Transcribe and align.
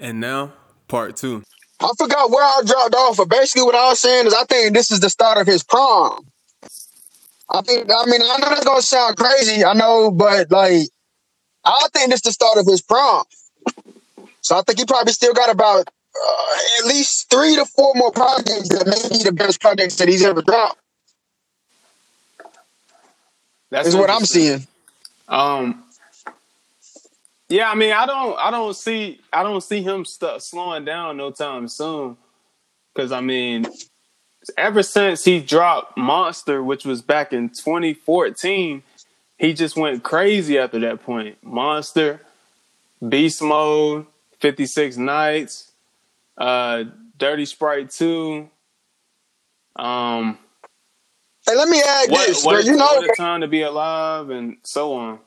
And 0.00 0.20
now, 0.20 0.52
part 0.86 1.16
two. 1.16 1.42
I 1.80 1.90
forgot 1.96 2.30
where 2.30 2.44
I 2.44 2.62
dropped 2.66 2.94
off, 2.94 3.16
but 3.16 3.28
basically 3.28 3.62
what 3.62 3.74
I 3.74 3.88
was 3.88 4.00
saying 4.00 4.26
is 4.26 4.34
I 4.34 4.44
think 4.44 4.74
this 4.74 4.90
is 4.90 5.00
the 5.00 5.10
start 5.10 5.38
of 5.38 5.46
his 5.46 5.62
prom. 5.62 6.26
I 7.50 7.62
think 7.62 7.88
I 7.90 8.04
mean 8.06 8.20
I 8.22 8.36
know 8.38 8.48
that's 8.48 8.64
gonna 8.64 8.82
sound 8.82 9.16
crazy, 9.16 9.64
I 9.64 9.72
know, 9.74 10.10
but 10.10 10.50
like 10.50 10.88
I 11.64 11.86
think 11.92 12.10
this 12.10 12.18
is 12.18 12.22
the 12.22 12.32
start 12.32 12.58
of 12.58 12.66
his 12.66 12.82
prom. 12.82 13.24
So 14.40 14.56
I 14.56 14.62
think 14.62 14.78
he 14.78 14.84
probably 14.84 15.12
still 15.12 15.34
got 15.34 15.50
about 15.50 15.88
uh, 15.88 16.56
at 16.80 16.86
least 16.86 17.30
three 17.30 17.54
to 17.56 17.64
four 17.64 17.92
more 17.94 18.10
projects 18.10 18.68
that 18.70 18.86
may 18.86 19.16
be 19.16 19.22
the 19.22 19.32
best 19.32 19.60
projects 19.60 19.96
that 19.96 20.08
he's 20.08 20.24
ever 20.24 20.42
dropped. 20.42 20.80
That's 23.70 23.88
Is 23.88 23.96
what 23.96 24.10
I'm 24.10 24.24
seeing. 24.24 24.66
Um, 25.28 25.84
yeah, 27.48 27.70
I 27.70 27.74
mean, 27.74 27.92
I 27.92 28.06
don't, 28.06 28.38
I 28.38 28.50
don't 28.50 28.74
see, 28.74 29.20
I 29.32 29.42
don't 29.42 29.62
see 29.62 29.82
him 29.82 30.04
st- 30.04 30.42
slowing 30.42 30.84
down 30.84 31.16
no 31.16 31.30
time 31.30 31.68
soon. 31.68 32.16
Because 32.94 33.12
I 33.12 33.20
mean, 33.20 33.66
ever 34.56 34.82
since 34.82 35.24
he 35.24 35.40
dropped 35.40 35.96
Monster, 35.96 36.62
which 36.62 36.84
was 36.84 37.02
back 37.02 37.32
in 37.32 37.48
2014, 37.50 38.82
he 39.38 39.54
just 39.54 39.76
went 39.76 40.02
crazy 40.02 40.58
after 40.58 40.78
that 40.80 41.02
point. 41.02 41.38
Monster, 41.42 42.20
Beast 43.06 43.40
Mode, 43.40 44.06
56 44.40 44.96
Nights, 44.96 45.72
uh, 46.36 46.84
Dirty 47.16 47.44
Sprite 47.44 47.90
2. 47.90 48.48
Um, 49.76 50.38
Hey, 51.48 51.56
let 51.56 51.68
me 51.68 51.80
add 51.80 52.10
what, 52.10 52.26
this, 52.26 52.44
what. 52.44 52.64
You 52.66 52.76
know, 52.76 52.84
what 52.84 53.10
a 53.10 53.14
time 53.16 53.40
to 53.40 53.48
be 53.48 53.62
alive, 53.62 54.28
and 54.28 54.58
so 54.64 54.92
on. 54.92 55.18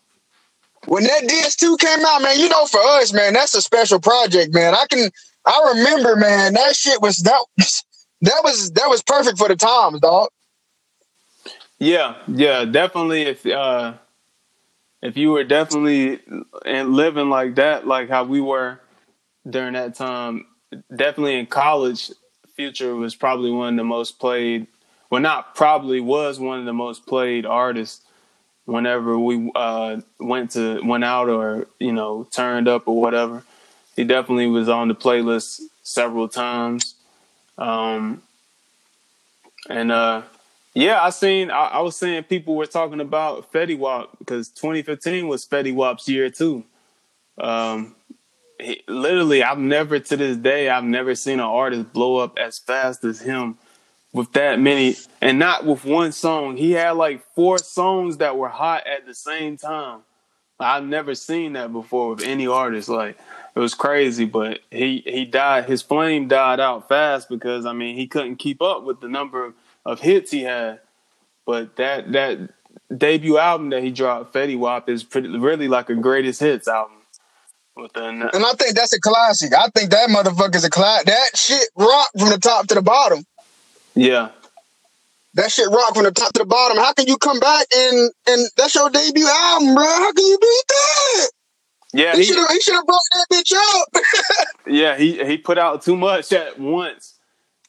When 0.85 1.03
that 1.03 1.23
DS2 1.23 1.79
came 1.79 2.05
out, 2.05 2.21
man, 2.21 2.39
you 2.39 2.49
know, 2.49 2.65
for 2.65 2.79
us, 2.81 3.13
man, 3.13 3.33
that's 3.33 3.53
a 3.53 3.61
special 3.61 3.99
project, 3.99 4.53
man. 4.53 4.73
I 4.73 4.85
can, 4.89 5.09
I 5.45 5.73
remember, 5.75 6.15
man, 6.15 6.53
that 6.53 6.75
shit 6.75 7.01
was 7.01 7.17
that, 7.17 7.45
that 8.21 8.41
was 8.43 8.71
that 8.71 8.89
was 8.89 9.03
perfect 9.03 9.37
for 9.37 9.47
the 9.47 9.55
times, 9.55 9.99
dog. 9.99 10.29
Yeah, 11.79 12.15
yeah, 12.27 12.65
definitely. 12.65 13.23
If 13.23 13.45
uh, 13.45 13.93
if 15.01 15.17
you 15.17 15.31
were 15.31 15.43
definitely 15.43 16.19
and 16.65 16.93
living 16.93 17.29
like 17.29 17.55
that, 17.55 17.87
like 17.87 18.09
how 18.09 18.23
we 18.23 18.39
were 18.39 18.79
during 19.49 19.73
that 19.73 19.95
time, 19.95 20.45
definitely 20.95 21.39
in 21.39 21.47
college, 21.47 22.11
Future 22.55 22.95
was 22.95 23.15
probably 23.15 23.49
one 23.49 23.73
of 23.73 23.77
the 23.77 23.83
most 23.83 24.19
played. 24.19 24.67
Well, 25.09 25.21
not 25.21 25.55
probably 25.55 25.99
was 25.99 26.39
one 26.39 26.59
of 26.59 26.65
the 26.65 26.73
most 26.73 27.05
played 27.07 27.45
artists. 27.45 28.05
Whenever 28.65 29.17
we 29.17 29.51
uh, 29.55 30.01
went 30.19 30.51
to 30.51 30.81
went 30.83 31.03
out 31.03 31.29
or 31.29 31.67
you 31.79 31.91
know 31.91 32.27
turned 32.31 32.67
up 32.67 32.87
or 32.87 32.99
whatever, 33.01 33.43
he 33.95 34.03
definitely 34.03 34.47
was 34.47 34.69
on 34.69 34.87
the 34.87 34.95
playlist 34.95 35.61
several 35.83 36.27
times. 36.27 36.95
Um, 37.57 38.21
and 39.69 39.91
uh, 39.91 40.23
yeah, 40.73 41.01
I 41.01 41.09
seen. 41.09 41.51
I, 41.51 41.65
I 41.65 41.79
was 41.81 41.97
seeing 41.97 42.23
people 42.23 42.55
were 42.55 42.65
talking 42.65 43.01
about 43.01 43.51
Fetty 43.51 43.77
Wap 43.77 44.17
because 44.19 44.49
2015 44.49 45.27
was 45.27 45.45
Fetty 45.45 45.73
Wap's 45.73 46.07
year 46.07 46.29
too. 46.29 46.63
Um, 47.37 47.95
he, 48.59 48.81
literally, 48.87 49.43
I've 49.43 49.57
never 49.57 49.99
to 49.99 50.17
this 50.17 50.37
day 50.37 50.69
I've 50.69 50.83
never 50.83 51.15
seen 51.15 51.39
an 51.39 51.45
artist 51.45 51.91
blow 51.93 52.17
up 52.17 52.37
as 52.37 52.59
fast 52.59 53.03
as 53.03 53.21
him 53.21 53.57
with 54.13 54.33
that 54.33 54.59
many, 54.59 54.95
and 55.21 55.39
not 55.39 55.65
with 55.65 55.85
one 55.85 56.11
song. 56.11 56.57
He 56.57 56.71
had 56.71 56.91
like 56.91 57.23
four 57.33 57.57
songs 57.57 58.17
that 58.17 58.37
were 58.37 58.49
hot 58.49 58.85
at 58.87 59.05
the 59.05 59.13
same 59.13 59.57
time. 59.57 60.01
I've 60.59 60.85
never 60.85 61.15
seen 61.15 61.53
that 61.53 61.71
before 61.71 62.09
with 62.09 62.23
any 62.23 62.47
artist. 62.47 62.89
Like 62.89 63.17
it 63.55 63.59
was 63.59 63.73
crazy, 63.73 64.25
but 64.25 64.59
he 64.69 65.03
he 65.05 65.25
died. 65.25 65.65
His 65.65 65.81
flame 65.81 66.27
died 66.27 66.59
out 66.59 66.87
fast 66.87 67.29
because 67.29 67.65
I 67.65 67.73
mean 67.73 67.95
he 67.95 68.07
couldn't 68.07 68.37
keep 68.37 68.61
up 68.61 68.83
with 68.83 69.01
the 69.01 69.07
number 69.07 69.45
of, 69.45 69.53
of 69.85 69.99
hits 69.99 70.31
he 70.31 70.43
had. 70.43 70.79
But 71.45 71.75
that 71.77 72.11
that 72.11 72.39
debut 72.95 73.37
album 73.37 73.69
that 73.71 73.83
he 73.83 73.91
dropped, 73.91 74.33
Fetty 74.33 74.57
Wap, 74.57 74.89
is 74.89 75.03
pretty 75.03 75.29
really 75.29 75.67
like 75.67 75.89
a 75.89 75.95
greatest 75.95 76.39
hits 76.39 76.67
album. 76.67 76.97
With 77.75 77.93
the, 77.93 78.03
uh, 78.03 78.29
And 78.33 78.45
I 78.45 78.51
think 78.53 78.75
that's 78.75 78.93
a 78.93 78.99
classic. 78.99 79.53
I 79.53 79.67
think 79.73 79.91
that 79.91 80.09
motherfucker's 80.09 80.65
a 80.65 80.69
classic. 80.69 81.07
That 81.07 81.29
shit 81.35 81.69
rock 81.75 82.09
from 82.19 82.29
the 82.29 82.37
top 82.37 82.67
to 82.67 82.75
the 82.75 82.81
bottom. 82.81 83.23
Yeah, 83.95 84.29
That 85.33 85.51
shit 85.51 85.69
rock 85.69 85.95
from 85.95 86.03
the 86.03 86.11
top 86.11 86.33
to 86.33 86.39
the 86.39 86.45
bottom. 86.45 86.77
How 86.77 86.93
can 86.93 87.07
you 87.07 87.17
come 87.17 87.39
back 87.39 87.67
and 87.73 88.11
and 88.27 88.49
that's 88.57 88.75
your 88.75 88.89
debut 88.89 89.27
album, 89.27 89.75
bro? 89.75 89.85
How 89.85 90.11
can 90.13 90.25
you 90.25 90.37
beat 90.39 90.63
that? 90.67 91.29
yeah, 91.93 92.11
He 92.13 92.19
he, 92.19 92.23
should 92.23 92.37
have 92.37 92.49
he 92.49 92.59
should 92.61 92.75
have 92.75 92.85
brought 92.85 92.99
that 93.13 93.27
bitch 93.31 93.53
out. 93.53 94.47
yeah 94.67 94.97
he 94.97 95.23
he 95.25 95.37
put 95.37 95.57
out 95.57 95.81
too 95.83 95.95
much 95.95 96.31
at 96.33 96.59
once, 96.59 97.15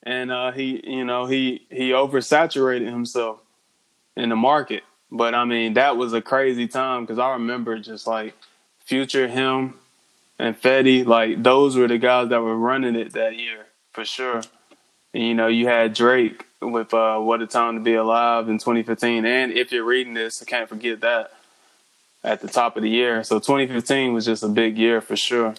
and 0.02 0.30
uh, 0.30 0.52
he 0.52 0.80
you 0.84 1.04
know 1.04 1.26
he 1.26 1.66
he 1.70 1.90
oversaturated 1.90 2.88
himself 2.90 3.40
in 4.16 4.28
the 4.28 4.36
market. 4.36 4.82
But 5.10 5.34
I 5.34 5.44
mean 5.44 5.74
that 5.74 5.96
was 5.96 6.12
a 6.12 6.22
crazy 6.22 6.68
time 6.68 7.04
because 7.04 7.18
I 7.18 7.32
remember 7.32 7.78
just 7.78 8.06
like 8.06 8.34
Future, 8.84 9.28
him, 9.28 9.74
and 10.38 10.60
Fetty, 10.60 11.06
like 11.06 11.42
those 11.42 11.76
were 11.76 11.86
the 11.88 11.98
guys 11.98 12.28
that 12.30 12.42
were 12.42 12.56
running 12.56 12.96
it 12.96 13.12
that 13.12 13.36
year 13.36 13.66
for 13.92 14.04
sure. 14.04 14.42
And, 15.14 15.22
you 15.22 15.34
know, 15.34 15.48
you 15.48 15.66
had 15.66 15.94
Drake 15.94 16.46
with 16.60 16.94
uh, 16.94 17.18
"What 17.18 17.42
a 17.42 17.46
Time 17.46 17.74
to 17.74 17.80
Be 17.80 17.94
Alive" 17.94 18.48
in 18.48 18.58
2015, 18.58 19.24
and 19.24 19.52
if 19.52 19.72
you're 19.72 19.84
reading 19.84 20.14
this, 20.14 20.42
I 20.42 20.44
can't 20.44 20.68
forget 20.68 21.00
that 21.00 21.32
at 22.24 22.40
the 22.40 22.48
top 22.48 22.76
of 22.76 22.82
the 22.82 22.88
year. 22.90 23.24
So 23.24 23.38
2015 23.38 24.12
was 24.12 24.24
just 24.24 24.42
a 24.42 24.48
big 24.48 24.78
year 24.78 25.00
for 25.00 25.16
sure. 25.16 25.54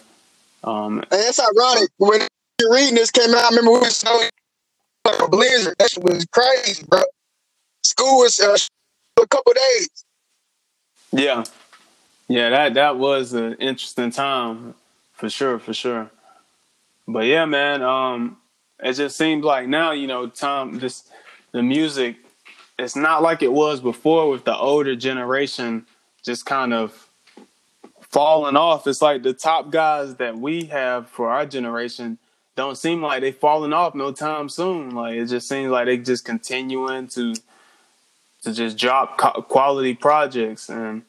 Um, 0.62 0.98
And 0.98 1.06
it's 1.12 1.38
ironic 1.38 1.90
when 1.98 2.26
you're 2.60 2.72
reading 2.72 2.94
this 2.94 3.10
came 3.10 3.34
out. 3.34 3.44
I 3.44 3.48
remember 3.50 3.72
we 3.72 3.80
were 3.80 3.90
so 3.90 4.28
like 5.04 5.20
a 5.20 5.28
blizzard. 5.28 5.74
That 5.78 5.90
shit 5.90 6.02
was 6.02 6.24
crazy, 6.32 6.84
bro. 6.88 7.02
School 7.82 8.20
was 8.20 8.40
uh, 8.40 8.56
a 9.22 9.26
couple 9.26 9.52
days. 9.52 10.04
Yeah, 11.12 11.44
yeah, 12.28 12.50
that 12.50 12.74
that 12.74 12.96
was 12.96 13.34
an 13.34 13.54
interesting 13.54 14.10
time 14.10 14.74
for 15.12 15.28
sure, 15.28 15.58
for 15.58 15.74
sure. 15.74 16.10
But 17.06 17.26
yeah, 17.26 17.44
man, 17.44 17.82
um, 17.82 18.38
it 18.84 18.92
just 18.92 19.16
seems 19.16 19.42
like 19.44 19.66
now, 19.66 19.92
you 19.92 20.06
know, 20.06 20.28
Tom, 20.28 20.78
just 20.78 21.10
the 21.52 21.62
music. 21.62 22.16
It's 22.78 22.94
not 22.94 23.22
like 23.22 23.42
it 23.42 23.52
was 23.52 23.80
before 23.80 24.28
with 24.28 24.44
the 24.44 24.54
older 24.54 24.94
generation 24.94 25.86
just 26.22 26.44
kind 26.44 26.74
of 26.74 27.08
falling 28.10 28.56
off. 28.56 28.86
It's 28.86 29.00
like 29.00 29.22
the 29.22 29.32
top 29.32 29.70
guys 29.70 30.16
that 30.16 30.36
we 30.36 30.66
have 30.66 31.08
for 31.08 31.30
our 31.30 31.46
generation 31.46 32.18
don't 32.56 32.76
seem 32.76 33.00
like 33.00 33.22
they 33.22 33.32
falling 33.32 33.72
off 33.72 33.94
no 33.94 34.12
time 34.12 34.50
soon. 34.50 34.90
Like 34.94 35.14
it 35.14 35.26
just 35.26 35.48
seems 35.48 35.70
like 35.70 35.86
they 35.86 35.96
just 35.96 36.26
continuing 36.26 37.08
to 37.08 37.34
to 38.42 38.52
just 38.52 38.76
drop 38.76 39.16
quality 39.48 39.94
projects 39.94 40.68
and 40.68 41.02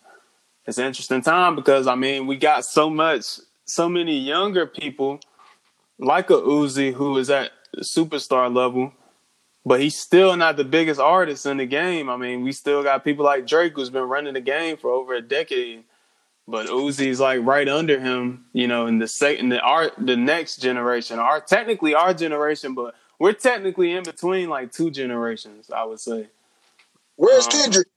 it's 0.66 0.78
an 0.78 0.86
interesting 0.86 1.22
time 1.22 1.58
because 1.58 1.88
I 1.88 1.96
mean 1.96 2.26
we 2.26 2.38
got 2.38 2.64
so 2.64 2.90
much, 2.90 3.40
so 3.66 3.90
many 3.90 4.18
younger 4.18 4.66
people 4.66 5.20
like 6.00 6.30
a 6.30 6.36
Uzi 6.36 6.94
who 6.94 7.18
is 7.18 7.30
at 7.30 7.52
superstar 7.82 8.54
level, 8.54 8.94
but 9.66 9.80
he's 9.80 9.98
still 9.98 10.36
not 10.36 10.58
the 10.58 10.64
biggest 10.64 11.00
artist 11.00 11.46
in 11.46 11.58
the 11.58 11.66
game. 11.66 12.10
I 12.10 12.18
mean, 12.18 12.44
we 12.44 12.52
still 12.52 12.84
got 12.84 13.04
people 13.04 13.26
like 13.26 13.48
Drake 13.48 13.74
who's 13.76 13.90
been 13.90 14.04
running 14.04 14.34
the 14.34 14.42
game 14.42 14.78
for 14.78 14.92
over 14.92 15.14
a 15.14 15.22
decade, 15.22 15.84
but 16.48 16.68
Uzi's 16.68 17.20
like 17.20 17.40
right 17.44 17.68
under 17.68 18.00
him, 18.00 18.46
you 18.54 18.68
know, 18.68 18.86
in 18.88 19.00
the 19.00 19.08
second, 19.08 19.50
the 19.50 19.60
art, 19.60 19.94
the 19.98 20.16
next 20.16 20.58
generation, 20.58 21.20
our 21.20 21.42
technically 21.42 21.96
our 21.96 22.14
generation, 22.14 22.76
but 22.76 22.94
we're 23.20 23.34
technically 23.34 23.92
in 23.92 24.04
between 24.04 24.50
like 24.50 24.72
two 24.72 24.92
generations, 24.92 25.70
I 25.72 25.84
would 25.86 26.00
say. 26.00 26.28
Where's 27.16 27.46
Um, 27.46 27.52
Kendrick? 27.52 27.88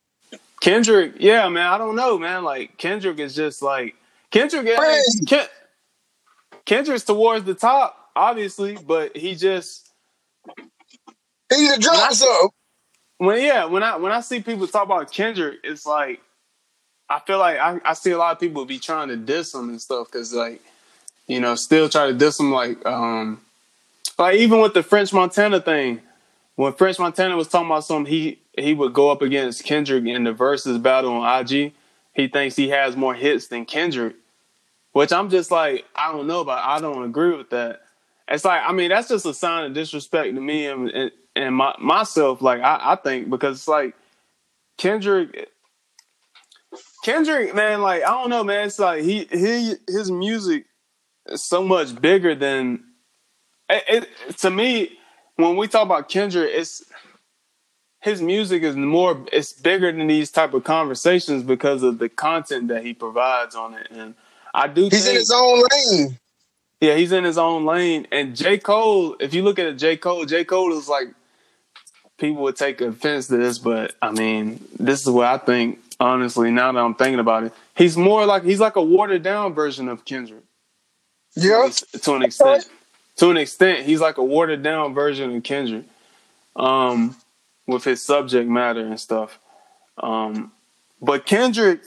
Kendrick, 0.60 1.14
yeah, 1.18 1.48
man, 1.48 1.66
I 1.66 1.78
don't 1.78 1.96
know, 1.96 2.18
man. 2.18 2.44
Like 2.44 2.78
Kendrick 2.78 3.18
is 3.18 3.34
just 3.34 3.62
like 3.62 3.94
Kendrick. 4.30 4.66
Ken, 5.26 5.46
Kendrick's 6.64 7.04
towards 7.04 7.44
the 7.44 7.54
top, 7.54 8.07
obviously, 8.18 8.76
but 8.76 9.16
he 9.16 9.34
just 9.34 9.88
He 11.50 11.56
need 11.62 11.74
to 11.74 11.80
drop 11.80 11.94
Not- 11.94 12.14
something. 12.14 12.48
when 13.18 13.42
yeah, 13.42 13.64
when 13.64 13.82
I 13.82 13.96
when 13.96 14.12
I 14.12 14.20
see 14.20 14.40
people 14.40 14.66
talk 14.66 14.84
about 14.84 15.12
Kendrick, 15.12 15.58
it's 15.64 15.86
like 15.86 16.20
I 17.08 17.20
feel 17.20 17.38
like 17.38 17.58
I, 17.58 17.80
I 17.84 17.94
see 17.94 18.10
a 18.10 18.18
lot 18.18 18.32
of 18.32 18.40
people 18.40 18.64
be 18.66 18.78
trying 18.78 19.08
to 19.08 19.16
diss 19.16 19.54
him 19.54 19.68
and 19.70 19.80
stuff 19.80 20.08
because 20.08 20.32
like 20.34 20.60
you 21.26 21.40
know 21.40 21.54
still 21.54 21.88
try 21.88 22.06
to 22.08 22.12
diss 22.12 22.38
him 22.38 22.52
like 22.52 22.84
um 22.84 23.40
like 24.18 24.36
even 24.36 24.60
with 24.60 24.74
the 24.74 24.82
French 24.82 25.12
Montana 25.12 25.60
thing 25.60 26.00
when 26.56 26.72
French 26.72 26.98
Montana 26.98 27.36
was 27.36 27.48
talking 27.48 27.68
about 27.68 27.84
something 27.84 28.12
he 28.12 28.38
he 28.58 28.74
would 28.74 28.92
go 28.92 29.10
up 29.10 29.22
against 29.22 29.64
Kendrick 29.64 30.04
in 30.04 30.24
the 30.24 30.32
versus 30.32 30.78
battle 30.78 31.12
on 31.12 31.40
IG. 31.46 31.72
He 32.14 32.26
thinks 32.26 32.56
he 32.56 32.70
has 32.70 32.96
more 32.96 33.14
hits 33.14 33.46
than 33.46 33.64
Kendrick, 33.64 34.16
which 34.92 35.12
I'm 35.12 35.30
just 35.30 35.50
like 35.52 35.84
I 35.94 36.10
don't 36.12 36.26
know 36.26 36.40
about. 36.40 36.64
I 36.66 36.80
don't 36.80 37.04
agree 37.04 37.36
with 37.36 37.50
that. 37.50 37.82
It's 38.30 38.44
like 38.44 38.62
I 38.64 38.72
mean 38.72 38.90
that's 38.90 39.08
just 39.08 39.26
a 39.26 39.34
sign 39.34 39.64
of 39.64 39.74
disrespect 39.74 40.34
to 40.34 40.40
me 40.40 40.66
and 40.66 40.90
and, 40.90 41.10
and 41.34 41.54
my, 41.54 41.74
myself. 41.78 42.42
Like 42.42 42.60
I, 42.60 42.92
I 42.92 42.96
think 42.96 43.30
because 43.30 43.58
it's 43.58 43.68
like 43.68 43.94
Kendrick, 44.76 45.50
Kendrick, 47.04 47.54
man. 47.54 47.80
Like 47.80 48.02
I 48.02 48.08
don't 48.08 48.30
know, 48.30 48.44
man. 48.44 48.66
It's 48.66 48.78
like 48.78 49.02
he 49.02 49.24
he 49.30 49.74
his 49.86 50.10
music 50.10 50.66
is 51.26 51.42
so 51.42 51.62
much 51.62 52.00
bigger 52.00 52.34
than 52.34 52.84
it, 53.68 53.84
it, 54.28 54.38
to 54.38 54.50
me. 54.50 54.92
When 55.36 55.56
we 55.56 55.68
talk 55.68 55.84
about 55.84 56.08
Kendrick, 56.08 56.50
it's 56.52 56.82
his 58.00 58.20
music 58.20 58.62
is 58.62 58.76
more 58.76 59.24
it's 59.32 59.52
bigger 59.52 59.90
than 59.92 60.06
these 60.06 60.30
type 60.30 60.54
of 60.54 60.64
conversations 60.64 61.42
because 61.42 61.82
of 61.82 61.98
the 61.98 62.08
content 62.08 62.68
that 62.68 62.84
he 62.84 62.94
provides 62.94 63.54
on 63.54 63.74
it. 63.74 63.88
And 63.90 64.14
I 64.54 64.68
do 64.68 64.84
he's 64.84 65.04
think, 65.04 65.14
in 65.14 65.20
his 65.20 65.32
own 65.34 65.62
lane. 65.70 66.18
Yeah, 66.80 66.94
he's 66.94 67.12
in 67.12 67.24
his 67.24 67.38
own 67.38 67.64
lane. 67.64 68.06
And 68.12 68.36
J. 68.36 68.58
Cole, 68.58 69.16
if 69.20 69.34
you 69.34 69.42
look 69.42 69.58
at 69.58 69.76
J. 69.78 69.96
Cole, 69.96 70.24
J. 70.24 70.44
Cole 70.44 70.76
is 70.76 70.88
like 70.88 71.08
people 72.18 72.42
would 72.42 72.56
take 72.56 72.80
offense 72.80 73.28
to 73.28 73.36
this, 73.36 73.58
but 73.58 73.94
I 74.00 74.10
mean, 74.12 74.64
this 74.78 75.02
is 75.02 75.10
what 75.10 75.26
I 75.26 75.38
think, 75.38 75.80
honestly, 75.98 76.50
now 76.50 76.70
that 76.72 76.78
I'm 76.78 76.94
thinking 76.94 77.20
about 77.20 77.44
it. 77.44 77.52
He's 77.76 77.96
more 77.96 78.26
like 78.26 78.44
he's 78.44 78.60
like 78.60 78.76
a 78.76 78.82
watered 78.82 79.22
down 79.22 79.54
version 79.54 79.88
of 79.88 80.04
Kendrick. 80.04 80.44
Yeah. 81.34 81.68
To 82.02 82.14
an 82.14 82.22
extent. 82.22 82.68
To 83.16 83.30
an 83.30 83.36
extent, 83.36 83.84
he's 83.84 84.00
like 84.00 84.18
a 84.18 84.24
watered 84.24 84.62
down 84.62 84.94
version 84.94 85.34
of 85.34 85.42
Kendrick. 85.42 85.84
Um, 86.54 87.16
with 87.68 87.84
his 87.84 88.02
subject 88.02 88.48
matter 88.48 88.80
and 88.80 88.98
stuff. 88.98 89.38
Um, 89.98 90.50
but 91.00 91.26
Kendrick, 91.26 91.82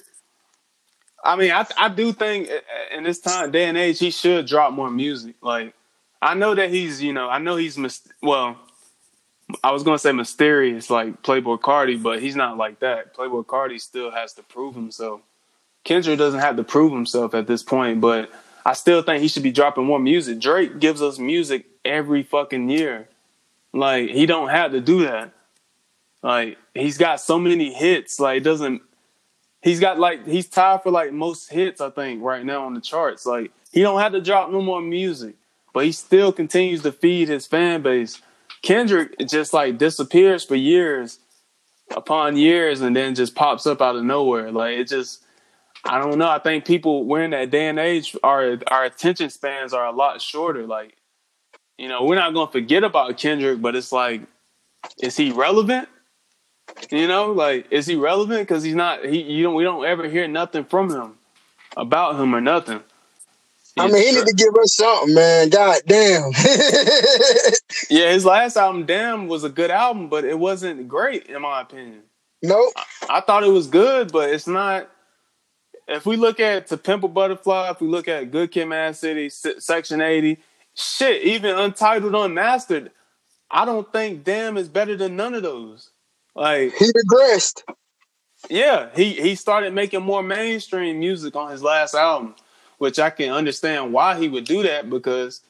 I 1.23 1.35
mean, 1.35 1.51
I 1.51 1.65
I 1.77 1.89
do 1.89 2.12
think 2.13 2.50
uh, 2.50 2.53
uh, 2.53 2.97
in 2.97 3.03
this 3.03 3.19
time 3.19 3.51
day 3.51 3.65
and 3.65 3.77
age 3.77 4.00
he 4.00 4.12
should 4.12 4.47
drop 4.47 4.73
more 4.73 4.89
music. 4.89 5.35
Like 5.41 5.73
I 6.21 6.33
know 6.33 6.56
that 6.56 6.69
he's 6.69 7.01
you 7.01 7.13
know 7.13 7.29
I 7.29 7.39
know 7.39 7.56
he's 7.56 7.77
mis- 7.77 8.07
well. 8.21 8.57
I 9.63 9.71
was 9.71 9.83
gonna 9.83 10.00
say 10.00 10.13
mysterious 10.13 10.89
like 10.89 11.23
Playboi 11.23 11.59
Carti, 11.59 12.01
but 12.01 12.21
he's 12.21 12.38
not 12.38 12.57
like 12.57 12.79
that. 12.79 13.13
Playboi 13.13 13.45
Carti 13.45 13.81
still 13.81 14.09
has 14.09 14.33
to 14.33 14.44
prove 14.44 14.75
himself. 14.75 15.21
Kendrick 15.83 16.18
doesn't 16.18 16.39
have 16.39 16.56
to 16.56 16.63
prove 16.63 16.94
himself 16.94 17.33
at 17.33 17.47
this 17.47 17.62
point, 17.63 18.00
but 18.00 18.31
I 18.65 18.74
still 18.74 19.01
think 19.01 19.21
he 19.21 19.27
should 19.27 19.44
be 19.44 19.51
dropping 19.51 19.85
more 19.85 20.00
music. 20.00 20.39
Drake 20.39 20.79
gives 20.79 21.01
us 21.01 21.17
music 21.19 21.65
every 21.83 22.24
fucking 22.24 22.69
year. 22.69 23.09
Like 23.74 24.09
he 24.09 24.25
don't 24.25 24.50
have 24.50 24.71
to 24.71 24.81
do 24.81 25.03
that. 25.03 25.33
Like 26.21 26.57
he's 26.74 26.97
got 26.97 27.19
so 27.19 27.39
many 27.39 27.74
hits. 27.74 28.19
Like 28.19 28.38
it 28.38 28.44
doesn't. 28.44 28.81
He's 29.61 29.79
got 29.79 29.99
like 29.99 30.25
he's 30.27 30.47
tied 30.47 30.83
for 30.83 30.91
like 30.91 31.13
most 31.13 31.51
hits. 31.51 31.81
I 31.81 31.89
think 31.89 32.23
right 32.23 32.45
now 32.45 32.65
on 32.65 32.73
the 32.73 32.81
charts. 32.81 33.25
Like 33.25 33.51
he 33.71 33.81
don't 33.81 33.99
have 33.99 34.11
to 34.13 34.21
drop 34.21 34.49
no 34.49 34.61
more 34.61 34.81
music, 34.81 35.35
but 35.73 35.85
he 35.85 35.91
still 35.91 36.31
continues 36.31 36.81
to 36.83 36.91
feed 36.91 37.29
his 37.29 37.45
fan 37.45 37.81
base. 37.81 38.21
Kendrick 38.61 39.17
just 39.27 39.53
like 39.53 39.77
disappears 39.77 40.43
for 40.43 40.55
years 40.55 41.19
upon 41.95 42.37
years, 42.37 42.81
and 42.81 42.95
then 42.95 43.15
just 43.15 43.35
pops 43.35 43.67
up 43.67 43.81
out 43.81 43.95
of 43.95 44.03
nowhere. 44.03 44.51
Like 44.51 44.77
it 44.77 44.87
just. 44.87 45.23
I 45.83 45.97
don't 45.97 46.19
know. 46.19 46.29
I 46.29 46.37
think 46.37 46.65
people 46.65 47.05
we're 47.05 47.23
in 47.23 47.31
that 47.31 47.49
day 47.49 47.67
and 47.67 47.79
age, 47.79 48.15
our 48.21 48.59
our 48.67 48.83
attention 48.85 49.31
spans 49.31 49.73
are 49.73 49.87
a 49.87 49.91
lot 49.91 50.21
shorter. 50.21 50.67
Like, 50.67 50.95
you 51.79 51.87
know, 51.87 52.03
we're 52.03 52.15
not 52.15 52.35
gonna 52.35 52.51
forget 52.51 52.83
about 52.83 53.17
Kendrick, 53.17 53.59
but 53.59 53.75
it's 53.75 53.91
like, 53.91 54.21
is 55.01 55.17
he 55.17 55.31
relevant? 55.31 55.89
You 56.89 57.07
know, 57.07 57.31
like 57.31 57.68
is 57.71 57.85
he 57.85 57.95
relevant? 57.95 58.41
Because 58.41 58.63
he's 58.63 58.75
not. 58.75 59.06
He 59.06 59.21
you 59.21 59.44
don't. 59.44 59.56
We 59.56 59.63
don't 59.63 59.85
ever 59.85 60.07
hear 60.07 60.27
nothing 60.27 60.65
from 60.65 60.89
him 60.89 61.18
about 61.77 62.19
him 62.19 62.35
or 62.35 62.41
nothing. 62.41 62.81
I 63.77 63.88
mean, 63.88 64.06
he 64.06 64.12
need 64.12 64.27
to 64.27 64.33
give 64.33 64.53
us 64.56 64.75
something, 64.75 65.13
man. 65.13 65.50
God 65.50 65.81
damn. 65.88 66.31
yeah, 67.89 68.12
his 68.12 68.25
last 68.25 68.57
album, 68.57 68.85
Damn, 68.85 69.27
was 69.27 69.45
a 69.45 69.50
good 69.50 69.71
album, 69.71 70.09
but 70.09 70.25
it 70.25 70.38
wasn't 70.38 70.89
great 70.89 71.27
in 71.27 71.41
my 71.41 71.62
opinion. 71.62 72.01
Nope. 72.41 72.74
I, 72.75 73.17
I 73.17 73.21
thought 73.21 73.44
it 73.44 73.51
was 73.51 73.67
good, 73.67 74.12
but 74.12 74.29
it's 74.29 74.47
not. 74.47 74.89
If 75.88 76.06
we 76.06 76.17
look 76.17 76.39
at 76.39 76.67
To 76.67 76.77
Pimp 76.77 77.03
a 77.03 77.07
Butterfly, 77.07 77.69
if 77.71 77.81
we 77.81 77.88
look 77.88 78.07
at 78.07 78.31
Good 78.31 78.51
Kid, 78.51 78.65
Mad 78.65 78.95
City, 78.95 79.29
Section 79.29 80.01
Eighty, 80.01 80.39
shit, 80.75 81.24
even 81.24 81.57
Untitled, 81.57 82.13
Unmastered, 82.13 82.91
I 83.50 83.63
don't 83.65 83.91
think 83.91 84.24
Damn 84.24 84.57
is 84.57 84.67
better 84.67 84.97
than 84.97 85.15
none 85.15 85.33
of 85.33 85.44
those. 85.44 85.90
Like 86.35 86.73
he 86.73 86.91
regressed. 86.91 87.63
Yeah, 88.49 88.89
he 88.95 89.13
he 89.13 89.35
started 89.35 89.73
making 89.73 90.01
more 90.01 90.23
mainstream 90.23 90.99
music 90.99 91.35
on 91.35 91.51
his 91.51 91.61
last 91.61 91.93
album, 91.93 92.35
which 92.77 92.99
I 92.99 93.09
can 93.09 93.31
understand 93.31 93.93
why 93.93 94.17
he 94.19 94.27
would 94.27 94.45
do 94.45 94.63
that 94.63 94.89
because 94.89 95.41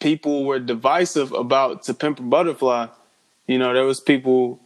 people 0.00 0.44
were 0.44 0.58
divisive 0.58 1.32
about 1.32 1.84
To 1.84 1.94
Pimp 1.94 2.20
a 2.20 2.22
Butterfly. 2.22 2.88
You 3.46 3.58
know, 3.58 3.72
there 3.72 3.84
was 3.84 4.00
people 4.00 4.60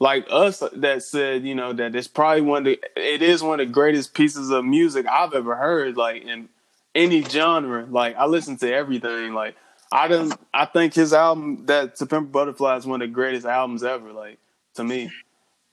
like 0.00 0.26
us 0.30 0.62
that 0.72 1.02
said, 1.02 1.44
you 1.44 1.54
know, 1.54 1.72
that 1.72 1.94
it's 1.94 2.08
probably 2.08 2.42
one 2.42 2.58
of 2.58 2.64
the 2.64 2.80
it 2.96 3.22
is 3.22 3.42
one 3.42 3.60
of 3.60 3.66
the 3.66 3.72
greatest 3.72 4.14
pieces 4.14 4.50
of 4.50 4.64
music 4.64 5.06
I've 5.06 5.34
ever 5.34 5.56
heard, 5.56 5.96
like 5.96 6.24
in 6.24 6.48
any 6.94 7.22
genre. 7.22 7.86
Like 7.88 8.16
I 8.16 8.26
listen 8.26 8.56
to 8.58 8.72
everything. 8.72 9.34
Like 9.34 9.56
I 9.92 10.08
don't 10.08 10.34
I 10.52 10.64
think 10.64 10.94
his 10.94 11.12
album 11.12 11.66
that 11.66 11.96
To 11.96 12.06
Pimp 12.06 12.28
a 12.28 12.30
Butterfly 12.30 12.76
is 12.76 12.86
one 12.86 13.02
of 13.02 13.08
the 13.08 13.14
greatest 13.14 13.46
albums 13.46 13.82
ever. 13.82 14.12
Like 14.12 14.38
to 14.78 14.84
me. 14.84 15.10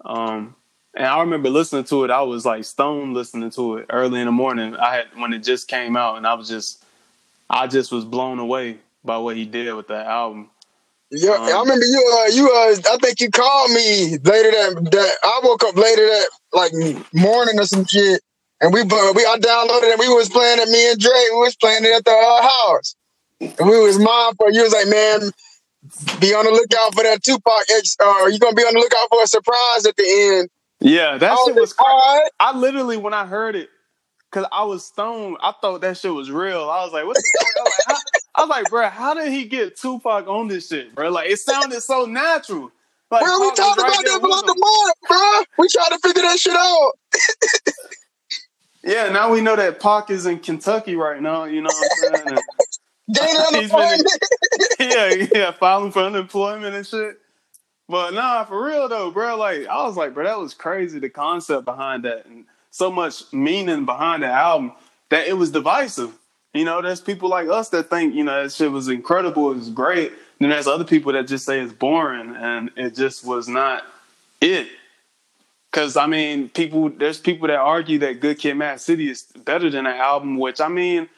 Um, 0.04 0.56
and 0.96 1.06
I 1.06 1.19
remember 1.22 1.50
listening 1.50 1.86
to 1.86 2.04
it. 2.04 2.12
I 2.12 2.22
was 2.22 2.46
like 2.46 2.63
stoned 2.66 3.13
listening 3.13 3.50
to 3.52 3.78
it 3.78 3.86
early 3.90 4.19
in 4.19 4.25
the 4.25 4.31
morning. 4.31 4.75
I 4.75 4.96
had 4.96 5.06
when 5.16 5.34
it 5.34 5.40
just 5.40 5.68
came 5.68 5.96
out, 5.96 6.18
and 6.18 6.28
I 6.28 6.34
was 6.34 6.50
just, 6.50 6.84
I 7.50 7.68
just 7.68 7.92
was 7.92 8.06
blown 8.06 8.40
away 8.40 8.80
by 9.04 9.18
what 9.18 9.36
he 9.36 9.46
did 9.46 9.74
with 9.74 9.88
that 9.88 10.06
album. 10.07 10.50
Yeah, 11.12 11.34
um, 11.34 11.44
I 11.44 11.60
remember 11.60 11.86
you. 11.86 12.19
Uh, 12.19 12.31
you. 12.31 12.52
Uh, 12.52 12.94
I 12.94 12.98
think 12.98 13.22
you 13.22 13.30
called 13.30 13.72
me 13.72 14.18
later 14.24 14.52
that 14.52 14.90
that 14.92 15.13
I 15.24 15.42
woke 15.44 15.63
up 15.63 15.75
later 15.75 16.06
that 16.06 16.30
like 16.54 16.72
morning 17.13 17.60
or 17.60 17.66
some 17.66 17.86
shit, 17.86 18.22
and 18.62 18.74
we 18.74 18.84
we 18.84 18.90
I 18.90 19.38
downloaded 19.40 19.94
it. 19.94 20.00
We 20.00 20.10
was 20.10 20.30
playing 20.30 20.60
it. 20.60 20.69
Me 20.69 20.92
and 20.92 21.00
Dre, 21.00 21.12
we 21.31 21.40
was 21.40 21.56
playing 21.56 21.86
it 21.86 21.96
at 21.96 22.06
the 22.06 22.12
uh, 22.12 22.42
house, 22.42 22.96
and 23.40 23.69
we 23.69 23.80
was 23.80 24.00
mom 24.00 24.36
for. 24.36 24.50
You 24.50 24.63
was 24.63 24.74
like, 24.74 24.88
man, 24.88 25.31
be 26.20 26.34
on 26.34 26.46
the 26.46 26.52
lookout 26.52 26.94
for 26.94 27.04
that 27.04 27.24
Tupac 27.24 27.64
X. 27.78 27.98
Uh, 28.02 28.28
you 28.28 28.40
gonna 28.40 28.56
be 28.56 28.64
on 28.64 28.74
the 28.74 28.80
lookout 28.80 29.08
for 29.10 29.24
a 29.24 29.28
surprise 29.28 29.86
at 29.86 29.96
the 29.96 30.04
end. 30.38 30.50
Yeah, 30.80 31.18
that 31.18 31.38
shit 31.46 31.56
was 31.56 31.74
crazy. 31.74 32.30
I 32.40 32.58
literally 32.58 32.98
when 32.98 33.14
I 33.14 33.26
heard 33.26 33.56
it, 33.56 33.70
cause 34.32 34.46
I 34.52 34.64
was 34.64 34.86
stoned, 34.86 35.38
I 35.42 35.54
thought 35.62 35.82
that 35.82 35.98
shit 35.98 36.14
was 36.14 36.30
real. 36.30 36.70
I 36.70 36.84
was 36.84 36.94
like, 36.94 37.06
what 37.06 37.16
the 37.16 37.24
fuck? 37.40 37.48
I 37.58 37.64
was 37.64 37.74
like, 37.78 37.96
how, 37.96 38.02
I 38.36 38.42
was 38.42 38.50
like, 38.50 38.70
bro, 38.70 38.90
how 38.90 39.14
did 39.14 39.32
he 39.32 39.46
get 39.46 39.78
Tupac 39.78 40.28
on 40.28 40.48
this 40.48 40.68
shit, 40.68 40.94
bro? 40.94 41.10
Like 41.10 41.30
it 41.30 41.40
sounded 41.40 41.82
so 41.82 42.06
natural. 42.06 42.72
Like, 43.12 43.24
bro, 43.24 43.40
we 43.40 43.52
talked 43.54 43.80
right 43.80 43.88
about 43.88 44.04
that 44.04 44.20
like 44.24 44.44
a 44.44 44.60
month, 44.60 44.96
bro. 45.08 45.44
We 45.60 45.68
tried 45.70 45.90
to 45.90 46.00
figure 46.00 46.24
that 46.24 46.40
shit 46.40 46.56
out. 46.56 46.92
yeah, 48.84 49.10
now 49.10 49.32
we 49.32 49.42
know 49.42 49.56
that 49.56 49.80
Pac 49.80 50.10
is 50.10 50.26
in 50.26 50.40
Kentucky 50.40 50.96
right 50.96 51.22
now. 51.22 51.46
You 51.46 51.62
know 51.62 51.70
what 51.72 51.92
I'm 52.10 52.28
saying? 52.28 52.38
Unemployment. 53.48 54.10
yeah, 54.79 55.27
yeah, 55.34 55.51
filing 55.51 55.91
for 55.91 56.00
unemployment 56.00 56.75
and 56.75 56.86
shit. 56.88 57.20
But 57.88 58.13
nah, 58.13 58.46
for 58.46 58.63
real 58.65 58.89
though, 58.89 59.12
bro. 59.12 59.38
Like 59.38 59.68
I 59.68 59.84
was 59.86 59.96
like, 59.96 60.13
bro, 60.13 60.24
that 60.24 60.39
was 60.39 60.53
crazy. 60.53 61.00
The 61.00 61.10
concept 61.10 61.65
behind 61.65 62.03
that 62.03 62.25
and 62.25 62.46
so 62.72 62.91
much 62.91 63.32
meaning 63.32 63.86
behind 63.86 64.24
the 64.24 64.27
album 64.27 64.74
that 65.10 65.27
it 65.27 65.34
was 65.34 65.51
divisive. 65.51 66.12
You 66.53 66.65
know, 66.65 66.82
there's 66.82 67.01
people 67.01 67.29
like 67.29 67.48
us 67.48 67.70
that 67.70 67.89
think 67.89 68.15
you 68.15 68.24
know 68.24 68.44
that 68.44 68.51
shit 68.51 68.72
was 68.72 68.88
incredible, 68.88 69.51
it 69.51 69.58
was 69.58 69.70
great. 69.70 70.13
Then 70.39 70.50
there's 70.50 70.68
other 70.68 70.84
people 70.84 71.13
that 71.13 71.27
just 71.27 71.46
say 71.46 71.60
it's 71.60 71.72
boring 71.72 72.36
and 72.36 72.72
it 72.75 72.96
just 72.96 73.25
was 73.25 73.48
not 73.48 73.84
it. 74.41 74.68
Cause 75.72 75.98
I 75.98 76.08
mean, 76.08 76.50
people 76.50 76.89
there's 76.89 77.20
people 77.20 77.48
that 77.50 77.60
argue 77.60 78.00
that 78.00 78.20
Good 78.20 78.39
Kid, 78.39 78.56
Mad 78.56 78.79
City 78.79 79.10
is 79.10 79.24
better 79.46 79.70
than 79.70 79.86
an 79.86 79.96
album, 79.98 80.38
which 80.38 80.60
I 80.60 80.70
mean, 80.70 81.10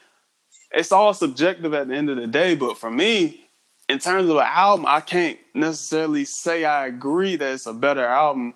it's 0.72 0.92
all 0.92 1.14
subjective 1.14 1.74
at 1.74 1.88
the 1.88 1.96
end 1.96 2.10
of 2.10 2.18
the 2.18 2.28
day. 2.28 2.56
But 2.56 2.78
for 2.78 2.90
me, 2.90 3.48
in 3.90 4.00
terms 4.00 4.30
of 4.30 4.36
an 4.36 4.44
album, 4.46 4.86
I 4.88 5.02
can't 5.02 5.40
necessarily 5.54 6.26
say 6.26 6.66
I 6.66 6.88
agree 6.88 7.36
that 7.36 7.54
it's 7.54 7.66
a 7.66 7.74
better 7.74 8.06
album. 8.06 8.54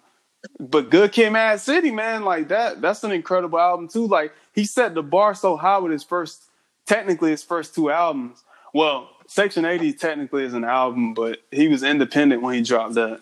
But 0.60 0.90
Good 0.90 1.12
Kid, 1.12 1.32
Mad 1.32 1.60
City, 1.60 1.92
man, 1.92 2.24
like 2.24 2.48
that, 2.50 2.82
that's 2.82 3.04
an 3.04 3.12
incredible 3.12 3.60
album 3.60 3.88
too. 3.88 4.08
Like 4.08 4.34
he 4.54 4.66
set 4.66 4.94
the 4.94 5.04
bar 5.04 5.36
so 5.36 5.56
high 5.56 5.78
with 5.78 5.92
his 5.92 6.04
first, 6.04 6.44
technically 6.86 7.32
his 7.32 7.44
first 7.44 7.76
two 7.76 7.92
albums. 7.92 8.44
Well, 8.74 9.10
Section 9.28 9.66
80 9.66 9.94
technically 9.94 10.44
is 10.44 10.54
an 10.54 10.64
album, 10.64 11.14
but 11.14 11.40
he 11.52 11.68
was 11.68 11.84
independent 11.84 12.42
when 12.42 12.56
he 12.56 12.62
dropped 12.62 12.96
that. 12.96 13.22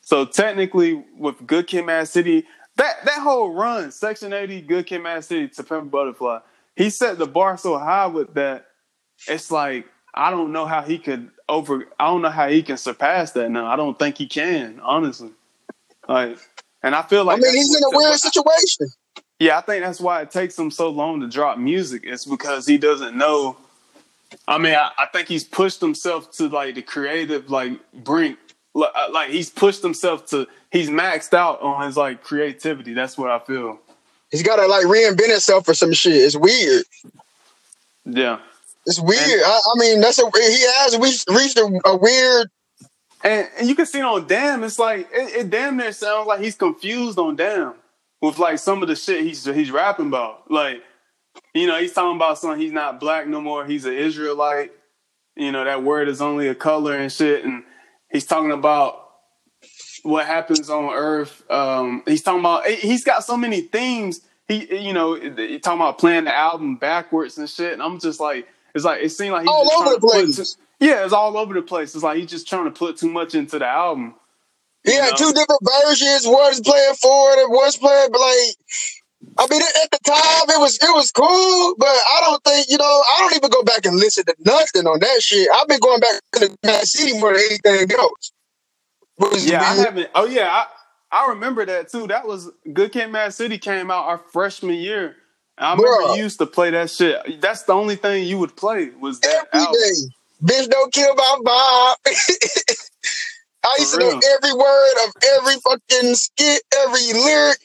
So 0.00 0.24
technically, 0.24 1.04
with 1.16 1.46
Good 1.46 1.66
Kid, 1.66 1.84
Mad 1.84 2.08
City, 2.08 2.46
that 2.76 3.04
that 3.04 3.18
whole 3.20 3.52
run, 3.52 3.90
Section 3.90 4.32
80, 4.32 4.62
Good 4.62 4.86
Kid, 4.86 5.02
Mad 5.02 5.24
City, 5.24 5.48
To 5.48 5.62
Pimp 5.62 5.90
Butterfly, 5.90 6.38
he 6.76 6.90
set 6.90 7.18
the 7.18 7.26
bar 7.26 7.56
so 7.56 7.78
high 7.78 8.06
with 8.06 8.34
that. 8.34 8.66
It's 9.28 9.50
like 9.50 9.86
I 10.14 10.30
don't 10.30 10.52
know 10.52 10.66
how 10.66 10.82
he 10.82 10.98
could 10.98 11.30
over. 11.48 11.86
I 11.98 12.06
don't 12.06 12.22
know 12.22 12.30
how 12.30 12.48
he 12.48 12.62
can 12.62 12.76
surpass 12.76 13.32
that 13.32 13.50
now. 13.50 13.66
I 13.66 13.76
don't 13.76 13.98
think 13.98 14.18
he 14.18 14.26
can, 14.26 14.80
honestly. 14.80 15.30
Like, 16.08 16.38
and 16.82 16.94
I 16.94 17.02
feel 17.02 17.24
like 17.24 17.38
I 17.38 17.40
mean 17.40 17.54
he's 17.54 17.74
in 17.74 17.82
a 17.82 17.96
weird 17.96 18.16
situation. 18.16 18.88
Yeah, 19.38 19.58
I 19.58 19.60
think 19.62 19.84
that's 19.84 20.00
why 20.00 20.22
it 20.22 20.30
takes 20.30 20.58
him 20.58 20.70
so 20.70 20.88
long 20.90 21.20
to 21.20 21.28
drop 21.28 21.58
music. 21.58 22.02
It's 22.04 22.24
because 22.24 22.66
he 22.66 22.78
doesn't 22.78 23.16
know. 23.16 23.56
I 24.46 24.58
mean, 24.58 24.74
I, 24.74 24.90
I 24.98 25.06
think 25.12 25.28
he's 25.28 25.44
pushed 25.44 25.80
himself 25.80 26.30
to 26.36 26.48
like 26.48 26.74
the 26.74 26.82
creative 26.82 27.50
like 27.50 27.72
brink. 27.92 28.38
Like, 28.74 28.92
uh, 28.94 29.08
like 29.12 29.30
he's 29.30 29.50
pushed 29.50 29.82
himself 29.82 30.26
to. 30.26 30.46
He's 30.70 30.90
maxed 30.90 31.34
out 31.34 31.60
on 31.60 31.84
his 31.86 31.96
like 31.96 32.22
creativity. 32.22 32.94
That's 32.94 33.18
what 33.18 33.30
I 33.30 33.38
feel. 33.40 33.80
He's 34.32 34.42
got 34.42 34.56
to 34.56 34.66
like 34.66 34.86
reinvent 34.86 35.30
himself 35.30 35.66
for 35.66 35.74
some 35.74 35.92
shit. 35.92 36.14
It's 36.14 36.34
weird. 36.34 36.84
Yeah, 38.06 38.40
It's 38.86 38.98
weird. 38.98 39.20
I, 39.44 39.60
I, 39.60 39.78
mean, 39.78 40.00
that's 40.00 40.18
a 40.18 40.24
he 40.34 40.62
has 40.62 40.98
reached, 40.98 41.30
reached 41.30 41.58
a, 41.58 41.80
a 41.84 41.96
weird. 41.96 42.50
And, 43.22 43.48
and, 43.58 43.68
you 43.68 43.76
can 43.76 43.86
see 43.86 44.00
it 44.00 44.04
on 44.04 44.26
Damn, 44.26 44.64
it's 44.64 44.78
like 44.78 45.08
it, 45.12 45.36
it, 45.36 45.50
damn 45.50 45.76
near 45.76 45.92
sounds 45.92 46.26
like 46.26 46.40
he's 46.40 46.56
confused 46.56 47.18
on 47.18 47.36
Damn 47.36 47.74
with 48.20 48.38
like 48.38 48.58
some 48.58 48.82
of 48.82 48.88
the 48.88 48.96
shit 48.96 49.22
he's 49.22 49.44
he's 49.44 49.70
rapping 49.70 50.08
about. 50.08 50.50
Like, 50.50 50.82
you 51.54 51.66
know, 51.66 51.78
he's 51.78 51.92
talking 51.92 52.16
about 52.16 52.38
something 52.38 52.58
he's 52.58 52.72
not 52.72 52.98
black 52.98 53.28
no 53.28 53.40
more. 53.40 53.66
He's 53.66 53.84
an 53.84 53.94
Israelite. 53.94 54.72
You 55.36 55.52
know, 55.52 55.64
that 55.64 55.82
word 55.82 56.08
is 56.08 56.22
only 56.22 56.48
a 56.48 56.54
color 56.54 56.96
and 56.96 57.12
shit. 57.12 57.44
And 57.44 57.62
he's 58.10 58.26
talking 58.26 58.50
about 58.50 59.01
what 60.02 60.26
happens 60.26 60.68
on 60.68 60.92
Earth. 60.92 61.48
Um, 61.50 62.02
he's 62.06 62.22
talking 62.22 62.40
about 62.40 62.66
he's 62.66 63.04
got 63.04 63.24
so 63.24 63.36
many 63.36 63.62
themes. 63.62 64.20
He, 64.48 64.84
you 64.86 64.92
know, 64.92 65.16
talking 65.16 65.60
about 65.62 65.98
playing 65.98 66.24
the 66.24 66.34
album 66.34 66.76
backwards 66.76 67.38
and 67.38 67.48
shit. 67.48 67.72
And 67.72 67.82
I'm 67.82 68.00
just 68.00 68.20
like, 68.20 68.48
it's 68.74 68.84
like 68.84 69.02
it 69.02 69.10
seemed 69.10 69.32
like 69.32 69.42
he's 69.42 69.50
all 69.50 69.70
over 69.72 69.94
the 69.94 70.00
place. 70.00 70.36
Too, 70.36 70.86
yeah, 70.86 71.04
it's 71.04 71.12
all 71.12 71.36
over 71.36 71.54
the 71.54 71.62
place. 71.62 71.94
It's 71.94 72.04
like 72.04 72.18
he's 72.18 72.30
just 72.30 72.48
trying 72.48 72.64
to 72.64 72.70
put 72.70 72.96
too 72.96 73.10
much 73.10 73.34
into 73.34 73.58
the 73.58 73.66
album. 73.66 74.14
He 74.84 74.94
had 74.94 75.16
two 75.16 75.32
different 75.32 75.60
versions. 75.62 76.26
One's 76.26 76.60
playing 76.60 76.94
forward 76.94 77.38
and 77.38 77.52
one's 77.52 77.76
playing, 77.76 78.08
but 78.10 78.20
like, 78.20 78.56
I 79.38 79.46
mean, 79.48 79.62
at 79.62 79.90
the 79.92 79.98
time 80.04 80.56
it 80.56 80.58
was 80.58 80.76
it 80.82 80.92
was 80.92 81.12
cool, 81.12 81.74
but 81.78 81.86
I 81.86 82.20
don't 82.22 82.42
think 82.42 82.66
you 82.68 82.78
know. 82.78 82.84
I 82.84 83.18
don't 83.20 83.36
even 83.36 83.50
go 83.50 83.62
back 83.62 83.86
and 83.86 83.96
listen 83.96 84.24
to 84.24 84.34
nothing 84.40 84.86
on 84.88 84.98
that 84.98 85.22
shit. 85.22 85.48
I've 85.54 85.68
been 85.68 85.78
going 85.78 86.00
back 86.00 86.20
to 86.32 86.56
the 86.62 86.72
City 86.84 87.18
more 87.20 87.32
than 87.32 87.42
anything 87.48 87.96
else. 87.96 88.32
Yeah, 89.40 89.62
I 89.62 89.74
haven't. 89.74 90.10
Oh 90.14 90.26
yeah, 90.26 90.48
I, 90.48 90.66
I 91.10 91.28
remember 91.30 91.64
that 91.66 91.90
too. 91.90 92.06
That 92.06 92.26
was 92.26 92.50
Good 92.72 92.92
Kid, 92.92 93.08
Mad 93.08 93.34
City 93.34 93.58
came 93.58 93.90
out 93.90 94.06
our 94.06 94.18
freshman 94.18 94.76
year. 94.76 95.16
I 95.58 95.72
remember 95.72 95.90
Bruh. 95.90 96.16
you 96.16 96.24
used 96.24 96.38
to 96.38 96.46
play 96.46 96.70
that 96.70 96.90
shit. 96.90 97.40
That's 97.40 97.62
the 97.64 97.74
only 97.74 97.96
thing 97.96 98.26
you 98.26 98.38
would 98.38 98.56
play 98.56 98.90
was 98.98 99.20
that 99.20 99.48
Every 99.52 99.66
album. 99.66 99.80
Day. 99.80 100.54
Bitch, 100.54 100.68
don't 100.68 100.92
kill 100.92 101.14
my 101.14 101.36
Bob. 101.44 101.98
I 103.64 103.76
used 103.78 103.94
to 103.94 104.00
know 104.00 104.20
every 104.34 104.52
word 104.54 104.94
of 105.04 105.12
every 105.36 105.54
fucking 105.60 106.14
skit, 106.14 106.62
every 106.74 107.12
lyric. 107.12 107.58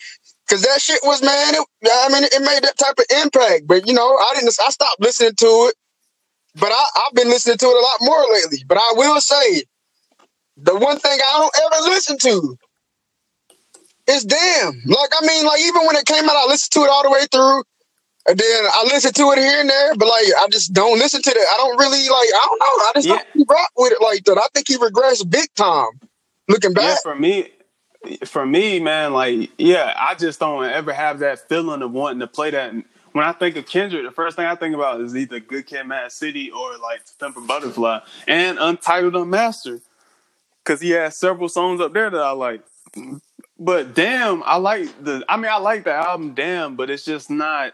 Cause 0.47 0.61
that 0.61 0.79
shit 0.79 1.01
was 1.03 1.21
man. 1.21 1.55
It, 1.55 1.67
I 1.83 2.09
mean, 2.09 2.23
it 2.23 2.41
made 2.41 2.63
that 2.63 2.77
type 2.77 2.97
of 2.99 3.05
impact. 3.23 3.67
But 3.67 3.87
you 3.87 3.93
know, 3.93 4.15
I 4.15 4.33
didn't. 4.35 4.55
I 4.61 4.69
stopped 4.69 5.01
listening 5.01 5.35
to 5.39 5.69
it. 5.69 5.75
But 6.59 6.71
I, 6.71 6.85
I've 7.05 7.13
been 7.13 7.29
listening 7.29 7.57
to 7.57 7.65
it 7.65 7.75
a 7.75 7.79
lot 7.79 7.97
more 8.01 8.33
lately. 8.33 8.63
But 8.67 8.77
I 8.77 8.93
will 8.95 9.19
say, 9.21 9.63
the 10.57 10.75
one 10.75 10.99
thing 10.99 11.19
I 11.19 11.39
don't 11.39 11.55
ever 11.65 11.89
listen 11.89 12.17
to 12.19 12.57
is 14.07 14.23
damn. 14.23 14.81
Like 14.85 15.11
I 15.19 15.25
mean, 15.25 15.45
like 15.45 15.61
even 15.61 15.85
when 15.85 15.95
it 15.95 16.05
came 16.05 16.25
out, 16.25 16.35
I 16.35 16.45
listened 16.47 16.71
to 16.73 16.79
it 16.81 16.89
all 16.89 17.03
the 17.03 17.11
way 17.11 17.25
through. 17.31 17.63
And 18.29 18.37
then 18.37 18.65
I 18.65 18.83
listen 18.83 19.13
to 19.13 19.31
it 19.31 19.39
here 19.39 19.61
and 19.61 19.69
there, 19.69 19.95
but 19.95 20.07
like 20.09 20.25
I 20.41 20.47
just 20.51 20.73
don't 20.73 20.99
listen 20.99 21.21
to 21.21 21.29
it. 21.29 21.37
I 21.37 21.57
don't 21.57 21.77
really 21.77 22.09
like. 22.09 22.09
I 22.09 22.47
don't 22.49 22.59
know. 22.59 22.65
I 22.65 22.91
just 22.95 23.07
yeah. 23.07 23.21
don't 23.33 23.49
rock 23.49 23.69
with 23.77 23.93
it 23.93 24.01
like 24.01 24.25
that. 24.25 24.37
I 24.37 24.47
think 24.53 24.67
he 24.67 24.77
regressed 24.77 25.29
big 25.29 25.47
time. 25.55 26.01
Looking 26.49 26.73
back, 26.73 26.83
yeah, 26.83 26.95
for 27.03 27.15
me, 27.15 27.49
for 28.25 28.45
me, 28.45 28.79
man, 28.79 29.13
like 29.13 29.51
yeah, 29.57 29.93
I 29.97 30.15
just 30.15 30.39
don't 30.39 30.65
ever 30.65 30.91
have 30.93 31.19
that 31.19 31.47
feeling 31.47 31.81
of 31.81 31.91
wanting 31.91 32.19
to 32.19 32.27
play 32.27 32.51
that. 32.51 32.73
When 33.13 33.25
I 33.25 33.31
think 33.31 33.55
of 33.55 33.65
Kendrick, 33.65 34.03
the 34.03 34.11
first 34.11 34.35
thing 34.35 34.45
I 34.45 34.55
think 34.55 34.75
about 34.75 35.01
is 35.01 35.15
either 35.15 35.39
Good 35.39 35.65
Kid, 35.65 35.85
Mad 35.85 36.11
City 36.11 36.51
or 36.51 36.77
like 36.77 37.01
Pimp 37.19 37.47
Butterfly 37.47 37.99
and 38.27 38.59
Untitled 38.59 39.15
Unmastered, 39.15 39.81
because 40.67 40.81
he 40.81 40.89
has 40.91 41.17
several 41.17 41.49
songs 41.49 41.79
up 41.79 41.93
there 41.93 42.09
that 42.09 42.21
I 42.21 42.31
like. 42.31 42.61
But 43.57 43.95
damn, 43.95 44.43
I 44.43 44.57
like 44.57 45.03
the. 45.03 45.23
I 45.29 45.37
mean, 45.37 45.51
I 45.51 45.57
like 45.57 45.85
the 45.85 45.93
album, 45.93 46.33
damn, 46.33 46.75
but 46.75 46.89
it's 46.89 47.05
just 47.05 47.29
not 47.29 47.73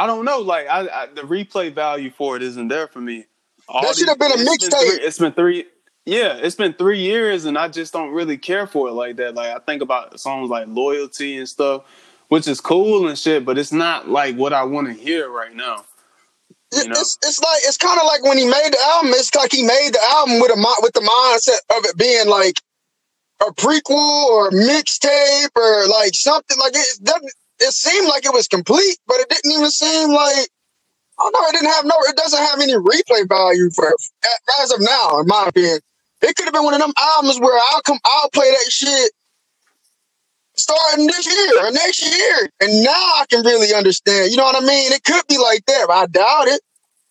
I 0.00 0.06
don't 0.06 0.24
know. 0.24 0.38
Like 0.38 0.66
I, 0.66 0.88
I, 0.88 1.06
the 1.14 1.20
replay 1.22 1.74
value 1.74 2.10
for 2.10 2.34
it 2.34 2.42
isn't 2.42 2.68
there 2.68 2.88
for 2.88 3.00
me. 3.02 3.26
All 3.68 3.82
that 3.82 3.96
should 3.96 4.08
have 4.08 4.18
been 4.18 4.32
a 4.32 4.36
mixtape. 4.36 4.72
It's 4.72 5.18
been 5.18 5.32
three. 5.32 5.66
Yeah, 6.06 6.38
it's 6.38 6.56
been 6.56 6.72
three 6.72 7.00
years, 7.00 7.44
and 7.44 7.58
I 7.58 7.68
just 7.68 7.92
don't 7.92 8.12
really 8.12 8.38
care 8.38 8.66
for 8.66 8.88
it 8.88 8.92
like 8.92 9.16
that. 9.16 9.34
Like 9.34 9.54
I 9.54 9.58
think 9.58 9.82
about 9.82 10.18
songs 10.18 10.48
like 10.48 10.66
"Loyalty" 10.68 11.36
and 11.36 11.46
stuff, 11.46 11.84
which 12.28 12.48
is 12.48 12.62
cool 12.62 13.08
and 13.08 13.18
shit, 13.18 13.44
but 13.44 13.58
it's 13.58 13.72
not 13.72 14.08
like 14.08 14.36
what 14.36 14.54
I 14.54 14.62
want 14.64 14.86
to 14.86 14.94
hear 14.94 15.28
right 15.28 15.54
now. 15.54 15.84
You 16.72 16.84
know? 16.84 16.92
It's 16.92 17.18
it's 17.22 17.40
like 17.40 17.60
it's 17.64 17.76
kind 17.76 17.98
of 17.98 18.06
like 18.06 18.22
when 18.22 18.38
he 18.38 18.44
made 18.44 18.70
the 18.70 18.78
album. 18.94 19.10
It's 19.14 19.34
like 19.34 19.52
he 19.52 19.62
made 19.62 19.90
the 19.92 20.02
album 20.14 20.40
with 20.40 20.50
a 20.50 20.58
with 20.82 20.92
the 20.92 21.00
mindset 21.00 21.76
of 21.76 21.84
it 21.84 21.96
being 21.98 22.28
like 22.28 22.60
a 23.40 23.52
prequel 23.52 24.26
or 24.30 24.50
mixtape 24.50 25.50
or 25.56 25.88
like 25.88 26.14
something 26.14 26.58
like 26.58 26.74
it 26.74 27.02
doesn't 27.02 27.32
it 27.60 27.72
seemed 27.72 28.08
like 28.08 28.24
it 28.24 28.32
was 28.32 28.48
complete, 28.48 28.98
but 29.06 29.16
it 29.20 29.28
didn't 29.28 29.52
even 29.52 29.70
seem 29.70 30.10
like 30.10 30.48
I 31.18 31.24
don't 31.24 31.32
know. 31.32 31.48
It 31.48 31.52
didn't 31.52 31.72
have 31.72 31.84
no. 31.84 31.94
It 32.08 32.16
doesn't 32.16 32.38
have 32.38 32.60
any 32.60 32.74
replay 32.74 33.28
value 33.28 33.70
for 33.70 33.94
as 34.62 34.72
of 34.72 34.80
now, 34.80 35.20
in 35.20 35.26
my 35.26 35.46
opinion. 35.48 35.80
It 36.22 36.36
could 36.36 36.44
have 36.44 36.54
been 36.54 36.64
one 36.64 36.74
of 36.74 36.80
them 36.80 36.92
albums 36.96 37.40
where 37.40 37.58
I'll 37.72 37.82
come, 37.82 37.98
I'll 38.04 38.30
play 38.30 38.50
that 38.50 38.70
shit 38.70 39.10
starting 40.62 41.06
this 41.06 41.26
year 41.26 41.66
or 41.66 41.70
next 41.72 42.04
year, 42.04 42.50
and 42.60 42.84
now 42.84 42.90
I 42.90 43.24
can 43.28 43.44
really 43.44 43.74
understand. 43.74 44.30
You 44.30 44.36
know 44.36 44.44
what 44.44 44.62
I 44.62 44.66
mean? 44.66 44.92
It 44.92 45.04
could 45.04 45.26
be 45.28 45.38
like 45.38 45.64
that, 45.66 45.84
but 45.88 45.94
I 45.94 46.06
doubt 46.06 46.48
it. 46.48 46.60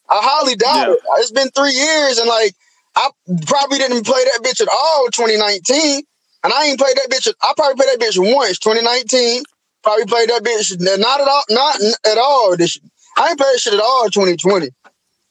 I 0.10 0.20
highly 0.22 0.56
doubt 0.56 0.88
yeah. 0.88 0.94
it. 0.94 1.00
It's 1.20 1.32
been 1.32 1.50
three 1.50 1.74
years, 1.74 2.18
and 2.18 2.28
like 2.28 2.54
I 2.96 3.10
probably 3.48 3.78
didn't 3.78 4.06
play 4.06 4.24
that 4.24 4.42
bitch 4.44 4.62
at 4.62 4.68
all 4.68 5.08
2019, 5.12 6.04
and 6.44 6.54
I 6.54 6.66
ain't 6.66 6.80
played 6.80 6.98
that 6.98 7.10
bitch. 7.10 7.32
I 7.42 7.54
probably 7.56 7.76
played 7.76 8.00
that 8.00 8.06
bitch 8.06 8.18
once 8.18 8.60
2019. 8.60 9.44
Probably 9.84 10.06
played 10.06 10.30
that 10.30 10.44
bitch. 10.44 10.80
Not 11.00 11.22
at 11.22 11.28
all. 11.28 11.44
Not 11.50 11.82
at 12.06 12.18
all. 12.18 12.58
This 12.58 12.80
I 13.18 13.30
ain't 13.30 13.40
played 13.40 13.60
shit 13.60 13.74
at 13.74 13.80
all. 13.80 14.10
2020, 14.10 14.70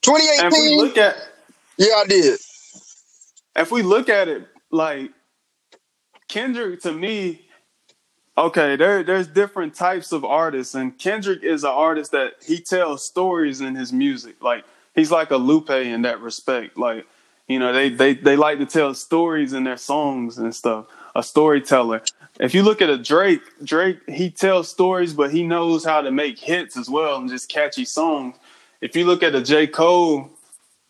2018. 0.02 0.76
look 0.78 0.96
at. 0.96 1.16
Yeah, 1.76 1.94
I 1.96 2.04
did. 2.06 2.38
If 3.56 3.70
we 3.70 3.82
look 3.82 4.08
at 4.08 4.28
it, 4.28 4.46
like 4.70 5.10
Kendrick, 6.28 6.80
to 6.82 6.92
me, 6.92 7.47
okay, 8.38 8.76
there 8.76 9.02
there's 9.02 9.26
different 9.26 9.74
types 9.74 10.12
of 10.12 10.24
artists, 10.24 10.74
and 10.74 10.96
Kendrick 10.98 11.42
is 11.42 11.64
an 11.64 11.70
artist 11.70 12.12
that 12.12 12.34
he 12.44 12.60
tells 12.60 13.04
stories 13.04 13.60
in 13.60 13.74
his 13.74 13.92
music. 13.92 14.42
Like 14.42 14.64
he's 14.94 15.10
like 15.10 15.30
a 15.30 15.36
Lupe 15.36 15.70
in 15.70 16.02
that 16.02 16.20
respect. 16.20 16.76
Like 16.76 17.06
you 17.48 17.58
know, 17.58 17.72
they 17.72 17.88
they 17.90 18.14
they 18.14 18.36
like 18.36 18.58
to 18.58 18.66
tell 18.66 18.94
stories 18.94 19.52
in 19.52 19.64
their 19.64 19.76
songs 19.76 20.38
and 20.38 20.54
stuff. 20.54 20.86
A 21.14 21.22
storyteller. 21.22 22.02
If 22.38 22.54
you 22.54 22.62
look 22.62 22.80
at 22.80 22.90
a 22.90 22.98
Drake, 22.98 23.42
Drake 23.64 23.98
he 24.08 24.30
tells 24.30 24.68
stories, 24.68 25.12
but 25.12 25.32
he 25.32 25.42
knows 25.42 25.84
how 25.84 26.00
to 26.02 26.10
make 26.10 26.38
hits 26.38 26.76
as 26.76 26.88
well 26.88 27.16
and 27.16 27.28
just 27.28 27.48
catchy 27.48 27.84
songs. 27.84 28.36
If 28.80 28.94
you 28.94 29.04
look 29.04 29.24
at 29.24 29.34
a 29.34 29.42
J 29.42 29.66
Cole, 29.66 30.30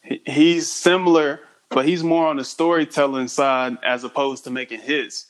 he's 0.03 0.71
similar, 0.71 1.41
but 1.71 1.87
he's 1.87 2.03
more 2.03 2.27
on 2.27 2.37
the 2.37 2.45
storytelling 2.45 3.29
side 3.29 3.79
as 3.83 4.05
opposed 4.05 4.45
to 4.45 4.51
making 4.51 4.81
hits. 4.81 5.27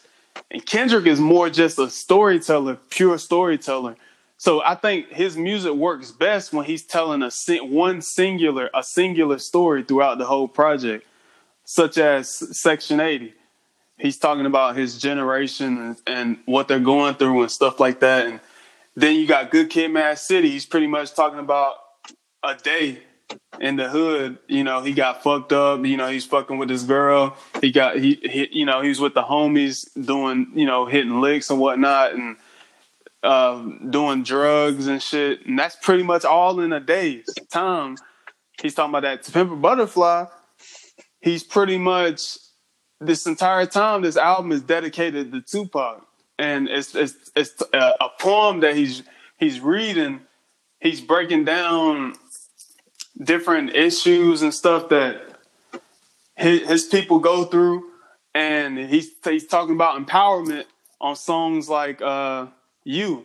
And 0.51 0.65
Kendrick 0.65 1.07
is 1.07 1.21
more 1.21 1.51
just 1.51 1.79
a 1.79 1.91
storyteller, 1.91 2.79
pure 2.91 3.19
storyteller. 3.19 3.97
So 4.37 4.63
I 4.63 4.75
think 4.75 5.11
his 5.11 5.37
music 5.37 5.73
works 5.73 6.11
best 6.11 6.53
when 6.53 6.65
he's 6.65 6.85
telling 6.85 7.23
a 7.23 7.31
one 7.65 8.03
singular 8.03 8.71
a 8.73 8.83
singular 8.83 9.39
story 9.39 9.83
throughout 9.83 10.19
the 10.19 10.27
whole 10.27 10.49
project, 10.49 11.07
such 11.65 11.99
as 11.99 12.29
Section 12.59 13.01
80 13.01 13.35
he's 13.99 14.17
talking 14.17 14.47
about 14.47 14.77
his 14.77 14.97
generation 14.97 15.79
and, 15.79 15.97
and, 16.07 16.39
what 16.47 16.69
they're 16.69 16.79
going 16.79 17.15
through 17.15 17.43
and 17.43 17.51
stuff 17.51 17.81
like 17.81 18.01
that. 18.01 18.27
And 18.27 18.41
then 18.97 19.17
you 19.17 19.27
got 19.27 19.51
Good 19.51 19.71
Kid, 19.71 19.91
Mad 19.91 20.19
City. 20.19 20.51
He's 20.51 20.67
pretty 20.67 20.87
much 20.87 21.15
talking 21.15 21.39
about 21.39 21.75
a 22.43 22.55
day 22.55 23.01
in 23.61 23.77
the 23.77 23.89
hood. 23.89 24.39
You 24.49 24.65
know, 24.65 24.81
he 24.83 24.93
got 24.93 25.23
fucked 25.23 25.53
up. 25.53 25.85
You 25.85 25.97
know, 25.97 26.09
he's 26.09 26.27
fucking 26.27 26.59
with 26.59 26.71
his 26.71 26.85
girl. 26.85 27.37
He 27.61 27.73
got 27.73 27.99
he, 27.99 28.19
he 28.23 28.49
you 28.53 28.67
know 28.67 28.81
he's 28.81 29.01
with 29.01 29.15
the 29.15 29.23
homies 29.23 29.89
doing 30.07 30.53
you 30.55 30.67
know 30.67 30.87
hitting 30.87 31.21
licks 31.21 31.51
and 31.51 31.61
whatnot 31.61 32.15
and 32.15 32.37
uh, 33.23 33.63
doing 33.91 34.23
drugs 34.23 34.87
and 34.87 35.03
shit. 35.03 35.47
And 35.47 35.59
that's 35.59 35.77
pretty 35.77 36.03
much 36.03 36.25
all 36.25 36.61
in 36.61 36.73
a 36.73 36.81
day's 36.81 37.27
time. 37.51 37.97
He's 38.61 38.75
talking 38.75 38.91
about 38.91 39.03
that 39.03 39.23
to 39.25 39.33
Pimp 39.33 39.61
Butterfly. 39.61 40.27
He's 41.21 41.45
pretty 41.45 41.79
much 41.79 42.39
this 43.01 43.27
entire 43.27 43.67
time, 43.67 44.03
this 44.03 44.17
album 44.17 44.53
is 44.53 44.63
dedicated 44.63 45.33
to 45.33 45.41
Tupac, 45.41 46.05
and 46.39 46.69
it's 46.69 46.95
it's 46.95 47.15
it's 47.37 47.63
a, 47.73 47.95
a 48.01 48.09
poem 48.19 48.61
that 48.61 48.77
he's 48.77 49.03
he's 49.39 49.61
reading. 49.61 50.21
He's 50.81 51.01
breaking 51.01 51.45
down 51.45 52.15
different 53.23 53.75
issues 53.75 54.43
and 54.43 54.55
stuff 54.55 54.89
that 54.91 55.21
his, 56.37 56.69
his 56.69 56.85
people 56.85 57.19
go 57.19 57.45
through, 57.45 57.85
and 58.35 58.79
he's 58.79 59.11
he's 59.25 59.47
talking 59.47 59.75
about 59.75 60.05
empowerment 60.05 60.65
on 61.01 61.17
songs 61.17 61.69
like 61.69 62.01
uh, 62.01 62.47
"You." 62.85 63.25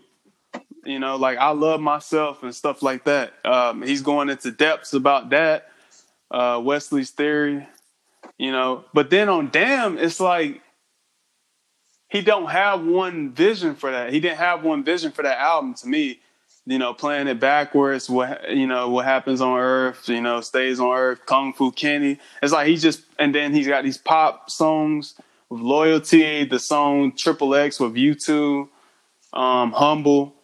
You 0.86 1.00
know, 1.00 1.16
like 1.16 1.38
I 1.38 1.52
love 1.52 1.80
myself 1.80 2.44
and 2.44 2.54
stuff 2.54 2.84
like 2.84 3.06
that. 3.06 3.34
Um, 3.46 3.84
he's 3.84 4.02
going 4.02 4.30
into 4.30 4.52
depths 4.52 4.94
about 4.94 5.30
that. 5.30 5.70
Uh, 6.30 6.62
Wesley's 6.62 7.12
theory, 7.12 7.66
you 8.38 8.52
know. 8.52 8.84
But 8.94 9.10
then 9.10 9.30
on 9.30 9.50
Damn, 9.50 9.98
it's 9.98 10.20
like 10.20 10.62
he 12.10 12.22
don't 12.22 12.50
have 12.50 12.86
one 12.86 13.32
vision 13.32 13.76
for 13.76 13.92
that. 13.92 14.12
He 14.12 14.20
didn't 14.20 14.40
have 14.40 14.64
one 14.64 14.84
vision 14.84 15.12
for 15.12 15.24
that 15.24 15.40
album 15.40 15.74
to 15.76 15.88
me. 15.88 16.20
You 16.66 16.80
know, 16.80 16.94
playing 16.94 17.28
it 17.28 17.40
backwards. 17.40 18.10
What 18.10 18.50
you 18.50 18.68
know, 18.68 18.90
what 18.90 19.06
happens 19.06 19.42
on 19.42 19.60
Earth, 19.60 20.08
you 20.08 20.22
know, 20.22 20.42
stays 20.42 20.80
on 20.80 20.98
Earth. 20.98 21.26
Kung 21.26 21.54
Fu 21.54 21.72
Kenny. 21.72 22.20
It's 22.42 22.54
like 22.54 22.68
he 22.68 22.78
just, 22.78 23.04
and 23.20 23.36
then 23.36 23.54
he's 23.54 23.68
got 23.68 23.84
these 23.84 23.98
pop 23.98 24.50
songs 24.50 25.16
with 25.50 25.62
loyalty. 25.62 26.46
The 26.46 26.60
song 26.60 27.12
Triple 27.12 27.54
X 27.54 27.80
with 27.80 27.96
U2, 27.96 28.70
um, 29.34 29.72
Humble. 29.74 30.36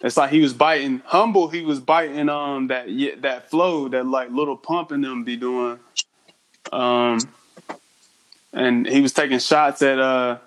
It's 0.00 0.16
like 0.16 0.30
he 0.30 0.40
was 0.40 0.52
biting 0.52 1.02
humble. 1.04 1.48
He 1.48 1.62
was 1.62 1.80
biting 1.80 2.28
um 2.28 2.68
that 2.68 2.86
that 3.20 3.50
flow 3.50 3.88
that 3.88 4.06
like 4.06 4.30
Lil 4.30 4.56
Pump 4.56 4.92
in 4.92 5.00
them 5.00 5.24
be 5.24 5.36
doing, 5.36 5.78
um, 6.72 7.18
and 8.52 8.86
he 8.86 9.00
was 9.00 9.12
taking 9.12 9.40
shots 9.40 9.82
at 9.82 9.98
uh 9.98 10.38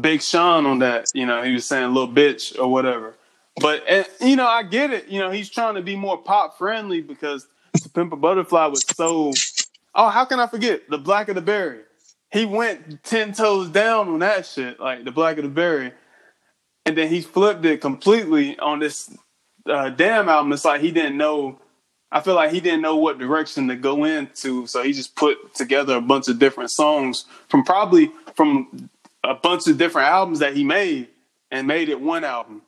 Big 0.00 0.20
Sean 0.20 0.66
on 0.66 0.80
that. 0.80 1.10
You 1.14 1.24
know, 1.24 1.42
he 1.42 1.52
was 1.52 1.64
saying 1.64 1.94
little 1.94 2.12
bitch 2.12 2.58
or 2.58 2.68
whatever. 2.68 3.14
But 3.60 3.84
and, 3.88 4.06
you 4.20 4.36
know, 4.36 4.46
I 4.46 4.62
get 4.62 4.92
it. 4.92 5.08
You 5.08 5.18
know, 5.18 5.30
he's 5.30 5.50
trying 5.50 5.76
to 5.76 5.82
be 5.82 5.96
more 5.96 6.18
pop 6.18 6.58
friendly 6.58 7.00
because 7.00 7.46
Pimp 7.94 8.12
a 8.12 8.16
Butterfly 8.16 8.66
was 8.66 8.84
so. 8.86 9.32
Oh, 9.94 10.08
how 10.08 10.24
can 10.26 10.40
I 10.40 10.46
forget 10.46 10.88
the 10.90 10.98
Blacker 10.98 11.32
the 11.32 11.40
Berry? 11.40 11.80
He 12.30 12.44
went 12.44 13.02
ten 13.02 13.32
toes 13.32 13.70
down 13.70 14.08
on 14.08 14.18
that 14.18 14.44
shit, 14.44 14.78
like 14.78 15.04
the 15.04 15.10
Blacker 15.10 15.42
the 15.42 15.48
Berry 15.48 15.92
and 16.86 16.96
then 16.96 17.08
he 17.08 17.20
flipped 17.20 17.64
it 17.64 17.80
completely 17.80 18.56
on 18.60 18.78
this 18.78 19.14
uh, 19.66 19.90
damn 19.90 20.28
album. 20.28 20.52
It's 20.52 20.64
like 20.64 20.80
he 20.80 20.92
didn't 20.92 21.18
know. 21.18 21.58
I 22.12 22.20
feel 22.20 22.36
like 22.36 22.52
he 22.52 22.60
didn't 22.60 22.82
know 22.82 22.96
what 22.96 23.18
direction 23.18 23.66
to 23.68 23.76
go 23.76 24.04
into, 24.04 24.66
so 24.68 24.82
he 24.82 24.92
just 24.92 25.16
put 25.16 25.54
together 25.54 25.96
a 25.96 26.00
bunch 26.00 26.28
of 26.28 26.38
different 26.38 26.70
songs 26.70 27.24
from 27.48 27.64
probably 27.64 28.12
from 28.36 28.88
a 29.24 29.34
bunch 29.34 29.66
of 29.66 29.76
different 29.76 30.08
albums 30.08 30.38
that 30.38 30.54
he 30.54 30.62
made 30.62 31.08
and 31.50 31.66
made 31.66 31.88
it 31.88 32.00
one 32.00 32.22
album. 32.22 32.62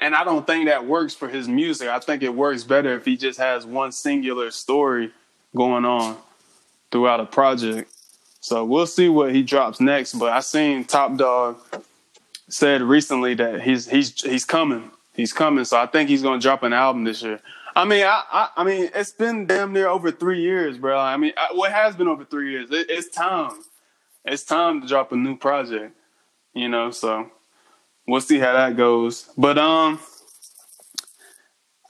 And 0.00 0.14
I 0.14 0.24
don't 0.24 0.46
think 0.46 0.66
that 0.66 0.86
works 0.86 1.14
for 1.14 1.28
his 1.28 1.46
music. 1.46 1.88
I 1.88 2.00
think 2.00 2.22
it 2.22 2.34
works 2.34 2.64
better 2.64 2.94
if 2.96 3.04
he 3.04 3.18
just 3.18 3.38
has 3.38 3.66
one 3.66 3.92
singular 3.92 4.50
story 4.50 5.12
going 5.54 5.84
on 5.84 6.16
throughout 6.90 7.20
a 7.20 7.26
project. 7.26 7.92
So 8.40 8.64
we'll 8.64 8.86
see 8.86 9.10
what 9.10 9.34
he 9.34 9.42
drops 9.42 9.78
next. 9.78 10.14
But 10.14 10.32
I 10.32 10.40
seen 10.40 10.84
Top 10.84 11.16
Dawg 11.16 11.58
said 12.48 12.80
recently 12.80 13.34
that 13.34 13.60
he's 13.60 13.88
he's 13.88 14.22
he's 14.22 14.46
coming. 14.46 14.90
He's 15.14 15.34
coming. 15.34 15.66
So 15.66 15.78
I 15.78 15.86
think 15.86 16.08
he's 16.08 16.22
gonna 16.22 16.40
drop 16.40 16.62
an 16.62 16.72
album 16.72 17.04
this 17.04 17.22
year. 17.22 17.40
I 17.76 17.84
mean, 17.84 18.04
I, 18.04 18.22
I, 18.32 18.48
I 18.56 18.64
mean, 18.64 18.90
it's 18.94 19.12
been 19.12 19.46
damn 19.46 19.72
near 19.72 19.86
over 19.86 20.10
three 20.10 20.40
years, 20.40 20.76
bro. 20.78 20.98
I 20.98 21.16
mean, 21.16 21.32
I, 21.36 21.52
what 21.52 21.70
has 21.70 21.94
been 21.94 22.08
over 22.08 22.24
three 22.24 22.50
years? 22.50 22.70
It, 22.70 22.86
it's 22.88 23.14
time. 23.14 23.52
It's 24.24 24.42
time 24.42 24.80
to 24.80 24.88
drop 24.88 25.12
a 25.12 25.16
new 25.16 25.36
project. 25.36 25.94
You 26.54 26.68
know, 26.68 26.90
so 26.90 27.30
we'll 28.10 28.20
see 28.20 28.38
how 28.38 28.52
that 28.52 28.76
goes. 28.76 29.30
But 29.36 29.58
um, 29.58 30.00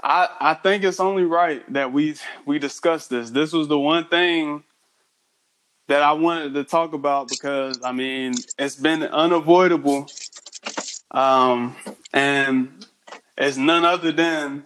I 0.03 0.29
I 0.41 0.55
think 0.55 0.85
it's 0.85 1.01
only 1.01 1.25
right 1.25 1.71
that 1.73 1.93
we 1.93 2.17
we 2.47 2.59
discuss 2.59 3.07
this. 3.07 3.31
This 3.31 3.53
was 3.53 3.69
the 3.69 3.79
one 3.79 4.07
thing 4.07 4.65
that 5.89 6.03
I 6.03 6.13
wanted 6.13 6.55
to 6.55 6.65
talk 6.65 6.93
about 6.93 7.29
because 7.29 7.81
I 7.83 7.93
mean 7.93 8.35
it's 8.59 8.77
been 8.77 9.03
unavoidable 9.03 10.09
um, 11.11 11.75
and 12.13 12.87
it's 13.37 13.57
none 13.57 13.85
other 13.85 14.13
than 14.13 14.65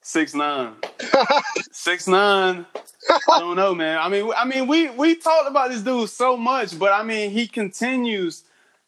six 0.00 0.34
nine. 0.34 0.74
six 1.72 2.08
nine. 2.08 2.66
I 3.10 3.38
don't 3.40 3.56
know, 3.56 3.74
man. 3.74 3.98
I 3.98 4.08
mean, 4.08 4.30
I 4.36 4.44
mean, 4.44 4.66
we 4.66 4.90
we 4.90 5.16
talked 5.16 5.48
about 5.48 5.70
this 5.70 5.82
dude 5.82 6.08
so 6.08 6.36
much, 6.36 6.78
but 6.78 6.92
I 6.92 7.02
mean, 7.02 7.30
he 7.30 7.46
continues 7.46 8.44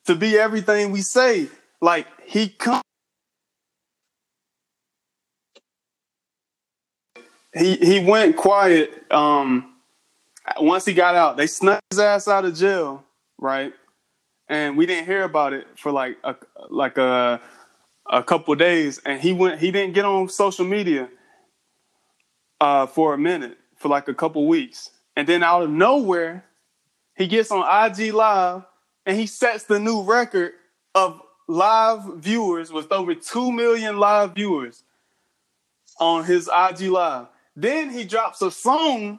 to 0.07 0.15
be 0.15 0.39
everything 0.39 0.91
we 0.91 1.03
say. 1.03 1.49
Like 1.81 2.07
he 2.25 2.49
comes. 2.49 2.83
He 7.57 7.77
he 7.77 8.01
went 8.01 8.37
quiet. 8.37 9.11
Um, 9.13 9.75
once 10.61 10.85
he 10.85 10.95
got 10.95 11.15
out, 11.15 11.37
they 11.37 11.47
snuck 11.47 11.81
his 11.91 11.99
ass 11.99 12.29
out 12.29 12.45
of 12.45 12.55
jail, 12.55 13.05
right? 13.39 13.73
and 14.49 14.77
we 14.77 14.87
didn't 14.87 15.07
hear 15.07 15.25
about 15.25 15.53
it 15.53 15.67
for 15.77 15.91
like 15.93 16.19
a 16.25 16.37
like 16.69 16.99
a 16.99 17.41
a 18.11 18.23
couple 18.23 18.55
days 18.55 19.01
and 19.07 19.21
he 19.21 19.33
went 19.33 19.61
he 19.61 19.71
didn't 19.71 19.95
get 19.95 20.05
on 20.05 20.29
social 20.29 20.65
media 20.65 21.09
uh, 22.61 22.87
for 22.87 23.15
a 23.15 23.19
minute 23.19 23.57
for 23.77 23.89
like 23.89 24.09
a 24.09 24.15
couple 24.15 24.47
weeks 24.47 24.91
and 25.17 25.27
then 25.27 25.43
out 25.43 25.63
of 25.63 25.71
nowhere 25.71 26.45
he 27.17 27.27
gets 27.27 27.51
on 27.51 27.61
IG 27.63 28.13
live 28.13 28.63
and 29.07 29.19
he 29.19 29.27
sets 29.27 29.65
the 29.65 29.79
new 29.79 30.03
record 30.03 30.53
of 30.95 31.21
live 31.47 32.05
viewers 32.17 32.73
with 32.73 32.91
over 32.91 33.15
2 33.15 33.53
million 33.53 33.99
live 33.99 34.35
viewers 34.35 34.83
on 36.01 36.25
his 36.25 36.49
IG 36.49 36.89
live 36.91 37.27
then 37.57 37.91
he 37.91 38.05
drops 38.05 38.43
a 38.43 38.51
song 38.51 39.19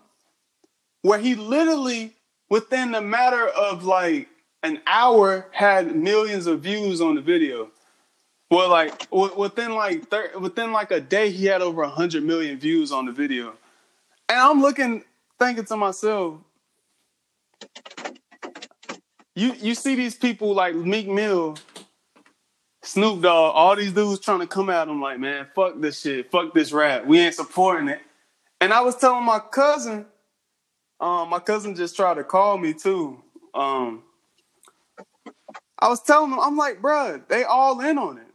where 1.02 1.20
he 1.20 1.36
literally 1.36 2.14
within 2.50 2.92
the 2.92 3.02
matter 3.02 3.48
of 3.48 3.84
like 3.84 4.28
an 4.64 4.82
hour 4.88 5.48
had 5.52 5.96
millions 5.96 6.48
of 6.48 6.62
views 6.62 7.00
on 7.00 7.16
the 7.16 7.22
video. 7.22 7.70
Well, 8.50 8.70
like 8.70 9.08
within 9.12 9.76
like 9.76 10.10
thir- 10.10 10.38
within 10.40 10.72
like 10.72 10.92
a 10.92 11.00
day, 11.00 11.30
he 11.32 11.46
had 11.46 11.62
over 11.62 11.84
hundred 11.86 12.24
million 12.24 12.58
views 12.58 12.92
on 12.92 13.06
the 13.06 13.12
video, 13.12 13.54
and 14.30 14.40
I'm 14.40 14.62
looking, 14.62 15.04
thinking 15.40 15.66
to 15.66 15.78
myself, 15.78 16.40
you 19.36 19.54
you 19.62 19.76
see 19.76 19.96
these 19.96 20.16
people 20.16 20.54
like 20.54 20.76
Meek 20.76 21.08
Mill, 21.08 21.58
Snoop 22.84 23.22
Dogg, 23.22 23.56
all 23.56 23.76
these 23.76 23.92
dudes 23.92 24.20
trying 24.20 24.40
to 24.40 24.48
come 24.48 24.70
at 24.70 24.88
him 24.88 25.02
like, 25.02 25.20
man, 25.20 25.48
fuck 25.56 25.80
this 25.80 26.02
shit, 26.02 26.32
fuck 26.32 26.54
this 26.54 26.72
rap, 26.72 27.06
we 27.06 27.20
ain't 27.20 27.36
supporting 27.36 27.90
it. 27.90 28.00
And 28.62 28.74
I 28.74 28.82
was 28.82 28.96
telling 28.96 29.26
my 29.26 29.40
cousin, 29.40 30.06
um, 31.00 31.30
my 31.30 31.40
cousin 31.40 31.76
just 31.76 31.96
tried 31.96 32.16
to 32.16 32.24
call 32.24 32.58
me 32.58 32.74
too. 32.74 33.22
Um, 33.54 34.04
I 35.78 35.90
was 35.90 36.02
telling 36.02 36.32
them, 36.32 36.40
I'm 36.40 36.56
like, 36.56 36.82
bruh, 36.82 37.28
they 37.28 37.44
all 37.44 37.80
in 37.82 37.98
on 37.98 38.18
it. 38.18 38.28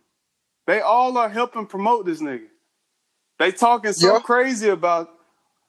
They 0.66 0.80
all 0.80 1.16
are 1.16 1.28
helping 1.28 1.66
promote 1.66 2.06
this 2.06 2.20
nigga. 2.20 2.46
They 3.38 3.52
talking 3.52 3.92
so 3.92 4.14
yep. 4.14 4.22
crazy 4.22 4.68
about 4.68 5.10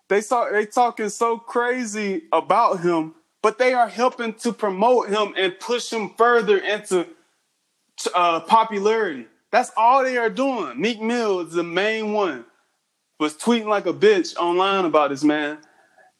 they 0.09 0.21
talk 0.21 0.51
they 0.51 0.65
talking 0.65 1.07
so 1.07 1.37
crazy 1.37 2.23
about 2.33 2.81
him, 2.81 3.15
but 3.41 3.57
they 3.57 3.73
are 3.73 3.87
helping 3.87 4.33
to 4.35 4.53
promote 4.53 5.09
him 5.09 5.33
and 5.37 5.59
push 5.59 5.91
him 5.91 6.11
further 6.17 6.57
into 6.57 7.07
uh, 8.13 8.39
popularity. 8.41 9.27
That's 9.51 9.71
all 9.75 10.03
they 10.03 10.17
are 10.17 10.29
doing. 10.29 10.79
Meek 10.79 11.01
Mill 11.01 11.41
is 11.41 11.53
the 11.53 11.63
main 11.63 12.13
one. 12.13 12.45
Was 13.19 13.35
tweeting 13.35 13.67
like 13.67 13.85
a 13.85 13.93
bitch 13.93 14.35
online 14.37 14.85
about 14.85 15.11
this 15.11 15.23
man 15.23 15.59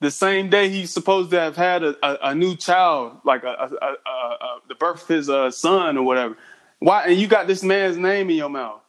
the 0.01 0.11
same 0.11 0.49
day 0.49 0.67
he's 0.67 0.91
supposed 0.91 1.29
to 1.29 1.39
have 1.39 1.55
had 1.55 1.83
a, 1.83 1.95
a, 2.03 2.29
a 2.29 2.35
new 2.35 2.55
child, 2.55 3.19
like 3.23 3.43
a, 3.43 3.69
the 4.67 4.75
birth 4.75 5.03
of 5.03 5.07
his 5.07 5.29
uh, 5.29 5.51
son 5.51 5.95
or 5.95 6.03
whatever. 6.03 6.35
Why? 6.79 7.05
And 7.05 7.19
you 7.19 7.27
got 7.27 7.47
this 7.47 7.63
man's 7.63 7.97
name 7.97 8.29
in 8.31 8.35
your 8.35 8.49
mouth. 8.49 8.81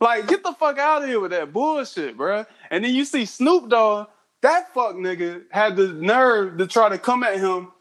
Like, 0.00 0.28
get 0.28 0.42
the 0.42 0.52
fuck 0.52 0.78
out 0.78 1.02
of 1.02 1.08
here 1.08 1.20
with 1.20 1.32
that 1.32 1.52
bullshit, 1.52 2.16
bro. 2.16 2.46
And 2.70 2.84
then 2.84 2.94
you 2.94 3.04
see 3.04 3.26
Snoop 3.26 3.68
Dogg, 3.68 4.08
that 4.42 4.72
fuck 4.74 4.94
nigga 4.94 5.44
had 5.50 5.76
the 5.76 5.88
nerve 5.88 6.58
to 6.58 6.66
try 6.66 6.88
to 6.88 6.98
come 6.98 7.22
at 7.22 7.38
him 7.38 7.72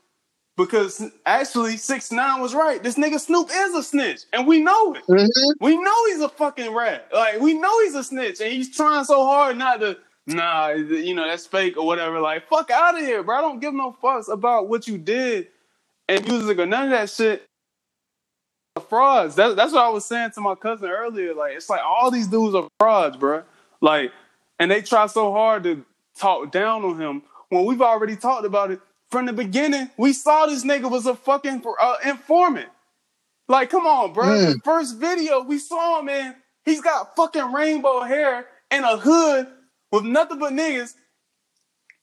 because 0.57 1.03
actually 1.25 1.77
six 1.77 2.11
nine 2.11 2.41
was 2.41 2.53
right. 2.53 2.83
This 2.83 2.95
nigga 2.95 3.19
Snoop 3.19 3.49
is 3.51 3.75
a 3.75 3.83
snitch, 3.83 4.21
and 4.33 4.45
we 4.45 4.59
know 4.59 4.93
it. 4.93 5.03
Mm-hmm. 5.07 5.65
We 5.65 5.77
know 5.77 6.05
he's 6.07 6.21
a 6.21 6.29
fucking 6.29 6.73
rat. 6.73 7.09
Like 7.13 7.39
we 7.39 7.53
know 7.53 7.81
he's 7.83 7.95
a 7.95 8.03
snitch, 8.03 8.41
and 8.41 8.51
he's 8.51 8.75
trying 8.75 9.05
so 9.05 9.25
hard 9.25 9.57
not 9.57 9.79
to 9.79 9.97
nah, 10.33 10.69
you 10.69 11.13
know, 11.13 11.27
that's 11.27 11.45
fake 11.45 11.77
or 11.77 11.85
whatever. 11.85 12.19
Like, 12.19 12.47
fuck 12.47 12.69
out 12.71 12.97
of 12.97 13.01
here, 13.01 13.23
bro. 13.23 13.37
I 13.37 13.41
don't 13.41 13.59
give 13.59 13.73
no 13.73 13.95
fucks 14.01 14.31
about 14.31 14.67
what 14.67 14.87
you 14.87 14.97
did 14.97 15.47
and 16.07 16.25
music 16.27 16.59
or 16.59 16.65
none 16.65 16.85
of 16.85 16.89
that 16.91 17.09
shit. 17.09 17.45
Frauds. 18.87 19.35
That's 19.35 19.55
that's 19.55 19.73
what 19.73 19.83
I 19.83 19.89
was 19.89 20.05
saying 20.05 20.31
to 20.35 20.41
my 20.41 20.55
cousin 20.55 20.89
earlier. 20.89 21.33
Like, 21.33 21.55
it's 21.55 21.69
like 21.69 21.81
all 21.83 22.11
these 22.11 22.27
dudes 22.27 22.55
are 22.55 22.67
frauds, 22.79 23.17
bro. 23.17 23.43
Like, 23.81 24.11
and 24.59 24.71
they 24.71 24.81
try 24.81 25.07
so 25.07 25.31
hard 25.33 25.63
to 25.63 25.85
talk 26.19 26.51
down 26.51 26.83
on 26.83 26.99
him 26.99 27.23
when 27.49 27.65
we've 27.65 27.81
already 27.81 28.15
talked 28.15 28.45
about 28.45 28.71
it 28.71 28.79
from 29.09 29.25
the 29.25 29.33
beginning. 29.33 29.89
We 29.97 30.13
saw 30.13 30.45
this 30.45 30.63
nigga 30.63 30.89
was 30.89 31.05
a 31.05 31.15
fucking 31.15 31.63
uh, 31.81 31.95
informant. 32.05 32.69
Like, 33.47 33.69
come 33.69 33.87
on, 33.87 34.13
bro. 34.13 34.25
Mm. 34.25 34.63
First 34.63 34.97
video 34.97 35.41
we 35.41 35.57
saw, 35.57 35.99
him, 35.99 36.05
man, 36.05 36.35
he's 36.65 36.81
got 36.81 37.15
fucking 37.15 37.51
rainbow 37.51 38.01
hair 38.01 38.45
and 38.69 38.85
a 38.85 38.97
hood 38.97 39.47
with 39.91 40.03
nothing 40.03 40.39
but 40.39 40.53
niggas. 40.53 40.93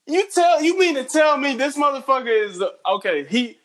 You 0.08 0.28
tell 0.32 0.62
you 0.62 0.78
mean 0.78 0.94
to 0.96 1.04
tell 1.04 1.36
me 1.36 1.56
this 1.56 1.76
motherfucker 1.76 2.48
is 2.48 2.62
okay? 2.88 3.24
He, 3.24 3.58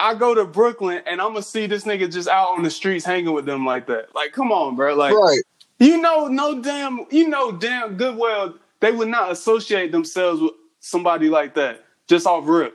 I 0.00 0.14
go 0.14 0.34
to 0.34 0.44
Brooklyn 0.44 1.02
and 1.06 1.20
I'm 1.20 1.32
gonna 1.32 1.42
see 1.42 1.66
this 1.66 1.84
nigga 1.84 2.10
just 2.10 2.28
out 2.28 2.56
on 2.56 2.62
the 2.62 2.70
streets 2.70 3.04
hanging 3.04 3.32
with 3.32 3.44
them 3.44 3.64
like 3.66 3.86
that. 3.86 4.14
Like, 4.14 4.32
come 4.32 4.52
on, 4.52 4.76
bro. 4.76 4.94
Like, 4.94 5.14
right. 5.14 5.42
you 5.78 6.00
know, 6.00 6.28
no 6.28 6.62
damn, 6.62 7.06
you 7.10 7.28
know, 7.28 7.52
damn 7.52 7.96
good 7.96 8.16
well 8.16 8.54
they 8.80 8.92
would 8.92 9.08
not 9.08 9.30
associate 9.30 9.92
themselves 9.92 10.40
with 10.40 10.52
somebody 10.80 11.28
like 11.28 11.54
that 11.54 11.84
just 12.08 12.26
off 12.26 12.46
rip. 12.46 12.74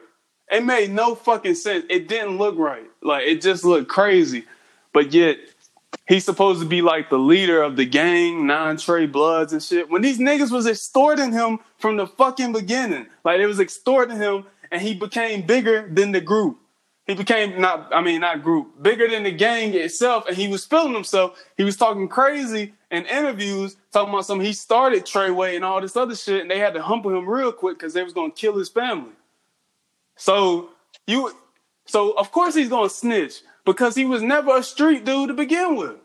It 0.51 0.65
made 0.65 0.91
no 0.91 1.15
fucking 1.15 1.55
sense. 1.55 1.85
It 1.89 2.07
didn't 2.07 2.37
look 2.37 2.57
right. 2.57 2.85
Like, 3.01 3.23
it 3.25 3.41
just 3.41 3.63
looked 3.63 3.87
crazy. 3.87 4.45
But 4.93 5.13
yet, 5.13 5.37
he's 6.07 6.25
supposed 6.25 6.61
to 6.61 6.67
be 6.67 6.81
like 6.81 7.09
the 7.09 7.17
leader 7.17 7.61
of 7.61 7.77
the 7.77 7.85
gang, 7.85 8.45
Nine 8.45 8.75
Trey 8.77 9.05
Bloods 9.05 9.53
and 9.53 9.63
shit. 9.63 9.89
When 9.89 10.01
these 10.01 10.19
niggas 10.19 10.51
was 10.51 10.67
extorting 10.67 11.31
him 11.31 11.59
from 11.77 11.95
the 11.95 12.05
fucking 12.05 12.51
beginning, 12.51 13.07
like 13.23 13.39
it 13.39 13.47
was 13.47 13.61
extorting 13.61 14.17
him, 14.17 14.45
and 14.71 14.81
he 14.81 14.93
became 14.93 15.45
bigger 15.45 15.89
than 15.89 16.11
the 16.11 16.21
group. 16.21 16.57
He 17.07 17.15
became 17.15 17.59
not, 17.59 17.93
I 17.93 18.01
mean, 18.01 18.21
not 18.21 18.43
group, 18.43 18.81
bigger 18.81 19.07
than 19.07 19.23
the 19.23 19.31
gang 19.31 19.73
itself, 19.73 20.25
and 20.27 20.35
he 20.35 20.47
was 20.47 20.65
feeling 20.65 20.93
himself. 20.93 21.41
He 21.57 21.63
was 21.63 21.77
talking 21.77 22.07
crazy 22.07 22.73
in 22.89 23.05
interviews, 23.05 23.75
talking 23.91 24.13
about 24.13 24.25
something. 24.25 24.45
He 24.45 24.53
started 24.53 25.05
Treyway 25.05 25.55
and 25.55 25.65
all 25.65 25.81
this 25.81 25.95
other 25.95 26.15
shit, 26.15 26.41
and 26.41 26.51
they 26.51 26.59
had 26.59 26.73
to 26.73 26.81
humble 26.81 27.15
him 27.15 27.27
real 27.27 27.51
quick 27.51 27.77
because 27.77 27.93
they 27.93 28.03
was 28.03 28.13
gonna 28.13 28.31
kill 28.31 28.57
his 28.57 28.69
family. 28.69 29.11
So 30.17 30.69
you, 31.07 31.35
so 31.85 32.11
of 32.11 32.31
course 32.31 32.55
he's 32.55 32.69
gonna 32.69 32.89
snitch 32.89 33.41
because 33.65 33.95
he 33.95 34.05
was 34.05 34.21
never 34.21 34.57
a 34.57 34.63
street 34.63 35.05
dude 35.05 35.29
to 35.29 35.33
begin 35.33 35.75
with. 35.75 35.95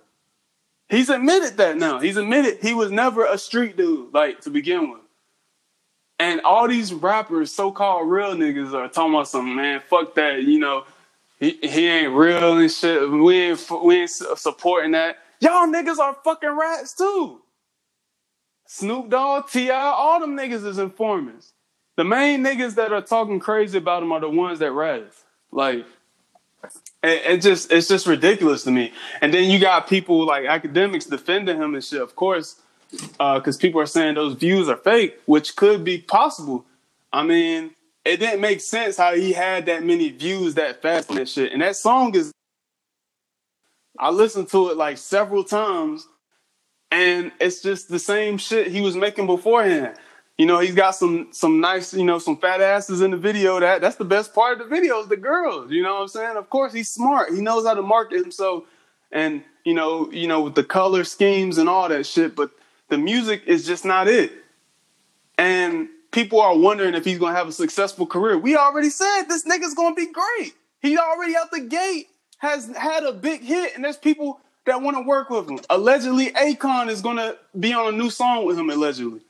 He's 0.89 1.09
admitted 1.09 1.57
that 1.57 1.77
now. 1.77 1.99
He's 1.99 2.17
admitted 2.17 2.59
he 2.63 2.73
was 2.73 2.91
never 2.91 3.25
a 3.27 3.39
street 3.39 3.77
dude, 3.77 4.15
like 4.15 4.41
to 4.43 4.51
begin 4.51 4.91
with. 4.91 5.01
And 6.19 6.41
all 6.43 6.67
these 6.67 6.95
rappers, 6.95 7.53
so-called 7.53 8.09
real 8.09 8.35
niggas, 8.35 8.73
are 8.73 8.89
talking 8.89 9.13
about 9.13 9.29
some 9.29 9.55
man. 9.55 9.81
Fuck 9.81 10.15
that, 10.15 10.45
you 10.45 10.59
know. 10.59 10.85
He, 11.39 11.59
he 11.63 11.87
ain't 11.87 12.15
real 12.15 12.57
and 12.57 12.71
shit. 12.71 13.11
We 13.11 13.37
ain't 13.37 13.71
we 13.85 13.97
ain't 13.97 14.11
supporting 14.11 14.93
that. 14.93 15.19
Y'all 15.41 15.67
niggas 15.67 15.99
are 15.99 16.17
fucking 16.25 16.57
rats 16.59 16.95
too. 16.95 17.43
Snoop 18.67 19.09
Dogg, 19.11 19.49
T.I., 19.49 19.75
all 19.75 20.21
them 20.21 20.37
niggas 20.37 20.67
is 20.67 20.79
informants. 20.79 21.53
The 21.97 22.05
main 22.05 22.45
niggas 22.45 22.75
that 22.75 22.93
are 22.93 23.01
talking 23.01 23.41
crazy 23.41 23.79
about 23.79 24.03
him 24.03 24.13
are 24.13 24.21
the 24.21 24.29
ones 24.29 24.59
that 24.59 24.73
rats. 24.73 25.25
Like 25.51 25.87
it, 27.03 27.23
it, 27.27 27.43
just 27.43 27.73
it's 27.73 27.89
just 27.89 28.07
ridiculous 28.07 28.65
to 28.65 28.71
me. 28.71 28.93
And 29.21 29.33
then 29.33 29.51
you 29.51 29.59
got 29.59 29.89
people 29.89 30.27
like 30.27 30.45
Akademiks 30.45 31.09
defending 31.09 31.57
him 31.57 31.75
and 31.75 31.83
shit. 31.83 32.03
Of 32.03 32.15
course, 32.17 32.61
because 32.91 33.57
uh, 33.57 33.61
people 33.61 33.81
are 33.81 33.87
saying 33.87 34.15
those 34.15 34.35
views 34.35 34.69
are 34.69 34.77
fake, 34.77 35.21
which 35.27 35.57
could 35.57 35.85
be 35.85 35.99
possible. 35.99 36.65
I 37.13 37.23
mean, 37.23 37.71
it 38.05 38.19
didn't 38.19 38.41
make 38.41 38.61
sense 38.61 38.97
how 38.97 39.15
he 39.15 39.33
had 39.33 39.67
that 39.67 39.85
many 39.85 40.11
views 40.11 40.55
that 40.55 40.83
fast 40.83 41.11
and 41.11 41.29
shit. 41.29 41.53
And 41.53 41.63
that 41.63 41.77
song 41.77 42.15
is, 42.15 42.33
I 43.99 44.11
listened 44.11 44.49
to 44.51 44.71
it 44.71 44.77
like 44.77 44.99
several 44.99 45.45
times, 45.45 46.07
and 46.91 47.33
it's 47.41 47.63
just 47.63 47.89
the 47.89 47.99
same 47.99 48.39
shit 48.39 48.69
he 48.69 48.81
was 48.81 48.97
making 48.97 49.27
beforehand. 49.27 49.97
You 50.39 50.45
know, 50.45 50.59
he's 50.59 50.75
got 50.75 50.91
some 50.91 51.29
some 51.33 51.61
nice, 51.61 51.95
you 51.95 52.05
know, 52.05 52.19
some 52.19 52.37
fat 52.37 52.61
asses 52.61 53.01
in 53.01 53.11
the 53.11 53.17
video. 53.17 53.59
That 53.59 53.81
that's 53.81 53.97
the 53.97 54.05
best 54.05 54.35
part 54.35 54.53
of 54.53 54.59
the 54.59 54.75
video 54.75 55.01
is 55.01 55.09
the 55.09 55.17
girls. 55.17 55.71
You 55.71 55.83
know 55.83 55.95
what 55.95 56.03
I'm 56.03 56.09
saying? 56.09 56.37
Of 56.37 56.51
course, 56.51 56.73
he's 56.73 56.91
smart. 56.91 57.33
He 57.33 57.41
knows 57.41 57.67
how 57.67 57.75
to 57.75 57.83
market 57.83 58.21
himself, 58.21 58.65
and 59.11 59.43
you 59.65 59.73
know, 59.75 60.11
you 60.13 60.29
know, 60.29 60.43
with 60.43 60.55
the 60.55 60.65
color 60.65 61.05
schemes 61.05 61.59
and 61.59 61.69
all 61.69 61.89
that 61.89 62.05
shit. 62.05 62.37
But 62.37 62.51
the 62.89 62.99
music 62.99 63.45
is 63.47 63.67
just 63.67 63.85
not 63.85 64.09
it. 64.09 64.33
And 65.39 65.89
people 66.13 66.41
are 66.41 66.57
wondering 66.57 66.95
if 66.95 67.05
he's 67.05 67.19
gonna 67.19 67.37
have 67.37 67.49
a 67.49 67.53
successful 67.53 68.07
career. 68.07 68.39
We 68.39 68.57
already 68.57 68.91
said 68.91 69.25
this 69.25 69.45
nigga's 69.45 69.75
gonna 69.75 69.95
be 69.95 70.13
great. 70.13 70.55
He 70.81 70.99
already 70.99 71.35
out 71.37 71.51
the 71.51 71.61
gate 71.61 72.09
has 72.39 72.69
had 72.77 73.05
a 73.05 73.13
big 73.13 73.43
hit, 73.43 73.75
and 73.75 73.85
there's 73.85 73.97
people 73.97 74.41
that 74.67 74.83
want 74.83 74.97
to 74.97 75.03
work 75.03 75.31
with 75.31 75.49
him. 75.49 75.59
Allegedly, 75.71 76.33
Akon 76.33 76.89
is 76.89 77.01
gonna 77.01 77.37
be 77.59 77.73
on 77.73 77.95
a 77.95 77.97
new 77.97 78.11
song 78.11 78.45
with 78.45 78.59
him. 78.59 78.71
Allegedly. 78.71 79.21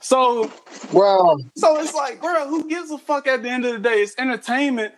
So, 0.00 0.52
well, 0.92 1.38
so 1.56 1.80
it's 1.80 1.94
like, 1.94 2.20
bro, 2.20 2.46
who 2.46 2.68
gives 2.68 2.90
a 2.90 2.98
fuck 2.98 3.26
at 3.26 3.42
the 3.42 3.48
end 3.48 3.64
of 3.64 3.72
the 3.72 3.78
day? 3.78 4.02
It's 4.02 4.14
entertainment. 4.18 4.92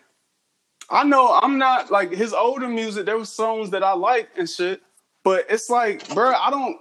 I 0.91 1.05
know 1.05 1.33
I'm 1.33 1.59
not 1.59 1.91
like 1.91 2.11
his 2.11 2.33
older 2.33 2.69
music. 2.69 3.07
There 3.07 3.17
was 3.17 3.29
songs 3.29 3.71
that 3.71 3.85
I 3.85 3.93
liked 3.93 4.37
and 4.37 4.49
shit, 4.49 4.83
but 5.23 5.47
it's 5.49 5.71
like, 5.71 6.12
bro, 6.12 6.33
I 6.33 6.51
don't. 6.51 6.79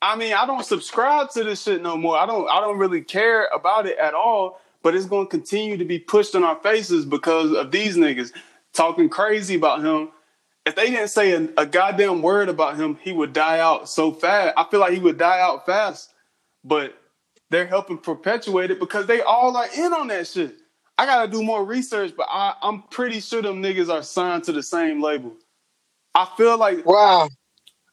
I 0.00 0.16
mean, 0.16 0.32
I 0.32 0.46
don't 0.46 0.64
subscribe 0.64 1.30
to 1.32 1.44
this 1.44 1.62
shit 1.62 1.82
no 1.82 1.96
more. 1.96 2.16
I 2.16 2.24
don't 2.24 2.48
I 2.48 2.60
don't 2.60 2.78
really 2.78 3.02
care 3.02 3.46
about 3.54 3.86
it 3.86 3.98
at 3.98 4.14
all, 4.14 4.60
but 4.82 4.94
it's 4.94 5.06
going 5.06 5.26
to 5.26 5.30
continue 5.30 5.76
to 5.76 5.84
be 5.84 5.98
pushed 5.98 6.34
in 6.34 6.44
our 6.44 6.56
faces 6.56 7.04
because 7.04 7.52
of 7.52 7.70
these 7.70 7.96
niggas 7.96 8.32
talking 8.72 9.08
crazy 9.08 9.56
about 9.56 9.84
him. 9.84 10.10
If 10.68 10.74
they 10.74 10.90
didn't 10.90 11.08
say 11.08 11.32
a, 11.32 11.48
a 11.56 11.64
goddamn 11.64 12.20
word 12.20 12.50
about 12.50 12.76
him, 12.76 12.98
he 13.02 13.10
would 13.10 13.32
die 13.32 13.58
out 13.58 13.88
so 13.88 14.12
fast. 14.12 14.52
I 14.54 14.64
feel 14.70 14.80
like 14.80 14.92
he 14.92 14.98
would 14.98 15.16
die 15.16 15.40
out 15.40 15.64
fast. 15.64 16.12
But 16.62 16.94
they're 17.48 17.66
helping 17.66 17.96
perpetuate 17.96 18.70
it 18.70 18.78
because 18.78 19.06
they 19.06 19.22
all 19.22 19.56
are 19.56 19.68
in 19.74 19.94
on 19.94 20.08
that 20.08 20.26
shit. 20.26 20.56
I 20.98 21.06
gotta 21.06 21.32
do 21.32 21.42
more 21.42 21.64
research, 21.64 22.12
but 22.14 22.26
I, 22.28 22.52
I'm 22.60 22.82
pretty 22.82 23.20
sure 23.20 23.40
them 23.40 23.62
niggas 23.62 23.88
are 23.88 24.02
signed 24.02 24.44
to 24.44 24.52
the 24.52 24.62
same 24.62 25.00
label. 25.00 25.32
I 26.14 26.28
feel 26.36 26.58
like 26.58 26.84
wow. 26.84 27.30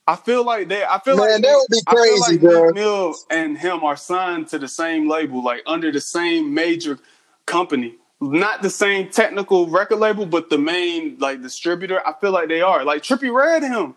I 0.05 0.17
feel 0.17 0.43
like 0.43 0.67
they. 0.67 0.83
I 0.83 0.99
feel 0.99 1.15
Man, 1.15 1.29
like 1.31 1.43
that 1.43 1.55
would 1.55 1.67
be 1.71 1.81
crazy, 1.88 2.35
I 2.35 2.39
feel 2.39 2.65
like 2.65 2.73
bro. 2.73 2.73
Mill 2.73 3.15
and 3.29 3.57
him 3.57 3.85
are 3.85 3.95
signed 3.95 4.49
to 4.49 4.59
the 4.59 4.67
same 4.67 5.07
label, 5.07 5.41
like 5.41 5.63
under 5.65 5.93
the 5.93 6.01
same 6.01 6.53
major 6.53 6.99
company. 7.45 7.95
Not 8.21 8.62
the 8.62 8.69
same 8.69 9.10
technical 9.10 9.67
record 9.67 9.97
label, 9.97 10.25
but 10.25 10.49
the 10.49 10.58
main 10.58 11.17
like 11.19 11.41
distributor. 11.41 12.06
I 12.08 12.13
feel 12.19 12.32
like 12.32 12.47
they 12.47 12.62
are. 12.62 12.84
Like 12.84 13.04
Trippie 13.04 13.34
Redd 13.34 13.63
him. 13.63 13.95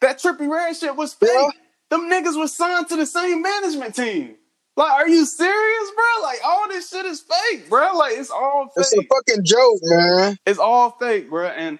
That 0.00 0.18
Trippie 0.18 0.48
Redd 0.50 0.76
shit 0.76 0.96
was 0.96 1.14
fake. 1.14 1.30
Yeah. 1.32 1.48
Them 1.90 2.10
niggas 2.10 2.36
was 2.36 2.54
signed 2.56 2.88
to 2.88 2.96
the 2.96 3.06
same 3.06 3.42
management 3.42 3.94
team. 3.94 4.36
Like, 4.76 4.92
are 4.92 5.08
you 5.08 5.26
serious, 5.26 5.90
bro? 5.94 6.22
Like, 6.22 6.38
all 6.44 6.66
this 6.68 6.88
shit 6.88 7.04
is 7.04 7.20
fake, 7.20 7.68
bro. 7.68 7.94
Like, 7.94 8.14
it's 8.16 8.30
all 8.30 8.64
fake. 8.74 8.86
It's 8.86 8.96
a 8.96 9.02
fucking 9.02 9.44
joke, 9.44 9.78
man. 9.82 10.38
It's 10.46 10.58
all 10.58 10.92
fake, 10.92 11.28
bro. 11.28 11.48
And 11.48 11.78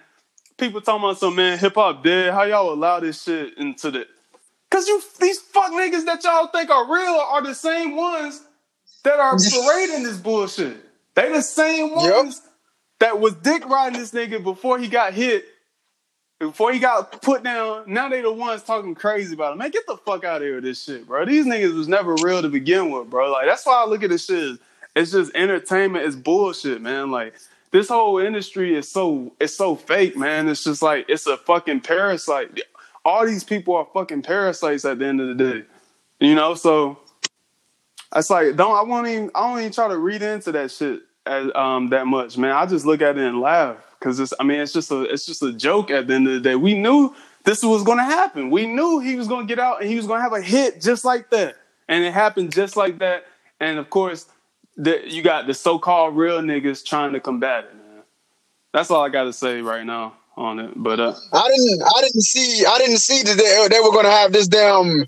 people 0.58 0.80
talking 0.82 1.02
about 1.02 1.18
some 1.18 1.34
man 1.34 1.58
hip 1.58 1.74
hop 1.74 2.04
dead. 2.04 2.32
How 2.32 2.44
y'all 2.44 2.72
allow 2.72 3.00
this 3.00 3.22
shit 3.22 3.56
into 3.56 3.90
the? 3.90 4.06
Cause 4.70 4.88
you 4.88 5.02
these 5.20 5.38
fuck 5.38 5.72
niggas 5.72 6.06
that 6.06 6.24
y'all 6.24 6.46
think 6.46 6.70
are 6.70 6.90
real 6.90 7.14
are 7.14 7.42
the 7.42 7.54
same 7.54 7.96
ones 7.96 8.42
that 9.04 9.18
are 9.18 9.36
parading 9.50 10.02
this 10.02 10.16
bullshit. 10.16 10.76
They 11.14 11.30
the 11.30 11.42
same 11.42 11.94
ones 11.94 12.40
that 13.00 13.20
was 13.20 13.34
dick 13.34 13.68
riding 13.68 13.98
this 13.98 14.12
nigga 14.12 14.42
before 14.42 14.78
he 14.78 14.88
got 14.88 15.12
hit, 15.12 15.44
before 16.38 16.72
he 16.72 16.78
got 16.78 17.20
put 17.22 17.42
down. 17.42 17.84
Now 17.92 18.08
they 18.08 18.22
the 18.22 18.32
ones 18.32 18.62
talking 18.62 18.94
crazy 18.94 19.34
about 19.34 19.52
him. 19.52 19.58
Man, 19.58 19.70
get 19.70 19.86
the 19.86 19.96
fuck 19.96 20.24
out 20.24 20.36
of 20.36 20.42
here 20.42 20.56
with 20.56 20.64
this 20.64 20.82
shit, 20.82 21.06
bro. 21.06 21.24
These 21.24 21.46
niggas 21.46 21.76
was 21.76 21.88
never 21.88 22.14
real 22.22 22.42
to 22.42 22.48
begin 22.48 22.90
with, 22.90 23.10
bro. 23.10 23.30
Like 23.30 23.46
that's 23.46 23.66
why 23.66 23.82
I 23.82 23.86
look 23.86 24.02
at 24.02 24.10
this 24.10 24.26
shit. 24.26 24.58
It's 24.94 25.12
just 25.12 25.34
entertainment. 25.34 26.06
It's 26.06 26.16
bullshit, 26.16 26.80
man. 26.80 27.10
Like 27.10 27.34
this 27.70 27.88
whole 27.88 28.18
industry 28.18 28.74
is 28.74 28.88
so 28.88 29.32
it's 29.40 29.54
so 29.54 29.76
fake, 29.76 30.16
man. 30.16 30.48
It's 30.48 30.64
just 30.64 30.82
like 30.82 31.06
it's 31.08 31.26
a 31.26 31.36
fucking 31.36 31.80
parasite. 31.80 32.60
All 33.04 33.26
these 33.26 33.44
people 33.44 33.74
are 33.74 33.88
fucking 33.92 34.22
parasites 34.22 34.84
at 34.84 34.98
the 34.98 35.06
end 35.06 35.20
of 35.20 35.28
the 35.28 35.34
day. 35.34 35.64
You 36.20 36.34
know, 36.34 36.54
so 36.54 36.98
it's 38.16 38.30
like 38.30 38.56
don't 38.56 38.76
I 38.76 38.82
won't 38.82 39.06
even 39.08 39.30
I 39.34 39.48
don't 39.48 39.60
even 39.60 39.72
try 39.72 39.88
to 39.88 39.96
read 39.96 40.22
into 40.22 40.52
that 40.52 40.70
shit 40.70 41.00
as, 41.26 41.50
um 41.54 41.90
that 41.90 42.06
much, 42.06 42.36
man. 42.38 42.52
I 42.52 42.66
just 42.66 42.86
look 42.86 43.02
at 43.02 43.16
it 43.16 43.24
and 43.24 43.40
laugh 43.40 43.76
because 43.98 44.18
it's 44.20 44.32
I 44.38 44.44
mean 44.44 44.60
it's 44.60 44.72
just 44.72 44.90
a 44.90 45.02
it's 45.02 45.26
just 45.26 45.42
a 45.42 45.52
joke 45.52 45.90
at 45.90 46.06
the 46.06 46.14
end 46.14 46.28
of 46.28 46.34
the 46.34 46.40
day. 46.40 46.56
We 46.56 46.74
knew 46.74 47.14
this 47.44 47.62
was 47.62 47.82
gonna 47.82 48.04
happen. 48.04 48.50
We 48.50 48.66
knew 48.66 49.00
he 49.00 49.16
was 49.16 49.28
gonna 49.28 49.46
get 49.46 49.58
out 49.58 49.80
and 49.80 49.90
he 49.90 49.96
was 49.96 50.06
gonna 50.06 50.22
have 50.22 50.32
a 50.32 50.42
hit 50.42 50.80
just 50.80 51.04
like 51.04 51.30
that, 51.30 51.56
and 51.88 52.04
it 52.04 52.12
happened 52.12 52.52
just 52.52 52.76
like 52.76 52.98
that. 52.98 53.24
And 53.60 53.78
of 53.78 53.90
course, 53.90 54.26
the, 54.76 55.02
you 55.06 55.22
got 55.22 55.46
the 55.46 55.54
so-called 55.54 56.16
real 56.16 56.40
niggas 56.40 56.84
trying 56.84 57.12
to 57.12 57.20
combat 57.20 57.64
it, 57.64 57.76
man. 57.76 58.02
That's 58.72 58.90
all 58.90 59.04
I 59.04 59.08
got 59.08 59.24
to 59.24 59.32
say 59.32 59.60
right 59.60 59.84
now 59.84 60.14
on 60.36 60.58
it. 60.58 60.72
But 60.76 60.98
uh, 60.98 61.14
I 61.32 61.48
didn't 61.48 61.82
I 61.82 62.00
didn't 62.00 62.22
see 62.22 62.64
I 62.66 62.78
didn't 62.78 62.98
see 62.98 63.22
that 63.22 63.36
they, 63.36 63.68
they 63.76 63.80
were 63.80 63.92
gonna 63.92 64.10
have 64.10 64.32
this 64.32 64.48
damn 64.48 65.06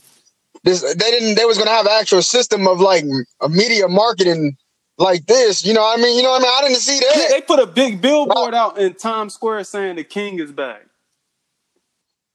this 0.64 0.80
they 0.80 1.10
didn't 1.10 1.36
they 1.36 1.44
was 1.44 1.58
gonna 1.58 1.70
have 1.70 1.86
an 1.86 1.92
actual 1.92 2.22
system 2.22 2.66
of 2.66 2.80
like 2.80 3.04
a 3.40 3.48
media 3.48 3.86
marketing 3.86 4.56
like 4.98 5.26
this. 5.26 5.64
You 5.64 5.74
know 5.74 5.82
what 5.82 5.98
I 5.98 6.02
mean? 6.02 6.16
You 6.16 6.22
know 6.22 6.30
what 6.30 6.42
I 6.42 6.44
mean? 6.44 6.54
I 6.58 6.68
didn't 6.68 6.80
see 6.80 6.98
that. 6.98 7.28
they 7.30 7.40
put 7.42 7.60
a 7.60 7.66
big 7.66 8.00
billboard 8.00 8.54
out 8.54 8.78
in 8.78 8.94
Times 8.94 9.34
Square 9.34 9.64
saying 9.64 9.96
the 9.96 10.04
king 10.04 10.38
is 10.40 10.52
back. 10.52 10.86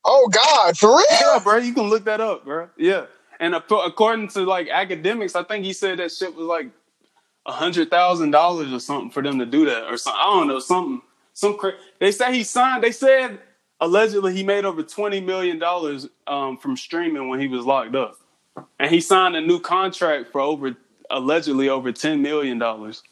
Oh 0.05 0.27
God, 0.27 0.77
for 0.77 0.89
real? 0.89 1.05
Yeah, 1.11 1.39
bro, 1.43 1.57
you 1.57 1.73
can 1.73 1.89
look 1.89 2.05
that 2.05 2.21
up, 2.21 2.45
bro. 2.45 2.69
Yeah, 2.77 3.07
and 3.39 3.55
according 3.55 4.29
to 4.29 4.41
like 4.41 4.67
Akademiks, 4.67 5.35
I 5.35 5.43
think 5.43 5.65
he 5.65 5.73
said 5.73 5.99
that 5.99 6.11
shit 6.11 6.35
was 6.35 6.45
like 6.45 6.67
a 7.45 7.51
hundred 7.51 7.89
thousand 7.89 8.31
dollars 8.31 8.71
or 8.71 8.79
something 8.79 9.09
for 9.09 9.23
them 9.23 9.39
to 9.39 9.45
do 9.45 9.65
that 9.65 9.91
or 9.91 9.97
something. 9.97 10.21
I 10.21 10.25
don't 10.25 10.47
know 10.47 10.59
something. 10.59 11.01
Some 11.33 11.57
cra- 11.57 11.75
they 11.99 12.11
say 12.11 12.33
he 12.33 12.43
signed. 12.43 12.83
They 12.83 12.91
said 12.91 13.39
allegedly 13.81 14.35
he 14.35 14.43
made 14.43 14.65
over 14.65 14.83
twenty 14.83 15.21
million 15.21 15.59
dollars 15.59 16.07
um, 16.27 16.57
from 16.57 16.77
streaming 16.77 17.29
when 17.29 17.39
he 17.39 17.47
was 17.47 17.65
locked 17.65 17.95
up, 17.95 18.17
and 18.79 18.91
he 18.91 19.01
signed 19.01 19.35
a 19.35 19.41
new 19.41 19.59
contract 19.59 20.31
for 20.31 20.41
over 20.41 20.75
allegedly 21.09 21.69
over 21.69 21.91
ten 21.91 22.21
million 22.21 22.59
dollars 22.59 23.03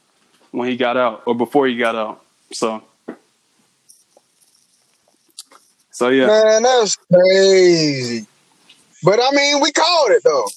when 0.51 0.69
he 0.69 0.77
got 0.77 0.97
out 0.97 1.23
or 1.25 1.35
before 1.35 1.67
he 1.67 1.77
got 1.77 1.95
out. 1.95 2.23
So, 2.51 2.83
so 5.91 6.09
yeah, 6.09 6.27
Man, 6.27 6.63
that's 6.63 6.95
crazy. 7.11 8.25
But 9.03 9.19
I 9.21 9.31
mean, 9.31 9.61
we 9.61 9.71
called 9.71 10.11
it 10.11 10.23
though. 10.23 10.47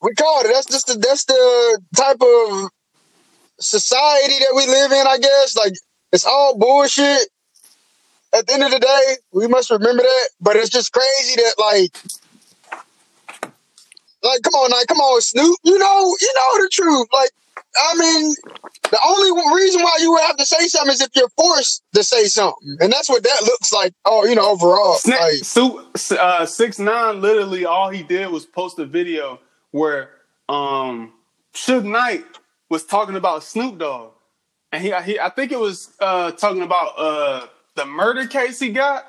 We 0.00 0.14
called 0.14 0.46
it. 0.46 0.52
That's 0.52 0.66
just 0.66 0.86
the 0.86 0.94
that's 0.94 1.24
the 1.24 1.80
type 1.96 2.20
of 2.20 2.70
society 3.60 4.38
that 4.40 4.52
we 4.56 4.66
live 4.66 4.92
in, 4.92 5.06
I 5.06 5.18
guess. 5.18 5.56
Like 5.56 5.74
it's 6.12 6.26
all 6.26 6.58
bullshit. 6.58 7.28
At 8.34 8.46
the 8.46 8.54
end 8.54 8.62
of 8.64 8.70
the 8.70 8.78
day, 8.78 9.16
we 9.32 9.46
must 9.46 9.70
remember 9.70 10.02
that. 10.02 10.28
But 10.40 10.56
it's 10.56 10.70
just 10.70 10.92
crazy 10.92 11.36
that 11.36 11.54
like, 11.58 11.96
like, 14.22 14.42
come 14.42 14.54
on, 14.54 14.70
like, 14.70 14.86
come 14.86 14.98
on, 14.98 15.20
Snoop. 15.20 15.58
You 15.64 15.78
know, 15.78 16.16
you 16.20 16.32
know 16.36 16.62
the 16.62 16.70
truth. 16.72 17.08
Like, 17.12 17.30
I 17.76 17.96
mean, 17.98 18.34
the 18.90 18.98
only 19.04 19.54
reason 19.54 19.82
why 19.82 19.96
you 20.00 20.12
would 20.12 20.22
have 20.22 20.36
to 20.36 20.44
say 20.46 20.66
something 20.68 20.92
is 20.92 21.00
if 21.00 21.10
you're 21.14 21.28
forced 21.30 21.82
to 21.94 22.04
say 22.04 22.24
something, 22.24 22.76
and 22.80 22.92
that's 22.92 23.08
what 23.08 23.22
that 23.22 23.42
looks 23.42 23.72
like. 23.72 23.94
Oh, 24.04 24.24
you 24.24 24.34
know, 24.34 24.50
overall, 24.50 24.96
Sna- 24.96 25.20
like, 25.20 25.44
Su- 25.96 26.16
uh, 26.16 26.46
six 26.46 26.78
nine. 26.78 27.20
Literally, 27.20 27.64
all 27.64 27.90
he 27.90 28.02
did 28.02 28.28
was 28.28 28.46
post 28.46 28.78
a 28.78 28.86
video 28.86 29.40
where 29.70 30.10
um 30.48 31.12
Suge 31.54 31.84
Knight 31.84 32.24
was 32.68 32.84
talking 32.84 33.16
about 33.16 33.42
Snoop 33.42 33.78
Dogg, 33.78 34.12
and 34.70 34.82
he, 34.82 34.92
he 35.04 35.18
I 35.18 35.30
think 35.30 35.52
it 35.52 35.58
was 35.58 35.90
uh 35.98 36.32
talking 36.32 36.62
about 36.62 36.98
uh 36.98 37.46
the 37.76 37.86
murder 37.86 38.26
case 38.26 38.58
he 38.60 38.70
got 38.70 39.06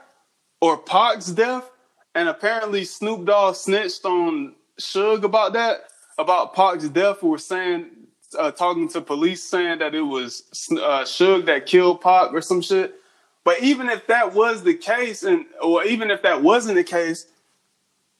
or 0.62 0.78
Pac's 0.78 1.28
death, 1.28 1.70
and 2.16 2.30
apparently 2.30 2.86
Snoop 2.86 3.26
Dogg 3.26 3.56
snitched 3.56 4.06
on 4.06 4.56
Suge 4.80 5.24
about 5.24 5.54
that 5.54 5.86
about 6.18 6.56
Pac's 6.56 6.88
death. 6.90 7.24
Were 7.24 7.38
saying 7.38 7.90
uh, 8.38 8.52
talking 8.52 8.88
to 8.90 9.02
police 9.02 9.44
saying 9.44 9.80
that 9.80 9.96
it 9.96 10.02
was 10.02 10.44
uh, 10.72 11.04
Suge 11.04 11.46
that 11.46 11.66
killed 11.66 12.02
Pac 12.02 12.34
or 12.34 12.42
some 12.42 12.62
shit. 12.62 12.96
But 13.44 13.62
even 13.62 13.90
if 13.90 14.08
that 14.08 14.34
was 14.34 14.64
the 14.64 14.74
case, 14.74 15.24
and 15.24 15.46
or 15.62 15.84
even 15.84 16.12
if 16.12 16.22
that 16.22 16.42
wasn't 16.42 16.76
the 16.76 16.84
case, 16.84 17.28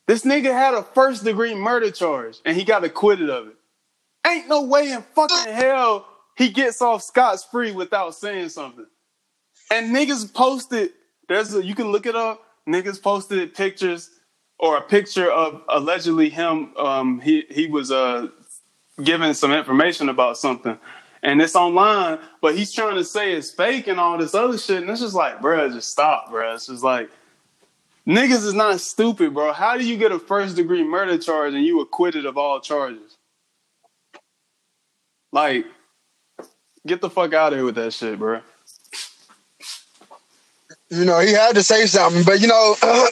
this 0.08 0.24
nigga 0.24 0.52
had 0.52 0.74
a 0.74 0.84
first 0.84 1.24
degree 1.24 1.56
murder 1.56 1.92
charge 1.92 2.38
and 2.46 2.58
he 2.58 2.64
got 2.64 2.84
acquitted 2.84 3.30
of 3.30 3.48
it. 3.48 3.56
Ain't 4.28 4.50
no 4.50 4.64
way 4.64 4.92
in 4.92 5.02
fucking 5.02 5.54
hell 5.54 6.08
he 6.36 6.50
gets 6.50 6.82
off 6.82 7.04
scot 7.04 7.40
free 7.52 7.72
without 7.72 8.16
saying 8.16 8.50
something. 8.50 8.86
And 9.72 9.96
niggas 9.96 10.34
posted, 10.34 10.92
there's 11.28 11.54
a, 11.56 11.64
you 11.64 11.76
can 11.76 11.92
look 11.92 12.06
it 12.06 12.16
up. 12.16 12.44
Niggas 12.68 13.02
posted 13.02 13.54
pictures 13.54 14.10
or 14.60 14.78
a 14.78 14.82
picture 14.82 15.30
of 15.30 15.62
allegedly 15.68 16.30
him. 16.30 16.76
Um, 16.78 17.20
he 17.20 17.46
he 17.50 17.68
was 17.68 17.92
uh 17.92 18.28
giving 19.04 19.34
some 19.34 19.52
information 19.52 20.08
about 20.08 20.38
something, 20.38 20.78
and 21.22 21.42
it's 21.42 21.56
online. 21.56 22.20
But 22.42 22.56
he's 22.56 22.72
trying 22.72 22.96
to 22.96 23.04
say 23.04 23.34
it's 23.34 23.52
fake 23.52 23.88
and 23.88 24.00
all 24.00 24.18
this 24.18 24.34
other 24.34 24.58
shit, 24.58 24.82
and 24.82 24.90
it's 24.90 25.02
just 25.02 25.16
like, 25.16 25.42
bro, 25.42 25.70
just 25.70 25.90
stop, 25.90 26.30
bro. 26.30 26.54
It's 26.54 26.68
just 26.68 26.84
like 26.84 27.10
niggas 28.08 28.46
is 28.46 28.54
not 28.54 28.80
stupid, 28.80 29.34
bro. 29.34 29.52
How 29.52 29.78
do 29.78 29.86
you 29.86 29.98
get 29.98 30.12
a 30.12 30.20
first 30.20 30.56
degree 30.56 30.84
murder 30.84 31.18
charge 31.18 31.54
and 31.54 31.66
you 31.66 31.82
acquitted 31.82 32.26
of 32.26 32.38
all 32.38 32.62
charges? 32.62 33.18
Like, 35.32 35.66
get 36.86 37.02
the 37.02 37.10
fuck 37.10 37.34
out 37.34 37.54
of 37.54 37.60
here 37.60 37.66
with 37.66 37.76
that 37.76 37.92
shit, 37.92 38.20
bro. 38.20 38.42
You 40.90 41.06
know, 41.06 41.20
he 41.20 41.32
had 41.32 41.56
to 41.56 41.64
say 41.64 41.86
something, 41.86 42.24
but 42.24 42.42
you 42.42 42.48
know, 42.48 42.76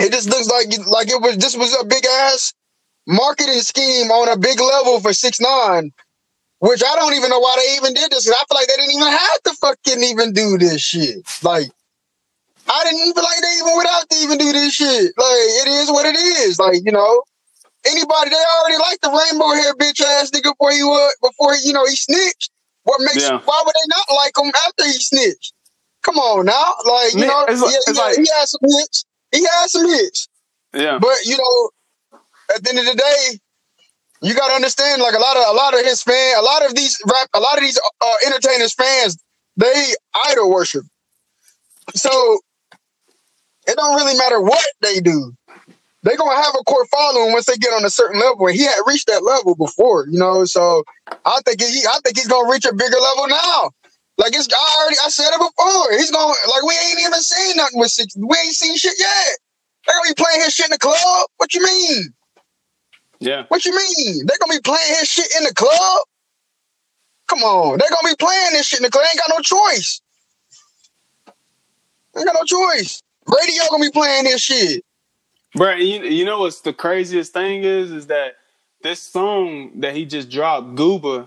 it 0.00 0.12
just 0.12 0.28
looks 0.28 0.48
like 0.48 0.66
like 0.86 1.08
it 1.08 1.20
was 1.20 1.36
this 1.38 1.56
was 1.56 1.76
a 1.80 1.84
big 1.84 2.04
ass 2.04 2.52
marketing 3.06 3.60
scheme 3.60 4.10
on 4.10 4.28
a 4.28 4.38
big 4.38 4.60
level 4.60 5.00
for 5.00 5.12
six 5.12 5.40
nine, 5.40 5.92
which 6.58 6.82
I 6.84 6.96
don't 6.96 7.14
even 7.14 7.30
know 7.30 7.38
why 7.38 7.56
they 7.58 7.76
even 7.76 7.94
did 7.94 8.10
this. 8.10 8.28
I 8.28 8.32
feel 8.32 8.56
like 8.56 8.68
they 8.68 8.76
didn't 8.76 8.92
even 8.92 9.08
have 9.08 9.42
to 9.44 9.52
fucking 9.54 10.02
even 10.04 10.32
do 10.32 10.58
this 10.58 10.80
shit. 10.82 11.18
Like, 11.42 11.68
I 12.68 12.84
didn't 12.84 13.00
even 13.00 13.14
feel 13.14 13.24
like 13.24 13.42
they 13.42 13.54
even 13.54 13.76
would 13.76 13.86
have 13.86 14.08
to 14.08 14.16
even 14.16 14.38
do 14.38 14.52
this 14.52 14.74
shit. 14.74 15.12
Like, 15.16 15.46
it 15.62 15.68
is 15.68 15.90
what 15.90 16.06
it 16.06 16.16
is. 16.16 16.58
Like, 16.58 16.82
you 16.84 16.92
know, 16.92 17.22
anybody 17.86 18.30
they 18.30 18.44
already 18.60 18.78
like 18.78 19.00
the 19.00 19.10
rainbow 19.10 19.54
hair 19.54 19.74
bitch 19.74 20.00
ass 20.00 20.30
nigga 20.30 20.52
before 20.52 20.72
he 20.72 20.82
was 20.82 21.16
before 21.22 21.54
he, 21.54 21.68
you 21.68 21.72
know 21.72 21.86
he 21.86 21.96
snitched. 21.96 22.50
What 22.82 23.00
makes 23.00 23.24
Yeah. 23.24 23.40
why 23.44 23.62
would 23.64 23.74
they 23.74 23.88
not 23.88 24.16
like 24.16 24.32
him 24.38 24.52
after 24.66 24.84
he 24.84 24.92
snitched? 24.92 25.52
Come 26.06 26.18
on 26.18 26.46
now, 26.46 26.74
like 26.86 27.14
you 27.14 27.20
Man, 27.20 27.28
know, 27.28 27.44
it's 27.48 27.60
yeah, 27.60 27.78
it's 27.88 27.98
yeah, 27.98 28.04
like- 28.04 28.14
he 28.16 28.28
had 28.32 28.46
some 28.46 28.60
hits. 28.62 29.04
He 29.32 29.42
had 29.42 29.66
some 29.66 29.88
hits. 29.90 30.28
Yeah. 30.72 30.98
But 31.00 31.16
you 31.24 31.36
know, 31.36 31.70
at 32.54 32.62
the 32.62 32.70
end 32.70 32.78
of 32.78 32.86
the 32.86 32.94
day, 32.94 33.40
you 34.22 34.32
gotta 34.34 34.54
understand. 34.54 35.02
Like 35.02 35.14
a 35.14 35.18
lot 35.18 35.36
of 35.36 35.42
a 35.48 35.52
lot 35.52 35.74
of 35.74 35.84
his 35.84 36.02
fan, 36.04 36.38
a 36.38 36.42
lot 36.42 36.64
of 36.64 36.76
these 36.76 36.96
rap, 37.12 37.28
a 37.34 37.40
lot 37.40 37.58
of 37.58 37.62
these 37.64 37.76
uh, 38.00 38.14
entertainers 38.24 38.72
fans, 38.72 39.18
they 39.56 39.94
idol 40.30 40.48
worship. 40.48 40.84
So 41.96 42.38
it 43.66 43.74
don't 43.76 43.96
really 43.96 44.16
matter 44.16 44.40
what 44.40 44.64
they 44.82 45.00
do. 45.00 45.32
They're 46.04 46.16
gonna 46.16 46.40
have 46.40 46.54
a 46.54 46.62
core 46.62 46.86
following 46.86 47.32
once 47.32 47.46
they 47.46 47.56
get 47.56 47.72
on 47.72 47.84
a 47.84 47.90
certain 47.90 48.20
level, 48.20 48.46
and 48.46 48.54
he 48.56 48.62
had 48.64 48.80
reached 48.86 49.08
that 49.08 49.24
level 49.24 49.56
before, 49.56 50.06
you 50.08 50.20
know. 50.20 50.44
So 50.44 50.84
I 51.24 51.40
think 51.44 51.60
he, 51.60 51.82
I 51.88 51.98
think 52.04 52.16
he's 52.16 52.28
gonna 52.28 52.48
reach 52.48 52.64
a 52.64 52.72
bigger 52.72 52.96
level 52.96 53.26
now. 53.26 53.70
Like 54.18 54.34
it's, 54.34 54.48
I 54.52 54.80
already, 54.80 54.96
I 55.04 55.08
said 55.08 55.28
it 55.28 55.38
before. 55.38 55.92
He's 55.92 56.10
gonna, 56.10 56.26
like, 56.26 56.62
we 56.62 56.74
ain't 56.88 57.00
even 57.00 57.20
seen 57.20 57.56
nothing 57.56 57.78
with 57.78 57.90
six. 57.90 58.16
We 58.16 58.36
ain't 58.36 58.54
seen 58.54 58.76
shit 58.76 58.94
yet. 58.98 59.38
They're 59.86 59.96
gonna 59.96 60.14
be 60.14 60.22
playing 60.22 60.40
his 60.40 60.54
shit 60.54 60.66
in 60.66 60.72
the 60.72 60.78
club. 60.78 61.28
What 61.36 61.54
you 61.54 61.62
mean? 61.62 62.14
Yeah. 63.20 63.44
What 63.48 63.64
you 63.64 63.72
mean? 63.72 64.26
They're 64.26 64.38
gonna 64.40 64.54
be 64.54 64.62
playing 64.62 64.94
his 64.98 65.08
shit 65.08 65.28
in 65.38 65.44
the 65.44 65.54
club? 65.54 66.00
Come 67.28 67.40
on, 67.40 67.78
they're 67.78 67.90
gonna 67.90 68.12
be 68.12 68.16
playing 68.18 68.52
this 68.52 68.66
shit 68.66 68.80
in 68.80 68.84
the 68.84 68.90
club. 68.90 69.04
They 69.04 69.10
ain't 69.10 69.26
got 69.26 69.36
no 69.36 69.42
choice. 69.42 70.00
They 72.14 72.20
ain't 72.20 72.26
got 72.26 72.36
no 72.40 72.44
choice. 72.44 73.02
Radio 73.26 73.62
gonna 73.70 73.84
be 73.84 73.90
playing 73.90 74.24
this 74.24 74.40
shit. 74.40 74.84
Bro, 75.54 75.74
you, 75.76 76.02
you 76.04 76.24
know 76.24 76.40
what's 76.40 76.60
the 76.60 76.72
craziest 76.72 77.32
thing 77.32 77.64
is? 77.64 77.90
Is 77.90 78.06
that 78.06 78.36
this 78.82 79.00
song 79.00 79.80
that 79.80 79.96
he 79.96 80.04
just 80.04 80.30
dropped, 80.30 80.74
Gooba, 80.74 81.26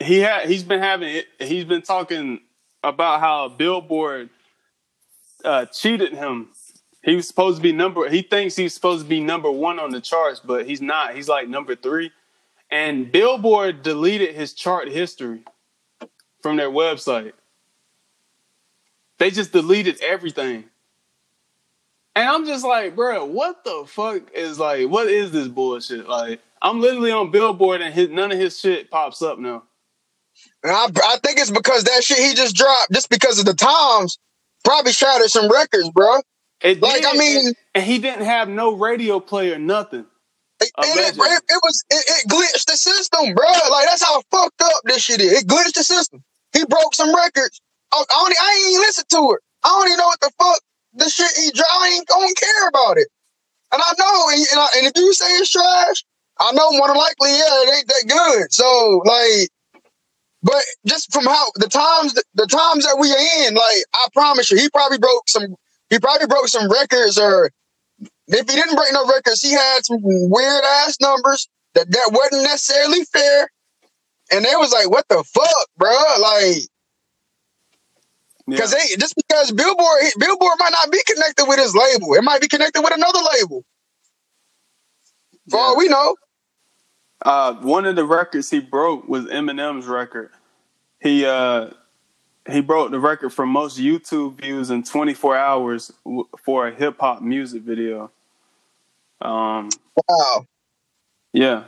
he 0.00 0.18
had 0.20 0.48
he's 0.48 0.62
been 0.62 0.80
having 0.80 1.22
he's 1.38 1.64
been 1.64 1.82
talking 1.82 2.40
about 2.82 3.20
how 3.20 3.48
Billboard 3.48 4.30
uh, 5.44 5.66
cheated 5.66 6.12
him. 6.12 6.48
He 7.02 7.14
was 7.16 7.26
supposed 7.26 7.56
to 7.56 7.62
be 7.62 7.72
number. 7.72 8.08
He 8.08 8.22
thinks 8.22 8.56
he's 8.56 8.74
supposed 8.74 9.04
to 9.04 9.08
be 9.08 9.20
number 9.20 9.50
one 9.50 9.78
on 9.78 9.90
the 9.90 10.00
charts, 10.00 10.40
but 10.40 10.66
he's 10.66 10.82
not. 10.82 11.14
He's 11.14 11.28
like 11.28 11.48
number 11.48 11.74
three. 11.74 12.10
And 12.70 13.10
Billboard 13.10 13.82
deleted 13.82 14.34
his 14.34 14.52
chart 14.52 14.88
history 14.88 15.40
from 16.42 16.56
their 16.56 16.70
website. 16.70 17.32
They 19.18 19.30
just 19.30 19.52
deleted 19.52 20.00
everything. 20.02 20.64
And 22.14 22.28
I'm 22.28 22.46
just 22.46 22.64
like, 22.64 22.94
bro, 22.94 23.24
what 23.24 23.64
the 23.64 23.84
fuck 23.86 24.32
is 24.34 24.58
like, 24.58 24.88
what 24.88 25.06
is 25.06 25.30
this 25.30 25.48
bullshit? 25.48 26.08
Like, 26.08 26.40
I'm 26.60 26.80
literally 26.80 27.12
on 27.12 27.30
Billboard 27.30 27.80
and 27.80 27.94
his, 27.94 28.08
none 28.08 28.32
of 28.32 28.38
his 28.38 28.58
shit 28.58 28.90
pops 28.90 29.22
up 29.22 29.38
now. 29.38 29.64
And 30.62 30.72
I, 30.72 30.86
I 30.86 31.18
think 31.22 31.38
it's 31.38 31.50
because 31.50 31.84
that 31.84 32.02
shit 32.02 32.18
he 32.18 32.34
just 32.34 32.56
dropped, 32.56 32.92
just 32.92 33.10
because 33.10 33.38
of 33.38 33.44
the 33.44 33.54
times, 33.54 34.18
probably 34.64 34.92
shattered 34.92 35.30
some 35.30 35.48
records, 35.48 35.90
bro. 35.90 36.20
It 36.60 36.82
Like, 36.82 37.04
I 37.06 37.12
mean- 37.16 37.54
and, 37.74 37.84
he 37.84 37.98
didn't 37.98 38.24
have 38.24 38.48
no 38.48 38.74
radio 38.74 39.20
play 39.20 39.52
or 39.52 39.58
nothing. 39.58 40.06
And 40.60 40.70
it, 40.74 41.14
it, 41.14 41.14
it 41.14 41.60
was 41.62 41.84
it, 41.88 42.04
it 42.08 42.28
glitched 42.28 42.66
the 42.66 42.76
system, 42.76 43.32
bro. 43.32 43.46
Like 43.46 43.86
that's 43.86 44.02
how 44.02 44.20
fucked 44.32 44.60
up 44.60 44.72
this 44.84 45.02
shit 45.02 45.20
is. 45.20 45.42
It 45.42 45.46
glitched 45.46 45.74
the 45.74 45.84
system. 45.84 46.24
He 46.52 46.64
broke 46.64 46.96
some 46.96 47.14
records. 47.14 47.60
I, 47.92 47.98
I, 47.98 48.02
don't, 48.10 48.34
I 48.40 48.54
ain't 48.56 48.70
even 48.72 48.82
listen 48.82 49.04
to 49.10 49.38
it. 49.38 49.40
I 49.62 49.68
don't 49.68 49.86
even 49.86 49.98
know 49.98 50.06
what 50.06 50.20
the 50.20 50.32
fuck 50.36 50.60
the 50.94 51.08
shit 51.08 51.30
he 51.36 51.52
dropped. 51.52 51.70
I 51.70 51.88
ain't 51.94 52.06
don't 52.08 52.36
care 52.36 52.68
about 52.68 52.98
it. 52.98 53.06
And 53.72 53.80
I 53.84 53.92
know, 53.98 54.28
and, 54.30 54.40
and, 54.50 54.58
I, 54.60 54.68
and 54.78 54.86
if 54.86 54.92
you 54.96 55.12
say 55.14 55.26
it's 55.36 55.50
trash, 55.50 56.04
I 56.40 56.52
know 56.52 56.70
more 56.72 56.88
than 56.88 56.96
likely, 56.96 57.30
yeah, 57.30 57.62
it 57.62 57.76
ain't 57.78 57.88
that 57.88 58.04
good. 58.08 58.52
So 58.52 59.02
like, 59.04 59.48
but 60.48 60.64
just 60.86 61.12
from 61.12 61.26
how 61.26 61.44
the 61.56 61.68
times 61.68 62.14
the 62.34 62.46
times 62.46 62.84
that 62.86 62.96
we 62.98 63.12
are 63.12 63.46
in, 63.46 63.54
like 63.54 63.84
I 63.92 64.06
promise 64.14 64.50
you, 64.50 64.56
he 64.56 64.70
probably 64.70 64.96
broke 64.98 65.28
some. 65.28 65.54
He 65.90 65.98
probably 65.98 66.26
broke 66.26 66.48
some 66.48 66.70
records 66.70 67.18
or 67.18 67.50
if 68.28 68.48
he 68.48 68.56
didn't 68.56 68.76
break 68.76 68.92
no 68.92 69.06
records, 69.06 69.42
he 69.42 69.52
had 69.52 69.84
some 69.84 69.98
weird 70.02 70.64
ass 70.64 70.96
numbers 71.02 71.48
that 71.74 71.90
that 71.90 72.10
wasn't 72.12 72.44
necessarily 72.44 73.04
fair. 73.04 73.50
And 74.32 74.44
they 74.44 74.56
was 74.56 74.72
like, 74.72 74.90
"What 74.90 75.06
the 75.08 75.22
fuck, 75.22 75.66
bro?" 75.76 75.90
Like, 76.20 76.62
Yeah. 78.46 78.56
because 78.56 78.70
they 78.70 78.96
just 78.98 79.16
because 79.16 79.52
Billboard 79.52 80.00
Billboard 80.18 80.54
might 80.58 80.72
not 80.72 80.90
be 80.90 81.02
connected 81.06 81.44
with 81.46 81.58
his 81.58 81.74
label, 81.74 82.14
it 82.14 82.24
might 82.24 82.40
be 82.40 82.48
connected 82.48 82.80
with 82.80 82.94
another 82.94 83.20
label. 83.34 83.64
For 85.50 85.58
all 85.58 85.76
we 85.76 85.88
know, 85.88 86.16
Uh, 87.24 87.54
one 87.54 87.84
of 87.84 87.96
the 87.96 88.04
records 88.04 88.50
he 88.50 88.60
broke 88.60 89.08
was 89.08 89.24
Eminem's 89.26 89.86
record. 89.86 90.30
He 91.00 91.24
uh, 91.24 91.70
he 92.50 92.60
broke 92.60 92.90
the 92.90 92.98
record 92.98 93.30
for 93.30 93.46
most 93.46 93.78
YouTube 93.78 94.40
views 94.40 94.70
in 94.70 94.82
24 94.82 95.36
hours 95.36 95.92
w- 96.04 96.28
for 96.44 96.66
a 96.68 96.74
hip 96.74 96.96
hop 96.98 97.22
music 97.22 97.62
video. 97.62 98.10
Um, 99.20 99.68
wow, 100.08 100.46
yeah, 101.32 101.64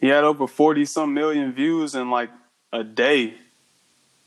he 0.00 0.08
had 0.08 0.24
over 0.24 0.46
40 0.46 0.84
some 0.84 1.14
million 1.14 1.52
views 1.52 1.94
in 1.94 2.10
like 2.10 2.30
a 2.72 2.82
day, 2.84 3.34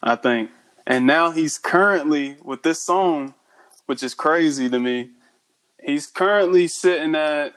I 0.01 0.15
think. 0.15 0.51
And 0.87 1.05
now 1.05 1.31
he's 1.31 1.57
currently 1.57 2.37
with 2.43 2.63
this 2.63 2.81
song, 2.81 3.35
which 3.85 4.01
is 4.01 4.15
crazy 4.15 4.69
to 4.69 4.79
me. 4.79 5.09
He's 5.83 6.07
currently 6.07 6.67
sitting 6.67 7.15
at 7.15 7.53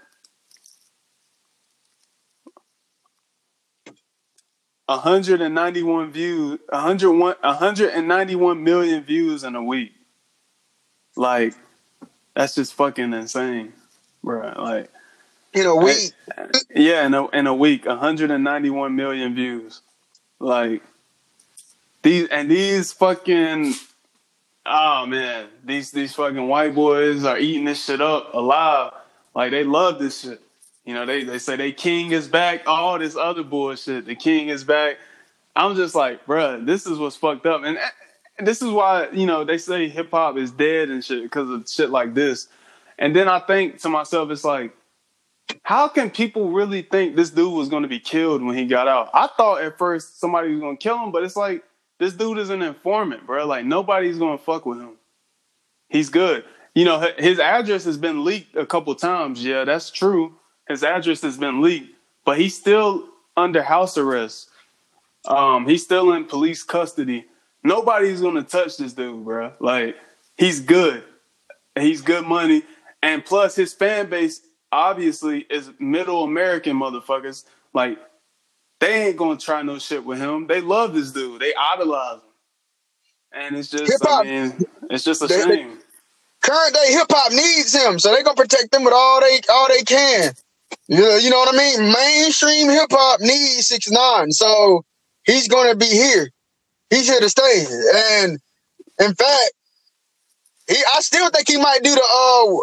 191 4.86 6.10
views, 6.10 6.58
101, 6.68 7.36
191 7.40 8.64
million 8.64 9.02
views 9.04 9.44
in 9.44 9.54
a 9.54 9.62
week. 9.62 9.92
Like 11.16 11.54
that's 12.34 12.54
just 12.54 12.74
fucking 12.74 13.12
insane, 13.12 13.72
bro. 14.22 14.52
Like 14.56 14.90
in 15.52 15.66
a 15.66 15.76
week. 15.76 16.12
yeah, 16.74 17.06
in 17.06 17.14
a 17.14 17.28
in 17.28 17.46
a 17.46 17.54
week, 17.54 17.86
191 17.86 18.96
million 18.96 19.34
views. 19.34 19.82
Like 20.38 20.82
these 22.02 22.28
and 22.28 22.50
these 22.50 22.92
fucking 22.92 23.74
oh 24.66 25.06
man, 25.06 25.46
these 25.64 25.90
these 25.90 26.14
fucking 26.14 26.48
white 26.48 26.74
boys 26.74 27.24
are 27.24 27.38
eating 27.38 27.64
this 27.64 27.84
shit 27.84 28.00
up 28.00 28.34
alive. 28.34 28.92
Like 29.34 29.52
they 29.52 29.64
love 29.64 29.98
this 29.98 30.20
shit. 30.20 30.41
You 30.84 30.94
know, 30.94 31.06
they 31.06 31.24
they 31.24 31.38
say 31.38 31.56
they 31.56 31.72
king 31.72 32.10
is 32.12 32.26
back, 32.28 32.62
all 32.66 32.98
this 32.98 33.16
other 33.16 33.42
bullshit. 33.44 34.06
The 34.06 34.14
king 34.14 34.48
is 34.48 34.64
back. 34.64 34.98
I'm 35.54 35.76
just 35.76 35.94
like, 35.94 36.24
bruh, 36.26 36.64
this 36.64 36.86
is 36.86 36.98
what's 36.98 37.16
fucked 37.16 37.46
up. 37.46 37.62
And 37.62 37.78
this 38.38 38.62
is 38.62 38.70
why, 38.70 39.08
you 39.12 39.26
know, 39.26 39.44
they 39.44 39.58
say 39.58 39.88
hip 39.88 40.10
hop 40.10 40.36
is 40.36 40.50
dead 40.50 40.88
and 40.88 41.04
shit 41.04 41.22
because 41.22 41.50
of 41.50 41.68
shit 41.68 41.90
like 41.90 42.14
this. 42.14 42.48
And 42.98 43.14
then 43.14 43.28
I 43.28 43.38
think 43.38 43.80
to 43.82 43.88
myself, 43.88 44.30
it's 44.30 44.44
like, 44.44 44.74
how 45.62 45.88
can 45.88 46.10
people 46.10 46.50
really 46.50 46.82
think 46.82 47.14
this 47.14 47.30
dude 47.30 47.52
was 47.52 47.68
going 47.68 47.82
to 47.82 47.88
be 47.88 48.00
killed 48.00 48.42
when 48.42 48.56
he 48.56 48.66
got 48.66 48.88
out? 48.88 49.10
I 49.12 49.28
thought 49.36 49.62
at 49.62 49.78
first 49.78 50.18
somebody 50.18 50.52
was 50.52 50.60
going 50.60 50.76
to 50.76 50.82
kill 50.82 50.98
him, 50.98 51.12
but 51.12 51.22
it's 51.22 51.36
like 51.36 51.62
this 51.98 52.14
dude 52.14 52.38
is 52.38 52.50
an 52.50 52.62
informant, 52.62 53.26
bro. 53.26 53.46
Like 53.46 53.64
nobody's 53.64 54.18
going 54.18 54.38
to 54.38 54.42
fuck 54.42 54.66
with 54.66 54.78
him. 54.78 54.96
He's 55.88 56.08
good. 56.08 56.44
You 56.74 56.86
know, 56.86 57.06
his 57.18 57.38
address 57.38 57.84
has 57.84 57.98
been 57.98 58.24
leaked 58.24 58.56
a 58.56 58.64
couple 58.64 58.94
times. 58.94 59.44
Yeah, 59.44 59.64
that's 59.64 59.90
true. 59.90 60.34
His 60.72 60.82
address 60.82 61.20
has 61.20 61.36
been 61.36 61.60
leaked, 61.60 61.94
but 62.24 62.38
he's 62.38 62.56
still 62.56 63.08
under 63.36 63.62
house 63.62 63.98
arrest. 63.98 64.48
Um, 65.26 65.66
he's 65.66 65.84
still 65.84 66.12
in 66.14 66.24
police 66.24 66.62
custody. 66.62 67.26
Nobody's 67.62 68.20
to 68.20 68.42
touch 68.42 68.78
this 68.78 68.92
dude, 68.92 69.24
bro. 69.24 69.52
Like 69.60 69.96
he's 70.36 70.60
good. 70.60 71.04
He's 71.78 72.00
good 72.00 72.26
money. 72.26 72.62
And 73.02 73.24
plus 73.24 73.54
his 73.54 73.72
fan 73.72 74.08
base 74.08 74.40
obviously 74.72 75.40
is 75.50 75.70
middle 75.78 76.24
American 76.24 76.76
motherfuckers. 76.76 77.44
Like 77.74 77.98
they 78.80 79.08
ain't 79.08 79.16
gonna 79.16 79.38
try 79.38 79.62
no 79.62 79.78
shit 79.78 80.04
with 80.04 80.18
him. 80.18 80.46
They 80.46 80.60
love 80.60 80.94
this 80.94 81.12
dude. 81.12 81.40
They 81.40 81.52
idolize 81.54 82.16
him. 82.16 82.20
And 83.34 83.56
it's 83.56 83.68
just 83.68 83.92
Hip-hop, 83.92 84.24
I 84.24 84.28
mean, 84.28 84.64
it's 84.90 85.04
just 85.04 85.22
a 85.22 85.26
they, 85.26 85.40
shame. 85.42 85.78
current 86.42 86.74
day 86.74 86.92
hip 86.92 87.06
hop 87.10 87.32
needs 87.32 87.74
him, 87.74 87.98
so 87.98 88.14
they 88.14 88.22
gonna 88.22 88.34
protect 88.34 88.74
him 88.74 88.84
with 88.84 88.94
all 88.94 89.20
they 89.20 89.40
all 89.50 89.68
they 89.68 89.82
can. 89.82 90.32
You 90.88 91.04
you 91.18 91.30
know 91.30 91.38
what 91.38 91.54
I 91.54 91.58
mean? 91.58 91.92
Mainstream 91.92 92.68
hip 92.68 92.88
hop 92.90 93.20
needs 93.20 93.68
six 93.68 93.90
nine, 93.90 94.32
so 94.32 94.84
he's 95.24 95.48
gonna 95.48 95.74
be 95.74 95.86
here. 95.86 96.30
He's 96.90 97.08
here 97.08 97.20
to 97.20 97.28
stay. 97.28 97.64
And 98.22 98.38
in 99.00 99.14
fact, 99.14 99.52
he 100.68 100.76
I 100.94 101.00
still 101.00 101.30
think 101.30 101.48
he 101.48 101.56
might 101.56 101.82
do 101.82 101.94
the 101.94 102.00
uh 102.02 102.60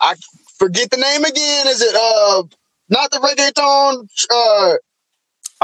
I 0.00 0.14
forget 0.58 0.90
the 0.90 0.98
name 0.98 1.24
again. 1.24 1.66
Is 1.68 1.80
it 1.82 1.94
uh 1.94 2.42
not 2.88 3.10
the 3.10 3.18
reggaeton 3.18 4.06
uh 4.30 4.76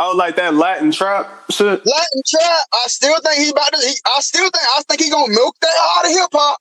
Oh, 0.01 0.15
like 0.17 0.37
that 0.37 0.55
Latin 0.55 0.93
trap 0.93 1.29
shit. 1.51 1.85
Latin 1.85 2.23
trap. 2.27 2.67
I 2.73 2.85
still 2.87 3.17
think 3.21 3.43
he 3.43 3.51
about 3.51 3.73
to. 3.73 3.79
He, 3.79 3.95
I 4.07 4.21
still 4.21 4.45
think. 4.49 4.65
I 4.77 4.83
think 4.89 5.01
he 5.03 5.11
gonna 5.11 5.33
milk 5.33 5.57
that 5.61 5.75
out 5.99 6.05
of 6.07 6.11
hip 6.13 6.31
hop. 6.33 6.59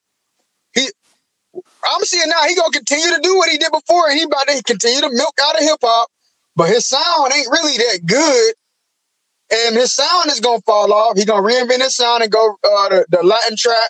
I'm 1.84 2.02
seeing 2.04 2.28
now 2.28 2.44
he 2.48 2.56
gonna 2.56 2.72
continue 2.72 3.16
to 3.16 3.22
do 3.22 3.38
what 3.38 3.50
he 3.50 3.58
did 3.58 3.72
before, 3.72 4.10
and 4.10 4.18
he 4.18 4.24
about 4.24 4.48
to 4.48 4.64
continue 4.64 5.02
to 5.02 5.10
milk 5.12 5.38
out 5.42 5.56
of 5.56 5.62
hip 5.62 5.80
hop. 5.82 6.10
But 6.56 6.70
his 6.70 6.88
sound 6.88 7.32
ain't 7.34 7.48
really 7.52 7.78
that 7.78 8.00
good, 8.06 8.54
and 9.52 9.76
his 9.76 9.94
sound 9.94 10.28
is 10.28 10.40
gonna 10.40 10.62
fall 10.62 10.92
off. 10.92 11.18
He 11.18 11.26
gonna 11.26 11.48
reinvent 11.48 11.82
his 11.82 11.96
sound 11.96 12.24
and 12.24 12.32
go 12.32 12.58
uh, 12.64 12.90
the, 12.90 13.06
the 13.10 13.24
Latin 13.24 13.58
trap 13.58 13.90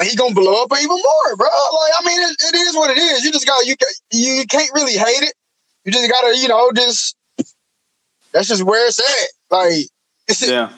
and 0.00 0.08
he 0.08 0.16
gonna 0.16 0.34
blow 0.34 0.62
up 0.62 0.72
even 0.72 0.88
more, 0.96 1.36
bro. 1.36 1.46
Like, 1.46 1.92
I 1.98 2.06
mean, 2.06 2.20
it, 2.22 2.36
it 2.42 2.54
is 2.56 2.74
what 2.74 2.90
it 2.90 2.98
is. 2.98 3.22
You 3.22 3.32
just 3.32 3.46
got 3.46 3.66
you 3.66 3.76
you 4.10 4.46
can't 4.46 4.70
really 4.74 4.94
hate 4.94 5.22
it. 5.22 5.34
You 5.84 5.92
just 5.92 6.10
gotta, 6.10 6.36
you 6.36 6.48
know, 6.48 6.72
just 6.72 7.16
that's 8.32 8.48
just 8.48 8.62
where 8.62 8.86
it's 8.86 8.98
at. 8.98 9.28
Like, 9.50 9.86
yeah, 10.40 10.72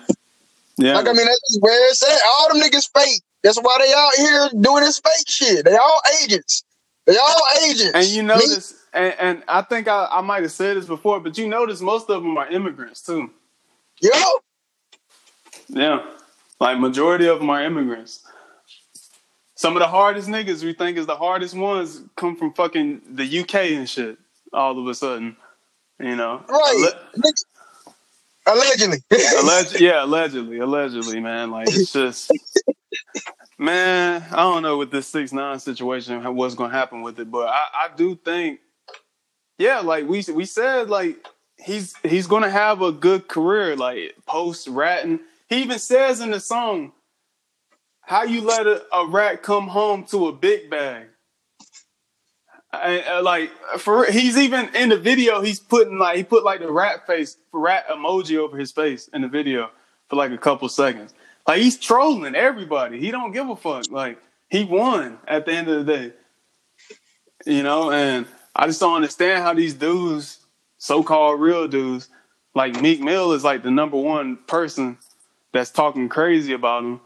yeah. 0.77 0.97
Like, 0.97 1.09
I 1.09 1.13
mean, 1.13 1.27
that's 1.27 1.41
just 1.49 1.63
where 1.63 1.91
it's 1.91 2.03
at. 2.03 2.21
All 2.27 2.49
them 2.53 2.63
niggas 2.63 2.89
fake. 2.93 3.23
That's 3.43 3.59
why 3.59 3.79
they 3.81 3.93
out 3.93 4.15
here 4.17 4.61
doing 4.61 4.85
this 4.85 5.01
fake 5.01 5.29
shit. 5.29 5.65
They 5.65 5.77
all 5.77 6.01
agents. 6.23 6.65
They 7.07 7.17
all 7.17 7.43
agents. 7.65 7.93
And 7.95 8.07
you 8.07 8.23
notice, 8.23 8.75
and, 8.93 9.15
and, 9.19 9.43
I 9.49 9.63
think 9.63 9.89
I, 9.89 10.07
I 10.11 10.21
might 10.21 10.43
have 10.43 10.53
said 10.53 10.77
this 10.77 10.87
before, 10.87 11.19
but 11.19 11.37
you 11.37 11.49
notice 11.49 11.81
most 11.81 12.09
of 12.09 12.23
them 12.23 12.37
are 12.37 12.49
immigrants 12.49 13.03
too. 13.03 13.31
Yo. 14.01 14.11
Yeah, 15.69 16.05
like 16.61 16.79
majority 16.79 17.27
of 17.27 17.41
them 17.41 17.51
are 17.51 17.63
immigrants. 17.63 18.25
Some 19.55 19.77
of 19.77 19.81
the 19.81 19.89
hardest 19.89 20.29
niggas 20.29 20.65
we 20.65 20.73
think 20.73 20.99
is 20.99 21.07
the 21.07 21.17
hardest 21.17 21.55
ones 21.55 22.03
come 22.17 22.37
from 22.37 22.53
fucking 22.53 23.03
the 23.15 23.41
UK 23.41 23.55
and 23.73 23.89
shit. 23.89 24.19
All 24.53 24.79
of 24.79 24.87
a 24.87 24.95
sudden, 24.95 25.37
you 25.99 26.17
know, 26.17 26.45
right? 26.49 26.93
allegedly, 28.47 28.99
Alleg- 29.13 29.81
yeah, 29.81 30.05
allegedly, 30.05 30.59
allegedly, 30.59 31.21
man. 31.21 31.51
Like 31.51 31.69
it's 31.69 31.93
just, 31.93 32.31
man. 33.63 34.25
I 34.31 34.37
don't 34.37 34.63
know 34.63 34.79
with 34.79 34.91
this 34.91 35.07
six 35.07 35.33
nine 35.33 35.59
situation 35.59 36.23
what's 36.35 36.55
gonna 36.55 36.73
happen 36.73 37.03
with 37.03 37.19
it, 37.19 37.31
but 37.31 37.49
I, 37.49 37.67
I 37.85 37.89
do 37.97 38.17
think, 38.17 38.61
yeah, 39.59 39.81
like 39.81 40.07
we 40.07 40.25
we 40.33 40.45
said, 40.45 40.91
like 40.91 41.27
he's 41.57 41.95
he's 42.03 42.27
gonna 42.27 42.51
have 42.51 42.83
a 42.83 42.93
good 42.93 43.29
career, 43.29 43.77
like 43.77 44.17
post 44.27 44.69
ratting. 44.69 45.21
He 45.49 45.63
even 45.63 45.79
says 45.79 46.21
in 46.21 46.31
the 46.31 46.41
song 46.41 46.93
how 48.03 48.25
you 48.25 48.41
let 48.41 48.67
a, 48.67 48.85
a 48.93 49.07
rat 49.07 49.43
come 49.43 49.69
home 49.69 50.05
to 50.05 50.27
a 50.27 50.33
big 50.33 50.69
bag? 50.69 51.07
uh, 52.73 53.21
like 53.23 53.51
for 53.79 54.11
he's 54.11 54.39
even 54.39 54.75
in 54.75 54.89
the 54.89 54.97
video. 54.97 55.43
He's 55.43 55.61
putting 55.61 55.99
like 55.99 56.17
he 56.17 56.25
put 56.25 56.45
like 56.45 56.61
the 56.61 56.71
rat 56.71 57.07
face 57.07 57.37
rat 57.53 57.87
emoji 57.89 58.39
over 58.39 58.57
his 58.57 58.73
face 58.73 59.09
in 59.09 59.23
the 59.23 59.29
video 59.29 59.71
for 60.09 60.17
like 60.17 60.33
a 60.33 60.39
couple 60.39 60.69
seconds. 60.69 61.15
Like 61.53 61.61
he's 61.61 61.77
trolling 61.77 62.35
everybody. 62.35 62.99
He 62.99 63.11
don't 63.11 63.31
give 63.31 63.47
a 63.47 63.55
fuck. 63.55 63.91
Like 63.91 64.17
he 64.49 64.65
won 64.65 65.19
at 65.29 65.45
the 65.45 65.53
end 65.53 65.69
of 65.69 65.85
the 65.85 65.93
day. 65.93 66.13
You 67.45 67.63
know, 67.63 67.91
and 67.91 68.25
I 68.57 68.67
just 68.69 68.81
don't 68.81 68.97
understand 68.97 69.43
how 69.43 69.53
these 69.53 69.75
dudes, 69.75 70.39
so-called 70.79 71.39
real 71.43 71.69
dudes, 71.69 72.09
like 72.55 72.81
Meek 72.81 73.03
Mill 73.03 73.33
is 73.33 73.45
like 73.45 73.63
the 73.63 73.71
number 73.71 73.99
one 73.99 74.39
person 74.47 74.97
that's 75.53 75.71
talking 75.71 76.09
crazy 76.09 76.55
about 76.55 76.85
him 76.85 77.01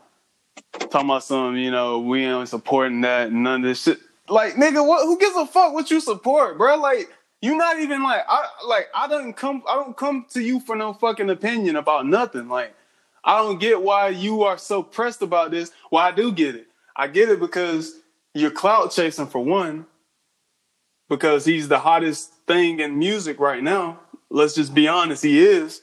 talking 0.79 1.09
about 1.11 1.25
some, 1.25 1.57
you 1.57 1.73
know, 1.73 1.99
we 1.99 2.25
ain't 2.25 2.49
supporting 2.49 3.01
that 3.01 3.31
and 3.31 3.43
none 3.43 3.65
of 3.65 3.67
this 3.67 3.83
shit. 3.83 3.99
Like, 4.29 4.53
nigga, 4.53 4.87
what? 4.87 5.07
Who 5.07 5.19
gives 5.19 5.35
a 5.35 5.47
fuck 5.47 5.75
what 5.75 5.91
you 5.91 5.99
support, 5.99 6.57
bro? 6.57 6.77
Like, 6.77 7.11
you 7.41 7.57
not 7.57 7.81
even 7.81 8.05
like, 8.05 8.23
I 8.29 8.47
like, 8.65 8.87
I 8.95 9.09
don't 9.09 9.33
come, 9.33 9.65
I 9.69 9.75
don't 9.75 9.97
come 9.97 10.25
to 10.35 10.41
you 10.41 10.61
for 10.61 10.77
no 10.77 10.93
fucking 10.93 11.31
opinion 11.31 11.75
about 11.75 12.07
nothing. 12.07 12.47
Like, 12.47 12.77
I 13.27 13.39
don't 13.39 13.59
get 13.59 13.83
why 13.83 14.09
you 14.11 14.45
are 14.45 14.57
so 14.57 14.85
pressed 14.85 15.21
about 15.21 15.51
this. 15.51 15.73
Well, 15.91 16.03
I 16.03 16.12
do 16.12 16.33
get 16.33 16.55
it. 16.55 16.69
I 16.95 17.09
get 17.09 17.29
it 17.29 17.41
because 17.41 17.93
you're 18.33 18.53
clout 18.53 18.93
chasing 18.93 19.27
for 19.27 19.45
one, 19.45 19.87
because 21.09 21.45
he's 21.45 21.69
the 21.69 21.81
hottest 21.81 22.33
thing 22.47 22.79
in 22.81 22.99
music 22.99 23.41
right 23.41 23.62
now. 23.62 23.99
Let's 24.31 24.55
just 24.55 24.75
be 24.75 24.87
honest, 24.87 25.25
he 25.25 25.45
is. 25.45 25.83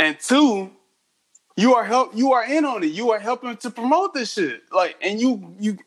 And 0.00 0.18
two, 0.18 0.70
you 1.56 1.74
are 1.74 1.84
help 1.84 2.16
you 2.16 2.32
are 2.32 2.44
in 2.44 2.64
on 2.64 2.82
it. 2.82 2.88
You 2.88 3.12
are 3.12 3.20
helping 3.20 3.56
to 3.58 3.70
promote 3.70 4.12
this 4.12 4.32
shit. 4.32 4.62
Like 4.72 4.96
and 5.00 5.20
you 5.20 5.54
you 5.60 5.78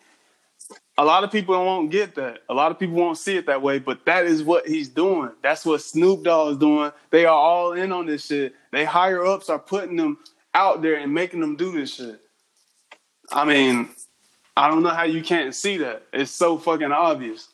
a 0.97 1.05
lot 1.05 1.23
of 1.23 1.31
people 1.31 1.53
won't 1.53 1.91
get 1.91 2.15
that. 2.15 2.39
A 2.49 2.53
lot 2.53 2.71
of 2.71 2.79
people 2.79 2.95
won't 2.95 3.17
see 3.17 3.35
it 3.35 3.45
that 3.45 3.61
way, 3.61 3.79
but 3.79 4.05
that 4.05 4.25
is 4.25 4.43
what 4.43 4.67
he's 4.67 4.89
doing. 4.89 5.31
That's 5.43 5.65
what 5.65 5.81
Snoop 5.81 6.23
Dogg 6.23 6.53
is 6.53 6.57
doing. 6.57 6.91
They 7.11 7.25
are 7.25 7.37
all 7.37 7.73
in 7.73 7.91
on 7.91 8.05
this 8.05 8.25
shit. 8.25 8.55
They 8.71 8.85
higher 8.85 9.25
ups 9.25 9.49
are 9.49 9.59
putting 9.59 9.97
them 9.97 10.17
out 10.53 10.81
there 10.81 10.95
and 10.95 11.13
making 11.13 11.39
them 11.41 11.55
do 11.55 11.71
this 11.71 11.95
shit. 11.95 12.19
I 13.31 13.45
mean, 13.45 13.89
I 14.55 14.69
don't 14.69 14.83
know 14.83 14.89
how 14.89 15.03
you 15.03 15.21
can't 15.21 15.53
see 15.53 15.77
that. 15.77 16.03
It's 16.13 16.31
so 16.31 16.57
fucking 16.57 16.91
obvious. 16.91 17.49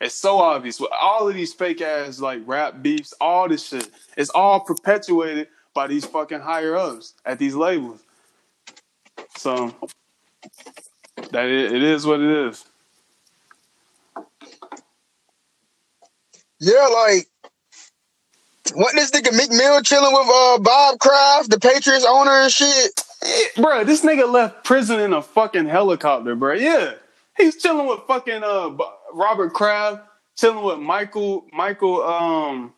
It's 0.00 0.14
so 0.14 0.38
obvious. 0.38 0.78
With 0.78 0.90
all 0.92 1.28
of 1.28 1.34
these 1.34 1.54
fake 1.54 1.80
ass 1.80 2.20
like 2.20 2.42
rap 2.44 2.82
beefs, 2.82 3.14
all 3.20 3.48
this 3.48 3.66
shit, 3.68 3.88
it's 4.16 4.30
all 4.30 4.60
perpetuated 4.60 5.48
by 5.72 5.86
these 5.86 6.04
fucking 6.04 6.40
higher 6.40 6.76
ups 6.76 7.14
at 7.24 7.38
these 7.38 7.54
labels. 7.54 8.00
So 9.36 9.74
that 11.30 11.46
it, 11.46 11.72
it 11.72 11.82
is 11.82 12.06
what 12.06 12.20
it 12.20 12.48
is. 12.48 12.64
Yeah, 16.58 16.86
like 16.86 17.28
what 18.74 18.94
this 18.94 19.10
nigga 19.10 19.32
Meek 19.36 19.50
Mill 19.50 19.80
chilling 19.82 20.12
with 20.12 20.28
uh, 20.28 20.58
Bob 20.58 20.98
Kraft, 20.98 21.50
the 21.50 21.58
Patriots 21.58 22.06
owner 22.08 22.30
and 22.30 22.50
shit. 22.52 23.02
Bro, 23.56 23.84
this 23.84 24.04
nigga 24.04 24.30
left 24.30 24.64
prison 24.64 25.00
in 25.00 25.12
a 25.12 25.22
fucking 25.22 25.66
helicopter, 25.66 26.34
bro. 26.36 26.54
Yeah, 26.54 26.94
he's 27.36 27.56
chilling 27.60 27.86
with 27.86 28.00
fucking 28.06 28.42
uh 28.44 28.76
Robert 29.12 29.52
Kraft, 29.52 30.02
chilling 30.36 30.64
with 30.64 30.78
Michael 30.78 31.46
Michael 31.52 32.02
um 32.02 32.72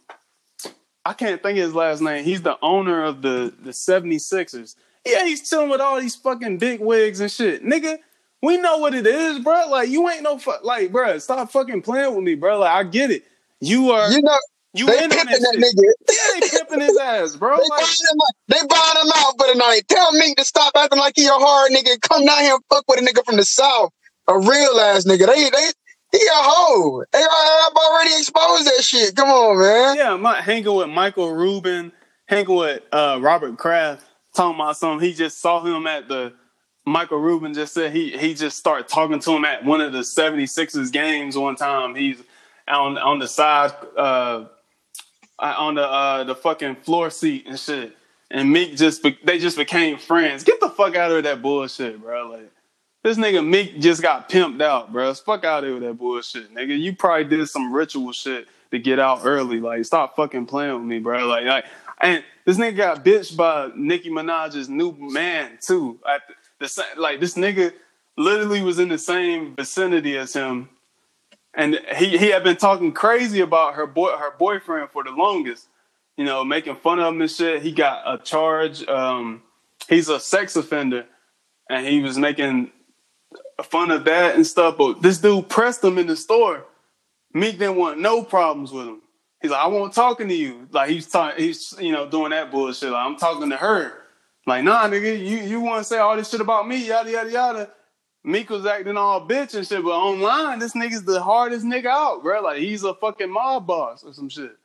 I 1.04 1.14
can't 1.14 1.42
think 1.42 1.58
of 1.58 1.64
his 1.64 1.74
last 1.74 2.00
name. 2.02 2.24
He's 2.24 2.42
the 2.42 2.58
owner 2.62 3.02
of 3.04 3.22
the 3.22 3.52
the 3.62 3.70
76ers. 3.70 4.76
Yeah, 5.06 5.24
he's 5.24 5.48
chilling 5.48 5.70
with 5.70 5.80
all 5.80 6.00
these 6.00 6.16
fucking 6.16 6.58
big 6.58 6.80
wigs 6.80 7.20
and 7.20 7.30
shit. 7.30 7.64
Nigga, 7.64 7.98
We 8.42 8.58
know 8.58 8.78
what 8.78 8.94
it 8.94 9.06
is, 9.06 9.38
bro. 9.40 9.68
Like 9.68 9.88
you 9.88 10.08
ain't 10.08 10.22
no 10.22 10.38
fuck. 10.38 10.64
Like, 10.64 10.92
bro, 10.92 11.18
stop 11.18 11.50
fucking 11.50 11.82
playing 11.82 12.14
with 12.14 12.24
me, 12.24 12.34
bro. 12.34 12.58
Like 12.60 12.70
I 12.70 12.82
get 12.88 13.10
it. 13.10 13.24
You 13.60 13.90
are. 13.90 14.10
You 14.10 14.22
know, 14.22 14.38
you 14.74 14.86
they 14.86 15.04
in 15.04 15.10
pimping 15.10 15.40
that 15.40 15.40
that 15.40 15.56
nigga. 15.56 15.92
Yeah, 16.08 16.40
they 16.40 16.48
pimping 16.58 16.80
his 16.80 16.96
ass, 16.98 17.36
bro. 17.36 17.56
They 17.56 17.62
Like, 17.62 17.70
buying 17.70 18.06
him 18.12 18.18
out. 18.20 18.34
They 18.48 18.66
buying 18.66 19.06
him 19.06 19.12
out 19.16 19.34
for 19.38 19.46
the 19.52 19.58
night. 19.58 19.82
Tell 19.88 20.12
Meek 20.12 20.36
to 20.36 20.44
stop 20.44 20.72
acting 20.76 20.98
like 20.98 21.14
he 21.16 21.26
a 21.26 21.32
hard 21.32 21.72
nigga. 21.72 22.00
Come 22.02 22.24
down 22.26 22.40
here 22.40 22.54
and 22.54 22.62
fuck 22.68 22.84
with 22.88 23.00
a 23.00 23.02
nigga 23.02 23.24
from 23.24 23.36
the 23.36 23.44
south, 23.44 23.92
a 24.28 24.38
real 24.38 24.78
ass 24.80 25.04
nigga. 25.04 25.26
They 25.26 25.50
they 25.50 25.70
he 26.12 26.18
a 26.18 26.30
hoe. 26.34 27.04
They 27.12 27.18
I've 27.18 27.72
already 27.76 28.10
exposed 28.18 28.66
that 28.66 28.82
shit. 28.82 29.16
Come 29.16 29.28
on, 29.30 29.58
man. 29.58 29.96
yeah, 29.96 30.12
I'm 30.12 30.22
not 30.22 30.42
hanging 30.44 30.74
with 30.74 30.88
Michael 30.88 31.32
Rubin, 31.32 31.92
hanging 32.26 32.54
with 32.54 32.82
uh, 32.92 33.18
Robert 33.20 33.56
Kraft, 33.58 34.04
talking 34.34 34.54
about 34.60 34.76
something. 34.76 35.06
He 35.06 35.14
just 35.14 35.40
saw 35.40 35.62
him 35.64 35.86
at 35.86 36.08
the. 36.08 36.34
Michael 36.86 37.18
Rubin 37.18 37.52
just 37.52 37.74
said 37.74 37.92
he 37.92 38.16
he 38.16 38.32
just 38.32 38.56
started 38.56 38.88
talking 38.88 39.18
to 39.20 39.32
him 39.32 39.44
at 39.44 39.62
one 39.62 39.82
of 39.82 39.92
the 39.92 39.98
76ers 39.98 40.90
games 40.90 41.36
one 41.36 41.54
time. 41.54 41.94
He's 41.94 42.16
on 42.66 42.96
on 42.96 43.18
the 43.18 43.28
side 43.28 43.72
uh 43.96 44.44
on 45.38 45.74
the 45.76 45.86
uh 45.86 46.24
the 46.24 46.34
fucking 46.34 46.76
floor 46.76 47.10
seat 47.10 47.46
and 47.46 47.58
shit. 47.58 47.96
And 48.30 48.52
Meek 48.52 48.76
just 48.76 49.02
be- 49.02 49.18
they 49.24 49.38
just 49.38 49.56
became 49.56 49.96
friends. 49.96 50.44
Get 50.44 50.60
the 50.60 50.68
fuck 50.68 50.96
out 50.96 51.10
of 51.10 51.22
that 51.24 51.40
bullshit, 51.40 52.00
bro. 52.00 52.30
Like 52.30 52.50
this 53.02 53.16
nigga 53.16 53.46
Meek 53.46 53.80
just 53.80 54.02
got 54.02 54.28
pimped 54.28 54.60
out, 54.62 54.92
bro. 54.92 55.14
Fuck 55.14 55.44
out 55.44 55.64
of 55.64 55.80
that 55.80 55.94
bullshit, 55.94 56.54
nigga. 56.54 56.78
You 56.78 56.94
probably 56.94 57.24
did 57.24 57.48
some 57.48 57.72
ritual 57.72 58.12
shit 58.12 58.48
to 58.70 58.78
get 58.78 58.98
out 58.98 59.20
early. 59.24 59.60
Like 59.60 59.84
stop 59.84 60.16
fucking 60.16 60.46
playing 60.46 60.74
with 60.74 60.84
me, 60.84 60.98
bro. 60.98 61.26
Like 61.26 61.46
like 61.46 61.64
and 62.00 62.22
this 62.44 62.58
nigga 62.58 62.76
got 62.76 63.04
bitched 63.04 63.36
by 63.36 63.70
Nicki 63.76 64.10
Minaj's 64.10 64.68
new 64.68 64.92
man 64.98 65.58
too. 65.60 65.98
At 66.08 66.22
the, 66.58 66.66
the 66.66 67.00
like 67.00 67.20
this 67.20 67.34
nigga 67.34 67.72
literally 68.16 68.62
was 68.62 68.78
in 68.78 68.88
the 68.88 68.98
same 68.98 69.54
vicinity 69.54 70.16
as 70.18 70.32
him 70.32 70.68
and 71.54 71.80
he, 71.96 72.18
he 72.18 72.28
had 72.28 72.44
been 72.44 72.56
talking 72.56 72.92
crazy 72.92 73.40
about 73.40 73.74
her 73.74 73.86
boy 73.86 74.10
her 74.16 74.32
boyfriend 74.38 74.90
for 74.90 75.04
the 75.04 75.10
longest, 75.10 75.68
you 76.16 76.24
know, 76.24 76.44
making 76.44 76.76
fun 76.76 76.98
of 76.98 77.14
him 77.14 77.20
and 77.20 77.30
shit. 77.30 77.62
He 77.62 77.72
got 77.72 78.02
a 78.06 78.22
charge. 78.22 78.86
Um, 78.86 79.42
he's 79.88 80.08
a 80.08 80.20
sex 80.20 80.56
offender, 80.56 81.06
and 81.68 81.86
he 81.86 82.00
was 82.00 82.18
making 82.18 82.70
fun 83.62 83.90
of 83.90 84.04
that 84.04 84.36
and 84.36 84.46
stuff. 84.46 84.76
But 84.76 85.02
this 85.02 85.18
dude 85.18 85.48
pressed 85.48 85.82
him 85.82 85.98
in 85.98 86.06
the 86.06 86.16
store. 86.16 86.64
Meek 87.34 87.58
didn't 87.58 87.76
want 87.76 87.98
no 87.98 88.22
problems 88.22 88.72
with 88.72 88.86
him. 88.86 89.00
He's 89.40 89.50
like, 89.50 89.60
I 89.60 89.68
won't 89.68 89.92
talking 89.92 90.28
to 90.28 90.34
you. 90.34 90.68
Like 90.72 90.90
he's 90.90 91.06
talking, 91.06 91.42
he's 91.42 91.74
you 91.80 91.92
know 91.92 92.08
doing 92.08 92.30
that 92.30 92.50
bullshit. 92.50 92.90
Like 92.90 93.06
I'm 93.06 93.16
talking 93.16 93.50
to 93.50 93.56
her. 93.56 93.92
Like 94.46 94.64
nah, 94.64 94.88
nigga, 94.88 95.18
you 95.18 95.38
you 95.38 95.60
want 95.60 95.80
to 95.80 95.84
say 95.84 95.98
all 95.98 96.16
this 96.16 96.30
shit 96.30 96.40
about 96.40 96.66
me? 96.66 96.86
Yada 96.86 97.10
yada 97.10 97.30
yada. 97.30 97.70
Meek 98.24 98.50
was 98.50 98.66
acting 98.66 98.96
all 98.96 99.26
bitch 99.26 99.54
and 99.54 99.66
shit, 99.66 99.82
but 99.82 99.90
online, 99.90 100.58
this 100.58 100.74
nigga's 100.74 101.04
the 101.04 101.22
hardest 101.22 101.64
nigga 101.64 101.86
out, 101.86 102.22
bro. 102.22 102.42
Like 102.42 102.58
he's 102.58 102.84
a 102.84 102.94
fucking 102.94 103.30
mob 103.30 103.66
boss 103.66 104.04
or 104.04 104.12
some 104.12 104.28
shit. 104.28 104.56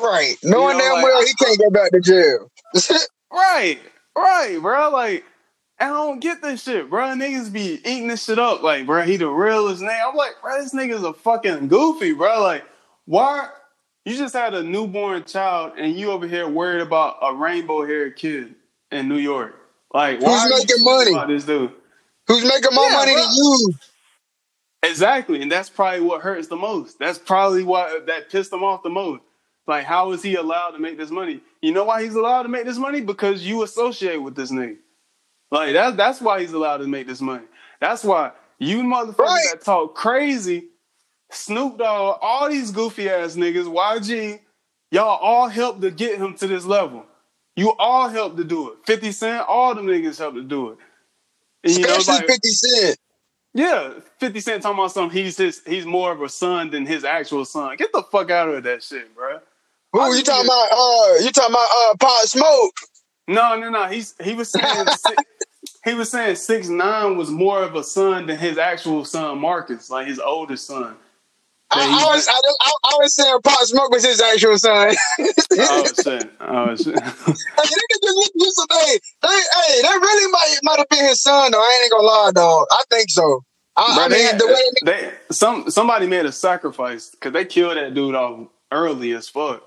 Right. 0.00 0.36
Knowing 0.44 0.78
know, 0.78 0.84
damn 0.84 0.94
like, 0.94 1.04
well 1.04 1.26
he 1.26 1.34
can't 1.34 1.58
go 1.58 1.70
back 1.70 1.90
to 1.92 2.00
jail. 2.00 2.50
Right, 3.30 3.78
right, 4.16 4.58
bro. 4.58 4.88
Like 4.88 5.22
I 5.80 5.88
don't 5.88 6.18
get 6.18 6.42
this 6.42 6.62
shit, 6.62 6.90
bro. 6.90 7.08
Niggas 7.08 7.52
be 7.52 7.80
eating 7.84 8.08
this 8.08 8.24
shit 8.24 8.38
up, 8.38 8.62
like, 8.62 8.84
bro. 8.84 9.02
He 9.02 9.16
the 9.16 9.28
realest 9.28 9.82
nigga. 9.82 10.08
I'm 10.08 10.16
like, 10.16 10.32
bro, 10.42 10.60
this 10.60 10.74
nigga's 10.74 11.04
a 11.04 11.12
fucking 11.12 11.68
goofy, 11.68 12.14
bro. 12.14 12.42
Like, 12.42 12.64
why? 13.04 13.48
You 14.04 14.16
just 14.16 14.34
had 14.34 14.54
a 14.54 14.62
newborn 14.62 15.24
child, 15.24 15.74
and 15.76 15.94
you 15.94 16.10
over 16.10 16.26
here 16.26 16.48
worried 16.48 16.80
about 16.80 17.18
a 17.22 17.34
rainbow 17.34 17.86
haired 17.86 18.16
kid 18.16 18.54
in 18.90 19.08
New 19.08 19.18
York. 19.18 19.54
Like, 19.94 20.20
why 20.20 20.32
Who's 20.32 20.44
you 20.44 20.58
making 20.58 20.84
money? 20.84 21.12
about 21.12 21.28
this 21.28 21.44
dude? 21.44 21.72
Who's 22.28 22.44
making 22.44 22.74
more 22.74 22.88
Yeah, 22.90 22.96
money 22.96 23.14
than 23.16 23.34
you? 23.34 23.74
Exactly, 24.84 25.42
and 25.42 25.52
that's 25.52 25.70
probably 25.70 26.00
what 26.02 26.22
hurts 26.22 26.48
the 26.48 26.56
most. 26.56 26.98
That's 26.98 27.18
probably 27.18 27.64
what 27.64 28.06
that 28.06 28.30
pissed 28.30 28.52
him 28.52 28.64
off 28.64 28.82
the 28.82 28.90
most. 28.90 29.22
Like, 29.66 29.84
how 29.84 30.12
is 30.12 30.22
he 30.22 30.36
allowed 30.36 30.72
to 30.72 30.78
make 30.78 30.98
this 30.98 31.10
money? 31.10 31.42
You 31.62 31.72
know 31.72 31.84
why 31.84 32.02
he's 32.04 32.14
allowed 32.14 32.44
to 32.44 32.48
make 32.48 32.64
this 32.66 32.78
money? 32.78 33.00
Because 33.02 33.46
you 33.46 33.62
associate 33.64 34.18
with 34.18 34.36
this 34.36 34.52
nigga. 34.52 34.78
Like 35.50 35.72
that's 35.72 35.96
that's 35.96 36.20
why 36.20 36.40
he's 36.40 36.52
allowed 36.52 36.78
to 36.78 36.86
make 36.88 37.06
this 37.06 37.20
money. 37.20 37.44
That's 37.80 38.04
why 38.04 38.32
you 38.58 38.78
motherfuckers 38.82 39.18
Right. 39.18 39.48
that 39.54 39.62
talk 39.64 39.94
crazy, 39.94 40.68
Snoop 41.32 41.78
Dogg, 41.78 42.18
all 42.22 42.50
these 42.50 42.70
goofy 42.72 43.08
ass 43.10 43.36
niggas, 43.36 43.66
YG, 43.66 44.40
y'all 44.92 45.18
all 45.18 45.48
helped 45.48 45.82
to 45.82 45.90
get 45.90 46.18
him 46.18 46.34
to 46.36 46.46
this 46.46 46.64
level. 46.66 47.06
You 47.56 47.74
all 47.78 48.08
helped 48.08 48.36
to 48.38 48.44
do 48.44 48.70
it. 48.72 48.78
50 48.86 49.12
Cent, 49.12 49.46
all 49.48 49.74
them 49.74 49.86
niggas 49.86 50.18
helped 50.18 50.36
to 50.36 50.44
do 50.44 50.70
it. 50.70 50.78
And, 51.64 51.72
you 51.74 51.80
know, 51.86 51.96
like, 52.06 52.26
50 52.26 52.48
Cent. 52.48 52.96
yeah, 53.54 53.92
50 54.20 54.40
Cent 54.40 54.62
talking 54.62 54.78
about 54.78 54.92
something, 54.92 55.16
he's 55.16 55.36
his, 55.36 55.62
he's 55.66 55.84
more 55.86 56.12
of 56.12 56.22
a 56.22 56.28
son 56.28 56.70
than 56.70 56.86
his 56.86 57.04
actual 57.04 57.44
son. 57.44 57.76
Get 57.76 57.92
the 57.92 58.02
fuck 58.02 58.30
out 58.30 58.48
of 58.48 58.62
that 58.64 58.82
shit, 58.82 59.14
bro. 59.14 59.40
Who 59.92 60.00
I 60.00 60.08
you 60.16 60.22
talking 60.22 60.44
it- 60.44 60.46
about? 60.46 60.68
Uh, 60.72 61.14
you 61.24 61.30
talking 61.32 61.54
about 61.54 61.68
uh, 61.90 61.94
Pop 61.98 62.26
Smoke? 62.26 62.72
No, 63.26 63.56
no, 63.58 63.70
no. 63.70 63.86
He's 63.86 64.14
he 64.22 64.34
was 64.34 64.50
saying 64.50 64.86
si- 65.06 65.14
he 65.84 65.94
was 65.94 66.10
saying 66.10 66.36
six 66.36 66.68
nine 66.68 67.16
was 67.16 67.30
more 67.30 67.62
of 67.62 67.74
a 67.74 67.82
son 67.84 68.26
than 68.26 68.38
his 68.38 68.56
actual 68.58 69.04
son 69.04 69.38
Marcus, 69.38 69.90
like 69.90 70.06
his 70.06 70.18
oldest 70.18 70.66
son. 70.66 70.94
I, 71.70 71.76
That 71.78 71.88
I 71.90 72.16
was 72.16 72.28
I, 72.28 72.72
I, 72.84 72.96
was 72.98 73.14
saying 73.14 73.38
Pop 73.44 73.60
Smoke 73.60 73.90
was 73.90 74.04
his 74.04 74.20
actual 74.20 74.56
son. 74.56 74.94
Oh 75.58 75.84
shit! 76.02 76.30
Oh 76.40 76.76
shit! 76.76 76.94
Hey, 76.94 77.64
nigga 77.64 77.96
just 78.02 78.16
look 78.16 78.32
just 78.38 78.72
hey, 78.72 78.98
they, 79.22 79.28
hey, 79.28 79.82
that 79.82 79.98
really 80.00 80.32
might 80.32 80.56
might 80.62 80.78
have 80.78 80.88
been 80.88 81.04
his 81.04 81.20
son 81.20 81.52
though. 81.52 81.58
I 81.60 81.80
ain't 81.82 81.92
gonna 81.92 82.04
lie, 82.06 82.30
dog. 82.34 82.66
I 82.70 82.82
think 82.90 83.10
so. 83.10 83.42
I, 83.76 84.06
I 84.06 84.08
mean, 84.08 84.10
they, 84.10 84.38
the 84.38 84.46
way 84.46 84.62
they 84.84 85.12
some 85.30 85.70
somebody 85.70 86.06
made 86.06 86.26
a 86.26 86.32
sacrifice 86.32 87.10
because 87.10 87.32
they 87.32 87.44
killed 87.44 87.76
that 87.76 87.92
dude 87.94 88.14
off 88.14 88.48
early 88.72 89.12
as 89.12 89.28
fuck. 89.28 89.62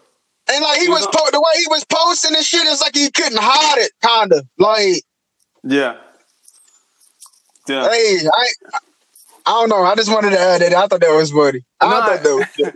and 0.51 0.63
like 0.63 0.79
he 0.79 0.89
was 0.89 1.05
was 1.05 1.15
po- 1.15 1.29
the 1.31 1.39
way 1.39 1.59
he 1.59 1.67
was 1.67 1.85
posting 1.85 2.35
and 2.35 2.45
shit, 2.45 2.65
it's 2.65 2.81
like 2.81 2.95
he 2.95 3.11
couldn't 3.11 3.39
hide 3.39 3.77
it, 3.79 3.91
kinda. 4.05 4.43
Like, 4.57 5.03
Yeah, 5.63 5.97
yeah. 7.67 7.89
hey, 7.89 8.17
I, 8.33 8.47
I 9.45 9.51
don't 9.51 9.69
know. 9.69 9.83
I 9.83 9.95
just 9.95 10.11
wanted 10.11 10.31
to 10.31 10.39
add 10.39 10.61
that. 10.61 10.73
I 10.73 10.87
thought 10.87 11.01
that 11.01 11.15
was 11.15 11.31
funny. 11.31 11.63
I 11.79 11.89
Nah. 11.89 12.05
thought 12.05 12.23
that 12.23 12.73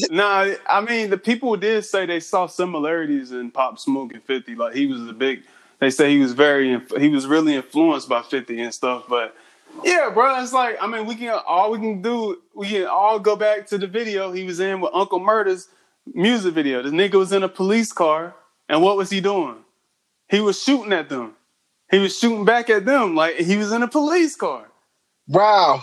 was 0.00 0.10
nah, 0.10 0.54
I 0.68 0.80
mean 0.80 1.10
the 1.10 1.18
people 1.18 1.56
did 1.56 1.84
say 1.84 2.06
they 2.06 2.20
saw 2.20 2.46
similarities 2.46 3.32
in 3.32 3.50
Pop 3.50 3.78
Smoke 3.78 4.12
and 4.14 4.22
Fifty. 4.24 4.54
Like 4.54 4.74
he 4.74 4.86
was 4.86 5.06
a 5.08 5.12
big. 5.12 5.42
They 5.80 5.90
say 5.90 6.10
he 6.10 6.18
was 6.18 6.32
very. 6.32 6.80
He 6.98 7.08
was 7.08 7.26
really 7.26 7.54
influenced 7.54 8.08
by 8.08 8.22
Fifty 8.22 8.60
and 8.60 8.74
stuff. 8.74 9.04
But 9.08 9.36
yeah, 9.84 10.10
bro, 10.12 10.42
it's 10.42 10.52
like 10.52 10.76
I 10.80 10.86
mean 10.86 11.06
we 11.06 11.14
can 11.14 11.38
all 11.46 11.70
we 11.70 11.78
can 11.78 12.02
do. 12.02 12.40
We 12.54 12.68
can 12.68 12.86
all 12.86 13.18
go 13.20 13.36
back 13.36 13.66
to 13.68 13.78
the 13.78 13.86
video 13.86 14.32
he 14.32 14.44
was 14.44 14.60
in 14.60 14.80
with 14.80 14.90
Uncle 14.94 15.20
Murder's 15.20 15.68
music 16.14 16.54
video. 16.54 16.82
This 16.82 16.92
nigga 16.92 17.14
was 17.14 17.32
in 17.32 17.42
a 17.44 17.48
police 17.48 17.92
car, 17.92 18.34
and 18.68 18.82
what 18.82 18.96
was 18.96 19.10
he 19.10 19.20
doing? 19.20 19.56
He 20.28 20.40
was 20.40 20.60
shooting 20.62 20.92
at 20.92 21.08
them. 21.08 21.34
He 21.90 21.98
was 21.98 22.18
shooting 22.18 22.44
back 22.44 22.68
at 22.70 22.84
them 22.84 23.14
like 23.14 23.36
he 23.36 23.56
was 23.56 23.72
in 23.72 23.82
a 23.82 23.88
police 23.88 24.36
car. 24.36 24.67
Wow. 25.28 25.82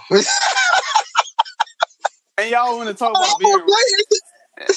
And 2.37 2.49
y'all 2.51 2.75
want 2.77 2.89
to 2.89 2.93
talk 2.95 3.11
about 3.11 3.27
oh, 3.29 3.37
being 3.39 3.59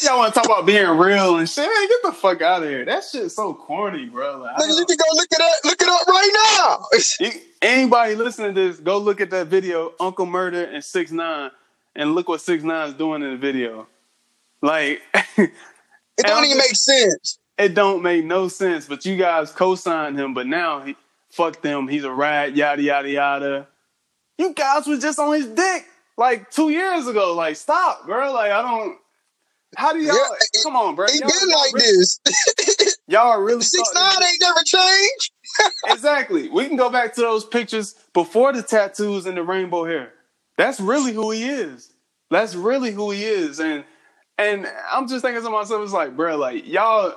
Y'all 0.03 0.19
want 0.19 0.35
to 0.35 0.41
talk 0.41 0.47
about 0.47 0.67
being 0.67 0.89
real 0.89 1.37
and 1.39 1.49
shit? 1.49 1.65
Man, 1.69 1.89
get 1.89 2.01
the 2.03 2.13
fuck 2.13 2.43
out 2.43 2.63
of 2.65 2.69
here. 2.69 2.85
That 2.85 3.05
shit's 3.05 3.35
so 3.35 3.55
corny, 3.55 4.07
bro. 4.07 4.39
Like, 4.39 4.57
you 4.59 4.85
can 4.87 4.97
go 4.97 5.05
look 5.13 5.29
it 5.31 5.41
up. 5.41 5.65
Look 5.65 5.81
it 5.81 5.89
up 5.89 6.07
right 6.09 6.57
now. 6.59 6.87
you- 7.21 7.41
anybody 7.63 8.15
listening 8.17 8.55
to 8.55 8.61
this, 8.69 8.81
go 8.81 8.99
look 8.99 9.21
at 9.21 9.31
that 9.31 9.47
video, 9.47 9.93
Uncle 10.01 10.27
Murder 10.27 10.65
and 10.65 10.83
Six 10.83 11.13
Nine, 11.13 11.51
and 11.95 12.15
look 12.15 12.29
what 12.29 12.41
Six 12.41 12.65
Nine 12.65 12.89
is 12.89 12.95
doing 12.95 13.23
in 13.23 13.31
the 13.31 13.37
video. 13.37 13.87
Like, 14.63 15.01
It 16.19 16.27
don't 16.27 16.45
even 16.45 16.59
make 16.59 16.75
sense. 16.75 17.39
it 17.57 17.75
don't 17.75 18.03
make 18.03 18.25
no 18.25 18.49
sense. 18.49 18.87
But 18.87 19.05
you 19.05 19.17
guys 19.17 19.53
co-signed 19.53 20.19
him, 20.19 20.35
but 20.35 20.49
now 20.49 20.81
he 20.81 20.97
fuck 21.31 21.63
them. 21.63 21.87
He's 21.87 22.03
a 22.03 22.11
rat. 22.11 22.57
Yada 22.57 22.83
yada 22.83 23.09
yada. 23.09 23.69
You 24.39 24.53
guys 24.55 24.87
was 24.87 25.01
just 25.01 25.19
on 25.19 25.35
his 25.35 25.47
dick 25.49 25.85
like 26.17 26.51
two 26.51 26.71
years 26.71 27.07
ago. 27.07 27.35
Like, 27.35 27.57
stop, 27.57 28.07
bro. 28.07 28.33
Like, 28.33 28.53
I 28.53 28.63
don't. 28.63 28.99
How 29.77 29.93
do 29.93 29.99
y'all? 29.99 30.15
Yeah, 30.15 30.63
come 30.63 30.77
on, 30.77 30.95
bro. 30.95 31.07
He 31.13 31.19
Y'all- 31.19 31.29
been 31.29 31.51
y'all 31.51 31.59
like 31.61 31.75
really- 31.75 31.97
this. 31.99 32.99
Y'all 33.09 33.41
really 33.41 33.63
Six 33.63 33.91
nine 33.95 34.23
ain't 34.23 34.37
never 34.41 34.61
changed. 34.65 35.31
exactly. 35.89 36.49
We 36.49 36.67
can 36.67 36.77
go 36.77 36.89
back 36.91 37.15
to 37.15 37.21
those 37.21 37.45
pictures 37.45 37.95
before 38.15 38.53
the 38.53 38.63
tattoos 38.63 39.27
and 39.27 39.37
the 39.37 39.43
rainbow 39.43 39.85
hair. 39.85 40.13
That's 40.57 40.81
really 40.81 41.13
who 41.13 41.31
he 41.31 41.45
is. 41.49 41.93
That's 42.31 42.55
really 42.55 42.93
who 42.93 43.11
he 43.11 43.25
is. 43.25 43.61
And 43.61 43.85
and 44.39 44.67
I'm 44.91 45.09
just 45.09 45.23
thinking 45.25 45.43
to 45.43 45.51
myself, 45.51 45.83
it's 45.83 45.93
like, 45.93 46.17
bro, 46.17 46.37
like 46.37 46.67
y'all 46.67 47.15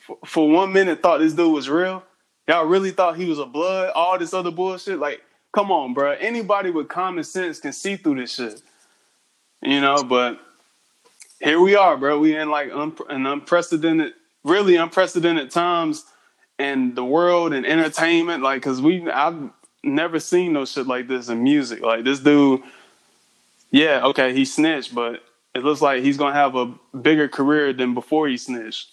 for, 0.00 0.18
for 0.26 0.50
one 0.50 0.72
minute 0.72 1.02
thought 1.02 1.18
this 1.18 1.32
dude 1.32 1.52
was 1.52 1.68
real. 1.70 2.02
Y'all 2.48 2.66
really 2.66 2.90
thought 2.90 3.16
he 3.16 3.26
was 3.28 3.38
a 3.38 3.46
blood. 3.46 3.90
All 3.94 4.18
this 4.18 4.34
other 4.34 4.50
bullshit. 4.50 4.98
Like, 4.98 5.20
come 5.56 5.72
on, 5.72 5.94
bro. 5.94 6.10
Anybody 6.12 6.68
with 6.68 6.86
common 6.86 7.24
sense 7.24 7.60
can 7.60 7.72
see 7.72 7.96
through 7.96 8.16
this 8.16 8.34
shit. 8.34 8.60
You 9.62 9.80
know, 9.80 10.04
but 10.04 10.38
here 11.40 11.58
we 11.58 11.74
are, 11.74 11.96
bro. 11.96 12.18
We 12.18 12.36
in 12.36 12.50
like 12.50 12.70
un- 12.70 12.94
an 13.08 13.24
unprecedented, 13.24 14.12
really 14.44 14.76
unprecedented 14.76 15.50
times 15.50 16.04
in 16.58 16.94
the 16.94 17.02
world 17.02 17.54
and 17.54 17.64
entertainment. 17.64 18.42
Like, 18.42 18.60
cause 18.60 18.82
we, 18.82 19.08
I've 19.10 19.48
never 19.82 20.20
seen 20.20 20.52
no 20.52 20.66
shit 20.66 20.86
like 20.86 21.08
this 21.08 21.30
in 21.30 21.42
music. 21.42 21.80
Like 21.80 22.04
this 22.04 22.20
dude, 22.20 22.62
yeah, 23.70 24.04
okay, 24.04 24.34
he 24.34 24.44
snitched, 24.44 24.94
but 24.94 25.22
it 25.54 25.64
looks 25.64 25.80
like 25.80 26.02
he's 26.02 26.18
gonna 26.18 26.34
have 26.34 26.54
a 26.54 26.66
bigger 26.94 27.28
career 27.28 27.72
than 27.72 27.94
before 27.94 28.28
he 28.28 28.36
snitched. 28.36 28.90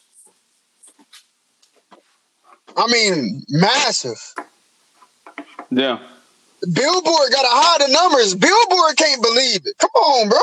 I 2.77 2.87
mean, 2.87 3.43
massive. 3.49 4.33
Yeah. 5.69 5.99
Billboard 6.71 7.31
got 7.31 7.45
hide 7.45 7.81
the 7.81 7.91
numbers. 7.91 8.35
Billboard 8.35 8.95
can't 8.97 9.21
believe 9.21 9.61
it. 9.65 9.77
Come 9.79 9.89
on, 9.95 10.29
bro. 10.29 10.39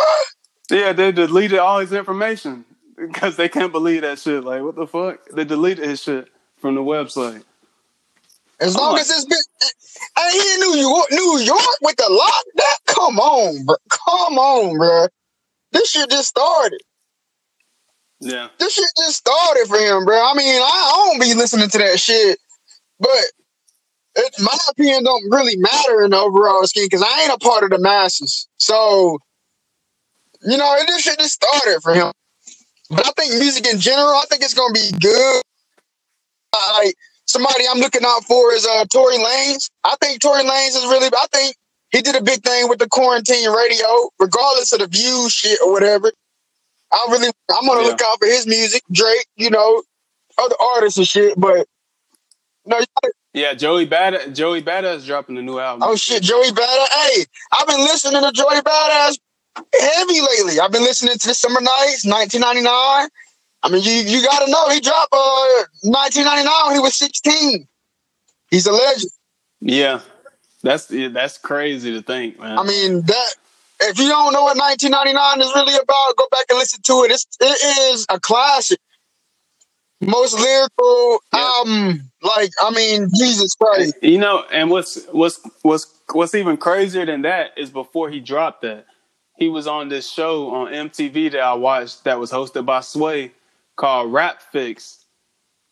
Yeah, 0.71 0.93
they 0.93 1.13
deleted 1.13 1.59
all 1.59 1.79
his 1.79 1.93
information 1.93 2.65
because 2.97 3.37
they 3.37 3.49
can't 3.49 3.73
believe 3.73 4.03
that 4.03 4.19
shit. 4.19 4.45
Like, 4.45 4.63
what 4.63 4.77
the 4.77 4.87
fuck? 4.87 5.21
They 5.33 5.45
deleted 5.45 5.89
his 5.89 6.03
shit 6.03 6.29
from 6.59 6.75
the 6.75 6.83
website. 6.83 7.43
As 8.61 8.77
long 8.77 8.99
as 8.99 9.09
it's 9.09 9.25
been, 9.25 9.39
and 10.19 10.33
he 10.33 10.55
in 10.55 10.61
New 10.61 10.77
York, 10.81 11.07
New 11.11 11.39
York 11.39 11.81
with 11.81 11.97
the 11.97 12.03
lockdown. 12.05 12.95
Come 12.95 13.19
on, 13.19 13.65
bro. 13.65 13.77
Come 13.89 14.39
on, 14.39 14.77
bro. 14.77 15.07
This 15.73 15.91
shit 15.91 16.11
just 16.11 16.29
started. 16.29 16.83
Yeah. 18.21 18.49
This 18.59 18.75
shit 18.75 18.91
just 18.99 19.17
started 19.17 19.67
for 19.67 19.79
him, 19.79 20.05
bro. 20.05 20.23
I 20.23 20.35
mean, 20.35 20.61
I, 20.61 20.65
I 20.65 21.07
don't 21.07 21.21
be 21.21 21.33
listening 21.35 21.71
to 21.71 21.79
that 21.79 21.99
shit, 21.99 22.39
but 22.99 23.09
it, 24.17 24.35
my 24.41 24.57
opinion 24.71 25.05
don't 25.05 25.25
really 25.31 25.57
matter 25.57 26.03
in 26.03 26.11
the 26.11 26.19
overall 26.19 26.67
scheme 26.67 26.87
because 26.87 27.03
I 27.03 27.23
ain't 27.23 27.33
a 27.33 27.39
part 27.39 27.65
of 27.65 27.71
the 27.71 27.79
masses. 27.79 28.49
So, 28.59 29.19
you 30.43 30.57
know, 30.57 30.75
it 30.77 30.87
this 30.87 31.03
shit 31.03 31.19
just 31.19 31.35
started 31.35 31.81
for 31.83 31.95
him. 31.95 32.13
But 32.91 33.07
I 33.07 33.11
think 33.17 33.35
music 33.35 33.67
in 33.73 33.79
general, 33.81 34.09
I 34.15 34.25
think 34.29 34.43
it's 34.43 34.55
gonna 34.55 34.73
be 34.75 34.91
good. 35.01 35.43
Like 36.79 36.95
somebody 37.27 37.65
I'm 37.71 37.79
looking 37.79 38.03
out 38.05 38.25
for 38.25 38.53
is 38.53 38.67
uh 38.67 38.85
Tory 38.87 39.17
Lanez. 39.17 39.71
I 39.85 39.97
think 40.01 40.21
Tory 40.21 40.43
Lanez 40.43 40.69
is 40.77 40.85
really. 40.85 41.07
I 41.07 41.27
think 41.33 41.57
he 41.93 42.03
did 42.03 42.17
a 42.17 42.23
big 42.23 42.43
thing 42.43 42.69
with 42.69 42.79
the 42.81 42.89
quarantine 42.89 43.49
radio, 43.51 44.11
regardless 44.19 44.73
of 44.73 44.81
the 44.81 44.87
views 44.89 45.33
shit 45.33 45.59
or 45.65 45.73
whatever. 45.73 46.11
I 46.93 47.07
really, 47.11 47.31
I'm 47.53 47.67
gonna 47.67 47.83
Yeah. 47.83 47.89
look 47.89 48.03
out 48.03 48.19
for 48.19 48.27
his 48.27 48.47
music, 48.47 48.83
Drake, 48.91 49.27
you 49.37 49.51
know, 49.51 49.83
other 50.39 50.57
artists 50.75 50.99
and 50.99 51.07
shit. 51.07 51.39
But 51.39 51.67
no, 52.67 52.79
you 52.79 52.87
gotta- 53.03 53.15
Yeah, 53.33 53.55
Joey 53.55 53.87
Bad 53.87 54.35
Joey 54.35 54.63
Badass 54.63 55.07
dropping 55.07 55.39
a 55.39 55.43
new 55.43 55.59
album. 55.59 55.89
oh 55.89 55.97
shit, 55.97 56.23
Joey 56.23 56.49
Badass. 56.51 56.89
Hey, 56.93 57.25
I've 57.59 57.67
been 57.67 57.81
listening 57.81 58.23
to 58.23 58.33
Joey 58.33 58.61
Badass 58.61 59.19
heavy 59.57 60.21
lately. 60.21 60.61
I've 60.61 60.73
been 60.73 60.83
listening 60.83 61.17
to 61.17 61.29
the 61.29 61.35
Summer 61.35 61.61
Nights, 61.61 62.05
1999. 62.07 63.09
I 63.63 63.69
mean, 63.69 63.83
you 63.83 63.93
you 64.19 64.25
gotta 64.25 64.51
know 64.51 64.69
he 64.71 64.81
dropped 64.81 65.13
uh 65.13 65.65
1999 65.83 66.53
when 66.67 66.75
he 66.75 66.81
was 66.81 66.97
16. 66.97 67.69
He's 68.51 68.67
a 68.67 68.73
legend. 68.73 69.11
Yeah. 69.61 70.01
That's 70.63 70.87
that's 70.89 71.39
crazy 71.39 71.93
to 71.93 72.03
think, 72.03 72.39
man. 72.39 72.59
I 72.59 72.63
mean 72.65 73.03
that. 73.03 73.35
If 73.83 73.99
you 73.99 74.09
don't 74.09 74.35
know 74.35 74.43
what 74.43 74.59
1999 74.59 75.41
is 75.41 75.55
really 75.55 75.75
about, 75.75 76.17
go 76.19 76.29
back 76.31 76.45
and 76.51 76.59
listen 76.59 76.83
to 76.83 77.05
it. 77.05 77.13
It's 77.13 77.27
it 77.41 77.95
is 77.95 78.05
a 78.11 78.21
classic. 78.21 78.79
Most 80.01 80.39
lyrical 80.39 81.21
Yeah. 81.33 81.41
album, 81.41 82.11
like 82.23 82.51
I 82.63 82.71
mean, 82.71 83.09
Jesus 83.19 83.55
Christ. 83.55 83.95
You 84.03 84.19
know, 84.19 84.45
and 84.53 84.71
what's 84.71 85.05
what's 85.13 85.41
what's 85.63 85.87
what's 86.13 86.35
even 86.35 86.57
crazier 86.57 87.05
than 87.07 87.23
that 87.23 87.51
is 87.57 87.71
before 87.71 88.11
he 88.11 88.21
dropped 88.21 88.63
that, 88.63 88.87
he 89.37 89.49
was 89.49 89.67
on 89.67 89.89
this 89.89 90.11
show 90.11 90.51
on 90.55 90.73
MTV 90.73 91.33
that 91.33 91.41
I 91.41 91.55
watched 91.55 92.05
that 92.05 92.19
was 92.19 92.31
hosted 92.33 92.65
by 92.65 92.81
Sway 92.81 93.33
called 93.77 94.13
Rap 94.13 94.41
Fix, 94.41 95.05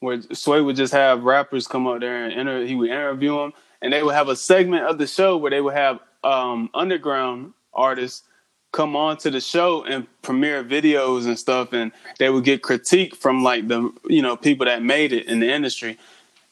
where 0.01 0.21
Sway 0.35 0.61
would 0.61 0.77
just 0.77 0.93
have 0.93 1.25
rappers 1.25 1.67
come 1.67 1.87
up 1.87 2.01
there 2.01 2.25
and 2.27 2.33
inter- 2.39 2.65
he 2.67 2.75
would 2.75 2.91
interview 2.91 3.37
them, 3.37 3.53
and 3.83 3.93
they 3.93 4.03
would 4.03 4.15
have 4.15 4.29
a 4.29 4.37
segment 4.37 4.85
of 4.87 4.99
the 4.99 5.07
show 5.07 5.39
where 5.39 5.51
they 5.51 5.61
would 5.63 5.75
have 5.75 6.01
um, 6.25 6.69
underground 6.75 7.55
artists 7.73 8.25
come 8.79 8.95
on 8.95 9.17
to 9.17 9.29
the 9.29 9.41
show 9.41 9.83
and 9.83 10.07
premiere 10.23 10.63
videos 10.63 11.27
and 11.27 11.37
stuff, 11.37 11.73
and 11.73 11.91
they 12.21 12.31
would 12.31 12.45
get 12.45 12.63
critique 12.63 13.17
from 13.17 13.43
like 13.43 13.67
the 13.67 13.93
you 14.09 14.23
know 14.23 14.37
people 14.37 14.67
that 14.67 14.85
made 14.85 15.13
it 15.13 15.27
in 15.27 15.41
the 15.41 15.53
industry. 15.53 15.99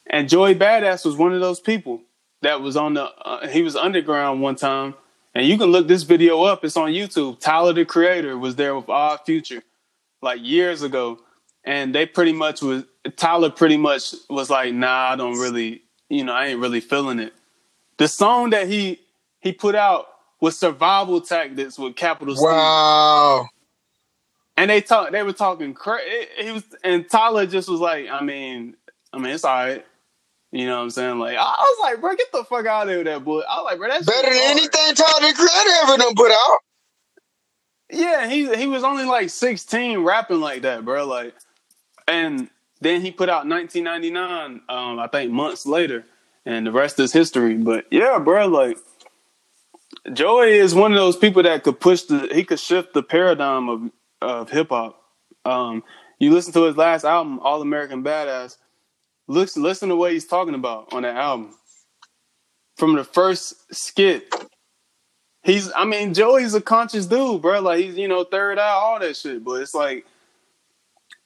And 0.09 0.29
Joey 0.29 0.57
Badass 0.57 1.05
was 1.05 1.15
one 1.15 1.33
of 1.33 1.41
those 1.41 1.61
people 1.61 2.03
that 2.43 2.61
was 2.61 2.77
on 2.77 2.95
the. 2.95 3.05
Uh, 3.05 3.47
he 3.47 3.63
was 3.63 3.77
underground 3.77 4.43
one 4.43 4.57
time, 4.57 4.95
and 5.37 5.47
you 5.47 5.57
can 5.57 5.69
look 5.69 5.87
this 5.87 6.03
video 6.03 6.43
up. 6.43 6.65
It's 6.65 6.77
on 6.77 6.91
YouTube. 6.91 7.39
Tyler 7.39 7.73
the 7.73 7.85
Creator 7.85 8.37
was 8.37 8.57
there 8.57 8.75
with 8.75 8.89
Odd 8.89 9.21
Future, 9.25 9.63
like 10.21 10.41
years 10.43 10.83
ago, 10.83 11.21
and 11.63 11.95
they 11.95 12.07
pretty 12.07 12.33
much 12.33 12.61
was 12.61 12.83
Tyler 13.15 13.51
pretty 13.51 13.77
much 13.77 14.15
was 14.29 14.51
like, 14.51 14.75
"Nah, 14.75 15.11
I 15.13 15.15
don't 15.15 15.39
really, 15.39 15.83
you 16.09 16.25
know, 16.25 16.33
I 16.33 16.47
ain't 16.47 16.59
really 16.59 16.81
feeling 16.81 17.21
it." 17.21 17.35
The 17.99 18.09
song 18.09 18.51
that 18.51 18.67
he 18.67 18.99
he 19.39 19.53
put 19.53 19.77
out 19.77 20.09
was 20.41 20.59
Survival 20.59 21.21
Tactics 21.21 21.79
with 21.79 21.97
Capital 21.97 22.35
Steez. 22.35 22.43
Wow. 22.43 23.49
And 24.57 24.71
they 24.71 24.81
talk. 24.81 25.13
They 25.13 25.23
were 25.23 25.33
talking 25.33 25.75
crazy. 25.75 26.29
He 26.39 26.51
was, 26.51 26.65
and 26.83 27.09
Tyler 27.09 27.47
just 27.47 27.69
was 27.69 27.81
like, 27.81 28.09
I 28.09 28.23
mean, 28.23 28.75
I 29.13 29.19
mean, 29.19 29.33
it's 29.33 29.45
all 29.45 29.55
right. 29.55 29.85
You 30.53 30.67
know 30.67 30.77
what 30.77 30.85
I'm 30.85 30.91
saying? 30.91 31.19
Like, 31.19 31.37
I, 31.37 31.43
I 31.43 31.75
was 31.77 31.79
like, 31.83 32.01
bro, 32.01 32.15
get 32.15 32.33
the 32.33 32.45
fuck 32.45 32.65
out 32.67 32.85
of 32.85 32.89
here 32.89 32.99
with 32.99 33.07
that 33.07 33.25
boy. 33.25 33.41
I 33.41 33.57
was 33.57 33.65
like, 33.65 33.79
bro, 33.79 33.89
that's 33.89 34.07
Better 34.07 34.29
than 34.29 34.43
anything 34.43 34.95
Tyler 34.95 35.33
Creator 35.33 35.71
ever 35.83 35.97
done 35.99 36.15
put 36.15 36.31
out. 36.31 36.59
Yeah, 37.91 38.29
he 38.29 38.55
he 38.57 38.67
was 38.67 38.83
only 38.83 39.05
like 39.05 39.31
16 39.31 39.99
rapping 40.01 40.41
like 40.41 40.63
that, 40.63 40.85
bro. 40.85 41.07
Like, 41.07 41.35
and 42.09 42.49
then 42.81 43.01
he 43.01 43.11
put 43.11 43.29
out 43.29 43.47
1999. 43.47 44.63
Um, 44.69 44.99
I 44.99 45.07
think 45.09 45.31
months 45.33 45.67
later, 45.67 46.05
and 46.47 46.67
the 46.67 46.73
rest 46.73 46.99
is 46.99 47.13
history. 47.13 47.55
But 47.55 47.87
yeah, 47.91 48.19
bro, 48.19 48.47
like. 48.47 48.79
Joey 50.13 50.53
is 50.53 50.75
one 50.75 50.93
of 50.93 50.99
those 50.99 51.17
people 51.17 51.43
that 51.43 51.63
could 51.63 51.81
push 51.81 52.03
the 52.03 52.29
he 52.33 52.45
could 52.45 52.61
shift 52.61 52.95
the 52.95 53.03
paradigm 53.03 53.69
of 53.69 53.91
of 54.21 54.51
hip 54.51 54.69
hop. 54.71 55.01
Um, 55.45 55.85
you 56.19 56.33
listen 56.33 56.53
to 56.55 56.65
his 56.65 56.77
last 56.77 57.05
album, 57.05 57.39
All 57.41 57.63
American 57.63 58.03
Badass. 58.03 58.57
Listen, 59.29 59.63
listen 59.63 59.89
to 59.89 59.97
what 59.97 60.13
he's 60.13 60.27
talking 60.27 60.55
about 60.55 60.93
on 60.93 61.03
that 61.03 61.17
album. 61.17 61.55
From 62.77 62.95
the 62.95 63.05
first 63.05 63.75
skit, 63.75 64.33
he's. 65.43 65.73
I 65.75 65.85
mean, 65.85 66.15
Joey's 66.15 66.55
a 66.55 66.61
conscious 66.61 67.07
dude, 67.07 67.43
bro. 67.43 67.61
Like 67.61 67.81
he's 67.81 67.97
you 67.97 68.09
know 68.09 68.25
third 68.25 68.59
eye, 68.59 68.69
all 68.69 69.01
that 69.01 69.17
shit. 69.17 69.43
But 69.45 69.63
it's 69.63 69.75
like 69.75 70.07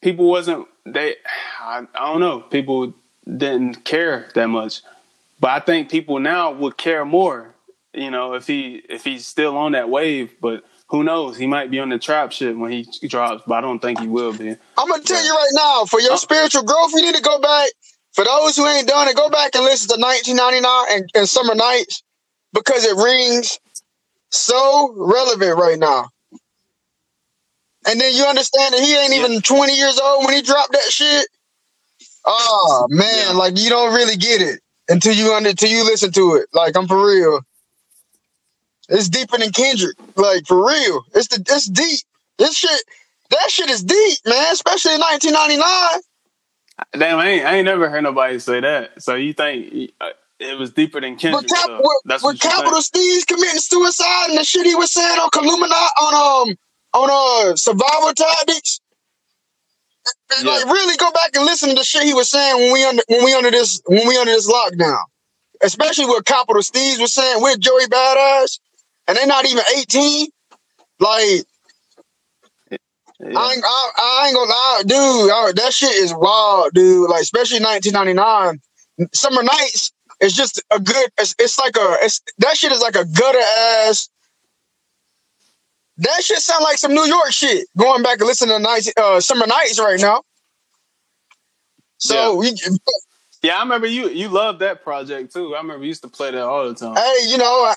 people 0.03 0.29
wasn't 0.29 0.69
they. 0.87 1.17
I, 1.61 1.87
I 1.95 2.13
don't 2.13 2.21
know. 2.21 2.41
People 2.41 2.95
didn't 3.27 3.85
care 3.85 4.29
that 4.35 4.47
much, 4.47 4.83
but 5.41 5.51
I 5.51 5.61
think 5.61 5.91
people 5.91 6.21
now 6.21 6.53
would 6.53 6.77
care 6.77 7.05
more. 7.05 7.55
You 7.93 8.11
know, 8.11 8.35
if 8.35 8.47
he 8.47 8.83
if 8.89 9.05
he's 9.05 9.27
still 9.27 9.57
on 9.57 9.73
that 9.73 9.89
wave, 9.89 10.35
but 10.41 10.65
who 10.89 11.03
knows? 11.03 11.37
He 11.37 11.47
might 11.47 11.71
be 11.71 11.81
on 11.81 11.89
the 11.89 11.99
trap 11.99 12.33
shit 12.33 12.57
when 12.57 12.71
he 12.71 12.83
drops, 13.09 13.43
but 13.47 13.55
I 13.55 13.61
don't 13.61 13.81
think 13.81 14.01
he 14.01 14.07
will 14.07 14.33
be. 14.33 14.51
I'm 14.77 14.89
gonna 14.89 15.03
tell 15.03 15.25
you 15.25 15.33
right 15.33 15.51
now, 15.53 15.85
for 15.85 16.01
your 16.01 16.17
spiritual 16.17 16.63
growth, 16.63 16.93
you 16.93 17.03
need 17.03 17.17
to 17.17 17.23
go 17.23 17.41
back. 17.41 17.71
For 18.13 18.25
those 18.25 18.57
who 18.57 18.67
ain't 18.67 18.89
done 18.89 19.09
it, 19.09 19.17
go 19.17 19.29
back 19.31 19.55
and 19.55 19.65
listen 19.65 19.89
to 19.97 20.01
1999 20.01 20.87
and, 20.91 21.11
and 21.15 21.29
Summer 21.29 21.55
Nights 21.55 22.03
because 22.53 22.85
it 22.85 22.97
rings 22.97 23.59
so 24.31 24.93
relevant 24.97 25.57
right 25.59 25.79
now. 25.79 26.09
And 27.87 28.01
then 28.01 28.15
you 28.15 28.25
understand 28.25 28.75
that 28.75 28.81
he 28.81 28.97
ain't 28.97 29.15
even 29.15 29.41
20 29.41 29.77
years 29.77 29.99
old 29.99 30.27
when 30.27 30.35
he 30.35 30.43
dropped 30.43 30.73
that 30.73 30.91
shit. 30.91 31.27
Oh 32.25 32.87
man, 32.91 33.29
Yeah. 33.29 33.33
like 33.33 33.59
you 33.59 33.71
don't 33.71 33.95
really 33.95 34.17
get 34.17 34.43
it 34.43 34.61
until 34.89 35.15
you 35.15 35.33
under 35.35 35.51
until 35.51 35.71
you 35.71 35.85
listen 35.85 36.13
to 36.13 36.35
it. 36.35 36.47
Like 36.53 36.77
I'm 36.77 36.87
for 36.87 37.05
real. 37.05 37.41
It's 38.91 39.09
deeper 39.09 39.39
than 39.39 39.53
Kendrick. 39.53 39.97
Like 40.17 40.47
for 40.47 40.67
real. 40.67 41.05
It's 41.15 41.29
the 41.29 41.43
it's 41.49 41.67
deep. 41.67 42.01
This 42.39 42.57
shit 42.57 42.83
that 43.31 43.51
shit 43.51 43.71
is 43.71 43.83
deep, 43.83 44.19
man, 44.27 44.53
especially 44.53 44.95
in 44.95 45.01
1999. 45.01 46.03
Damn, 46.99 47.19
I 47.19 47.29
ain't, 47.29 47.47
I 47.47 47.55
ain't 47.57 47.65
never 47.65 47.89
heard 47.89 48.03
nobody 48.03 48.39
say 48.39 48.61
that. 48.61 49.03
So 49.03 49.15
you 49.15 49.33
think 49.33 49.93
uh, 50.01 50.11
it 50.41 50.59
was 50.59 50.73
deeper 50.73 51.01
than 51.01 51.17
Kendrick? 51.17 51.43
With, 51.43 51.51
cap- 51.51 51.67
so 51.67 51.81
with, 51.81 52.23
with 52.23 52.41
Capital? 52.41 52.81
Steez 52.81 53.27
committing 53.27 53.61
suicide 53.61 54.31
and 54.31 54.39
the 54.39 54.45
shit 54.45 54.67
he 54.67 54.75
was 54.75 54.93
saying 54.93 55.19
on 55.19 55.29
Illuminati 55.33 55.75
on 55.75 56.49
um 56.49 56.57
on 56.95 57.09
uh 57.53 57.57
survival 57.57 58.13
tactics. 58.15 58.81
Yeah. 60.43 60.51
Like 60.51 60.65
really 60.67 60.97
go 60.97 61.11
back 61.13 61.31
and 61.35 61.45
listen 61.45 61.69
to 61.69 61.75
the 61.75 61.85
shit 61.85 62.03
he 62.05 62.15
was 62.15 62.31
saying 62.31 62.57
when 62.57 62.73
we 62.73 62.85
under 62.85 63.03
when 63.09 63.25
we 63.25 63.35
under 63.35 63.51
this 63.51 63.81
when 63.87 64.09
we 64.09 64.17
under 64.17 64.33
this 64.33 64.51
lockdown. 64.51 64.99
Especially 65.63 66.07
what 66.07 66.25
Capital 66.25 66.63
Steez 66.63 66.99
was 66.99 67.13
saying 67.13 67.43
with 67.43 67.61
Joey 67.61 67.85
Badass. 67.87 68.59
And 69.09 69.17
they're 69.17 69.27
not 69.27 69.47
even 69.47 69.65
18. 69.79 70.29
Like 71.01 71.45
Yeah. 73.21 73.39
I, 73.39 73.53
ain't, 73.53 73.65
I, 73.65 73.91
I 73.99 74.27
ain't 74.29 74.35
gonna 74.37 74.51
lie, 74.51 74.83
dude. 74.87 75.31
I- 75.31 75.53
that 75.57 75.73
shit 75.75 75.95
is 75.95 76.15
wild, 76.15 76.73
dude. 76.75 77.11
Like, 77.11 77.23
especially 77.23 77.61
1999. 77.61 78.61
Summer 79.15 79.43
Nights 79.43 79.93
is 80.21 80.35
just 80.35 80.63
a 80.71 80.81
good. 80.81 81.11
It's, 81.19 81.35
it's 81.39 81.59
like 81.59 81.77
a. 81.77 81.97
It's 82.03 82.21
that 82.39 82.57
shit 82.57 82.73
is 82.73 82.81
like 82.81 82.97
a 82.97 83.05
gutter 83.05 83.39
ass. 83.39 84.09
That 85.99 86.23
shit 86.23 86.39
sound 86.39 86.65
like 86.65 86.79
some 86.79 86.95
New 86.95 87.05
York 87.05 87.31
shit. 87.33 87.67
Going 87.77 88.03
back 88.03 88.21
and 88.21 88.27
listening 88.29 88.57
to 88.57 88.63
nights, 88.63 88.91
uh, 88.97 89.21
Summer 89.21 89.47
Nights 89.47 89.79
right 89.79 90.01
now. 90.01 90.23
So 91.99 92.37
we, 92.37 92.55
Yeah, 93.43 93.59
I 93.59 93.63
remember 93.63 93.87
you. 93.87 94.09
You 94.09 94.29
loved 94.29 94.61
that 94.61 94.83
project 94.83 95.33
too. 95.35 95.55
I 95.55 95.59
remember 95.61 95.85
you 95.85 95.89
used 95.89 96.03
to 96.03 96.09
play 96.09 96.31
that 96.31 96.43
all 96.43 96.69
the 96.69 96.75
time. 96.75 96.97
Hey, 96.97 97.29
you 97.29 97.37
know, 97.39 97.75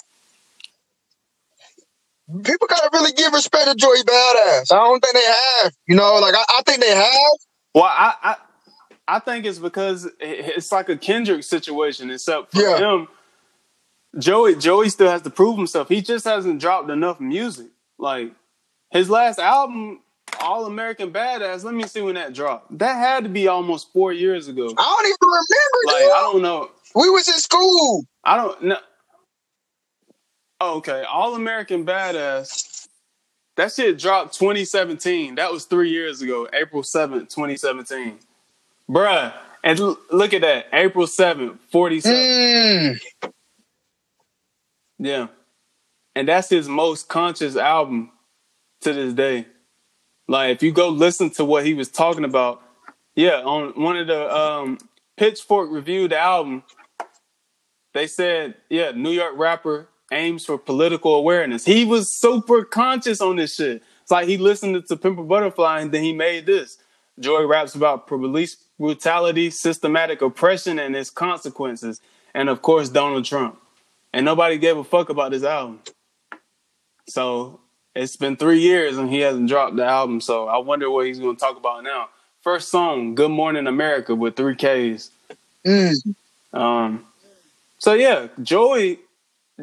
people 2.44 2.68
gotta 2.68 2.90
really 2.94 3.12
give 3.14 3.34
respect 3.34 3.70
to 3.70 3.76
Joey 3.76 4.02
Badass. 4.04 4.72
I 4.72 4.76
don't 4.76 5.00
think 5.00 5.14
they 5.14 5.26
have. 5.64 5.74
You 5.88 5.96
know, 5.96 6.16
like 6.20 6.36
I, 6.36 6.44
I 6.58 6.62
think 6.66 6.82
they 6.82 6.96
have. 6.96 7.32
Well, 7.76 7.84
I, 7.84 8.14
I 8.24 8.36
I 9.08 9.20
think 9.20 9.46
it's 9.46 9.60
because 9.60 10.10
it's 10.20 10.72
like 10.72 10.90
a 10.90 10.98
Kendrick 10.98 11.44
situation, 11.44 12.10
except 12.10 12.54
for 12.54 12.62
yeah. 12.62 12.78
him. 12.78 13.08
Joey 14.18 14.56
Joey 14.56 14.90
still 14.90 15.10
has 15.10 15.22
to 15.24 15.30
prove 15.30 15.58
himself. 15.58 15.90
He 15.90 16.02
just 16.02 16.26
hasn't 16.26 16.62
dropped 16.62 16.90
enough 16.90 17.20
music. 17.20 17.68
Like 17.98 18.32
his 18.92 19.10
last 19.10 19.40
album, 19.40 20.02
All 20.40 20.66
American 20.66 21.12
Badass. 21.12 21.64
Let 21.64 21.74
me 21.74 21.84
see 21.84 22.02
when 22.02 22.16
that 22.16 22.34
dropped. 22.34 22.78
That 22.78 22.96
had 22.96 23.24
to 23.24 23.30
be 23.30 23.48
almost 23.48 23.92
four 23.92 24.14
years 24.14 24.48
ago. 24.48 24.66
I 24.78 24.96
don't 24.98 25.06
even 25.08 25.18
remember. 25.22 25.80
Like 25.86 25.98
dude. 25.98 26.12
I 26.12 26.30
don't 26.32 26.42
know. 26.42 26.72
We 26.96 27.10
was 27.10 27.28
in 27.28 27.40
school. 27.40 28.06
I 28.24 28.38
don't 28.38 28.64
know. 28.64 28.78
Oh, 30.66 30.78
okay, 30.78 31.04
All 31.04 31.36
American 31.36 31.86
Badass. 31.86 32.88
That 33.58 33.74
shit 33.74 34.00
dropped 34.00 34.40
2017. 34.40 35.36
That 35.36 35.52
was 35.52 35.66
three 35.66 35.90
years 35.90 36.22
ago, 36.22 36.48
April 36.54 36.84
7th, 36.84 37.28
2017. 37.36 38.18
Bruh. 38.90 39.34
And 39.62 39.80
l- 39.80 40.00
look 40.10 40.34
at 40.34 40.40
that. 40.40 40.68
April 40.72 41.06
7th, 41.06 41.60
47. 41.70 42.18
Mm. 42.18 43.02
Yeah. 45.00 45.28
And 46.16 46.30
that's 46.30 46.48
his 46.50 46.70
most 46.70 47.10
conscious 47.10 47.58
album 47.58 48.12
to 48.82 48.94
this 48.94 49.14
day. 49.14 49.46
Like 50.30 50.56
if 50.56 50.64
you 50.64 50.72
go 50.72 50.88
listen 50.88 51.30
to 51.32 51.44
what 51.44 51.66
he 51.66 51.74
was 51.74 51.90
talking 51.90 52.24
about, 52.24 52.62
yeah, 53.16 53.42
on 53.42 53.74
one 53.82 53.98
of 53.98 54.08
the 54.08 54.34
um, 54.34 54.78
Pitchfork 55.18 55.70
reviewed 55.72 56.12
the 56.12 56.20
album, 56.20 56.64
they 57.94 58.08
said, 58.08 58.56
yeah, 58.70 58.92
New 58.92 59.12
York 59.12 59.34
rapper 59.36 59.90
aims 60.14 60.46
for 60.46 60.58
political 60.58 61.16
awareness. 61.16 61.66
He 61.66 61.84
was 61.86 62.20
super 62.20 62.64
conscious 62.64 63.20
on 63.20 63.36
this 63.36 63.56
shit. 63.56 63.84
It's 64.02 64.12
like 64.12 64.28
he 64.28 64.38
listened 64.38 64.86
to 64.88 64.98
Pimp 64.98 65.20
a 65.20 65.24
Butterfly 65.24 65.82
and 65.82 65.92
then 65.92 66.04
he 66.04 66.14
made 66.14 66.46
this. 66.46 66.78
Joey 67.20 67.46
raps 67.46 67.76
about 67.76 68.08
police 68.08 68.58
brutality, 68.80 69.50
systematic 69.50 70.22
oppression, 70.22 70.80
and 70.80 70.96
its 70.96 71.10
consequences, 71.10 72.02
and 72.34 72.50
of 72.50 72.62
course 72.62 72.90
Donald 72.90 73.26
Trump. 73.26 73.60
And 74.12 74.26
nobody 74.26 74.58
gave 74.58 74.78
a 74.78 74.84
fuck 74.84 75.10
about 75.10 75.32
this 75.32 75.44
album. 75.44 75.82
So 77.08 77.60
it's 77.96 78.16
been 78.16 78.36
three 78.36 78.60
years 78.60 78.98
and 78.98 79.10
he 79.10 79.20
hasn't 79.20 79.50
dropped 79.50 79.76
the 79.76 79.86
album. 79.86 80.22
So 80.22 80.48
I 80.48 80.58
wonder 80.58 80.90
what 80.90 81.06
he's 81.06 81.20
going 81.20 81.36
to 81.36 81.40
talk 81.40 81.58
about 81.58 81.84
now. 81.84 82.10
First 82.42 82.70
song, 82.70 83.16
"Good 83.16 83.32
Morning 83.32 83.68
America" 83.68 84.14
with 84.16 84.36
three 84.36 84.56
Ks. 84.56 85.12
Mm. 85.66 86.16
Um. 86.52 87.06
So 87.78 87.94
yeah, 87.94 88.28
Joey 88.42 89.00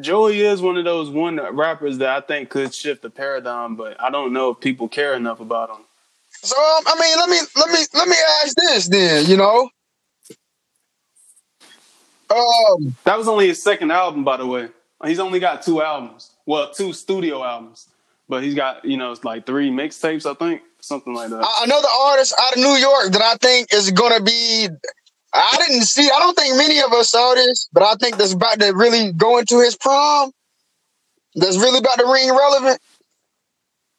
Joey 0.01 0.41
is 0.41 0.61
one 0.61 0.77
of 0.77 0.85
those 0.85 1.09
one 1.09 1.39
rappers 1.55 1.99
that 1.99 2.09
I 2.09 2.21
think 2.21 2.49
could 2.49 2.73
shift 2.73 3.01
the 3.01 3.09
paradigm, 3.09 3.75
but 3.75 3.99
I 4.01 4.09
don't 4.09 4.33
know 4.33 4.51
if 4.51 4.59
people 4.59 4.87
care 4.87 5.13
enough 5.13 5.39
about 5.39 5.69
him. 5.69 5.85
So 6.43 6.55
um, 6.55 6.83
I 6.87 6.99
mean, 6.99 7.17
let 7.17 7.29
me 7.29 7.39
let 7.55 7.69
me 7.69 7.85
let 7.93 8.07
me 8.07 8.15
ask 8.43 8.55
this 8.55 8.87
then. 8.87 9.25
You 9.27 9.37
know, 9.37 9.69
um, 12.29 12.95
that 13.03 13.17
was 13.17 13.27
only 13.27 13.47
his 13.47 13.61
second 13.61 13.91
album, 13.91 14.23
by 14.23 14.37
the 14.37 14.47
way. 14.47 14.69
He's 15.05 15.19
only 15.19 15.39
got 15.39 15.61
two 15.61 15.81
albums. 15.81 16.31
Well, 16.45 16.71
two 16.71 16.93
studio 16.93 17.43
albums, 17.43 17.87
but 18.29 18.43
he's 18.43 18.55
got 18.55 18.85
you 18.85 18.97
know 18.97 19.11
it's 19.11 19.23
like 19.23 19.45
three 19.45 19.69
mixtapes, 19.69 20.29
I 20.29 20.33
think, 20.33 20.61
something 20.79 21.13
like 21.13 21.29
that. 21.29 21.45
Another 21.63 21.87
artist 21.87 22.33
out 22.39 22.53
of 22.53 22.59
New 22.59 22.75
York 22.75 23.11
that 23.11 23.21
I 23.21 23.35
think 23.35 23.73
is 23.73 23.91
gonna 23.91 24.21
be. 24.21 24.69
I 25.33 25.57
didn't 25.67 25.83
see. 25.83 26.09
I 26.09 26.19
don't 26.19 26.35
think 26.35 26.57
many 26.57 26.79
of 26.81 26.91
us 26.93 27.11
saw 27.11 27.33
this, 27.35 27.69
but 27.71 27.83
I 27.83 27.95
think 27.95 28.17
that's 28.17 28.33
about 28.33 28.59
to 28.59 28.71
really 28.73 29.11
go 29.13 29.37
into 29.37 29.59
his 29.59 29.77
prom. 29.77 30.31
That's 31.35 31.57
really 31.57 31.79
about 31.79 31.97
to 31.99 32.05
ring 32.11 32.29
relevant 32.29 32.81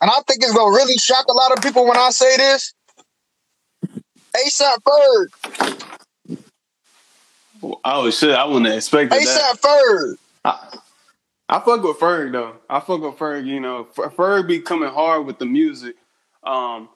and 0.03 0.11
I 0.11 0.21
think 0.27 0.43
it's 0.43 0.53
gonna 0.53 0.77
really 0.77 0.97
shock 0.97 1.27
a 1.29 1.33
lot 1.33 1.57
of 1.57 1.63
people 1.63 1.87
when 1.87 1.97
I 1.97 2.11
say 2.11 2.37
this. 2.37 2.75
ASAP 4.37 4.77
Ferg. 4.83 6.39
Oh 7.85 8.11
shit! 8.11 8.35
I 8.35 8.45
wouldn't 8.45 8.75
expect 8.75 9.13
ASAP. 9.13 9.61
Ferg. 9.61 10.17
I, 10.45 10.79
I 11.49 11.61
fuck 11.61 11.85
with 11.85 11.99
Ferg 11.99 12.33
though. 12.33 12.57
I 12.69 12.81
fuck 12.81 13.01
with 13.01 13.15
Ferg. 13.15 13.47
You 13.47 13.61
know, 13.61 13.85
Ferg 13.95 14.49
be 14.49 14.59
coming 14.59 14.91
hard 14.91 15.25
with 15.25 15.39
the 15.39 15.47
music. 15.47 15.95
Um, 16.43 16.89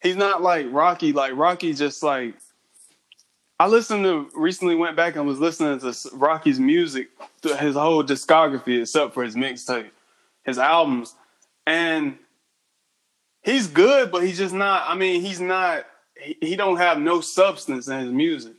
he's 0.00 0.16
not 0.16 0.40
like 0.40 0.66
Rocky. 0.70 1.12
Like 1.12 1.36
Rocky, 1.36 1.74
just 1.74 2.02
like 2.02 2.34
I 3.58 3.66
listened 3.68 4.04
to 4.04 4.30
recently. 4.34 4.74
Went 4.74 4.96
back 4.96 5.16
and 5.16 5.26
was 5.26 5.38
listening 5.38 5.78
to 5.78 5.94
Rocky's 6.14 6.58
music, 6.58 7.10
his 7.42 7.76
whole 7.76 8.02
discography, 8.02 8.80
except 8.80 9.14
for 9.14 9.22
his 9.22 9.36
mixtape, 9.36 9.90
his 10.44 10.58
albums, 10.58 11.14
and 11.66 12.18
he's 13.42 13.68
good, 13.68 14.10
but 14.10 14.24
he's 14.24 14.38
just 14.38 14.54
not. 14.54 14.84
I 14.86 14.96
mean, 14.96 15.20
he's 15.20 15.40
not. 15.40 15.86
He, 16.20 16.36
he 16.40 16.56
don't 16.56 16.78
have 16.78 16.98
no 16.98 17.20
substance 17.20 17.86
in 17.88 18.00
his 18.00 18.10
music. 18.10 18.54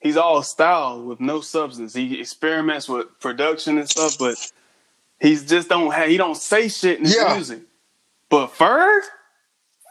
He's 0.00 0.18
all 0.18 0.42
style 0.42 1.02
with 1.02 1.18
no 1.18 1.40
substance. 1.40 1.94
He 1.94 2.20
experiments 2.20 2.88
with 2.88 3.18
production 3.20 3.78
and 3.78 3.88
stuff, 3.88 4.18
but 4.18 4.36
he's 5.18 5.46
just 5.46 5.70
don't 5.70 5.92
have. 5.92 6.08
He 6.10 6.18
don't 6.18 6.36
say 6.36 6.68
shit 6.68 6.98
in 6.98 7.06
his 7.06 7.16
yeah. 7.16 7.34
music. 7.34 7.60
But 8.28 8.48
Ferg, 8.48 9.00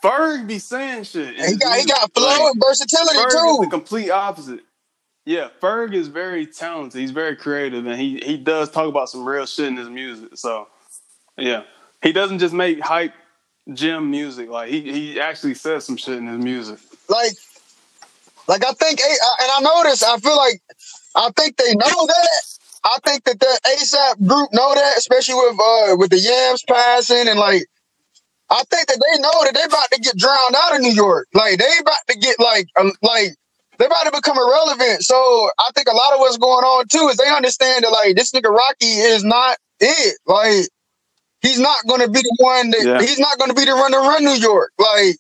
Ferg 0.04 0.46
be 0.48 0.60
saying 0.60 1.04
shit. 1.04 1.40
He 1.40 1.56
got 1.56 1.80
he 1.80 1.86
got 1.86 2.14
flow 2.14 2.28
like, 2.28 2.42
and 2.42 2.62
versatility 2.62 3.20
Ferg 3.20 3.32
too. 3.32 3.52
Is 3.52 3.60
the 3.60 3.68
complete 3.70 4.12
opposite. 4.12 4.60
Yeah, 5.26 5.48
Ferg 5.62 5.94
is 5.94 6.10
very 6.10 6.46
talented. 6.46 7.00
He's 7.00 7.12
very 7.12 7.38
creative, 7.38 7.86
and 7.86 8.00
he 8.00 8.20
he 8.20 8.36
does 8.36 8.70
talk 8.70 8.90
about 8.90 9.08
some 9.10 9.24
real 9.26 9.46
shit 9.46 9.68
in 9.68 9.78
his 9.78 9.90
music. 9.90 10.32
So, 10.36 10.68
yeah, 11.38 11.64
he 12.02 12.12
doesn't 12.12 12.40
just 12.40 12.54
make 12.54 12.82
hype 12.82 13.14
gym 13.74 14.12
music. 14.12 14.50
Like 14.50 14.70
he 14.70 14.82
he 14.92 15.22
actually 15.22 15.54
says 15.54 15.86
some 15.86 15.96
shit 15.96 16.18
in 16.18 16.28
his 16.28 16.44
music. 16.44 16.80
Like, 17.08 17.32
like 18.50 18.66
I 18.66 18.74
think, 18.74 19.00
and 19.00 19.52
I 19.52 19.62
notice. 19.62 20.04
I 20.04 20.18
feel 20.18 20.36
like 20.36 20.62
I 21.16 21.30
think 21.38 21.56
they 21.56 21.74
know 21.76 22.06
that. 22.08 22.40
I 22.84 22.98
think 23.06 23.24
that 23.24 23.40
the 23.40 23.60
ASAP 23.68 24.28
group 24.28 24.50
know 24.52 24.76
that, 24.76 24.98
especially 24.98 25.36
with 25.36 25.54
uh 25.54 25.96
with 25.96 26.10
the 26.10 26.20
Yams 26.20 26.64
passing 26.68 27.30
and 27.30 27.40
like. 27.40 27.64
I 28.54 28.62
think 28.70 28.88
that 28.88 29.02
they 29.02 29.22
know 29.22 29.34
that 29.44 29.54
they 29.56 29.64
about 29.64 29.90
to 29.94 30.00
get 30.00 30.16
drowned 30.16 30.56
out 30.56 30.76
of 30.76 30.82
New 30.82 30.94
York. 30.94 31.28
Like 31.34 31.58
they 31.58 31.74
about 31.82 32.06
to 32.10 32.18
get 32.18 32.40
like 32.40 32.68
um, 32.80 32.92
like 33.02 33.34
they 33.80 33.86
about 33.86 34.04
to 34.06 34.12
become 34.14 34.38
irrelevant. 34.38 35.02
So 35.02 35.50
I 35.58 35.72
think 35.74 35.88
a 35.90 35.96
lot 35.96 36.14
of 36.14 36.20
what's 36.20 36.38
going 36.38 36.64
on 36.64 36.86
too 36.88 37.10
is 37.10 37.18
they 37.18 37.30
understand 37.30 37.84
that 37.84 37.92
like 37.92 38.16
this 38.16 38.32
nigga 38.32 38.54
Rocky 38.54 38.86
is 38.86 39.24
not 39.24 39.58
it. 39.80 40.20
Like 40.28 40.70
He's 41.44 41.60
not 41.60 41.86
going 41.86 42.00
to 42.00 42.08
be 42.08 42.22
the 42.22 42.36
one 42.40 42.70
that 42.70 42.84
yeah. 42.84 43.02
he's 43.02 43.20
not 43.20 43.38
going 43.38 43.50
to 43.50 43.54
be 43.54 43.66
the 43.66 43.74
run 43.74 43.92
to 43.92 43.98
run 43.98 44.24
New 44.24 44.40
York. 44.40 44.72
Like 44.80 45.18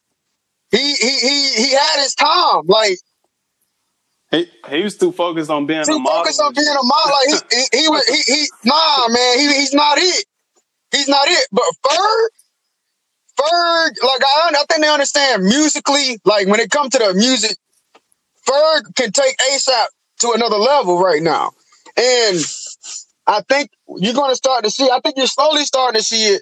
he 0.72 0.94
he 0.96 1.12
he 1.20 1.64
he 1.64 1.72
had 1.72 2.02
his 2.02 2.16
time. 2.16 2.64
Like 2.66 2.98
he 4.32 4.50
he 4.70 4.84
was 4.84 4.98
too 4.98 5.12
focused 5.12 5.52
on 5.52 5.66
being 5.66 5.84
too 5.84 5.96
a 5.96 6.00
model. 6.00 6.20
focused 6.20 6.42
on 6.42 6.54
being 6.54 6.66
a 6.66 6.82
model. 6.82 7.12
Like 7.12 7.44
he, 7.52 7.58
he, 7.58 7.82
he 7.82 7.90
was 7.90 8.08
he, 8.08 8.34
he 8.34 8.50
nah 8.64 9.08
man 9.10 9.40
he 9.40 9.54
he's 9.54 9.74
not 9.74 9.98
it. 9.98 10.26
He's 10.94 11.10
not 11.10 11.28
it. 11.28 11.46
But 11.52 11.66
Ferg, 11.86 12.28
Ferg, 13.44 13.91
like 14.02 14.22
I 14.24 14.52
I 14.56 14.66
think 14.70 14.82
they 14.82 14.89
understand 14.89 15.44
musically. 15.44 16.20
Like 16.26 16.48
when 16.48 16.60
it 16.60 16.70
comes 16.70 16.89
to 16.91 17.00
the 17.00 17.14
music, 17.14 17.58
Ferg 18.48 18.96
can 18.96 19.12
take 19.12 19.38
ASAP 19.38 19.86
to 20.20 20.32
another 20.34 20.58
level 20.58 21.00
right 21.00 21.22
now. 21.22 21.52
And 21.98 22.38
I 23.28 23.41
think 23.48 23.70
you're 23.88 24.14
going 24.14 24.32
to 24.32 24.36
start 24.36 24.64
to 24.64 24.72
see. 24.72 24.89
I 24.89 25.00
think 25.00 25.18
you're 25.18 25.28
slowly 25.28 25.64
starting 25.64 26.00
to 26.00 26.06
see 26.06 26.26
it. 26.26 26.41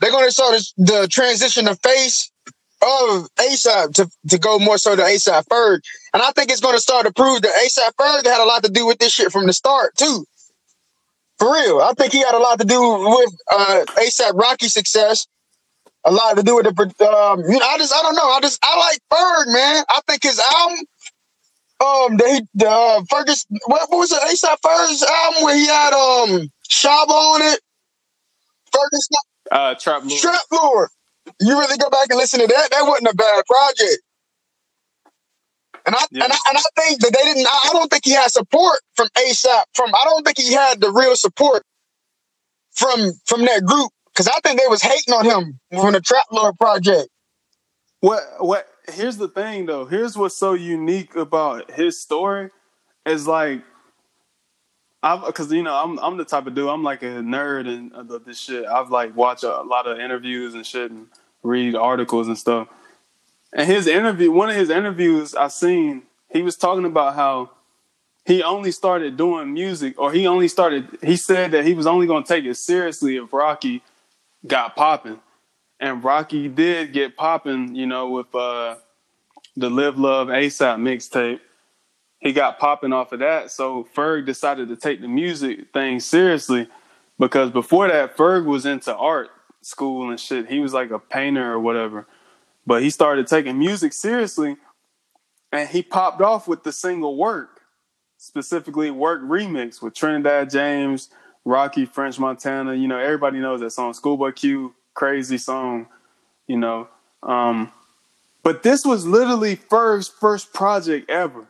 They're 0.00 0.10
going 0.10 0.26
to 0.26 0.32
start 0.32 0.60
the 0.76 1.08
transition 1.10 1.68
of 1.68 1.80
face 1.80 2.30
of 2.82 3.28
ASAP 3.36 3.94
to, 3.94 4.10
to 4.28 4.38
go 4.38 4.58
more 4.58 4.78
so 4.78 4.94
to 4.94 5.02
ASAP 5.02 5.46
Ferg. 5.46 5.80
And 6.12 6.22
I 6.22 6.30
think 6.32 6.50
it's 6.50 6.60
going 6.60 6.74
to 6.74 6.80
start 6.80 7.06
to 7.06 7.12
prove 7.12 7.42
that 7.42 7.52
ASAP 7.52 7.92
Ferg 7.98 8.26
had 8.26 8.42
a 8.42 8.44
lot 8.44 8.62
to 8.64 8.70
do 8.70 8.86
with 8.86 8.98
this 8.98 9.12
shit 9.12 9.32
from 9.32 9.46
the 9.46 9.52
start, 9.52 9.96
too. 9.96 10.26
For 11.38 11.52
real. 11.52 11.80
I 11.80 11.92
think 11.92 12.12
he 12.12 12.20
had 12.20 12.34
a 12.34 12.38
lot 12.38 12.58
to 12.60 12.66
do 12.66 12.80
with 12.80 13.30
uh, 13.50 13.84
ASAP 13.96 14.34
Rocky 14.34 14.68
success. 14.68 15.26
A 16.06 16.12
lot 16.12 16.36
to 16.36 16.42
do 16.44 16.54
with 16.54 16.66
the, 16.66 17.10
um, 17.10 17.40
you 17.40 17.58
know, 17.58 17.66
I 17.66 17.78
just, 17.78 17.92
I 17.92 18.00
don't 18.02 18.14
know. 18.14 18.30
I 18.30 18.38
just, 18.40 18.60
I 18.62 18.78
like 18.78 19.00
Ferg, 19.12 19.52
man. 19.52 19.84
I 19.90 20.00
think 20.06 20.22
his 20.22 20.38
album 20.38 20.86
um 21.80 22.16
they 22.16 22.40
the 22.54 22.68
uh, 22.68 23.02
Fergus 23.10 23.44
what, 23.66 23.90
what 23.90 23.98
was 23.98 24.12
it 24.12 24.20
ASAP 24.22 24.56
Ferg's 24.64 25.02
album 25.02 25.44
where 25.44 25.56
he 25.56 25.66
had 25.66 25.92
um 25.92 26.50
Shab 26.70 27.08
on 27.08 27.42
it? 27.42 27.60
Fergus 28.72 29.08
uh 29.50 29.74
Trap 29.74 30.02
Lord. 30.04 30.20
Trap 30.20 30.40
Lord. 30.52 30.88
You 31.40 31.58
really 31.58 31.76
go 31.76 31.90
back 31.90 32.06
and 32.08 32.16
listen 32.16 32.40
to 32.40 32.46
that, 32.46 32.70
that 32.70 32.82
wasn't 32.86 33.08
a 33.08 33.14
bad 33.14 33.44
project. 33.46 34.02
And 35.84 35.94
I, 35.94 36.04
yeah. 36.10 36.24
and 36.24 36.32
I 36.32 36.36
and 36.48 36.58
I 36.58 36.82
think 36.82 37.00
that 37.00 37.12
they 37.12 37.22
didn't 37.24 37.46
I 37.46 37.68
don't 37.72 37.90
think 37.90 38.04
he 38.04 38.12
had 38.12 38.30
support 38.30 38.78
from 38.94 39.08
ASAP 39.08 39.64
from 39.74 39.94
I 39.94 40.04
don't 40.04 40.24
think 40.24 40.38
he 40.38 40.52
had 40.54 40.80
the 40.80 40.90
real 40.90 41.14
support 41.14 41.62
from 42.72 43.12
from 43.26 43.44
that 43.44 43.64
group 43.64 43.90
because 44.16 44.28
I 44.28 44.40
think 44.40 44.58
they 44.58 44.66
was 44.66 44.82
hating 44.82 45.12
on 45.12 45.26
him 45.26 45.60
from 45.70 45.92
the 45.92 46.00
Trap 46.00 46.24
Lord 46.32 46.56
project. 46.58 47.08
What 48.00 48.22
what 48.38 48.66
here's 48.88 49.18
the 49.18 49.28
thing 49.28 49.66
though. 49.66 49.84
Here's 49.84 50.16
what's 50.16 50.36
so 50.36 50.54
unique 50.54 51.16
about 51.16 51.70
his 51.70 52.00
story 52.00 52.50
is 53.04 53.26
like 53.26 53.62
I've 55.02 55.26
because 55.26 55.52
you 55.52 55.62
know 55.62 55.74
I'm 55.74 55.98
I'm 55.98 56.16
the 56.16 56.24
type 56.24 56.46
of 56.46 56.54
dude 56.54 56.68
I'm 56.68 56.82
like 56.82 57.02
a 57.02 57.06
nerd 57.06 57.68
and 57.68 57.92
uh, 57.94 58.18
this 58.24 58.40
shit. 58.40 58.64
I've 58.64 58.90
like 58.90 59.14
watched 59.14 59.44
a, 59.44 59.62
lot 59.62 59.86
of 59.86 59.98
interviews 59.98 60.54
and 60.54 60.64
shit 60.64 60.90
and 60.90 61.08
read 61.42 61.74
articles 61.74 62.28
and 62.28 62.38
stuff. 62.38 62.68
And 63.52 63.66
his 63.66 63.86
interview, 63.86 64.30
one 64.30 64.50
of 64.50 64.56
his 64.56 64.70
interviews 64.70 65.34
I 65.34 65.48
seen, 65.48 66.02
he 66.30 66.42
was 66.42 66.56
talking 66.56 66.84
about 66.84 67.14
how 67.14 67.50
he 68.24 68.42
only 68.42 68.72
started 68.72 69.16
doing 69.16 69.54
music, 69.54 69.98
or 69.98 70.12
he 70.12 70.26
only 70.26 70.48
started. 70.48 70.98
He 71.02 71.16
said 71.16 71.52
that 71.52 71.64
he 71.64 71.74
was 71.74 71.86
only 71.86 72.06
going 72.06 72.24
to 72.24 72.28
take 72.28 72.44
it 72.44 72.56
seriously 72.56 73.16
if 73.16 73.32
Rocky 73.32 73.82
got 74.46 74.76
popping, 74.76 75.20
and 75.80 76.02
Rocky 76.02 76.48
did 76.48 76.92
get 76.92 77.16
popping. 77.16 77.74
You 77.74 77.86
know, 77.86 78.10
with 78.10 78.34
uh, 78.34 78.76
the 79.56 79.70
Live 79.70 79.98
Love 79.98 80.28
ASAP 80.28 80.78
mixtape 80.78 81.40
he 82.20 82.32
got 82.32 82.58
popping 82.58 82.92
off 82.92 83.12
of 83.12 83.20
that. 83.20 83.50
So 83.50 83.86
Ferg 83.94 84.26
decided 84.26 84.68
to 84.68 84.76
take 84.76 85.00
the 85.00 85.08
music 85.08 85.72
thing 85.72 86.00
seriously 86.00 86.68
because 87.18 87.50
before 87.50 87.88
that, 87.88 88.16
Ferg 88.16 88.44
was 88.44 88.66
into 88.66 88.94
art 88.94 89.30
school 89.62 90.10
and 90.10 90.18
shit. 90.18 90.48
He 90.48 90.60
was 90.60 90.72
like 90.72 90.90
a 90.90 90.98
painter 90.98 91.52
or 91.52 91.60
whatever. 91.60 92.06
But 92.66 92.82
he 92.82 92.90
started 92.90 93.26
taking 93.26 93.58
music 93.58 93.92
seriously 93.92 94.56
and 95.52 95.68
he 95.68 95.82
popped 95.82 96.20
off 96.20 96.48
with 96.48 96.64
the 96.64 96.72
single 96.72 97.16
Work, 97.16 97.60
specifically 98.16 98.90
Work 98.90 99.22
Remix 99.22 99.80
with 99.80 99.94
Trinidad 99.94 100.50
James, 100.50 101.10
Rocky, 101.46 101.86
French 101.86 102.18
Montana. 102.18 102.74
You 102.74 102.88
know, 102.88 102.98
everybody 102.98 103.38
knows 103.38 103.60
that 103.60 103.70
song. 103.70 103.94
Schoolboy 103.94 104.32
Q, 104.32 104.74
crazy 104.94 105.38
song, 105.38 105.86
you 106.48 106.58
know. 106.58 106.88
Um, 107.22 107.72
but 108.42 108.64
this 108.64 108.84
was 108.84 109.06
literally 109.06 109.54
Ferg's 109.54 110.08
first 110.08 110.52
project 110.52 111.08
ever 111.08 111.46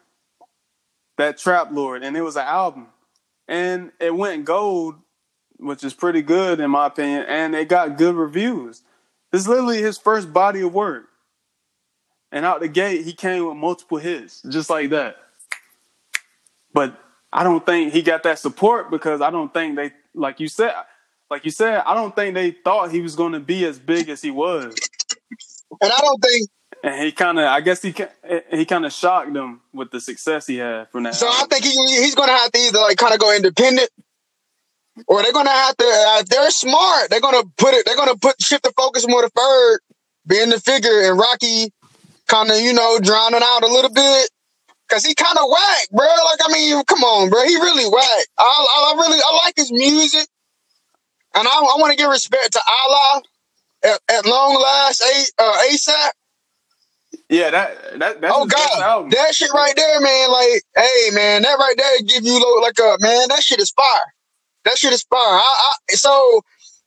that 1.16 1.38
Trap 1.38 1.70
Lord, 1.72 2.05
and 2.05 2.14
it 2.14 2.20
was 2.20 2.36
an 2.36 2.44
album, 2.47 2.88
and 3.49 3.90
it 3.99 4.14
went 4.14 4.44
gold, 4.44 4.97
which 5.57 5.82
is 5.82 5.94
pretty 5.94 6.20
good 6.20 6.61
in 6.61 6.70
my 6.70 6.86
opinion, 6.86 7.24
and 7.26 7.55
it 7.55 7.70
got 7.70 7.97
good 7.97 8.14
reviews. 8.14 8.82
This 9.32 9.42
is 9.42 9.49
literally 9.49 9.80
his 9.80 9.97
first 9.97 10.30
body 10.30 10.61
of 10.61 10.74
work, 10.74 11.09
and 12.30 12.44
out 12.44 12.61
the 12.61 12.68
gate 12.68 13.07
he 13.07 13.14
came 13.14 13.47
with 13.47 13.57
multiple 13.57 13.97
hits, 13.97 14.42
just 14.42 14.68
like 14.68 14.90
that. 14.90 15.16
But 16.74 17.01
I 17.33 17.43
don't 17.43 17.64
think 17.64 17.93
he 17.93 18.03
got 18.03 18.22
that 18.22 18.39
support 18.39 18.91
because 18.91 19.20
I 19.20 19.31
don't 19.31 19.53
think 19.53 19.77
they, 19.77 19.93
like 20.14 20.41
you 20.41 20.49
said, 20.49 20.72
like 21.31 21.45
you 21.45 21.51
said, 21.51 21.83
I 21.85 21.95
don't 21.95 22.14
think 22.14 22.35
they 22.35 22.53
thought 22.53 22.93
he 22.93 23.01
was 23.01 23.16
going 23.16 23.33
to 23.33 23.41
be 23.41 23.64
as 23.64 23.79
big 23.79 24.09
as 24.09 24.22
he 24.22 24.31
was. 24.31 24.74
And 25.81 25.93
I 25.93 26.01
don't 26.01 26.22
think 26.22 26.49
and 26.83 27.03
he 27.03 27.12
kind 27.12 27.39
of, 27.39 27.47
I 27.47 27.61
guess 27.61 27.83
he 27.83 27.95
he 28.51 28.64
kind 28.64 28.87
of 28.87 28.93
shocked 28.93 29.33
them 29.33 29.61
with 29.72 29.91
the 29.91 30.01
success 30.01 30.47
he 30.47 30.59
had 30.59 30.89
from 30.91 31.05
that. 31.05 31.14
So 31.14 31.27
album. 31.27 31.43
I 31.43 31.47
think 31.55 31.64
he, 31.64 32.03
he's 32.03 32.14
going 32.14 32.29
to 32.29 32.35
have 32.35 32.53
to 32.53 32.59
either 32.59 32.79
like 32.79 32.97
kind 32.97 33.14
of 33.14 33.18
go 33.18 33.35
independent, 33.35 33.91
or 35.09 35.22
they're 35.22 35.33
going 35.33 35.47
to 35.47 35.53
have 35.53 35.77
to. 35.77 35.85
Uh, 35.85 36.20
if 36.20 36.29
they're 36.29 36.51
smart, 36.51 37.11
they're 37.11 37.20
going 37.20 37.43
to 37.43 37.49
put 37.57 37.74
it. 37.74 37.87
They're 37.87 37.97
going 37.97 38.12
to 38.12 38.18
put 38.18 38.41
shift 38.41 38.62
the 38.62 38.72
focus 38.77 39.07
more 39.09 39.22
to 39.22 39.31
Ferg 39.31 39.79
being 40.27 40.51
the 40.51 40.61
figure, 40.61 41.11
and 41.11 41.18
Rocky 41.18 41.72
kind 42.29 42.51
of 42.51 42.61
you 42.61 42.72
know 42.72 42.99
drowning 43.01 43.43
out 43.43 43.62
a 43.62 43.68
little 43.68 43.93
bit. 43.93 44.31
Cause 44.89 45.05
he 45.05 45.14
kind 45.14 45.37
of 45.37 45.51
whack, 45.51 45.89
bro. 45.91 46.07
Like 46.07 46.41
I 46.45 46.53
mean, 46.53 46.84
come 46.84 47.03
on, 47.03 47.28
bro. 47.28 47.43
He 47.43 47.57
really 47.57 47.91
whack. 47.91 48.26
I, 48.39 48.45
I, 48.45 48.93
I 48.93 48.97
really 48.97 49.18
I 49.18 49.37
like 49.45 49.55
his 49.57 49.72
music, 49.72 50.28
and 51.34 51.47
I, 51.47 51.51
I 51.51 51.76
want 51.78 51.91
to 51.91 51.97
give 51.97 52.09
respect 52.09 52.53
to 52.53 52.61
Allah 52.84 53.22
at, 53.84 54.01
at 54.11 54.26
long 54.26 54.55
last. 54.55 55.03
A, 55.03 55.43
uh, 55.43 55.62
ASAP 55.70 56.11
yeah, 57.28 57.51
that 57.51 57.99
that 57.99 58.20
that's 58.20 58.34
oh 58.37 58.47
god, 58.47 59.11
that 59.11 59.34
shit 59.34 59.53
right 59.53 59.74
there, 59.74 60.01
man. 60.01 60.30
Like, 60.30 60.62
hey, 60.76 61.11
man, 61.12 61.43
that 61.43 61.59
right 61.59 61.74
there 61.76 62.03
give 62.07 62.24
you 62.24 62.62
like 62.62 62.78
a 62.78 62.97
man. 63.01 63.28
That 63.28 63.43
shit 63.43 63.61
is 63.61 63.70
fire. 63.72 64.14
That 64.64 64.78
shit 64.78 64.93
is 64.93 65.03
fire. 65.03 65.20
I, 65.20 65.41
I, 65.91 65.95
so, 65.95 66.43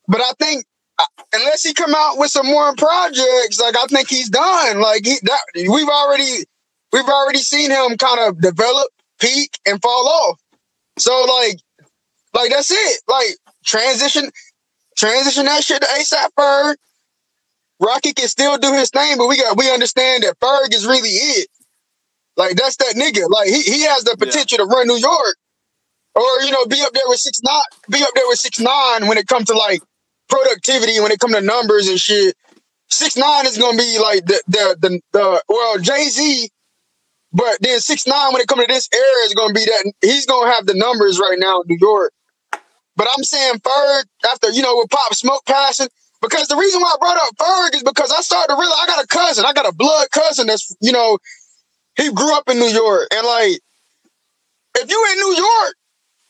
but 0.07 0.21
I 0.21 0.31
think 0.39 0.63
uh, 0.97 1.05
unless 1.33 1.63
he 1.63 1.73
come 1.73 1.93
out 1.95 2.17
with 2.17 2.31
some 2.31 2.45
more 2.45 2.73
projects, 2.75 3.59
like 3.59 3.77
I 3.77 3.85
think 3.87 4.09
he's 4.09 4.29
done. 4.29 4.79
Like 4.79 5.05
he, 5.05 5.17
that, 5.23 5.41
we've 5.55 5.89
already 5.89 6.45
we've 6.93 7.07
already 7.07 7.39
seen 7.39 7.71
him 7.71 7.97
kind 7.97 8.19
of 8.19 8.41
develop, 8.41 8.87
peak, 9.19 9.57
and 9.65 9.81
fall 9.81 10.07
off. 10.07 10.39
So 10.97 11.25
like, 11.25 11.59
like 12.33 12.51
that's 12.51 12.71
it. 12.71 13.01
Like 13.07 13.35
transition, 13.65 14.29
transition 14.97 15.45
that 15.45 15.63
shit 15.63 15.81
to 15.81 15.87
ASAP 15.87 16.29
Ferg 16.37 16.75
Rocky 17.79 18.13
can 18.13 18.27
still 18.27 18.57
do 18.57 18.73
his 18.73 18.89
thing, 18.89 19.17
but 19.17 19.27
we 19.27 19.37
got 19.37 19.57
we 19.57 19.71
understand 19.71 20.23
that 20.23 20.37
Ferg 20.39 20.73
is 20.73 20.85
really 20.85 21.09
it. 21.09 21.47
Like 22.35 22.55
that's 22.55 22.75
that 22.77 22.95
nigga. 22.95 23.29
Like 23.29 23.47
he, 23.47 23.61
he 23.61 23.83
has 23.83 24.03
the 24.03 24.17
potential 24.17 24.59
yeah. 24.59 24.65
to 24.65 24.69
run 24.69 24.87
New 24.87 24.97
York. 24.97 25.37
Or, 26.15 26.41
you 26.41 26.51
know, 26.51 26.65
be 26.65 26.81
up 26.81 26.91
there 26.91 27.03
with 27.07 27.19
six 27.19 27.39
nine 27.41 27.61
be 27.89 28.03
up 28.03 28.09
there 28.15 28.25
with 28.27 28.39
six 28.39 28.59
nine 28.59 29.07
when 29.07 29.17
it 29.17 29.27
comes 29.27 29.45
to 29.45 29.53
like 29.53 29.81
productivity, 30.27 30.99
when 30.99 31.11
it 31.11 31.19
comes 31.19 31.35
to 31.35 31.41
numbers 31.41 31.87
and 31.87 31.99
shit. 31.99 32.35
Six 32.89 33.15
nine 33.15 33.45
is 33.45 33.57
gonna 33.57 33.77
be 33.77 33.97
like 33.99 34.25
the 34.25 34.41
the 34.47 34.77
the, 34.79 35.01
the 35.13 35.43
well, 35.47 35.77
Jay-Z, 35.77 36.49
but 37.31 37.57
then 37.61 37.79
six 37.79 38.07
nine 38.07 38.33
when 38.33 38.41
it 38.41 38.47
comes 38.47 38.61
to 38.61 38.67
this 38.67 38.89
era 38.93 39.25
is 39.25 39.33
gonna 39.33 39.53
be 39.53 39.65
that 39.65 39.93
he's 40.01 40.25
gonna 40.25 40.51
have 40.51 40.65
the 40.65 40.73
numbers 40.73 41.19
right 41.19 41.37
now 41.37 41.61
in 41.61 41.67
New 41.67 41.77
York. 41.79 42.13
But 42.95 43.07
I'm 43.15 43.23
saying 43.23 43.59
Ferg, 43.59 44.03
after, 44.29 44.51
you 44.51 44.61
know, 44.61 44.75
with 44.77 44.89
Pop 44.89 45.13
Smoke 45.13 45.45
passing, 45.45 45.87
because 46.21 46.47
the 46.49 46.57
reason 46.57 46.81
why 46.81 46.93
I 46.93 46.97
brought 46.99 47.17
up 47.17 47.35
Ferg 47.37 47.75
is 47.75 47.83
because 47.83 48.11
I 48.11 48.21
started 48.21 48.53
to 48.53 48.59
realize 48.59 48.77
I 48.81 48.87
got 48.87 49.03
a 49.03 49.07
cousin. 49.07 49.45
I 49.45 49.53
got 49.53 49.69
a 49.69 49.73
blood 49.73 50.09
cousin 50.11 50.47
that's, 50.47 50.75
you 50.81 50.91
know, 50.91 51.17
he 51.95 52.11
grew 52.11 52.35
up 52.35 52.49
in 52.49 52.59
New 52.59 52.67
York. 52.67 53.07
And 53.15 53.25
like, 53.25 53.59
if 54.75 54.89
you 54.89 55.07
in 55.13 55.17
New 55.19 55.35
York, 55.35 55.75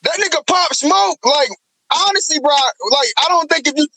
that 0.04 0.20
nigga 0.20 0.45
pop 0.45 0.74
smoke, 0.76 1.18
like, 1.26 1.50
honestly, 2.08 2.39
bro, 2.39 2.52
like, 2.52 3.10
I 3.24 3.30
don't 3.30 3.50
think 3.50 3.68
if 3.68 3.74
you 3.76 3.88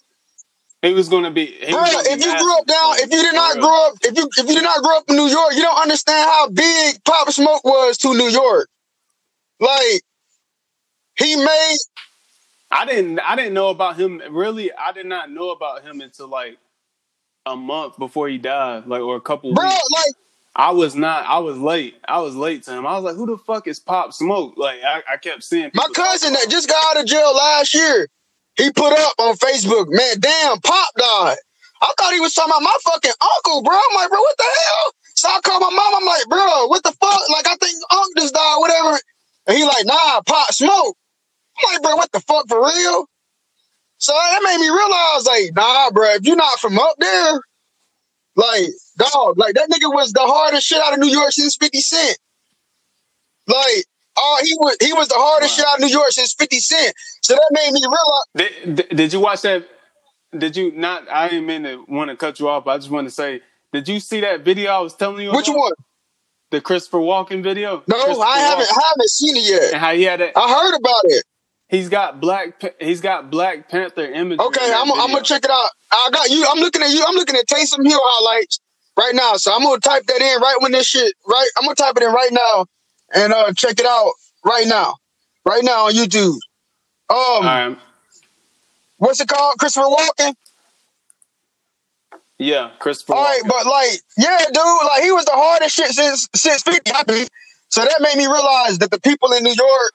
he 0.83 0.93
was 0.93 1.09
gonna 1.09 1.31
be. 1.31 1.47
Bro, 1.71 1.85
if 1.85 2.25
you 2.25 2.39
grew 2.39 2.59
up 2.59 2.67
down, 2.67 2.95
if 2.97 3.11
you 3.11 3.23
did 3.23 3.35
not 3.35 3.59
grow 3.59 3.87
up, 3.89 3.95
if 4.03 4.17
you 4.17 4.29
if 4.37 4.49
you 4.49 4.55
did 4.55 4.65
not 4.65 4.83
grow 4.83 4.99
up 4.99 5.05
in 5.09 5.17
New 5.17 5.29
York, 5.29 5.55
you 5.55 5.63
don't 5.63 5.81
understand 5.81 6.29
how 6.29 6.49
big 6.49 7.03
Pop 7.05 7.31
Smoke 7.31 7.65
was 7.65 7.97
to 7.99 8.13
New 8.15 8.29
York. 8.29 8.69
Like, 9.61 10.03
he 11.17 11.37
made 11.37 11.77
I 12.73 12.87
didn't 12.87 13.21
I 13.21 13.37
didn't 13.37 13.55
know 13.55 13.69
about 13.69 13.99
him 13.99 14.23
really. 14.31 14.73
I 14.73 14.93
did 14.93 15.07
not 15.07 15.31
know 15.31 15.51
about 15.51 15.83
him 15.83 16.01
until 16.01 16.27
like 16.27 16.57
a 17.45 17.55
month 17.55 17.99
before 17.99 18.29
he 18.29 18.39
died, 18.39 18.87
like 18.87 19.03
or 19.03 19.17
a 19.17 19.21
couple 19.21 19.53
Bro, 19.53 19.69
weeks. 19.69 19.91
like 19.93 20.15
I 20.57 20.71
was 20.71 20.95
not. 20.95 21.27
I 21.27 21.39
was 21.39 21.59
late. 21.59 21.97
I 22.07 22.21
was 22.21 22.35
late 22.35 22.63
to 22.65 22.73
him. 22.73 22.87
I 22.87 22.95
was 22.97 23.05
like, 23.05 23.17
"Who 23.17 23.27
the 23.27 23.39
fuck 23.39 23.69
is 23.69 23.79
Pop 23.79 24.13
Smoke?" 24.15 24.55
Like 24.57 24.83
I, 24.83 25.03
I 25.13 25.17
kept 25.19 25.45
seeing 25.45 25.71
my 25.75 25.87
cousin 25.95 26.33
that 26.33 26.47
just 26.49 26.69
got 26.69 26.97
out 26.97 27.03
of 27.03 27.07
jail 27.07 27.35
last 27.35 27.75
year. 27.75 28.09
He 28.57 28.71
put 28.73 28.93
up 28.93 29.15
on 29.19 29.37
Facebook, 29.37 29.87
man, 29.89 30.21
damn, 30.21 30.61
Pop 30.61 30.89
died. 30.97 31.37
I 31.83 31.93
thought 31.99 32.13
he 32.15 32.21
was 32.21 32.35
talking 32.35 32.53
about 32.53 32.63
my 32.63 32.77
fucking 32.85 33.13
uncle, 33.21 33.63
bro. 33.63 33.75
I'm 33.75 33.97
like, 33.97 34.11
bro, 34.11 34.21
what 34.21 34.37
the 34.37 34.45
hell? 34.45 34.93
So 35.17 35.29
I 35.29 35.41
called 35.43 35.63
my 35.63 35.71
mom. 35.71 35.95
I'm 35.97 36.07
like, 36.07 36.27
bro, 36.29 36.67
what 36.67 36.83
the 36.83 36.93
fuck? 36.93 37.21
Like, 37.31 37.47
I 37.49 37.57
think 37.57 37.83
uncle 37.91 38.13
just 38.17 38.35
died, 38.35 38.57
whatever. 38.59 38.99
And 39.47 39.57
he 39.57 39.65
like, 39.65 39.85
nah, 39.85 40.21
Pop 40.27 40.53
Smoke. 40.53 40.97
I'm 41.59 41.75
like, 41.75 41.83
bro, 41.83 41.97
what 41.97 42.13
the 42.13 42.21
fuck 42.21 42.49
for 42.49 42.61
real? 42.65 43.07
So 43.99 44.13
that 44.13 44.41
made 44.45 44.59
me 44.59 44.69
realize, 44.69 45.27
like, 45.27 45.55
nah, 45.55 45.91
bro, 45.91 46.11
if 46.15 46.25
you're 46.25 46.37
not 46.37 46.59
from 46.59 46.79
up 46.79 46.97
there, 46.99 47.41
like, 48.37 48.69
dog, 48.97 49.39
like 49.39 49.55
that 49.55 49.71
nigga 49.71 49.93
was 49.93 50.13
the 50.13 50.23
hardest 50.23 50.67
shit 50.67 50.81
out 50.81 50.95
of 50.95 50.99
New 50.99 51.09
York 51.11 51.31
since 51.33 51.57
50 51.57 51.81
Cent. 51.81 52.19
Like, 53.47 53.85
oh, 54.17 54.41
he 54.45 54.55
was 54.55 54.77
he 54.81 54.93
was 54.93 55.09
the 55.09 55.15
hardest 55.17 55.53
wow. 55.53 55.57
shit 55.57 55.67
out 55.67 55.75
of 55.75 55.81
New 55.81 55.89
York 55.89 56.11
since 56.11 56.35
50 56.35 56.59
Cent. 56.59 56.95
So 57.23 57.35
that 57.35 57.49
made 57.53 57.73
me 57.73 57.81
realize. 57.83 58.77
Did, 58.77 58.97
did 58.97 59.13
you 59.13 59.21
watch 59.21 59.43
that? 59.43 59.67
Did 60.37 60.57
you 60.57 60.73
not? 60.73 61.09
I 61.11 61.29
didn't 61.29 61.47
mean 61.47 61.63
to 61.65 61.85
want 61.89 62.11
to 62.11 62.17
cut 62.17 62.41
you 62.41 62.49
off. 62.49 62.67
I 62.67 62.77
just 62.79 62.91
want 62.91 63.07
to 63.07 63.11
say, 63.11 63.41
did 63.73 63.89
you 63.89 64.01
see 64.01 64.21
that 64.21 64.45
video 64.45 64.71
I 64.71 64.81
was 64.81 64.95
telling 64.95 65.23
you? 65.23 65.33
Which 65.33 65.49
about? 65.49 65.59
one? 65.59 65.73
The 66.51 66.61
Christopher 66.61 66.99
Walken 66.99 67.43
video. 67.43 67.83
No, 67.87 67.97
I 67.97 68.39
haven't. 68.39 68.69
I 68.69 68.83
haven't 68.89 69.11
seen 69.11 69.37
it 69.37 69.45
yet. 69.45 69.73
And 69.73 69.81
how 69.81 69.95
he 69.95 70.03
had 70.03 70.21
it. 70.21 70.33
I 70.37 70.53
heard 70.53 70.77
about 70.77 71.05
it. 71.05 71.25
He's 71.69 71.89
got 71.89 72.21
black. 72.21 72.63
He's 72.81 73.01
got 73.01 73.31
Black 73.31 73.71
Panther 73.71 74.05
imagery. 74.05 74.45
Okay, 74.47 74.73
I'm, 74.75 74.93
I'm 74.93 75.11
gonna 75.11 75.23
check 75.23 75.43
it 75.43 75.51
out. 75.51 75.71
I 75.91 76.11
got 76.13 76.29
you. 76.29 76.47
I'm 76.47 76.59
looking 76.59 76.83
at 76.83 76.91
you. 76.91 77.03
I'm 77.09 77.15
looking 77.15 77.35
at 77.35 77.47
Taysom 77.47 77.87
Hill 77.87 78.01
highlights 78.03 78.61
right 78.99 79.15
now. 79.15 79.37
So 79.37 79.55
I'm 79.55 79.63
gonna 79.63 79.81
type 79.81 80.05
that 80.05 80.21
in 80.21 80.41
right 80.43 80.57
when 80.61 80.73
this 80.73 80.87
shit. 80.87 81.15
Right, 81.27 81.49
I'm 81.57 81.65
gonna 81.65 81.75
type 81.75 81.95
it 81.97 82.03
in 82.03 82.13
right 82.13 82.31
now 82.31 82.67
and 83.15 83.33
uh 83.33 83.53
check 83.53 83.79
it 83.79 83.87
out 83.87 84.13
right 84.45 84.67
now. 84.67 84.97
Right 85.45 85.65
now 85.65 85.87
on 85.87 85.93
YouTube. 85.93 86.37
Um, 87.11 87.45
right. 87.45 87.79
what's 88.99 89.21
it 89.21 89.29
called? 89.29 89.59
Christopher 89.59 89.87
Walken. 89.87 90.35
Yeah, 92.39 92.71
Christopher. 92.79 93.15
All 93.15 93.25
right, 93.25 93.43
Walken. 93.43 93.49
but 93.49 93.67
like, 93.67 94.01
yeah, 94.17 94.39
dude, 94.53 94.87
like 94.87 95.03
he 95.03 95.13
was 95.13 95.25
the 95.25 95.33
hardest 95.33 95.75
shit 95.75 95.91
since 95.91 96.29
since 96.35 96.63
50. 96.63 96.91
So 97.69 97.83
that 97.83 98.01
made 98.01 98.17
me 98.17 98.27
realize 98.27 98.79
that 98.79 98.91
the 98.91 99.01
people 99.01 99.33
in 99.33 99.43
New 99.45 99.55
York 99.55 99.93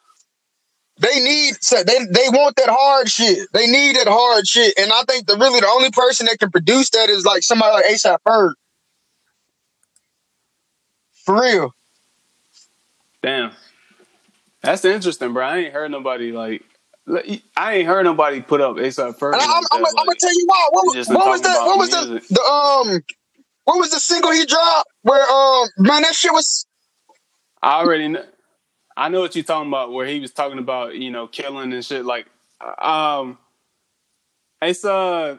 they 1.00 1.20
need 1.20 1.56
they 1.72 2.06
they 2.10 2.30
want 2.30 2.56
that 2.56 2.70
hard 2.70 3.10
shit. 3.10 3.48
They 3.54 3.68
need 3.68 3.96
that 3.98 4.08
hard 4.08 4.48
shit, 4.48 4.74
and 4.80 4.92
I 4.92 5.04
think 5.08 5.28
the 5.28 5.38
really 5.38 5.60
the 5.60 5.68
only 5.68 5.92
person 5.92 6.26
that 6.26 6.40
can 6.40 6.50
produce 6.50 6.90
that 6.92 7.10
is 7.10 7.24
like 7.26 7.44
somebody 7.44 7.72
like 7.72 7.86
ASAP 7.86 8.18
Ferg. 8.28 8.54
For 11.24 11.40
real. 11.40 11.76
Damn. 13.22 13.52
That's 14.62 14.86
interesting, 14.86 15.34
bro. 15.34 15.46
I 15.46 15.58
ain't 15.58 15.74
heard 15.74 15.92
nobody 15.92 16.32
like. 16.32 16.64
I 17.56 17.76
ain't 17.76 17.88
heard 17.88 18.04
nobody 18.04 18.42
put 18.42 18.60
up 18.60 18.76
ASAP 18.76 19.18
Ferg. 19.18 19.34
And 19.34 19.42
like 19.42 19.50
I'm, 19.50 19.64
I'm, 19.72 19.82
that, 19.82 19.96
I'm 19.98 20.06
gonna 20.06 20.18
tell 20.20 20.34
you 20.34 20.46
why. 20.46 20.68
What, 20.72 20.96
just 20.96 21.10
what 21.10 21.28
was 21.28 21.42
the 21.42 21.48
talking 21.48 21.66
what 21.68 21.78
was 21.80 21.90
the, 21.90 22.34
the 22.34 22.42
um 22.42 23.02
what 23.64 23.78
was 23.78 23.92
the 23.92 24.00
single 24.00 24.32
he 24.32 24.46
dropped 24.46 24.90
where 25.04 25.22
um 25.22 25.70
man 25.78 26.02
that 26.02 26.14
shit 26.14 26.34
was 26.34 26.66
I 27.62 27.80
already 27.82 28.10
know. 28.10 28.24
I 28.96 29.10
know 29.10 29.22
what 29.22 29.36
you're 29.36 29.44
talking 29.44 29.70
about, 29.70 29.92
where 29.92 30.08
he 30.08 30.20
was 30.20 30.32
talking 30.32 30.58
about 30.58 30.96
you 30.96 31.12
know 31.12 31.28
killing 31.28 31.72
and 31.74 31.86
shit. 31.86 32.06
Like, 32.06 32.28
um, 32.80 33.38
it's 34.62 34.84
uh, 34.84 35.38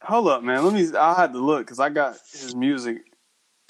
hold 0.00 0.28
up, 0.28 0.42
man. 0.42 0.64
Let 0.64 0.74
me. 0.74 0.96
I 0.96 1.14
had 1.14 1.32
to 1.32 1.38
look 1.38 1.66
because 1.66 1.80
I 1.80 1.90
got 1.90 2.16
his 2.32 2.54
music. 2.54 3.02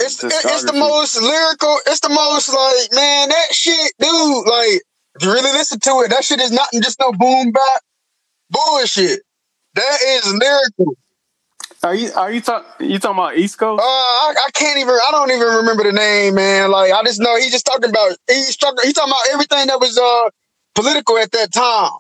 It's 0.01 0.23
it- 0.25 0.33
it's 0.45 0.65
the 0.65 0.73
most 0.75 1.21
lyrical. 1.21 1.79
It's 1.87 2.01
the 2.01 2.09
most 2.11 2.49
like 2.49 2.93
man 2.95 3.29
that 3.31 3.55
shit, 3.55 3.93
dude. 3.99 4.47
Like 4.47 4.83
if 5.17 5.23
you 5.23 5.33
really 5.33 5.53
listen 5.53 5.81
to 5.81 5.91
it, 6.05 6.11
that 6.11 6.25
shit 6.25 6.41
is 6.41 6.53
not 6.53 6.69
just 6.75 7.01
no 7.01 7.13
boom 7.13 7.53
bap 7.53 7.83
bullshit. 8.51 9.21
That 9.75 9.99
is 10.03 10.33
lyrical. 10.35 10.97
Are 11.83 11.95
you 11.95 12.13
are 12.15 12.33
you 12.33 12.41
talking? 12.41 12.91
You 12.91 12.99
talking 12.99 13.19
about 13.19 13.37
East 13.37 13.59
Coast? 13.59 13.81
Uh, 13.83 13.85
I, 13.87 14.35
I 14.47 14.51
can't 14.53 14.79
even. 14.79 14.95
I 14.95 15.09
don't 15.13 15.31
even 15.31 15.49
remember 15.49 15.85
the 15.85 15.93
name, 15.93 16.35
man. 16.35 16.71
Like 16.71 16.93
I 16.93 17.03
just 17.05 17.21
know 17.21 17.37
he's 17.37 17.53
just 17.53 17.67
talking 17.67 17.91
about. 17.91 18.17
He's 18.29 18.57
talking. 18.57 18.79
He's 18.83 18.95
talking 18.95 19.13
about 19.13 19.33
everything 19.35 19.67
that 19.69 19.81
was 19.81 19.97
uh 19.99 20.31
political 20.75 21.19
at 21.19 21.31
that 21.33 21.53
time. 21.53 21.93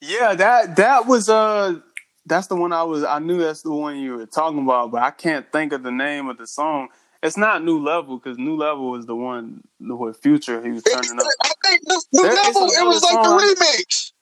Yeah, 0.00 0.34
that 0.34 0.76
that 0.76 1.06
was 1.06 1.28
uh 1.28 1.80
that's 2.26 2.48
the 2.48 2.56
one 2.56 2.72
I 2.72 2.82
was 2.82 3.04
I 3.04 3.18
knew 3.20 3.38
that's 3.38 3.62
the 3.62 3.72
one 3.72 3.98
you 3.98 4.16
were 4.16 4.26
talking 4.26 4.62
about, 4.62 4.90
but 4.90 5.02
I 5.02 5.10
can't 5.10 5.50
think 5.52 5.72
of 5.72 5.82
the 5.82 5.92
name 5.92 6.28
of 6.28 6.38
the 6.38 6.46
song. 6.46 6.88
It's 7.22 7.36
not 7.36 7.64
New 7.64 7.82
Level 7.82 8.18
because 8.18 8.38
New 8.38 8.56
Level 8.56 8.90
was 8.90 9.06
the 9.06 9.16
one 9.16 9.62
with 9.80 10.18
Future 10.18 10.62
he 10.62 10.70
was 10.70 10.82
turning 10.82 11.18
up. 11.18 11.26
I 11.42 11.52
think 11.64 11.82
New, 11.86 12.00
New 12.12 12.22
There 12.22 12.34
Level. 12.34 12.62
It 12.64 12.86
was 12.86 13.02
like 13.02 13.22
the 13.22 13.28
remix. 13.30 14.12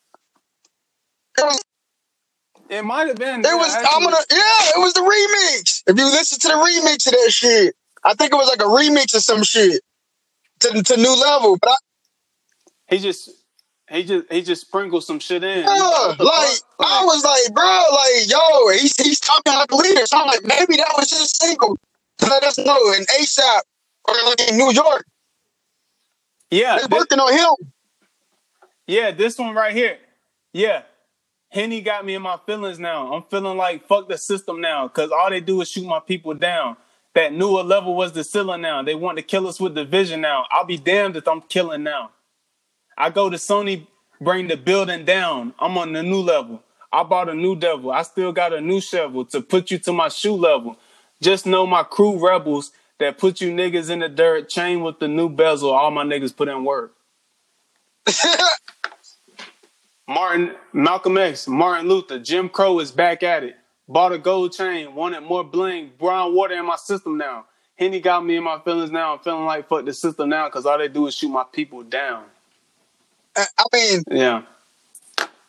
It 1.39 1.43
was. 1.45 1.63
It 2.71 2.85
might 2.85 3.09
have 3.09 3.17
been. 3.17 3.41
It 3.41 3.45
was. 3.45 3.75
I'm 3.75 4.03
gonna. 4.03 4.17
Yeah, 4.31 4.77
it 4.77 4.81
was 4.81 4.95
the 4.95 5.01
remix. 5.01 5.83
If 5.87 5.99
you 5.99 6.07
listen 6.07 6.39
to 6.41 6.49
the 6.49 6.55
remix 6.55 7.07
of 7.07 7.13
that 7.13 7.31
shit, 7.31 7.75
I 8.05 8.15
think 8.15 8.33
it 8.33 8.37
was 8.37 8.49
like 8.49 8.61
a 8.61 8.71
remix 8.71 9.15
of 9.15 9.23
some 9.23 9.43
shit 9.43 9.83
to 10.61 10.83
to 10.83 10.97
New 10.97 11.21
Level. 11.21 11.59
But 11.61 11.71
I, 11.71 11.77
He 12.89 12.99
just 12.99 13.31
he 13.91 14.03
just 14.05 14.33
he 14.33 14.43
just 14.43 14.63
sprinkled 14.63 15.05
some 15.05 15.19
shit 15.19 15.43
in. 15.45 15.61
yeah, 15.65 15.67
What 15.69 16.19
like 16.19 16.59
fuck? 16.79 16.87
I 16.87 17.05
was 17.05 17.25
like, 17.25 17.55
bro, 17.55 17.65
like 17.65 18.31
yo, 18.31 18.69
he's 18.71 18.97
he's 19.01 19.21
talking 19.21 19.53
like 19.55 19.71
a 19.71 19.77
leader. 19.77 20.07
So 20.07 20.19
I'm 20.19 20.27
like, 20.27 20.43
maybe 20.45 20.77
that 20.77 20.93
was 20.97 21.11
his 21.11 21.31
single 21.31 21.77
to 22.19 22.27
let 22.27 22.43
us 22.45 22.59
know 22.59 22.93
in 22.93 23.05
ASAP 23.21 23.61
or 24.07 24.15
like 24.27 24.49
in 24.49 24.57
New 24.57 24.73
York. 24.73 25.05
yeah, 26.51 26.79
They're 26.79 26.89
thi- 26.89 26.97
working 26.97 27.19
on 27.21 27.33
him. 27.33 27.73
yeah, 28.87 29.11
this 29.11 29.39
one 29.39 29.55
right 29.55 29.75
here. 29.75 29.99
Yeah. 30.53 30.83
Henny 31.51 31.83
got 31.83 32.05
me 32.05 32.15
in 32.17 32.23
my 32.23 32.37
feelings 32.47 32.81
now. 32.81 33.13
I'm 33.13 33.23
feeling 33.31 33.57
like 33.57 33.87
fuck 33.87 34.09
the 34.09 34.19
system 34.19 34.61
now 34.61 34.89
because 34.89 35.11
all 35.13 35.31
they 35.31 35.41
do 35.41 35.61
is 35.61 35.69
shoot 35.71 35.87
my 35.87 36.01
people 36.01 36.35
down. 36.35 36.77
That 37.15 37.33
newer 37.33 37.63
level 37.63 37.95
was 37.95 38.11
the 38.13 38.25
ceiling 38.25 38.61
now. 38.63 38.83
They 38.83 38.97
want 38.97 39.19
to 39.19 39.23
kill 39.23 39.47
us 39.47 39.61
with 39.61 39.77
division 39.77 40.21
now. 40.21 40.47
I'll 40.51 40.65
be 40.65 40.79
damned 40.79 41.17
if 41.17 41.29
I'm 41.29 41.43
killing 41.43 41.85
now. 41.85 42.11
I 42.97 43.11
go 43.11 43.29
to 43.29 43.37
Sony, 43.37 43.87
bring 44.21 44.49
the 44.49 44.57
building 44.57 45.05
down. 45.05 45.55
I'm 45.59 45.77
on 45.79 45.93
the 45.93 46.03
new 46.03 46.21
level. 46.21 46.63
I 46.93 47.03
bought 47.03 47.29
a 47.29 47.35
new 47.35 47.57
devil. 47.57 47.91
I 47.91 48.03
still 48.03 48.33
got 48.33 48.53
a 48.53 48.61
new 48.61 48.81
shovel 48.81 49.25
to 49.27 49.41
put 49.41 49.71
you 49.71 49.79
to 49.79 49.93
my 49.93 50.09
shoe 50.09 50.35
level. 50.35 50.77
Just 51.21 51.47
know 51.47 51.67
my 51.67 51.83
crew 51.83 52.25
rebels 52.25 52.71
that 52.99 53.19
put 53.19 53.41
you 53.41 53.51
niggas 53.51 53.91
in 53.91 53.99
the 53.99 54.09
dirt, 54.09 54.49
chain 54.49 54.83
with 54.83 55.01
the 55.01 55.09
new 55.09 55.29
bezel. 55.29 55.73
All 55.73 55.91
my 55.91 56.05
niggas 56.05 56.37
put 56.37 56.49
in 56.49 56.65
work. 56.65 56.95
Martin, 60.07 60.55
Malcolm 60.73 61.19
X, 61.19 61.49
Martin 61.49 61.89
Luther, 61.89 62.19
Jim 62.19 62.49
Crow 62.49 62.79
is 62.79 62.93
back 62.93 63.23
at 63.23 63.43
it. 63.43 63.57
Bought 63.89 64.13
a 64.13 64.19
gold 64.19 64.53
chain, 64.53 64.95
wanted 64.95 65.23
more 65.23 65.43
bling, 65.43 65.93
brown 65.99 66.35
water 66.35 66.55
in 66.55 66.67
my 66.67 66.77
system 66.77 67.19
now. 67.19 67.47
Henny 67.77 68.01
got 68.01 68.25
me 68.25 68.37
in 68.37 68.45
my 68.45 68.61
feelings 68.61 68.91
now. 68.91 69.15
I'm 69.15 69.19
feeling 69.19 69.47
like 69.47 69.69
fuck 69.69 69.85
the 69.85 69.93
system 69.93 70.29
now 70.29 70.49
because 70.49 70.65
all 70.65 70.79
they 70.79 70.89
do 70.89 71.07
is 71.07 71.15
shoot 71.15 71.29
my 71.29 71.45
people 71.53 71.83
down. 71.83 72.25
I 73.37 73.65
mean, 73.73 74.05
Yeah. 74.11 74.43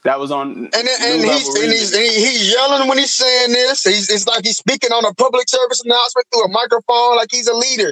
That 0.04 0.20
was 0.20 0.30
on. 0.32 0.50
and 0.52 0.74
and 0.76 1.24
he's 1.24 1.56
and 1.56 1.74
he's, 1.74 1.92
and 1.94 2.04
he's 2.04 2.54
yelling 2.54 2.88
when 2.88 3.00
he's 3.00 3.16
saying 3.16 3.54
this. 3.54 3.84
He's 3.84 4.08
it's 4.12 4.28
like 4.28 4.46
he's 4.46 4.58
speaking 4.58 4.92
on 4.92 5.04
a 5.04 5.12
public 5.16 5.50
service 5.50 5.82
announcement 5.84 6.28
through 6.32 6.44
a 6.46 6.50
microphone, 6.50 7.16
like 7.16 7.30
he's 7.32 7.48
a 7.48 7.56
leader. 7.56 7.92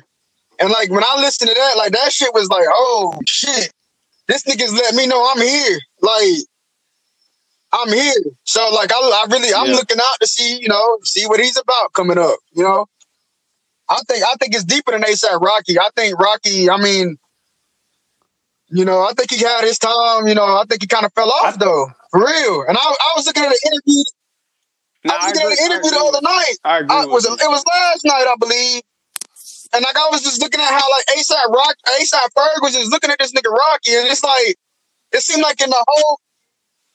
And 0.60 0.70
like 0.70 0.91
when 0.91 1.04
I 1.04 1.16
listen 1.18 1.48
to 1.48 1.54
that, 1.56 1.74
like 1.76 1.91
that 1.94 2.12
shit 2.12 2.32
was 2.32 2.50
like, 2.50 2.66
oh 2.70 3.18
shit, 3.28 3.72
this 4.28 4.44
nigga's 4.44 4.72
let 4.74 4.94
me 4.94 5.08
know 5.08 5.28
I'm 5.36 5.41
here. 5.41 5.80
Like 6.02 6.46
I'm 7.72 7.89
here. 7.91 8.14
So 8.44 8.70
like 8.76 8.91
I, 8.94 8.96
I 9.00 9.26
really 9.32 9.52
I'm 9.52 9.70
Yeah. 9.72 9.76
looking 9.78 9.98
out 9.98 10.20
to 10.22 10.28
see 10.28 10.60
you 10.60 10.68
know 10.68 11.00
see 11.04 11.26
what 11.26 11.39
he's 11.39 11.58
about 11.58 11.94
coming 11.94 12.20
up. 12.20 12.38
You 12.52 12.64
know, 12.64 12.86
I 13.89 14.00
think 14.08 14.24
I 14.24 14.36
think 14.39 14.54
it's 14.54 14.66
deeper 14.66 14.91
than 14.91 15.02
they 15.02 15.14
ASAP 15.14 15.41
Rocky. 15.41 15.80
I 15.80 15.89
think 15.96 16.20
Rocky. 16.20 16.70
I 16.70 16.78
mean. 16.78 17.18
You 18.74 18.86
know, 18.86 19.05
I 19.05 19.13
think 19.13 19.30
he 19.30 19.38
had 19.38 19.61
his 19.63 19.78
time. 19.78 20.26
You 20.28 20.34
know, 20.34 20.43
I 20.45 20.63
think 20.67 20.82
he 20.82 20.88
kind 20.88 21.05
of 21.05 21.13
fell 21.13 21.30
off 21.30 21.53
I- 21.53 21.57
though, 21.57 21.91
for 22.09 22.21
real. 22.26 22.65
And 22.67 22.76
I, 22.76 22.82
I 22.82 23.11
was 23.15 23.28
looking 23.28 23.43
at 23.43 23.51
an 23.53 23.57
interview. 23.69 24.01
I 25.05 25.13
was 25.13 25.26
looking 25.30 25.41
agree- 25.45 25.53
at 25.53 25.59
an 25.59 25.65
interview 25.71 25.91
the 25.91 26.01
other 26.09 26.21
night. 26.26 26.55
I 26.65 26.78
agree. 26.80 26.95
I, 26.97 27.05
was 27.05 27.26
it, 27.26 27.49
was 27.53 27.63
last 27.69 28.01
night, 28.03 28.26
I 28.26 28.36
believe. 28.39 28.82
And 29.78 29.84
like 29.86 29.97
I 29.97 30.09
was 30.09 30.24
just 30.24 30.41
looking 30.41 30.59
at 30.61 30.69
how 30.74 30.89
like 30.89 31.05
ASAP 31.13 31.53
Rock, 31.53 31.76
ASAP 31.86 32.30
Ferg 32.34 32.61
was 32.65 32.74
just 32.74 32.89
looking 32.91 33.11
at 33.11 33.19
this 33.19 33.32
nigga 33.34 33.49
Rocky, 33.53 33.93
and 33.93 34.07
it's 34.07 34.24
like 34.24 34.55
it 35.11 35.21
seemed 35.21 35.41
like 35.43 35.61
in 35.61 35.69
the 35.69 35.84
whole, 35.88 36.19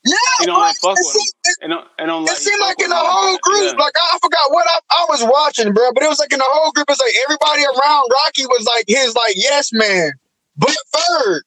yeah, 0.05 0.15
He 0.41 0.47
don't 0.47 0.55
bro, 0.57 0.63
like 0.63 0.77
fuck 0.79 0.99
it, 0.99 1.03
with 1.03 1.15
seemed, 1.15 1.35
it, 1.45 1.57
It 1.63 1.69
don't, 1.69 1.87
it 1.99 2.07
don't 2.07 2.23
it 2.23 2.27
like 2.27 2.37
seemed 2.39 2.61
like 2.61 2.81
in 2.83 2.91
the 2.91 2.97
whole 2.99 3.33
like 3.33 3.41
group. 3.43 3.63
Yeah. 3.75 3.79
like 3.79 3.95
I 3.95 4.19
forgot 4.23 4.47
what 4.51 4.67
I, 4.67 4.79
I 4.91 5.07
was 5.11 5.23
watching, 5.23 5.73
bro, 5.75 5.93
but 5.93 6.03
it 6.03 6.09
was 6.09 6.19
like 6.19 6.33
in 6.33 6.39
the 6.39 6.47
whole 6.49 6.71
group, 6.73 6.87
it's 6.89 7.01
like 7.03 7.15
everybody 7.27 7.63
around 7.67 8.05
Rocky 8.11 8.47
was 8.47 8.67
like 8.67 8.85
his 8.89 9.15
like 9.15 9.35
yes 9.37 9.71
man, 9.73 10.13
but 10.57 10.75
Ferg. 10.95 11.41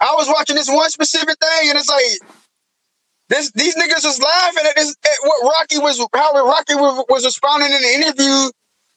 I 0.00 0.14
was 0.14 0.28
watching 0.28 0.56
this 0.56 0.68
one 0.68 0.90
specific 0.90 1.36
thing, 1.38 1.70
and 1.70 1.78
it's 1.78 1.88
like 1.88 2.30
this 3.28 3.50
these 3.52 3.74
niggas 3.76 4.04
was 4.04 4.20
laughing 4.20 4.64
at 4.66 4.76
this 4.76 4.96
at 5.04 5.18
what 5.22 5.42
Rocky 5.42 5.78
was 5.78 5.98
how 6.14 6.32
Rocky 6.32 6.74
was, 6.74 7.04
was 7.08 7.24
responding 7.24 7.72
in 7.72 7.82
the 7.82 7.88
interview, 7.88 8.50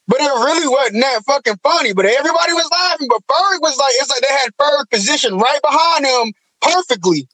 but 0.07 0.21
it 0.21 0.31
really 0.31 0.67
wasn't 0.67 1.01
that 1.01 1.23
fucking 1.25 1.57
funny. 1.63 1.93
But 1.93 2.05
everybody 2.05 2.53
was 2.53 2.69
laughing. 2.71 3.07
But 3.09 3.25
Ferg 3.27 3.61
was 3.61 3.77
like, 3.77 3.93
it's 3.95 4.09
like 4.09 4.21
they 4.21 4.35
had 4.43 4.51
Ferg 4.59 4.89
positioned 4.89 5.41
right 5.41 5.59
behind 5.61 6.05
him 6.05 6.33
perfectly. 6.61 7.27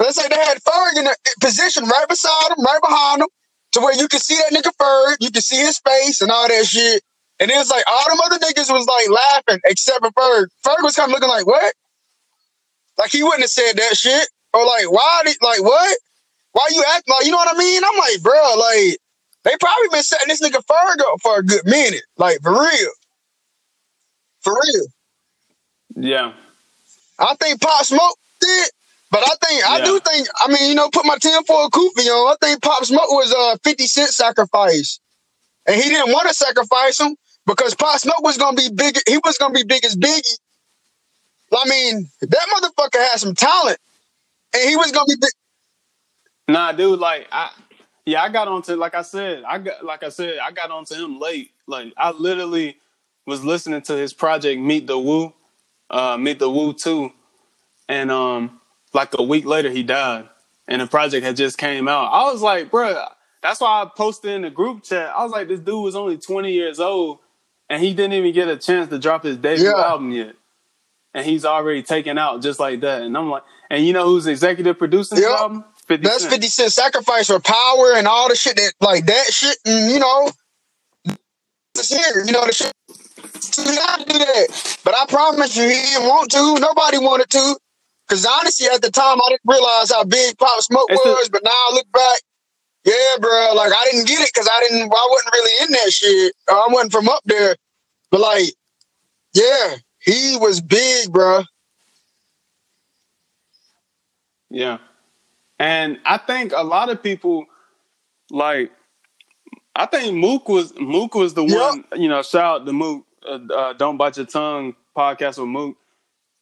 It's 0.00 0.18
like 0.18 0.30
they 0.30 0.36
had 0.36 0.58
Ferg 0.58 0.98
in 0.98 1.04
the 1.04 1.16
position 1.40 1.84
right 1.84 2.08
beside 2.08 2.50
him, 2.50 2.64
right 2.64 2.80
behind 2.82 3.22
him, 3.22 3.28
to 3.72 3.80
where 3.80 3.94
you 3.94 4.08
could 4.08 4.20
see 4.20 4.36
that 4.36 4.52
nigga 4.52 4.72
Ferg, 4.80 5.16
you 5.20 5.30
could 5.30 5.44
see 5.44 5.56
his 5.58 5.78
face 5.78 6.20
and 6.20 6.30
all 6.30 6.48
that 6.48 6.66
shit. 6.66 7.02
And 7.38 7.50
it 7.50 7.56
was 7.56 7.70
like 7.70 7.84
all 7.86 8.08
them 8.08 8.18
other 8.24 8.38
niggas 8.38 8.72
was 8.72 8.86
like 8.86 9.08
laughing 9.10 9.60
except 9.64 10.00
for 10.00 10.10
Ferg. 10.10 10.46
Ferg 10.66 10.82
was 10.82 10.96
kind 10.96 11.10
of 11.10 11.14
looking 11.14 11.28
like, 11.28 11.46
what? 11.46 11.72
Like 12.98 13.10
he 13.10 13.22
wouldn't 13.22 13.42
have 13.42 13.50
said 13.50 13.74
that 13.76 13.96
shit. 13.96 14.28
Or 14.52 14.64
like, 14.64 14.90
why 14.90 15.22
did 15.24 15.36
like 15.42 15.62
what? 15.62 15.98
Why 16.52 16.68
you 16.70 16.82
act 16.94 17.08
like 17.08 17.24
you 17.24 17.30
know 17.30 17.36
what 17.36 17.54
I 17.54 17.58
mean? 17.58 17.82
I'm 17.84 17.98
like, 17.98 18.22
bro, 18.22 18.54
like 18.58 18.98
they 19.44 19.56
probably 19.60 19.88
been 19.92 20.02
setting 20.02 20.28
this 20.28 20.40
nigga 20.40 20.64
Ferg 20.64 21.00
up 21.00 21.20
for 21.20 21.38
a 21.38 21.42
good 21.42 21.64
minute. 21.64 22.02
Like 22.16 22.40
for 22.42 22.52
real. 22.52 22.90
For 24.40 24.54
real. 24.54 24.86
Yeah. 25.96 26.32
I 27.18 27.34
think 27.36 27.60
Pop 27.60 27.84
Smoke 27.84 28.18
did, 28.40 28.70
but 29.10 29.22
I 29.22 29.46
think 29.46 29.64
I 29.64 29.84
do 29.84 30.00
think 30.00 30.28
I 30.40 30.48
mean, 30.48 30.68
you 30.68 30.74
know, 30.74 30.88
put 30.90 31.04
my 31.04 31.16
10 31.20 31.44
for 31.44 31.66
a 31.66 31.68
Koofy 31.68 32.06
on. 32.08 32.32
I 32.32 32.36
think 32.40 32.62
Pop 32.62 32.84
Smoke 32.84 33.10
was 33.10 33.32
a 33.32 33.58
50 33.62 33.86
cent 33.86 34.10
sacrifice. 34.10 35.00
And 35.66 35.76
he 35.76 35.88
didn't 35.88 36.12
want 36.12 36.28
to 36.28 36.34
sacrifice 36.34 37.00
him 37.00 37.16
because 37.46 37.74
Pop 37.74 37.98
Smoke 37.98 38.22
was 38.22 38.38
gonna 38.38 38.56
be 38.56 38.68
big, 38.74 38.98
he 39.06 39.18
was 39.18 39.38
gonna 39.38 39.54
be 39.54 39.64
big 39.64 39.84
as 39.84 39.96
Biggie. 39.96 40.38
I 41.54 41.68
mean, 41.68 42.08
that 42.20 42.46
motherfucker 42.54 42.98
had 42.98 43.18
some 43.20 43.34
talent. 43.34 43.78
And 44.54 44.68
he 44.68 44.76
was 44.76 44.90
gonna 44.92 45.06
be 45.06 45.16
big. 45.20 45.30
Nah, 46.48 46.72
dude, 46.72 46.98
like 47.00 47.26
I 47.32 47.50
yeah, 48.04 48.22
I 48.22 48.28
got 48.28 48.48
onto 48.48 48.74
like 48.76 48.94
I 48.94 49.02
said, 49.02 49.42
I 49.46 49.58
got 49.58 49.84
like 49.84 50.02
I 50.02 50.08
said, 50.08 50.38
I 50.38 50.52
got 50.52 50.70
onto 50.70 50.94
him 50.94 51.18
late. 51.18 51.50
Like 51.66 51.92
I 51.96 52.10
literally 52.12 52.76
was 53.26 53.44
listening 53.44 53.82
to 53.82 53.96
his 53.96 54.12
project 54.12 54.60
Meet 54.60 54.86
the 54.86 54.98
Woo, 54.98 55.32
uh 55.90 56.16
Meet 56.16 56.38
the 56.38 56.50
Woo 56.50 56.72
2. 56.72 57.10
And 57.88 58.10
um 58.10 58.60
like 58.92 59.10
a 59.18 59.22
week 59.22 59.44
later 59.44 59.70
he 59.70 59.82
died. 59.82 60.28
And 60.68 60.80
the 60.80 60.86
project 60.86 61.24
had 61.24 61.36
just 61.36 61.58
came 61.58 61.86
out. 61.86 62.06
I 62.12 62.32
was 62.32 62.42
like, 62.42 62.70
bruh, 62.70 63.08
that's 63.42 63.60
why 63.60 63.82
I 63.82 63.90
posted 63.96 64.32
in 64.32 64.42
the 64.42 64.50
group 64.50 64.82
chat. 64.82 65.10
I 65.14 65.22
was 65.22 65.30
like, 65.32 65.46
this 65.48 65.60
dude 65.60 65.82
was 65.84 65.94
only 65.94 66.16
20 66.18 66.50
years 66.52 66.80
old 66.80 67.18
and 67.68 67.82
he 67.82 67.92
didn't 67.94 68.14
even 68.14 68.32
get 68.32 68.48
a 68.48 68.56
chance 68.56 68.88
to 68.90 68.98
drop 68.98 69.24
his 69.24 69.36
debut 69.36 69.66
Yeah. 69.66 69.82
album 69.82 70.10
yet. 70.12 70.34
And 71.16 71.24
he's 71.24 71.46
already 71.46 71.82
taken 71.82 72.18
out 72.18 72.42
just 72.42 72.60
like 72.60 72.80
that. 72.82 73.00
And 73.00 73.16
I'm 73.16 73.30
like, 73.30 73.42
and 73.70 73.86
you 73.86 73.94
know 73.94 74.04
who's 74.04 74.26
executive 74.26 74.78
producing 74.78 75.16
Yep. 75.16 75.26
the 75.26 75.32
album? 75.34 75.64
50 75.88 76.04
That's 76.06 76.20
Cent. 76.20 76.32
50 76.34 76.46
Cent 76.48 76.72
sacrifice 76.72 77.26
for 77.28 77.40
power 77.40 77.94
and 77.96 78.06
all 78.06 78.28
the 78.28 78.36
shit 78.36 78.54
that 78.56 78.74
like 78.82 79.06
that 79.06 79.24
shit 79.32 79.56
and 79.64 79.90
you 79.90 79.98
know 79.98 80.30
this 81.74 81.88
here, 81.88 82.22
you 82.24 82.32
know, 82.32 82.44
the 82.44 82.52
shit 82.52 82.72
to, 83.16 83.62
to 83.62 84.04
do 84.06 84.18
that. 84.18 84.78
But 84.84 84.94
I 84.94 85.06
promise 85.06 85.56
you, 85.56 85.62
he 85.64 85.70
didn't 85.74 86.06
want 86.06 86.30
to. 86.32 86.58
Nobody 86.60 86.98
wanted 86.98 87.30
to. 87.30 87.56
Because 88.06 88.26
honestly, 88.26 88.66
at 88.72 88.82
the 88.82 88.90
time, 88.90 89.18
I 89.18 89.28
didn't 89.30 89.40
realize 89.46 89.90
how 89.90 90.04
big 90.04 90.36
Pop 90.38 90.60
Smoke 90.60 90.86
It's 90.90 91.04
was. 91.04 91.28
a- 91.28 91.30
but 91.30 91.42
now 91.44 91.50
I 91.50 91.70
look 91.74 91.90
back, 91.92 92.18
yeah, 92.84 93.16
bro. 93.20 93.52
Like 93.54 93.72
I 93.72 93.84
didn't 93.90 94.06
get 94.06 94.20
it 94.20 94.30
because 94.34 94.48
I 94.52 94.60
didn't. 94.68 94.92
I 94.92 95.08
wasn't 95.10 95.32
really 95.34 95.64
in 95.66 95.70
that 95.72 95.90
shit. 95.92 96.32
I 96.48 96.66
wasn't 96.70 96.92
from 96.92 97.08
up 97.08 97.22
there. 97.24 97.56
But 98.10 98.20
like, 98.20 98.52
yeah, 99.34 99.76
he 100.06 100.38
was 100.40 100.60
big, 100.62 101.12
bro. 101.12 101.42
Yeah. 104.50 104.78
And 105.58 105.98
I 106.04 106.18
think 106.18 106.52
a 106.54 106.62
lot 106.62 106.90
of 106.90 107.02
people 107.02 107.46
like 108.30 108.70
I 109.74 109.86
think 109.86 110.14
Mook 110.14 110.48
was 110.48 110.72
Mook 110.78 111.14
was 111.14 111.34
the 111.34 111.44
Yep. 111.44 111.58
one, 111.58 111.84
you 112.00 112.08
know, 112.08 112.22
shout 112.22 112.62
out 112.62 112.66
to 112.66 112.72
Mook, 112.72 113.04
uh, 113.28 113.38
uh, 113.52 113.72
Don't 113.74 113.96
Bite 113.96 114.16
Your 114.16 114.26
Tongue 114.26 114.74
podcast 114.96 115.38
with 115.38 115.48
Mook. 115.48 115.76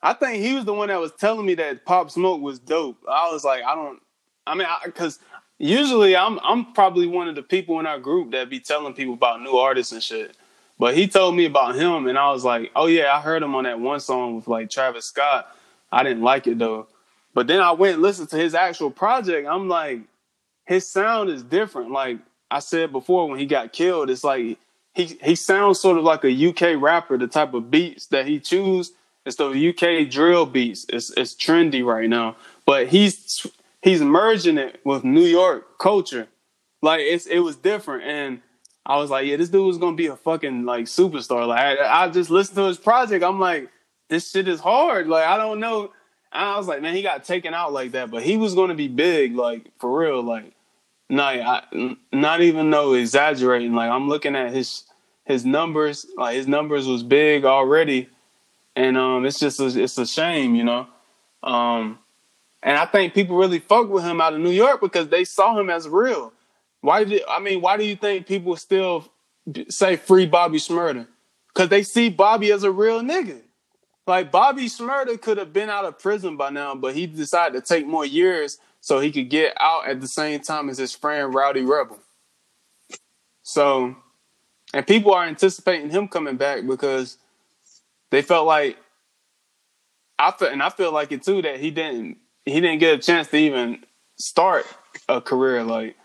I 0.03 0.13
think 0.13 0.43
he 0.43 0.55
was 0.55 0.65
the 0.67 0.75
one 0.75 0.89
that 0.89 1.01
was 1.01 1.13
telling 1.13 1.47
me 1.47 1.55
that 1.55 1.85
Pop 1.87 2.11
Smoke 2.11 2.41
was 2.41 2.59
dope. 2.59 2.99
I 3.09 3.31
was 3.33 3.45
like, 3.45 3.65
I 3.65 3.75
don't 3.75 4.01
I 4.47 4.55
mean, 4.55 4.67
because 4.85 5.19
usually 5.59 6.17
I'm 6.17 6.39
I'm 6.43 6.73
probably 6.75 7.07
one 7.07 7.29
of 7.29 7.35
the 7.35 7.43
people 7.43 7.81
in 7.81 7.87
our 7.87 7.99
group 7.99 8.33
that 8.33 8.51
be 8.51 8.61
telling 8.61 8.93
people 8.95 9.15
about 9.15 9.41
new 9.41 9.57
artists 9.57 9.93
and 9.93 10.03
shit. 10.03 10.37
But 10.79 10.97
he 10.97 11.07
told 11.07 11.37
me 11.37 11.45
about 11.45 11.77
him, 11.77 12.07
and 12.07 12.19
I 12.19 12.31
was 12.33 12.45
like, 12.45 12.73
oh 12.75 12.87
yeah, 12.87 13.15
I 13.15 13.21
heard 13.21 13.43
him 13.43 13.55
on 13.55 13.65
that 13.65 13.79
one 13.79 14.01
song 14.01 14.37
with 14.37 14.49
like 14.49 14.71
Travis 14.71 15.05
Scott. 15.05 15.55
I 15.93 16.03
didn't 16.03 16.23
like 16.23 16.47
it 16.47 16.59
though. 16.59 16.89
But 17.33 17.47
then 17.47 17.61
I 17.61 17.73
went 17.73 17.95
and 17.95 18.03
listened 18.03 18.31
to 18.31 18.37
his 18.37 18.55
actual 18.55 18.91
project. 18.91 19.47
I'm 19.49 19.69
like, 19.69 20.01
his 20.67 20.89
sound 20.89 21.31
is 21.31 21.43
different. 21.43 21.91
Like 21.91 22.19
I 22.51 22.61
said 22.61 22.93
before, 22.93 23.29
when 23.29 23.39
he 23.39 23.47
got 23.47 23.73
killed, 23.73 24.11
it's 24.11 24.25
like 24.25 24.59
he 24.95 25.19
he 25.23 25.35
sounds 25.35 25.81
sort 25.81 25.99
of 25.99 26.05
like 26.05 26.25
a 26.25 26.49
UK 26.49 26.81
rapper. 26.81 27.19
The 27.19 27.27
type 27.27 27.55
of 27.55 27.71
beats 27.71 28.07
that 28.07 28.27
he 28.27 28.41
choose, 28.41 28.93
it's 29.27 29.37
the 29.37 29.49
UK 29.49 30.11
drill 30.11 30.47
beats. 30.47 30.87
It's 30.89 31.11
it's 31.11 31.35
trendy 31.35 31.85
right 31.85 32.09
now. 32.09 32.37
But 32.67 32.89
he's 32.89 33.47
he's 33.83 34.01
merging 34.01 34.59
it 34.59 34.81
with 34.85 35.05
New 35.05 35.25
York 35.25 35.79
culture. 35.79 36.29
Like 36.83 37.01
it's 37.01 37.27
it 37.27 37.41
was 37.41 37.57
different, 37.57 38.05
and 38.05 38.43
I 38.87 38.97
was 38.99 39.11
like, 39.11 39.27
yeah, 39.27 39.37
this 39.37 39.49
dude 39.49 39.67
was 39.67 39.79
gonna 39.79 39.97
be 39.97 40.09
a 40.09 40.17
fucking 40.17 40.65
like 40.65 40.87
superstar. 40.87 41.47
Like 41.47 41.79
I, 41.79 42.05
I 42.05 42.09
just 42.11 42.31
listened 42.31 42.57
to 42.57 42.65
his 42.65 42.79
project. 42.79 43.25
I'm 43.25 43.41
like, 43.41 43.71
this 44.09 44.31
shit 44.31 44.47
is 44.47 44.61
hard. 44.61 45.09
Like 45.09 45.27
I 45.27 45.37
don't 45.37 45.61
know. 45.61 45.93
I 46.33 46.57
was 46.59 46.67
like, 46.67 46.83
man, 46.83 46.95
he 46.95 47.03
got 47.03 47.25
taken 47.25 47.55
out 47.55 47.73
like 47.73 47.93
that, 47.93 48.11
but 48.11 48.23
he 48.23 48.37
was 48.37 48.55
gonna 48.55 48.75
be 48.75 48.89
big, 48.89 49.35
like 49.35 49.71
for 49.79 50.01
real. 50.01 50.23
Like, 50.23 50.53
not 51.09 51.35
I, 51.37 51.97
not 52.13 52.43
even 52.43 52.71
no 52.71 52.93
exaggerating. 52.95 53.75
Like 53.75 53.91
I'm 53.91 54.09
looking 54.09 54.37
at 54.37 54.53
his 54.53 54.85
his 55.25 55.47
numbers. 55.47 56.07
Like 56.17 56.37
his 56.37 56.47
numbers 56.47 56.87
was 56.87 57.03
big 57.03 57.47
already, 57.47 58.11
and 58.77 58.99
um, 58.99 59.25
it's 59.25 59.39
just 59.39 59.61
a, 59.61 59.67
it's 59.83 59.97
a 59.97 60.07
shame, 60.07 60.55
you 60.55 60.65
know. 60.65 60.87
Um, 61.43 61.99
and 62.63 62.77
I 62.77 62.85
think 62.85 63.15
people 63.15 63.37
really 63.37 63.61
fuck 63.61 63.89
with 63.89 64.05
him 64.05 64.21
out 64.21 64.35
of 64.35 64.41
New 64.41 64.51
York 64.51 64.83
because 64.83 65.09
they 65.09 65.25
saw 65.25 65.59
him 65.59 65.71
as 65.71 65.89
real. 65.89 66.34
Why 66.85 67.05
did 67.05 67.23
I 67.27 67.41
mean? 67.41 67.63
Why 67.63 67.79
do 67.79 67.85
you 67.85 67.97
think 67.97 68.27
people 68.27 68.57
still 68.57 69.09
say 69.71 69.97
free 69.97 70.27
Bobby 70.27 70.59
Shmurda? 70.59 71.07
Because 71.49 71.71
they 71.71 71.83
see 71.83 72.11
Bobby 72.11 72.53
as 72.53 72.63
a 72.63 72.71
real 72.71 73.01
nigga. 73.01 73.41
Like 74.07 74.31
Bobby 74.31 74.67
Shmurda 74.67 75.19
could 75.19 75.39
have 75.39 75.51
been 75.51 75.71
out 75.71 75.87
of 75.87 75.99
prison 75.99 76.37
by 76.37 76.51
now, 76.51 76.75
but 76.75 76.95
he 76.95 77.07
decided 77.07 77.55
to 77.55 77.67
take 77.67 77.87
more 77.87 78.05
years 78.05 78.59
so 78.83 79.01
he 79.01 79.11
could 79.11 79.31
get 79.31 79.57
out 79.59 79.89
at 79.89 80.03
the 80.03 80.07
same 80.07 80.41
time 80.41 80.69
as 80.69 80.77
his 80.77 80.95
friend 80.95 81.33
Rowdy 81.33 81.63
Rebel. 81.63 81.99
So, 83.45 83.97
and 84.75 84.87
people 84.87 85.15
are 85.15 85.25
anticipating 85.25 85.89
him 85.89 86.07
coming 86.07 86.37
back 86.37 86.67
because 86.67 87.17
they 88.11 88.21
felt 88.21 88.47
like 88.47 88.77
I 90.19 90.33
feel, 90.33 90.49
and 90.49 90.63
I 90.63 90.69
feel 90.69 90.93
like 90.93 91.13
it 91.13 91.23
too 91.23 91.41
that 91.41 91.61
he 91.61 91.71
didn't 91.71 92.19
he 92.45 92.61
didn't 92.61 92.81
get 92.81 92.99
a 92.99 92.99
chance 92.99 93.29
to 93.29 93.39
even 93.39 93.87
start 94.19 94.67
a 95.09 95.23
career. 95.23 95.63
Like 95.63 95.97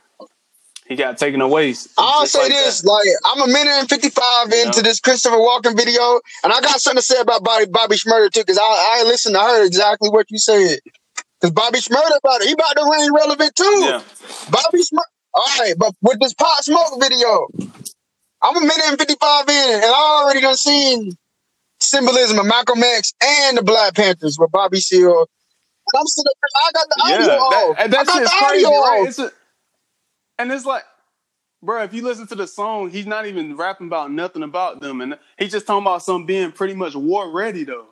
he 0.90 0.96
got 0.96 1.18
taken 1.20 1.40
away. 1.40 1.76
I'll 1.98 2.26
say 2.26 2.40
like 2.42 2.50
this: 2.50 2.82
that. 2.82 2.90
like 2.90 3.06
I'm 3.26 3.42
a 3.48 3.48
minute 3.48 3.72
and 3.72 3.88
55 3.88 4.48
You 4.50 4.62
into 4.64 4.80
know? 4.80 4.82
this 4.82 5.00
Christopher 5.00 5.40
Walking 5.40 5.78
video, 5.78 6.20
and 6.44 6.52
I 6.52 6.60
got 6.62 6.82
something 6.82 6.98
to 7.00 7.06
say 7.06 7.22
about 7.22 7.44
Bobby 7.44 7.68
Bobby 7.68 7.96
Shmurda 7.96 8.32
too, 8.32 8.42
because 8.42 8.58
I 8.58 8.64
I 9.00 9.04
listened 9.06 9.36
to 9.36 9.42
her 9.42 9.66
exactly 9.66 10.10
what 10.10 10.26
you 10.30 10.40
said. 10.40 10.80
Because 11.40 11.54
Bobby 11.54 11.80
Shmurda 11.80 12.18
about 12.18 12.42
it, 12.42 12.48
he 12.48 12.54
about 12.54 12.74
to 12.76 12.90
reign 12.92 13.14
relevant 13.14 13.56
too. 13.56 13.64
Yeah, 13.86 14.02
Bobby 14.50 14.80
Shmurda. 14.80 15.14
All 15.36 15.46
right, 15.60 15.76
but 15.78 15.94
with 16.02 16.20
this 16.20 16.34
Pop 16.34 16.64
Smoke 16.64 17.00
video, 17.00 17.48
I'm 18.42 18.58
a 18.58 18.62
minute 18.62 18.86
and 18.88 18.98
55 18.98 19.48
in, 19.48 19.76
and 19.76 19.84
I 19.86 20.22
already 20.24 20.42
done 20.42 20.58
seen 20.58 21.12
symbolism 21.80 22.40
of 22.40 22.48
Malcolm 22.48 22.82
X 22.84 23.14
and 23.24 23.58
the 23.60 23.64
Black 23.64 23.94
Panthers 23.94 24.38
with 24.40 24.52
Bobby 24.52 24.80
Seale. 24.80 25.28
And 25.94 26.00
I'm 26.00 26.08
sitting 26.08 26.32
there, 26.42 26.64
I 26.66 26.72
got 26.74 26.88
the 26.90 26.96
yeah. 26.98 27.14
audio 27.14 27.26
That, 27.28 27.40
off. 27.40 27.78
that 27.78 28.00
I 28.00 28.04
got 28.04 28.24
the 28.24 28.46
audio 28.46 28.70
right? 28.70 29.08
off. 29.08 29.20
A, 29.20 29.32
and 30.40 30.52
it's 30.52 30.66
like, 30.66 30.84
bro, 31.62 31.84
if 31.84 31.94
you 31.94 32.02
listen 32.02 32.26
to 32.28 32.36
the 32.36 32.48
song, 32.48 32.90
he's 32.90 33.06
not 33.06 33.28
even 33.28 33.56
rapping 33.56 33.88
about 33.88 34.12
nothing 34.12 34.42
about 34.42 34.80
them, 34.80 35.02
and 35.02 35.20
he's 35.38 35.52
just 35.52 35.68
talking 35.68 35.86
about 35.86 36.02
some 36.02 36.26
being 36.26 36.52
pretty 36.52 36.74
much 36.74 36.96
war 36.96 37.30
ready 37.30 37.64
though. 37.66 37.88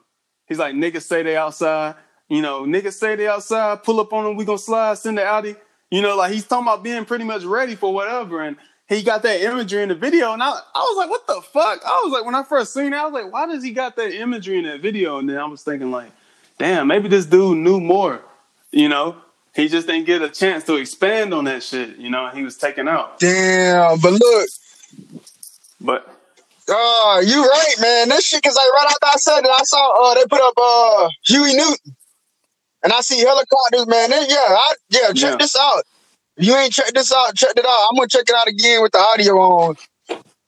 He's 0.48 0.58
like, 0.58 0.74
niggas 0.74 1.04
say 1.04 1.22
they 1.22 1.36
outside, 1.36 1.96
you 2.30 2.42
know, 2.42 2.64
niggas 2.64 2.94
say 2.94 3.16
they 3.16 3.28
outside, 3.28 3.84
pull 3.84 4.00
up 4.00 4.14
on 4.14 4.24
them, 4.24 4.36
we 4.38 4.46
gonna 4.46 4.58
slide, 4.58 4.98
send 4.98 5.18
the 5.18 5.26
Audi. 5.26 5.56
You 5.92 6.02
know, 6.02 6.16
like 6.16 6.34
he's 6.34 6.46
talking 6.46 6.68
about 6.68 6.84
being 6.84 7.06
pretty 7.06 7.24
much 7.24 7.44
ready 7.44 7.76
for 7.76 7.94
whatever, 7.94 8.42
and 8.42 8.58
he 8.88 9.04
got 9.04 9.22
that 9.24 9.42
imagery 9.42 9.84
in 9.84 9.90
the 9.90 9.96
video, 9.96 10.32
and 10.32 10.42
I, 10.42 10.48
I 10.50 10.80
was 10.80 10.98
like, 10.98 11.10
what 11.10 11.28
the 11.28 11.42
fuck? 11.42 11.82
I 11.86 12.02
was 12.06 12.14
like, 12.14 12.26
when 12.26 12.36
I 12.36 12.44
first 12.44 12.74
seen 12.74 12.94
it, 12.94 12.98
I 12.98 13.04
was 13.04 13.14
like, 13.14 13.32
why 13.32 13.46
does 13.46 13.64
he 13.64 13.72
got 13.72 13.98
that 13.98 14.14
imagery 14.14 14.58
in 14.58 14.64
that 14.64 14.80
video? 14.80 15.18
And 15.20 15.30
then 15.30 15.38
I 15.38 15.46
was 15.46 15.62
thinking 15.62 15.92
like, 15.92 16.12
damn, 16.58 16.88
maybe 16.88 17.10
this 17.10 17.26
dude 17.26 17.58
knew 17.58 17.82
more. 17.82 18.22
You 18.72 18.90
know, 18.90 19.18
he 19.58 19.68
just 19.68 19.88
didn't 19.88 20.06
get 20.06 20.22
a 20.22 20.30
chance 20.30 20.64
to 20.66 20.76
expand 20.76 21.34
on 21.34 21.44
that 21.46 21.64
shit. 21.64 21.98
You 21.98 22.10
know, 22.12 22.30
he 22.30 22.44
was 22.44 22.56
taken 22.58 22.88
out. 22.88 23.20
Damn, 23.20 24.00
but 24.00 24.14
look, 24.14 24.50
But 25.82 26.08
Uh, 26.70 27.22
you 27.26 27.44
right, 27.44 27.76
man. 27.80 28.10
This 28.10 28.26
shit, 28.26 28.44
cause 28.44 28.56
like 28.56 28.72
right 28.74 28.88
after 28.90 29.06
I 29.08 29.16
said 29.18 29.40
it, 29.40 29.50
I 29.50 29.64
saw 29.64 30.12
uh 30.12 30.14
they 30.16 30.26
put 30.26 30.42
up 30.42 30.54
uh 30.58 31.10
Huey 31.26 31.54
Newton, 31.56 31.96
and 32.84 32.94
I 32.94 33.02
see 33.02 33.20
helicopters, 33.20 33.88
man. 33.88 34.10
They- 34.12 34.28
yeah, 34.30 34.36
I, 34.50 34.74
yeah, 34.90 35.08
check 35.14 35.32
Yeah. 35.32 35.38
this 35.38 35.56
out. 35.56 35.84
If 36.38 36.46
you 36.46 36.56
ain't 36.56 36.72
check 36.74 36.94
this 36.94 37.12
out, 37.12 37.36
check 37.36 37.54
it 37.58 37.66
out. 37.66 37.88
I'm 37.90 37.96
gonna 37.98 38.08
check 38.10 38.30
it 38.30 38.36
out 38.36 38.48
again 38.48 38.82
with 38.84 38.92
the 38.92 39.00
audio 39.00 39.34
on. 39.40 39.76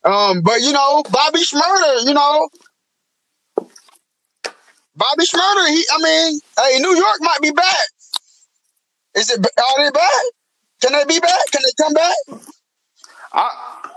Um, 0.04 0.42
but 0.42 0.62
you 0.62 0.72
know, 0.72 1.04
Bobby 1.10 1.40
Shmurda, 1.40 2.06
you 2.06 2.14
know, 2.14 2.50
Bobby 4.96 5.24
Shmurda. 5.26 5.68
He, 5.70 5.86
I 5.92 5.98
mean, 6.02 6.40
hey, 6.60 6.80
New 6.80 6.96
York 6.96 7.18
might 7.22 7.40
be 7.42 7.52
back. 7.52 7.88
Is 9.20 9.30
it? 9.30 9.46
Are 9.46 9.84
they 9.84 9.92
back? 9.92 10.22
Can 10.82 10.94
they 10.94 11.04
be 11.04 11.20
back? 11.20 11.52
Can 11.52 11.62
they 11.62 11.84
come 11.84 11.94
back? 11.94 12.42
I 13.34 13.92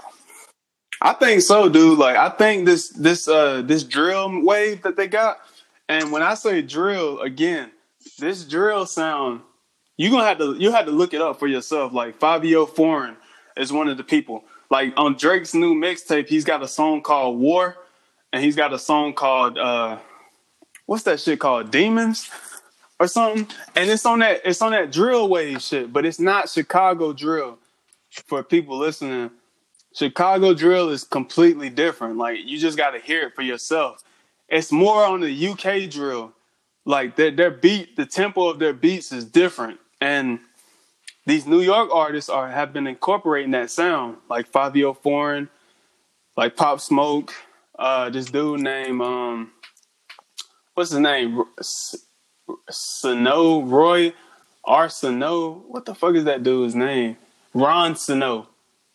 I 1.00 1.12
think 1.12 1.42
so, 1.42 1.68
dude. 1.68 1.98
Like 1.98 2.16
I 2.16 2.28
think 2.28 2.66
this 2.66 2.88
this 2.88 3.28
uh 3.28 3.62
this 3.62 3.84
drill 3.84 4.44
wave 4.44 4.82
that 4.82 4.96
they 4.96 5.06
got, 5.06 5.38
and 5.88 6.10
when 6.10 6.22
I 6.22 6.34
say 6.34 6.60
drill 6.60 7.20
again, 7.20 7.70
this 8.18 8.44
drill 8.44 8.84
sound, 8.84 9.42
you 9.96 10.10
gonna 10.10 10.24
have 10.24 10.38
to 10.38 10.56
you 10.58 10.72
have 10.72 10.86
to 10.86 10.92
look 10.92 11.14
it 11.14 11.20
up 11.20 11.38
for 11.38 11.46
yourself. 11.46 11.92
Like 11.92 12.18
Fivio 12.18 12.68
Foreign 12.68 13.16
is 13.56 13.72
one 13.72 13.88
of 13.88 13.96
the 13.96 14.04
people. 14.04 14.42
Like 14.70 14.92
on 14.96 15.16
Drake's 15.16 15.54
new 15.54 15.74
mixtape, 15.74 16.26
he's 16.26 16.44
got 16.44 16.62
a 16.64 16.68
song 16.68 17.00
called 17.00 17.38
War, 17.38 17.76
and 18.32 18.42
he's 18.42 18.56
got 18.56 18.72
a 18.72 18.78
song 18.78 19.12
called 19.14 19.56
uh 19.56 19.98
what's 20.86 21.04
that 21.04 21.20
shit 21.20 21.38
called? 21.38 21.70
Demons 21.70 22.28
or 23.02 23.08
something. 23.08 23.48
And 23.74 23.90
it's 23.90 24.06
on 24.06 24.20
that 24.20 24.42
it's 24.44 24.62
on 24.62 24.70
that 24.72 24.92
drill 24.92 25.28
wave 25.28 25.60
shit, 25.60 25.92
but 25.92 26.06
it's 26.06 26.20
not 26.20 26.48
Chicago 26.48 27.12
drill 27.12 27.58
for 28.26 28.44
people 28.44 28.78
listening. 28.78 29.30
Chicago 29.92 30.54
drill 30.54 30.88
is 30.88 31.02
completely 31.02 31.68
different. 31.68 32.16
Like 32.16 32.38
you 32.44 32.58
just 32.58 32.76
got 32.76 32.92
to 32.92 33.00
hear 33.00 33.22
it 33.22 33.34
for 33.34 33.42
yourself. 33.42 34.04
It's 34.48 34.70
more 34.70 35.04
on 35.04 35.20
the 35.20 35.48
UK 35.48 35.90
drill. 35.90 36.32
Like 36.84 37.16
their 37.16 37.32
their 37.32 37.50
beat, 37.50 37.96
the 37.96 38.06
tempo 38.06 38.48
of 38.48 38.60
their 38.60 38.72
beats 38.72 39.10
is 39.12 39.24
different, 39.24 39.80
and 40.00 40.38
these 41.26 41.46
New 41.46 41.60
York 41.60 41.90
artists 41.92 42.30
are 42.30 42.48
have 42.48 42.72
been 42.72 42.86
incorporating 42.86 43.52
that 43.52 43.70
sound, 43.70 44.18
like 44.28 44.50
Fivio 44.50 44.96
Foreign, 44.96 45.48
like 46.36 46.56
Pop 46.56 46.80
Smoke. 46.80 47.32
Uh, 47.78 48.10
this 48.10 48.26
dude 48.26 48.60
named 48.60 49.00
um, 49.00 49.52
what's 50.74 50.90
his 50.90 51.00
name? 51.00 51.44
Sano 52.70 53.62
Roy 53.62 54.12
Arsenault. 54.66 55.64
What 55.66 55.84
the 55.84 55.94
fuck 55.94 56.14
is 56.14 56.24
that 56.24 56.42
dude's 56.42 56.74
name? 56.74 57.16
Ron 57.54 57.94
Suno. 57.94 58.46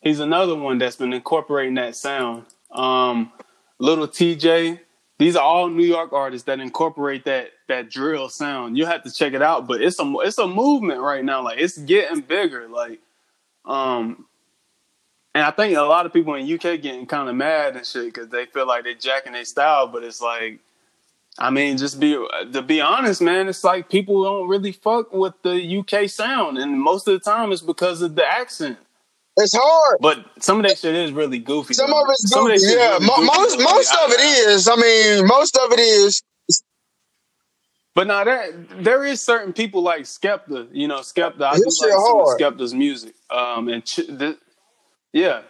He's 0.01 0.19
another 0.19 0.55
one 0.55 0.77
that's 0.77 0.95
been 0.95 1.13
incorporating 1.13 1.75
that 1.75 1.95
sound. 1.95 2.45
Um, 2.71 3.31
Lil 3.79 4.07
Tjay. 4.07 4.79
These 5.19 5.35
are 5.35 5.43
all 5.43 5.67
New 5.69 5.85
York 5.85 6.13
artists 6.13 6.45
that 6.45 6.59
incorporate 6.59 7.25
that 7.25 7.51
that 7.67 7.89
drill 7.89 8.29
sound. 8.29 8.77
You 8.77 8.85
have 8.85 9.03
to 9.03 9.11
check 9.11 9.33
it 9.33 9.41
out, 9.41 9.67
but 9.67 9.81
it's 9.81 9.99
a 9.99 10.13
it's 10.19 10.37
a 10.37 10.47
movement 10.47 11.01
right 11.01 11.25
now. 11.25 11.43
Like 11.43 11.59
it's 11.59 11.77
getting 11.77 12.21
bigger. 12.21 12.67
Like, 12.67 12.99
um, 13.65 14.27
and 15.33 15.43
I 15.43 15.51
think 15.51 15.75
a 15.75 15.81
lot 15.81 16.05
of 16.05 16.13
people 16.13 16.35
in 16.35 16.51
UK 16.51 16.81
getting 16.81 17.07
kind 17.07 17.29
of 17.29 17.35
mad 17.35 17.75
and 17.75 17.85
shit 17.85 18.05
because 18.05 18.29
they 18.29 18.45
feel 18.45 18.67
like 18.67 18.83
they're 18.83 18.93
jacking 18.93 19.33
their 19.33 19.45
style, 19.45 19.87
but 19.87 20.03
it's 20.03 20.21
like, 20.21 20.59
I 21.39 21.51
mean, 21.51 21.77
just 21.77 21.99
be 21.99 22.13
to 22.53 22.61
be 22.61 22.81
honest, 22.81 23.21
man. 23.21 23.47
It's 23.47 23.63
like 23.63 23.89
people 23.89 24.23
don't 24.23 24.47
really 24.47 24.71
fuck 24.71 25.13
with 25.13 25.33
the 25.43 25.77
UK 25.79 26.09
sound, 26.09 26.57
and 26.57 26.79
most 26.79 27.07
of 27.07 27.13
the 27.13 27.19
time 27.19 27.51
it's 27.51 27.61
because 27.61 28.01
of 28.01 28.15
the 28.15 28.25
accent. 28.25 28.77
It's 29.37 29.55
hard. 29.55 29.99
But 30.01 30.25
some 30.39 30.59
of 30.59 30.67
that 30.67 30.79
shit 30.79 30.95
is 30.95 31.11
really 31.11 31.37
goofy. 31.37 31.75
Some 31.75 31.91
though. 31.91 32.01
of 32.01 32.07
it's 32.09 32.29
Some 32.29 32.47
of 32.47 32.53
goofy. 32.53 32.73
Yeah, 32.73 32.93
really 32.93 33.05
goofy, 33.05 33.25
most 33.25 33.59
most 33.59 33.93
of 34.03 34.11
it 34.11 34.19
is. 34.19 34.67
I 34.67 34.75
mean, 34.75 35.27
most 35.27 35.57
of 35.57 35.71
it 35.73 35.79
is. 35.79 36.23
But 37.93 38.07
now 38.07 38.23
that 38.23 38.83
there 38.83 39.03
is 39.03 39.21
certain 39.21 39.53
people 39.53 39.81
like 39.81 40.03
Skepta, 40.03 40.67
you 40.71 40.87
know, 40.87 40.99
Skepta. 40.99 41.41
I 41.41 41.55
do 41.55 41.63
shit 41.63 41.89
like 41.89 42.05
some 42.05 42.21
of. 42.21 42.27
Skepta's 42.39 42.73
music. 42.73 43.15
Um, 43.29 43.69
and 43.69 43.83
ch- 43.83 44.07
the, 44.07 44.37
yeah, 45.13 45.41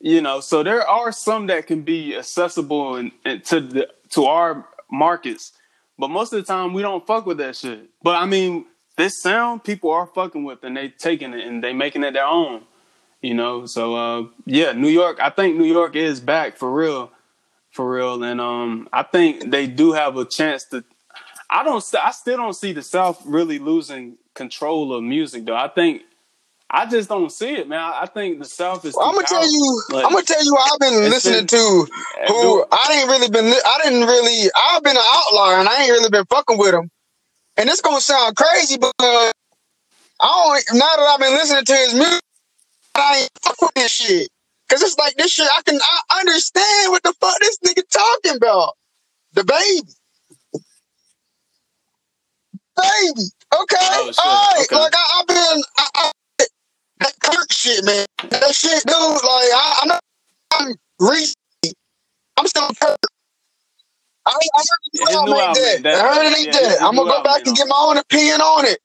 you 0.00 0.20
know, 0.20 0.40
so 0.40 0.62
there 0.62 0.86
are 0.86 1.10
some 1.10 1.46
that 1.48 1.66
can 1.66 1.82
be 1.82 2.16
accessible 2.16 2.96
and, 2.96 3.10
and 3.24 3.44
to 3.46 3.60
the 3.60 3.88
to 4.10 4.26
our 4.26 4.64
markets, 4.90 5.52
but 5.98 6.08
most 6.08 6.32
of 6.32 6.38
the 6.38 6.46
time 6.46 6.72
we 6.72 6.82
don't 6.82 7.06
fuck 7.06 7.26
with 7.26 7.38
that 7.38 7.56
shit. 7.56 7.88
But 8.02 8.16
I 8.16 8.26
mean, 8.26 8.66
this 8.96 9.20
sound 9.20 9.64
people 9.64 9.90
are 9.90 10.06
fucking 10.06 10.44
with, 10.44 10.62
and 10.64 10.76
they 10.76 10.88
taking 10.88 11.32
it 11.32 11.46
and 11.46 11.62
they 11.62 11.72
making 11.72 12.04
it 12.04 12.12
their 12.12 12.26
own. 12.26 12.62
You 13.22 13.34
know, 13.34 13.66
so 13.66 13.94
uh, 13.94 14.26
yeah, 14.46 14.72
New 14.72 14.88
York. 14.88 15.18
I 15.20 15.30
think 15.30 15.56
New 15.56 15.64
York 15.64 15.96
is 15.96 16.20
back 16.20 16.56
for 16.56 16.72
real, 16.72 17.10
for 17.72 17.90
real, 17.90 18.22
and 18.22 18.40
um, 18.40 18.88
I 18.92 19.02
think 19.02 19.50
they 19.50 19.66
do 19.66 19.92
have 19.92 20.16
a 20.16 20.24
chance 20.24 20.64
to. 20.66 20.84
I 21.50 21.64
don't. 21.64 21.84
I 22.00 22.12
still 22.12 22.36
don't 22.36 22.54
see 22.54 22.72
the 22.72 22.82
South 22.82 23.20
really 23.24 23.58
losing 23.58 24.18
control 24.34 24.94
of 24.94 25.02
music, 25.02 25.46
though. 25.46 25.56
I 25.56 25.68
think. 25.68 26.02
I 26.70 26.84
just 26.84 27.08
don't 27.08 27.32
see 27.32 27.54
it, 27.54 27.66
man. 27.68 27.80
I 27.80 28.04
think 28.06 28.38
the 28.40 28.44
South 28.44 28.84
is. 28.84 28.94
I'm 29.00 29.14
gonna 29.14 29.26
tell 29.26 29.50
you. 29.50 29.82
Like, 29.90 30.04
I'm 30.04 30.12
gonna 30.12 30.24
tell 30.24 30.44
you. 30.44 30.54
I've 30.56 30.78
been 30.78 31.10
listening 31.10 31.46
been- 31.46 31.46
to. 31.46 31.86
Who 32.28 32.64
I 32.70 32.86
didn't 32.88 33.08
really 33.08 33.30
been. 33.30 33.46
I 33.46 33.80
didn't 33.84 34.06
really. 34.06 34.50
I've 34.54 34.82
been 34.82 34.96
an 34.96 35.02
outlier, 35.14 35.56
and 35.60 35.68
I 35.68 35.82
ain't 35.82 35.90
really 35.92 36.10
been 36.10 36.26
fucking 36.26 36.58
with 36.58 36.72
them. 36.72 36.90
And 37.56 37.70
it's 37.70 37.80
gonna 37.80 38.00
sound 38.02 38.36
crazy, 38.36 38.76
but 38.76 38.92
uh, 38.98 39.30
I 40.20 40.62
don't. 40.68 40.78
Now 40.78 40.86
that 40.96 41.10
I've 41.14 41.20
been 41.20 41.32
listening 41.32 41.64
to 41.64 41.74
his 41.74 41.94
music, 41.94 42.22
I 42.94 43.18
ain't 43.22 43.30
fuck 43.42 43.62
with 43.62 43.74
this 43.74 43.90
shit. 43.90 44.28
Cause 44.68 44.82
it's 44.82 44.98
like 44.98 45.14
this 45.16 45.32
shit. 45.32 45.48
I 45.50 45.62
can. 45.62 45.80
I 45.80 46.20
understand 46.20 46.92
what 46.92 47.02
the 47.02 47.14
fuck 47.18 47.38
this 47.40 47.58
nigga 47.64 47.82
talking 47.90 48.36
about. 48.36 48.74
DaBaby. 49.34 49.94
Baby. 52.76 53.22
Okay. 53.58 53.76
Oh. 53.80 54.12
All 54.18 54.52
right. 54.52 54.66
Okay. 54.66 54.76
Like 54.76 54.92
I, 54.94 55.20
I've 55.20 55.26
been. 55.26 55.62
I, 55.78 56.12
that 57.00 57.12
Kirk 57.22 57.52
shit, 57.52 57.84
man. 57.84 58.06
That 58.30 58.54
shit, 58.54 58.82
dude. 58.86 58.96
Like 58.96 59.22
I, 59.24 59.80
I 59.82 59.86
know 59.86 59.98
I'm 60.52 60.74
recently. 61.00 61.74
I'm 62.36 62.46
still 62.46 62.68
Kirk. 62.80 62.98
I, 64.26 64.30
I 64.30 64.34
heard 64.34 64.68
it 64.92 65.00
ain't 65.00 65.12
album, 65.12 65.82
that. 65.82 65.94
I 65.94 66.14
heard 66.14 66.26
it 66.26 66.38
ain't 66.38 66.46
yeah, 66.46 66.60
that. 66.60 66.82
I'm 66.82 66.96
gonna 66.96 67.10
go 67.10 67.22
back 67.22 67.46
and 67.46 67.56
get 67.56 67.66
my 67.66 67.76
own 67.78 67.96
opinion 67.96 68.40
on 68.40 68.66
it. 68.66 68.78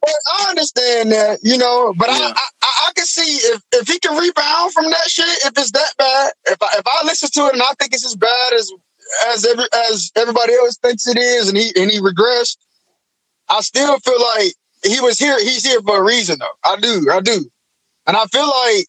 But 0.00 0.12
I 0.32 0.46
understand 0.48 1.12
that, 1.12 1.40
you 1.42 1.58
know. 1.58 1.92
But 1.96 2.08
I, 2.08 2.18
Yeah. 2.18 2.32
I, 2.34 2.48
I, 2.62 2.88
I 2.88 2.92
can 2.94 3.04
see 3.04 3.36
if, 3.52 3.60
if 3.72 3.88
he 3.88 3.98
can 3.98 4.16
rebound 4.16 4.72
from 4.72 4.86
that 4.86 5.08
shit, 5.08 5.26
if 5.44 5.52
it's 5.58 5.72
that 5.72 5.92
bad. 5.98 6.32
If 6.46 6.62
I, 6.62 6.78
if 6.78 6.86
I 6.86 7.04
listen 7.04 7.28
to 7.34 7.46
it 7.48 7.52
and 7.54 7.62
I 7.62 7.72
think 7.78 7.92
it's 7.92 8.06
as 8.06 8.16
bad 8.16 8.52
as 8.54 8.72
as 9.28 9.44
every 9.44 9.64
as 9.90 10.10
everybody 10.16 10.54
else 10.54 10.78
thinks 10.78 11.06
it 11.06 11.18
is, 11.18 11.48
and 11.48 11.58
he 11.58 11.72
and 11.76 11.90
he 11.90 12.00
regressed, 12.00 12.56
I 13.48 13.60
still 13.60 13.98
feel 13.98 14.20
like 14.20 14.54
he 14.84 15.00
was 15.00 15.18
here. 15.18 15.38
He's 15.38 15.64
here 15.66 15.80
for 15.82 15.98
a 15.98 16.02
reason, 16.02 16.38
though. 16.38 16.46
I 16.64 16.76
do, 16.76 17.06
I 17.12 17.20
do, 17.20 17.50
and 18.06 18.16
I 18.16 18.24
feel 18.26 18.48
like, 18.48 18.86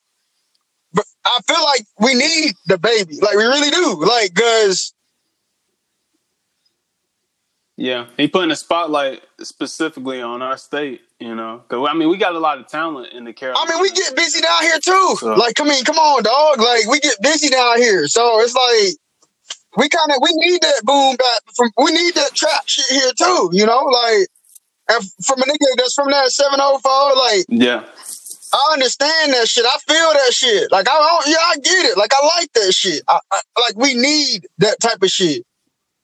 but 0.94 1.06
I 1.26 1.40
feel 1.48 1.64
like 1.64 1.86
we 2.00 2.14
need 2.14 2.54
DaBaby, 2.70 3.22
like 3.22 3.36
we 3.36 3.44
really 3.44 3.70
do, 3.72 4.04
like 4.06 4.34
because 4.34 4.94
Yeah, 7.78 8.08
he 8.18 8.28
putting 8.28 8.52
a 8.52 8.56
spotlight 8.56 9.24
specifically 9.42 10.22
on 10.22 10.42
our 10.42 10.58
state. 10.58 11.02
You 11.20 11.36
know, 11.36 11.62
cause 11.68 11.88
I 11.88 11.94
mean, 11.94 12.10
we 12.10 12.18
got 12.18 12.34
a 12.34 12.40
lot 12.40 12.58
of 12.58 12.68
talent 12.68 13.14
in 13.14 13.26
the 13.26 13.34
car. 13.34 13.54
I 13.56 13.70
mean, 13.70 13.80
we 13.80 13.92
get 13.92 14.16
busy 14.16 14.42
down 14.42 14.64
here 14.64 14.80
too. 14.84 15.16
So- 15.20 15.34
Like, 15.36 15.60
I 15.62 15.64
mean, 15.64 15.84
come 15.86 15.98
on, 15.98 16.24
dog. 16.24 16.60
Like, 16.60 16.88
we 16.88 17.00
get 17.00 17.16
busy 17.22 17.50
down 17.50 17.78
here, 17.78 18.08
so 18.08 18.40
it's 18.42 18.56
like 18.56 18.96
we 19.78 19.88
kind 19.88 20.10
of 20.12 20.18
we 20.20 20.30
need 20.34 20.62
that 20.64 20.82
boom 20.84 21.16
back 21.16 21.42
from. 21.56 21.70
We 21.78 21.92
need 21.92 22.16
that 22.16 22.34
trap 22.34 22.64
shit 22.66 22.86
here 22.90 23.12
too. 23.16 23.52
You 23.54 23.68
know, 23.68 23.84
like, 23.84 24.28
and 24.92 25.12
from 25.26 25.42
a 25.42 25.46
nigga 25.46 25.78
that's 25.78 25.94
from 25.96 26.12
that 26.12 26.30
seven 26.32 26.60
oh 26.62 26.80
four, 26.80 27.16
like, 27.24 27.46
Yeah, 27.50 27.86
I 28.54 28.74
understand 28.74 29.34
that 29.34 29.48
shit. 29.48 29.66
I 29.66 29.78
feel 29.88 30.14
that 30.14 30.34
shit. 30.34 30.72
Like, 30.72 30.88
I 30.90 30.98
don't. 30.98 31.28
Yeah, 31.28 31.38
I 31.42 31.56
get 31.58 31.86
it. 31.92 31.98
Like, 31.98 32.12
I 32.14 32.26
like 32.40 32.54
that 32.54 32.74
shit. 32.74 33.04
I, 33.08 33.20
I, 33.32 33.42
like, 33.62 33.78
we 33.78 33.94
need 33.96 34.48
that 34.60 34.80
type 34.82 35.02
of 35.04 35.10
shit. 35.10 35.46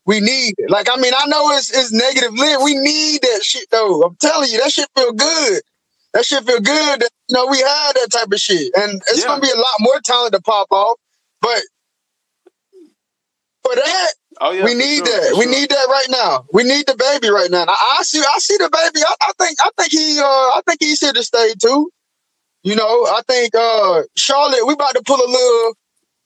We 0.06 0.22
need 0.22 0.56
it. 0.58 0.70
Like, 0.70 0.88
I 0.92 0.96
mean, 0.98 1.14
I 1.18 1.26
know 1.28 1.52
it's 1.52 1.70
it's 1.76 1.92
negative 1.92 2.34
lit. 2.34 2.62
We 2.64 2.76
need 2.76 3.22
that 3.24 3.42
shit 3.44 3.70
though. 3.72 4.04
I'm 4.04 4.16
telling 4.18 4.50
you, 4.52 4.62
that 4.64 4.72
shit 4.72 4.88
feel 4.98 5.14
good. 5.14 5.62
That 6.14 6.26
shit 6.26 6.44
feel 6.46 6.62
good. 6.62 7.02
That, 7.02 7.10
you 7.30 7.36
know, 7.36 7.48
we 7.48 7.58
had 7.60 7.94
that 7.96 8.10
type 8.12 8.32
of 8.32 8.40
shit, 8.40 8.72
and 8.76 9.02
it's 9.08 9.22
Yeah. 9.22 9.28
gonna 9.28 9.42
be 9.42 9.52
a 9.52 9.56
lot 9.58 9.76
more 9.82 10.00
talent 10.06 10.34
to 10.34 10.42
pop 10.42 10.68
off. 10.72 10.98
But 11.42 11.62
for 13.64 13.76
that, 13.76 14.14
oh 14.42 14.52
yeah, 14.52 14.64
we 14.64 14.74
need 14.74 14.98
sure, 14.98 15.06
that. 15.06 15.36
We 15.38 15.44
sure. 15.44 15.52
need 15.52 15.70
that 15.70 15.88
right 15.90 16.08
now. 16.10 16.46
We 16.54 16.64
need 16.64 16.86
DaBaby 16.86 17.30
right 17.30 17.50
now. 17.52 17.66
I, 17.68 17.98
I 18.00 18.04
see. 18.04 18.20
I 18.20 18.38
see 18.40 18.58
DaBaby. 18.58 19.02
I, 19.08 19.16
I 19.22 19.32
think. 19.38 19.58
I 19.62 19.70
think 19.78 19.92
he. 19.92 20.20
Uh. 20.20 20.24
I 20.24 20.62
think 20.66 20.80
he's 20.82 21.00
here 21.00 21.14
to 21.14 21.24
stay 21.24 21.54
too. 21.62 21.92
You 22.64 22.76
know. 22.76 23.06
I 23.06 23.22
think. 23.28 23.56
Uh. 23.56 24.04
Charlotte. 24.16 24.66
We 24.66 24.74
about 24.74 24.96
to 24.96 25.04
pull 25.06 25.18
a 25.18 25.30
little 25.30 25.74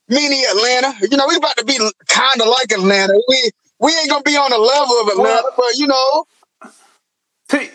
mini 0.09 0.43
Atlanta. 0.45 0.93
You 1.09 1.17
know. 1.17 1.25
We 1.27 1.35
about 1.35 1.57
to 1.57 1.65
be 1.65 1.77
kind 2.07 2.41
of 2.41 2.47
like 2.47 2.71
Atlanta. 2.71 3.13
We. 3.27 3.51
We 3.79 3.91
ain't 3.97 4.09
gonna 4.09 4.21
be 4.21 4.37
on 4.37 4.51
the 4.51 4.59
level 4.59 4.95
of 5.01 5.07
Atlanta, 5.07 5.41
Well- 5.43 5.53
but 5.57 5.77
you 5.77 5.87
know. 5.87 6.25
T- 7.49 7.71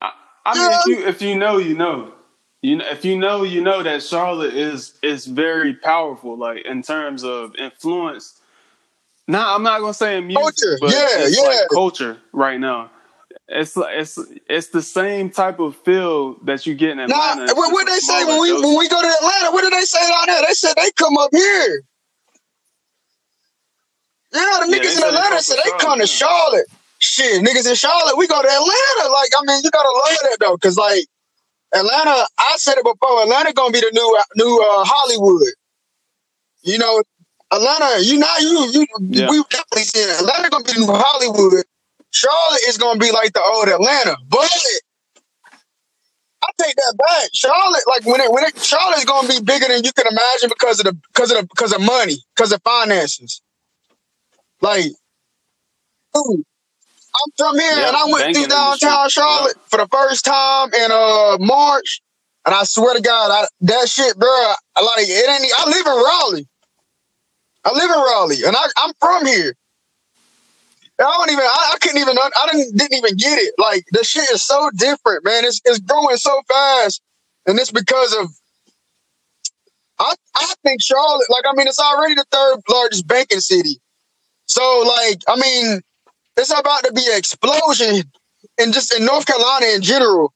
I, 0.00 0.12
I 0.46 0.54
mean, 0.54 0.72
if 0.72 0.86
you 0.86 1.06
if 1.06 1.22
you 1.22 1.36
know, 1.38 1.58
you 1.58 1.74
know. 1.76 2.12
You 2.62 2.76
know, 2.76 2.86
if 2.88 3.04
you 3.04 3.18
know, 3.18 3.42
you 3.42 3.60
know 3.60 3.82
that 3.82 4.02
Charlotte 4.02 4.54
is 4.54 4.94
is 5.02 5.26
very 5.26 5.74
powerful, 5.74 6.38
like 6.38 6.64
in 6.64 6.80
terms 6.80 7.22
of 7.22 7.54
influence. 7.56 8.40
Nah, 9.26 9.54
I'm 9.54 9.62
not 9.62 9.80
gonna 9.80 9.94
say 9.94 10.18
in 10.18 10.26
music, 10.26 10.54
Culture. 10.56 10.78
but 10.80 10.92
Yeah, 10.92 11.26
it's 11.26 11.36
yeah. 11.40 11.48
like 11.48 11.68
culture 11.70 12.18
right 12.32 12.60
now. 12.60 12.90
It's 13.48 13.74
it's 13.76 14.18
it's 14.48 14.68
the 14.68 14.82
same 14.82 15.30
type 15.30 15.60
of 15.60 15.76
feel 15.76 16.34
that 16.44 16.66
you 16.66 16.74
get 16.74 16.90
in 16.92 16.98
Nah. 16.98 17.32
Atlanta. 17.32 17.44
It's 17.44 17.54
What, 17.54 17.72
what 17.72 17.86
they 17.86 17.98
say 18.00 18.24
when 18.24 18.40
we 18.40 18.52
when 18.52 18.78
we 18.78 18.88
go 18.88 19.00
to 19.00 19.08
Atlanta? 19.08 19.50
What 19.52 19.62
did 19.62 19.72
they 19.72 19.84
say 19.84 20.00
down 20.08 20.26
there? 20.26 20.42
They 20.46 20.54
said 20.54 20.74
they 20.76 20.90
come 20.92 21.16
up 21.18 21.30
here. 21.32 21.82
Yeah, 24.32 24.40
the 24.60 24.68
Yeah, 24.68 24.78
niggas 24.78 24.98
in 24.98 25.04
Atlanta 25.04 25.42
said 25.42 25.56
they 25.64 25.70
come 25.80 26.00
to 26.00 26.06
Charlotte, 26.06 26.66
Charlotte. 26.66 26.66
Shit, 26.98 27.42
niggas 27.42 27.68
in 27.68 27.74
Charlotte, 27.76 28.16
we 28.16 28.26
go 28.26 28.40
to 28.40 28.48
Atlanta. 28.48 29.12
Like, 29.12 29.30
I 29.38 29.44
mean, 29.46 29.60
you 29.64 29.70
gotta 29.70 29.88
love 29.90 30.18
that 30.22 30.36
though, 30.40 30.56
cause 30.58 30.76
like 30.76 31.04
Atlanta, 31.74 32.26
I 32.38 32.54
said 32.56 32.78
it 32.78 32.84
before. 32.84 33.22
Atlanta 33.22 33.52
gonna 33.52 33.72
be 33.72 33.80
the 33.80 33.90
new 33.94 34.22
new 34.36 34.60
uh, 34.60 34.84
Hollywood. 34.86 35.48
You 36.62 36.78
know, 36.78 37.02
Atlanta. 37.56 38.02
You 38.02 38.18
know, 38.18 38.36
you 38.40 38.70
you 38.72 38.86
Yeah. 39.10 39.30
we 39.30 39.42
definitely 39.50 39.84
seen 39.84 40.08
it. 40.08 40.20
Atlanta 40.20 40.50
gonna 40.50 40.64
be 40.64 40.72
the 40.72 40.80
new 40.80 40.92
Hollywood. 40.92 41.64
Charlotte 42.10 42.62
is 42.68 42.78
gonna 42.78 42.98
be 42.98 43.10
like 43.12 43.32
the 43.32 43.42
old 43.42 43.68
Atlanta, 43.68 44.16
but 44.28 44.50
I 46.44 46.48
take 46.62 46.76
that 46.76 46.94
back. 46.98 47.30
Charlotte, 47.32 47.82
like 47.88 48.04
when 48.06 48.20
it 48.20 48.30
when 48.30 48.44
it 48.44 48.58
Charlotte 48.62 48.98
is 48.98 49.04
gonna 49.04 49.28
be 49.28 49.40
bigger 49.40 49.68
than 49.68 49.84
you 49.84 49.92
can 49.92 50.06
imagine 50.06 50.48
because 50.50 50.80
of 50.80 50.86
the 50.86 50.92
because 51.12 51.30
of 51.32 51.38
the 51.38 51.46
because 51.46 51.72
of 51.72 51.80
money, 51.80 52.16
because 52.36 52.52
of 52.52 52.60
finances. 52.62 53.42
Like, 54.60 54.84
dude, 56.14 56.44
I'm 57.16 57.30
from 57.36 57.58
here 57.58 57.86
and 57.88 57.96
I 57.96 58.04
went 58.10 58.32
through 58.34 58.46
downtown. 58.48 59.08
Charlotte 59.10 59.56
for 59.70 59.78
the 59.78 59.88
first 59.90 60.24
time 60.24 60.72
in 60.74 60.90
uh 60.92 61.38
March, 61.40 62.00
and 62.46 62.54
I 62.54 62.64
swear 62.64 62.94
to 62.94 63.00
God, 63.00 63.30
I, 63.30 63.46
that 63.62 63.88
shit, 63.88 64.16
bro, 64.18 64.28
I 64.28 64.80
like 64.82 65.06
it 65.08 65.28
ain't. 65.30 65.52
I 65.58 65.70
live 65.70 65.86
in 65.86 66.04
Raleigh. 66.04 66.48
I 67.64 67.72
live 67.72 67.90
in 67.90 67.96
Raleigh, 67.96 68.44
and 68.46 68.54
I, 68.56 68.66
I'm 68.78 68.92
from 69.00 69.26
here. 69.26 69.54
I 70.98 71.02
don't 71.02 71.30
even. 71.30 71.44
I, 71.44 71.72
I 71.74 71.78
couldn't 71.80 72.00
even. 72.00 72.16
I 72.18 72.48
didn't 72.52 72.76
didn't 72.76 72.94
even 72.94 73.16
get 73.16 73.38
it. 73.38 73.54
Like 73.58 73.84
the 73.92 74.04
shit 74.04 74.30
is 74.30 74.44
so 74.44 74.70
different, 74.76 75.24
man. 75.24 75.44
It's 75.44 75.60
it's 75.64 75.80
growing 75.80 76.16
so 76.16 76.40
fast, 76.48 77.02
and 77.46 77.58
it's 77.58 77.72
because 77.72 78.14
of. 78.14 78.28
I 79.98 80.14
I 80.36 80.54
think 80.62 80.80
Charlotte. 80.82 81.26
Like 81.30 81.44
I 81.48 81.54
mean, 81.56 81.66
it's 81.66 81.80
already 81.80 82.14
the 82.14 82.24
third 82.30 82.60
largest 82.68 83.06
banking 83.08 83.40
city. 83.40 83.80
So 84.46 84.84
like 84.86 85.22
I 85.26 85.36
mean, 85.36 85.80
it's 86.36 86.50
about 86.50 86.84
to 86.84 86.92
be 86.92 87.04
an 87.10 87.18
explosion, 87.18 88.04
in 88.58 88.72
just 88.72 88.94
in 88.94 89.04
North 89.04 89.26
Carolina 89.26 89.66
in 89.74 89.82
general. 89.82 90.32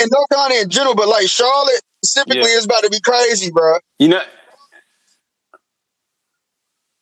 In 0.00 0.08
North 0.10 0.28
Carolina 0.30 0.62
in 0.62 0.70
general, 0.70 0.94
but 0.94 1.08
like 1.08 1.28
Charlotte 1.28 1.80
specifically 2.04 2.50
Yeah. 2.50 2.58
is 2.58 2.64
about 2.64 2.84
to 2.84 2.90
be 2.90 3.00
crazy, 3.00 3.50
bro. 3.50 3.78
You 3.98 4.08
know, 4.08 4.22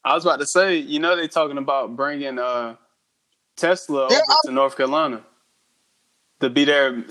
I 0.04 0.14
was 0.14 0.24
about 0.24 0.40
to 0.40 0.46
say, 0.46 0.76
you 0.76 1.00
know, 1.00 1.16
they're 1.16 1.28
talking 1.28 1.58
about 1.58 1.96
bringing 1.96 2.38
uh, 2.38 2.76
Tesla 3.56 4.08
Yeah, 4.10 4.20
over 4.28 4.38
to 4.46 4.52
North 4.52 4.76
Carolina. 4.76 5.22
to 6.40 6.50
be 6.50 6.64
their 6.64 7.02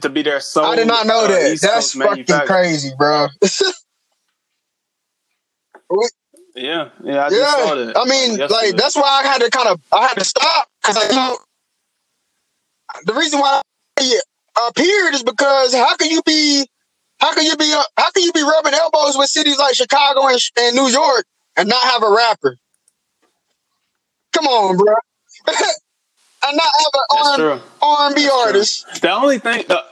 to 0.00 0.08
be 0.08 0.22
their 0.22 0.40
sole. 0.40 0.66
I 0.66 0.76
did 0.76 0.86
not 0.86 1.06
know 1.06 1.24
uh, 1.24 1.28
that. 1.28 1.52
East 1.52 1.62
That's 1.62 1.94
Coast 1.94 2.26
fucking 2.28 2.46
crazy, 2.46 2.92
bro. 2.96 3.28
Yeah, 6.54 6.90
yeah, 7.04 7.26
I 7.26 7.30
just 7.30 7.56
saw 7.56 7.74
yeah, 7.74 7.84
that. 7.86 7.96
I 7.96 8.04
mean, 8.04 8.38
yesterday. 8.38 8.48
like 8.48 8.76
that's 8.76 8.96
why 8.96 9.22
I 9.22 9.26
had 9.26 9.40
to 9.42 9.50
kind 9.50 9.68
of 9.68 9.80
I 9.92 10.08
had 10.08 10.14
to 10.14 10.24
stop 10.24 10.68
because 10.82 10.96
I 10.98 11.14
know 11.14 11.38
the 13.04 13.14
reason 13.14 13.40
why 13.40 13.62
I 13.98 14.20
appeared 14.68 15.14
is 15.14 15.22
because 15.22 15.74
how 15.74 15.96
can 15.96 16.10
you 16.10 16.22
be 16.26 16.66
how 17.18 17.32
can 17.34 17.44
you 17.44 17.56
be 17.56 17.70
how 17.96 18.10
can 18.10 18.22
you 18.24 18.32
be 18.32 18.42
rubbing 18.42 18.74
elbows 18.74 19.16
with 19.16 19.28
cities 19.28 19.58
like 19.58 19.74
Chicago 19.74 20.26
and, 20.28 20.38
and 20.58 20.76
New 20.76 20.88
York 20.88 21.24
and 21.60 21.68
not 21.68 21.82
have 21.82 22.02
a 22.02 22.10
rapper? 22.10 22.56
Come 24.32 24.46
on, 24.46 24.76
bro. 24.78 24.94
and 26.46 26.56
not 26.56 26.72
have 26.78 26.92
an 27.10 27.36
true. 27.36 27.60
R 27.82 28.06
and 28.06 28.14
B 28.14 28.22
That's 28.22 28.32
true. 28.34 28.40
artist. 28.46 29.02
The 29.02 29.10
only 29.12 29.38
thing, 29.38 29.64
the, 29.68 29.84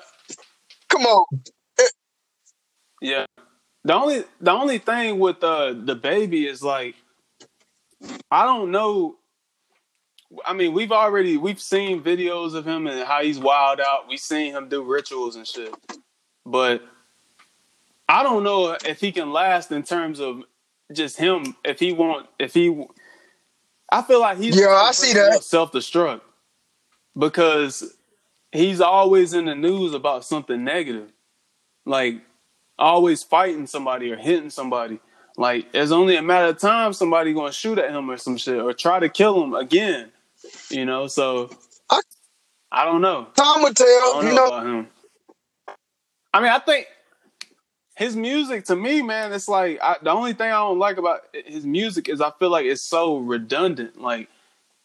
Come 0.88 1.02
on. 1.02 1.24
yeah, 3.02 3.26
the 3.84 3.94
only 3.94 4.24
the 4.40 4.50
only 4.50 4.78
thing 4.78 5.18
with 5.18 5.44
uh, 5.44 5.74
DaBaby 5.74 6.48
is 6.48 6.62
like, 6.62 6.94
I 8.30 8.44
don't 8.44 8.70
know. 8.70 9.16
I 10.46 10.52
mean, 10.54 10.72
we've 10.72 10.92
already 10.92 11.36
we've 11.36 11.60
seen 11.60 12.02
videos 12.02 12.54
of 12.54 12.66
him 12.66 12.86
and 12.86 13.06
how 13.06 13.22
he's 13.22 13.38
wild 13.38 13.80
out. 13.80 14.08
We've 14.08 14.18
seen 14.18 14.54
him 14.54 14.68
do 14.70 14.82
rituals 14.82 15.36
and 15.36 15.46
shit, 15.46 15.74
but 16.46 16.82
I 18.08 18.22
don't 18.22 18.42
know 18.42 18.76
if 18.86 19.00
he 19.00 19.12
can 19.12 19.32
last 19.32 19.70
in 19.70 19.82
terms 19.82 20.18
of 20.20 20.42
just 20.92 21.18
him. 21.18 21.56
If 21.64 21.78
he 21.80 21.92
won't, 21.92 22.26
if 22.38 22.54
he, 22.54 22.84
I 23.90 24.02
feel 24.02 24.20
like 24.20 24.38
he's 24.38 24.58
Yeah, 24.58 24.68
I 24.68 24.92
see 24.92 25.12
that. 25.14 25.42
self 25.42 25.72
destruct 25.72 26.20
because 27.16 27.94
he's 28.52 28.80
always 28.80 29.34
in 29.34 29.46
the 29.46 29.54
news 29.54 29.94
about 29.94 30.24
something 30.24 30.62
negative, 30.64 31.10
like 31.86 32.22
always 32.78 33.22
fighting 33.22 33.66
somebody 33.66 34.12
or 34.12 34.16
hitting 34.16 34.50
somebody. 34.50 35.00
Like 35.36 35.68
it's 35.72 35.92
only 35.92 36.16
a 36.16 36.22
matter 36.22 36.48
of 36.48 36.58
time 36.58 36.92
somebody 36.92 37.32
gonna 37.32 37.52
shoot 37.52 37.78
at 37.78 37.90
him 37.90 38.10
or 38.10 38.16
some 38.16 38.36
shit 38.36 38.60
or 38.60 38.72
try 38.72 38.98
to 39.00 39.08
kill 39.08 39.42
him 39.42 39.54
again. 39.54 40.10
You 40.70 40.84
know, 40.86 41.06
so 41.06 41.50
I- 41.90 42.00
I 42.70 42.84
don't 42.84 43.00
know. 43.00 43.26
Time 43.34 43.62
will 43.62 43.68
I 43.68 43.72
tell. 43.72 44.22
You 44.24 44.28
know, 44.30 44.34
know, 44.36 44.46
about 44.46 44.66
him. 44.66 44.88
I 46.34 46.40
mean, 46.40 46.50
I 46.52 46.58
think 46.58 46.86
his 47.98 48.14
music 48.14 48.64
to 48.66 48.76
me, 48.76 49.02
man, 49.02 49.32
it's 49.32 49.48
like 49.48 49.80
I, 49.82 49.96
the 50.00 50.10
only 50.10 50.32
thing 50.32 50.46
I 50.46 50.60
don't 50.60 50.78
like 50.78 50.98
about 50.98 51.22
his 51.32 51.66
music 51.66 52.08
is 52.08 52.20
I 52.20 52.30
feel 52.38 52.48
like 52.48 52.64
it's 52.64 52.80
so 52.80 53.18
redundant. 53.18 54.00
Like 54.00 54.28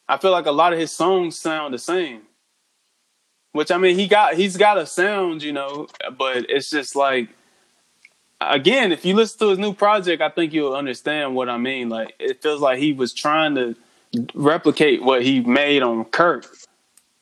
I 0.09 0.17
feel 0.17 0.31
like 0.31 0.47
a 0.47 0.51
lot 0.51 0.73
of 0.73 0.79
his 0.79 0.91
songs 0.91 1.37
sound 1.37 1.75
the 1.75 1.77
same. 1.77 2.23
Which 3.51 3.69
I 3.69 3.77
mean, 3.77 3.99
he 3.99 4.07
got 4.07 4.33
he's 4.33 4.57
got 4.57 4.79
a 4.79 4.87
sound, 4.87 5.43
you 5.43 5.53
know, 5.53 5.87
but 6.17 6.49
it's 6.49 6.71
just 6.71 6.95
like 6.95 7.29
again, 8.41 8.91
if 8.91 9.05
you 9.05 9.13
listen 9.13 9.37
to 9.41 9.49
his 9.49 9.59
new 9.59 9.75
project, 9.75 10.19
I 10.19 10.29
think 10.29 10.51
you'll 10.51 10.75
understand 10.75 11.35
what 11.35 11.49
I 11.49 11.59
mean. 11.59 11.89
Like 11.89 12.15
it 12.19 12.41
feels 12.41 12.61
like 12.61 12.79
he 12.79 12.93
was 12.93 13.13
trying 13.13 13.53
to 13.53 13.75
replicate 14.33 15.03
what 15.03 15.21
he 15.21 15.39
made 15.39 15.83
on 15.83 16.05
Kirk, 16.05 16.47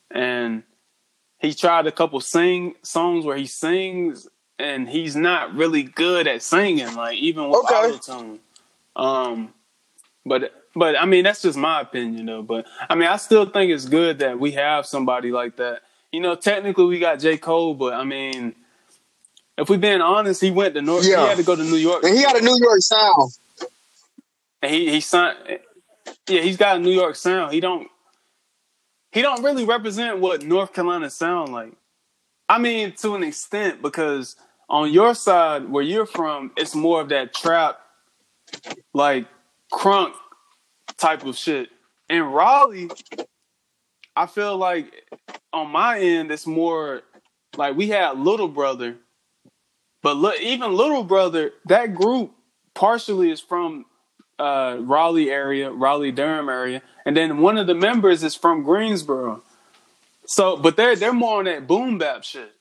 and 0.09 0.63
he 1.39 1.53
tried 1.53 1.85
a 1.85 1.91
couple 1.91 2.21
sing 2.21 2.75
songs 2.81 3.25
where 3.25 3.35
he 3.35 3.45
sings, 3.45 4.29
and 4.61 4.87
he's 4.89 5.15
not 5.15 5.53
really 5.55 5.83
good 5.83 6.27
at 6.27 6.41
singing. 6.41 6.93
Like 6.95 7.17
even 7.17 7.49
with 7.49 7.59
Okay. 7.65 7.75
auto 7.75 7.97
tune, 7.97 8.39
um, 8.95 9.53
but 10.25 10.53
but 10.75 10.99
I 10.99 11.05
mean 11.05 11.23
that's 11.23 11.41
just 11.41 11.57
my 11.57 11.81
opinion 11.81 12.25
though. 12.27 12.43
But 12.43 12.65
I 12.89 12.95
mean 12.95 13.07
I 13.07 13.17
still 13.17 13.45
think 13.45 13.71
it's 13.71 13.85
good 13.85 14.19
that 14.19 14.39
we 14.39 14.51
have 14.51 14.85
somebody 14.85 15.31
like 15.31 15.57
that. 15.57 15.81
You 16.11 16.19
know, 16.21 16.35
technically 16.35 16.85
we 16.85 16.99
got 16.99 17.19
J 17.19 17.37
Cole, 17.37 17.73
but 17.73 17.93
I 17.93 18.03
mean. 18.03 18.55
If 19.57 19.69
we 19.69 19.77
being 19.77 20.01
honest, 20.01 20.41
he 20.41 20.49
went 20.49 20.73
to 20.73 20.81
North. 20.81 21.05
Yeah. 21.05 21.21
He 21.21 21.27
had 21.27 21.37
to 21.37 21.43
go 21.43 21.55
to 21.55 21.61
New 21.63 21.75
York. 21.75 22.03
and 22.03 22.17
he 22.17 22.23
got 22.23 22.39
a 22.39 22.41
New 22.41 22.57
York 22.59 22.79
sound. 22.79 23.31
And 24.61 24.73
he 24.73 24.89
he 24.89 25.01
signed. 25.01 25.37
Yeah, 26.27 26.41
he's 26.41 26.57
got 26.57 26.77
a 26.77 26.79
New 26.79 26.89
York 26.91 27.15
sound. 27.15 27.53
He 27.53 27.59
don't. 27.59 27.87
He 29.11 29.21
don't 29.21 29.43
really 29.43 29.65
represent 29.65 30.19
what 30.19 30.41
North 30.43 30.73
Carolina 30.73 31.09
sound 31.09 31.51
like. 31.51 31.73
I 32.47 32.57
mean, 32.57 32.93
to 33.01 33.13
an 33.15 33.23
extent, 33.23 33.81
because 33.81 34.35
on 34.71 34.91
your 34.91 35.13
side, 35.13 35.69
where 35.69 35.83
you're 35.83 36.05
from, 36.05 36.51
it's 36.55 36.73
more 36.73 37.01
of 37.01 37.09
that 37.09 37.33
trap, 37.35 37.77
like 38.93 39.27
crunk 39.71 40.13
type 40.97 41.25
of 41.25 41.37
shit. 41.37 41.69
In 42.09 42.23
Raleigh, 42.23 42.89
I 44.15 44.27
feel 44.27 44.55
like 44.57 44.93
on 45.51 45.69
my 45.69 45.99
end, 45.99 46.31
it's 46.31 46.47
more 46.47 47.01
like 47.57 47.75
we 47.75 47.89
had 47.89 48.17
Little 48.17 48.47
Brother, 48.47 48.95
but 50.01 50.15
look, 50.15 50.39
even 50.39 50.71
Little 50.71 51.03
Brother, 51.03 51.51
that 51.65 51.93
group 51.93 52.31
partially 52.73 53.29
is 53.29 53.41
from 53.41 53.85
uh, 54.39 54.77
Raleigh 54.79 55.29
area, 55.29 55.69
Raleigh 55.69 56.13
Durham 56.13 56.47
area, 56.47 56.81
and 57.05 57.15
then 57.15 57.39
one 57.39 57.57
of 57.57 57.67
the 57.67 57.75
members 57.75 58.23
is 58.23 58.35
from 58.35 58.63
Greensboro. 58.63 59.43
So, 60.25 60.55
but 60.55 60.77
they're 60.77 60.95
they're 60.95 61.11
more 61.11 61.39
on 61.39 61.45
that 61.45 61.67
boom 61.67 61.97
bap 61.97 62.23
shit. 62.23 62.53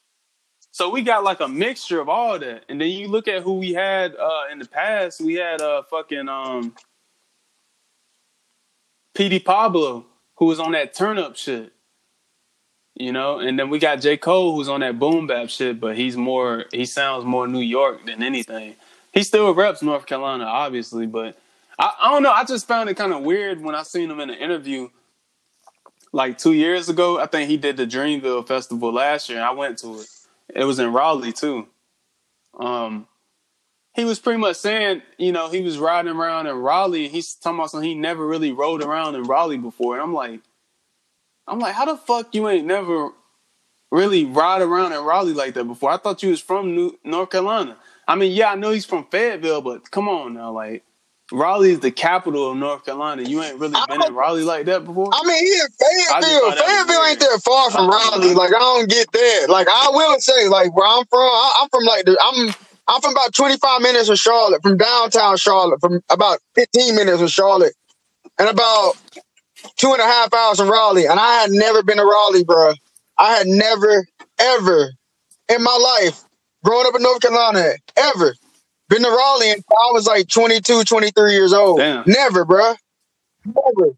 So 0.72 0.88
we 0.90 1.02
got 1.02 1.24
like 1.24 1.40
a 1.40 1.48
mixture 1.48 2.00
of 2.00 2.08
all 2.08 2.38
that, 2.38 2.64
and 2.68 2.80
then 2.80 2.88
you 2.88 3.08
look 3.08 3.26
at 3.26 3.42
who 3.42 3.54
we 3.54 3.72
had 3.72 4.14
uh, 4.14 4.44
in 4.52 4.58
the 4.60 4.68
past. 4.68 5.20
We 5.20 5.34
had 5.34 5.60
uh 5.60 5.82
fucking 5.82 6.28
um 6.28 6.74
Petey 9.14 9.40
Pablo, 9.40 10.06
who 10.36 10.46
was 10.46 10.60
on 10.60 10.72
that 10.72 10.94
turn 10.94 11.18
up 11.18 11.36
shit. 11.36 11.72
You 12.94 13.12
know, 13.12 13.38
and 13.38 13.58
then 13.58 13.70
we 13.70 13.78
got 13.78 14.00
J. 14.00 14.16
Cole 14.16 14.54
who's 14.54 14.68
on 14.68 14.80
that 14.80 14.98
boom 14.98 15.26
bap 15.26 15.48
shit, 15.48 15.80
but 15.80 15.96
he's 15.96 16.16
more 16.16 16.66
he 16.70 16.84
sounds 16.84 17.24
more 17.24 17.48
New 17.48 17.60
York 17.60 18.04
than 18.06 18.22
anything. 18.22 18.76
He 19.12 19.22
still 19.22 19.52
reps 19.54 19.82
North 19.82 20.06
Carolina, 20.06 20.44
obviously, 20.44 21.06
but 21.06 21.36
I, 21.78 21.92
I 22.00 22.10
don't 22.12 22.22
know. 22.22 22.30
I 22.30 22.44
just 22.44 22.68
found 22.68 22.88
it 22.90 22.96
kind 22.96 23.12
of 23.12 23.22
weird 23.22 23.60
when 23.60 23.74
I 23.74 23.82
seen 23.82 24.10
him 24.10 24.20
in 24.20 24.30
an 24.30 24.38
interview 24.38 24.88
like 26.12 26.38
two 26.38 26.52
years 26.52 26.88
ago. 26.88 27.18
I 27.18 27.26
think 27.26 27.48
he 27.48 27.56
did 27.56 27.76
the 27.76 27.86
Dreamville 27.86 28.46
Festival 28.46 28.92
last 28.92 29.28
year, 29.28 29.38
and 29.38 29.46
I 29.46 29.52
went 29.52 29.78
to 29.78 30.00
it. 30.00 30.06
It 30.54 30.64
was 30.64 30.78
in 30.78 30.92
Raleigh 30.92 31.32
too. 31.32 31.68
Um, 32.58 33.06
he 33.94 34.04
was 34.04 34.18
pretty 34.18 34.38
much 34.38 34.56
saying, 34.56 35.02
you 35.18 35.32
know, 35.32 35.50
he 35.50 35.62
was 35.62 35.78
riding 35.78 36.12
around 36.12 36.46
in 36.46 36.56
Raleigh. 36.56 37.06
And 37.06 37.14
he's 37.14 37.34
talking 37.34 37.58
about 37.58 37.70
something 37.70 37.88
he 37.88 37.94
never 37.94 38.26
really 38.26 38.52
rode 38.52 38.82
around 38.82 39.14
in 39.14 39.24
Raleigh 39.24 39.58
before, 39.58 39.94
and 39.94 40.02
I'm 40.02 40.14
like, 40.14 40.40
I'm 41.46 41.58
like, 41.58 41.74
how 41.74 41.84
the 41.84 41.96
fuck 41.96 42.34
you 42.34 42.48
ain't 42.48 42.66
never 42.66 43.10
really 43.90 44.24
ride 44.24 44.62
around 44.62 44.92
in 44.92 45.04
Raleigh 45.04 45.32
like 45.32 45.54
that 45.54 45.64
before? 45.64 45.90
I 45.90 45.96
thought 45.96 46.22
you 46.22 46.30
was 46.30 46.40
from 46.40 46.76
New, 46.76 46.98
North 47.04 47.30
Carolina. 47.30 47.76
I 48.06 48.14
mean, 48.14 48.32
yeah, 48.32 48.52
I 48.52 48.54
know 48.54 48.70
he's 48.70 48.84
from 48.84 49.06
Fayetteville, 49.06 49.62
but 49.62 49.90
come 49.90 50.08
on 50.08 50.34
now, 50.34 50.52
like 50.52 50.84
Raleigh 51.32 51.70
is 51.72 51.80
the 51.80 51.90
capital 51.90 52.50
of 52.50 52.56
North 52.56 52.84
Carolina. 52.84 53.22
You 53.22 53.42
ain't 53.42 53.58
really 53.58 53.78
been 53.88 54.02
in 54.02 54.14
Raleigh 54.14 54.42
like 54.42 54.66
that 54.66 54.84
before. 54.84 55.10
I 55.12 55.22
mean, 55.24 55.44
he 55.44 55.52
in 55.52 55.66
I 56.10 56.20
just 56.20 56.32
Fayetteville. 56.32 56.40
thought 56.40 56.56
that 56.56 56.64
was 56.64 56.72
Fayetteville 56.72 57.04
ain't 57.06 57.20
that 57.20 57.42
far 57.44 57.70
from 57.70 57.88
Raleigh. 57.88 58.34
Like 58.34 58.54
I 58.54 58.58
don't 58.58 58.88
get 58.88 59.10
that. 59.12 59.46
Like 59.48 59.68
I 59.68 59.90
will 59.92 60.20
say, 60.20 60.48
like 60.48 60.74
where 60.76 60.86
I'm 60.86 61.04
from, 61.06 61.20
I, 61.20 61.52
I'm 61.62 61.68
from 61.68 61.84
like 61.84 62.04
the, 62.04 62.18
I'm 62.20 62.54
I'm 62.88 63.00
from 63.00 63.12
about 63.12 63.32
25 63.34 63.82
minutes 63.82 64.08
from 64.08 64.16
Charlotte, 64.16 64.62
from 64.62 64.76
downtown 64.76 65.36
Charlotte, 65.36 65.80
from 65.80 66.00
about 66.10 66.40
15 66.56 66.96
minutes 66.96 67.18
from 67.18 67.28
Charlotte, 67.28 67.74
and 68.38 68.48
about 68.48 68.94
two 69.76 69.92
and 69.92 70.00
a 70.00 70.04
half 70.04 70.32
hours 70.34 70.58
from 70.58 70.70
Raleigh. 70.70 71.06
And 71.06 71.20
I 71.20 71.42
had 71.42 71.50
never 71.50 71.82
been 71.82 71.98
to 71.98 72.04
Raleigh, 72.04 72.44
bro. 72.44 72.72
I 73.18 73.36
had 73.36 73.46
never, 73.46 74.04
ever 74.38 74.90
in 75.48 75.62
my 75.62 75.98
life, 76.02 76.22
growing 76.64 76.86
up 76.86 76.94
in 76.96 77.02
North 77.02 77.20
Carolina, 77.20 77.74
ever 77.96 78.34
been 78.90 79.02
to 79.02 79.08
Raleigh 79.08 79.50
until 79.50 79.76
I 79.78 79.92
was 79.92 80.06
like 80.06 80.28
22, 80.28 80.84
23 80.84 81.32
years 81.32 81.52
old. 81.54 81.78
Damn. 81.78 82.04
Never, 82.06 82.44
bro. 82.44 82.74
Never. 83.46 83.94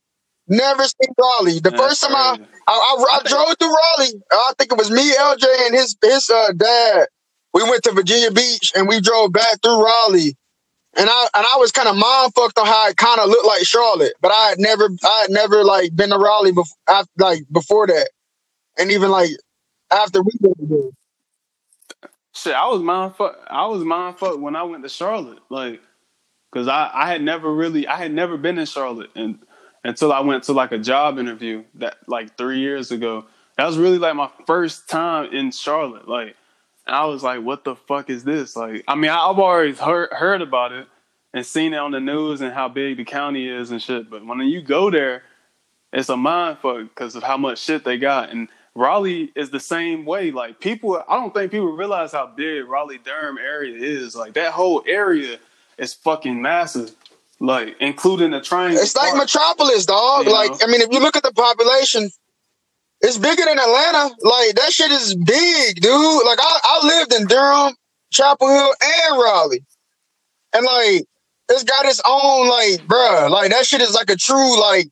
Never 0.47 0.85
seen 0.85 1.15
Raleigh. 1.19 1.61
The 1.61 1.71
That's 1.71 1.83
first 1.83 2.03
time 2.03 2.15
I. 2.15 2.39
I, 2.69 2.73
I, 2.73 3.19
I 3.19 3.29
drove 3.29 3.57
through 3.59 3.75
Raleigh, 3.75 4.23
I 4.31 4.53
think 4.57 4.71
it 4.71 4.79
was 4.79 4.91
me, 4.91 5.13
LJ, 5.13 5.67
and 5.67 5.75
his 5.75 5.97
his 6.01 6.31
uh, 6.31 6.53
dad. 6.53 7.07
We 7.53 7.65
went 7.65 7.83
to 7.85 7.93
Virginia 7.93 8.31
Beach 8.31 8.73
and 8.77 8.87
we 8.89 9.01
drove 9.01 9.33
back 9.33 9.61
through 9.63 9.85
Raleigh. 9.85 10.37
And 10.95 11.09
I 11.11 11.29
and 11.35 11.45
I 11.47 11.57
was 11.57 11.73
kind 11.73 11.89
of 11.89 11.97
mind 11.97 12.35
fucked 12.35 12.59
on 12.59 12.67
how 12.67 12.89
it 12.89 12.97
kind 12.97 13.19
of 13.19 13.29
looked 13.29 13.47
like 13.47 13.65
Charlotte, 13.65 14.13
but 14.21 14.31
I 14.31 14.51
had 14.51 14.59
never 14.59 14.89
I 15.03 15.21
had 15.23 15.31
never 15.31 15.65
like 15.65 15.97
been 15.97 16.11
to 16.11 16.19
Raleigh 16.19 16.53
before 16.53 16.77
like 17.19 17.43
before 17.51 17.87
that, 17.87 18.11
and 18.79 18.93
even 18.93 19.11
like 19.11 19.31
after 19.91 20.23
we 20.23 20.33
went 20.41 20.69
there. 20.69 20.91
Shit, 22.35 22.55
I 22.55 22.69
was 22.69 22.81
mind 22.81 23.17
fuck. 23.17 23.39
I 23.49 23.67
was 23.67 23.85
mind 23.85 24.19
fuck 24.19 24.39
when 24.39 24.57
I 24.57 24.63
went 24.63 24.83
to 24.83 24.89
Charlotte, 24.89 25.41
like, 25.51 25.81
cause 26.53 26.69
I 26.69 26.91
I 26.93 27.11
had 27.11 27.23
never 27.23 27.53
really 27.53 27.87
I 27.87 27.97
had 27.97 28.13
never 28.13 28.37
been 28.37 28.59
in 28.59 28.67
Charlotte 28.67 29.11
and 29.15 29.39
until 29.85 30.13
I 30.13 30.21
went 30.21 30.45
to 30.45 30.53
like 30.53 30.73
a 30.73 30.79
job 30.79 31.19
interview 31.19 31.65
that 31.75 31.97
like 32.07 32.37
three 32.37 32.61
years 32.61 32.91
ago. 32.91 33.27
That 33.57 33.67
was 33.67 33.77
really 33.77 33.99
like 33.99 34.17
my 34.17 34.31
first 34.47 34.89
time 34.89 35.33
in 35.33 35.51
Charlotte, 35.51 36.09
like, 36.09 36.37
I 36.87 37.05
was 37.05 37.23
like, 37.23 37.43
what 37.43 37.65
the 37.65 37.77
fuck 37.77 38.09
is 38.09 38.25
this? 38.25 38.57
Like, 38.57 38.83
I 38.89 38.95
mean, 38.95 39.11
I've 39.11 39.39
always 39.39 39.79
heard 39.79 40.11
heard 40.13 40.43
about 40.43 40.73
it 40.73 40.89
and 41.35 41.45
seen 41.45 41.75
it 41.75 41.79
on 41.79 41.91
the 41.91 42.01
news 42.01 42.41
and 42.41 42.53
how 42.53 42.69
big 42.69 42.97
the 42.97 43.05
county 43.05 43.49
is 43.49 43.71
and 43.71 43.83
shit, 43.83 44.11
but 44.11 44.25
when 44.25 44.41
you 44.41 44.63
go 44.63 44.91
there, 44.91 45.23
it's 45.93 46.09
a 46.09 46.17
mind 46.17 46.59
fuck 46.59 46.85
because 46.85 47.15
of 47.15 47.23
how 47.23 47.37
much 47.37 47.59
shit 47.59 47.85
they 47.85 47.99
got 47.99 48.31
and 48.31 48.49
Raleigh 48.75 49.33
is 49.37 49.51
the 49.51 49.61
same 49.61 50.05
way. 50.05 50.31
Like 50.31 50.61
people, 50.61 51.03
I 51.09 51.17
don't 51.17 51.35
think 51.35 51.51
people 51.51 51.73
realize 51.73 52.13
how 52.13 52.27
big 52.27 52.67
Raleigh 52.67 53.01
Durham 53.05 53.39
area 53.39 53.77
is. 53.77 54.17
Like 54.17 54.35
that 54.35 54.53
whole 54.53 54.83
area 54.87 55.39
is 55.79 55.93
fucking 55.95 56.41
massive. 56.41 56.95
Like 57.39 57.77
including 57.81 58.31
the 58.31 58.41
triangle. 58.41 58.81
It's 58.81 58.97
like 58.97 59.11
Park. 59.11 59.25
Metropolis, 59.25 59.85
dog. 59.85 60.27
You 60.27 60.33
like 60.33 60.53
know? 60.53 60.59
I 60.63 60.67
mean, 60.69 60.81
if 60.81 60.93
you 60.93 61.01
look 61.01 61.17
at 61.17 61.23
the 61.23 61.33
population, 61.33 62.09
it's 63.01 63.19
bigger 63.19 63.45
than 63.45 63.59
Atlanta. 63.59 64.15
Like 64.23 64.55
that 64.55 64.71
shit 64.71 64.93
is 64.93 65.15
big, 65.15 65.81
dude. 65.81 66.27
Like 66.27 66.39
I, 66.41 66.61
I 66.65 66.87
lived 66.87 67.13
in 67.13 67.27
Durham, 67.27 67.75
Chapel 68.11 68.49
Hill, 68.49 68.75
and 68.81 69.19
Raleigh, 69.21 69.65
and 70.55 70.65
like 70.65 71.05
it's 71.49 71.65
got 71.65 71.85
its 71.85 72.01
own 72.07 72.49
like, 72.49 72.87
bruh. 72.87 73.29
Like 73.29 73.51
that 73.51 73.67
shit 73.67 73.81
is 73.81 73.93
like 73.93 74.09
a 74.09 74.17
true 74.17 74.61
like. 74.61 74.87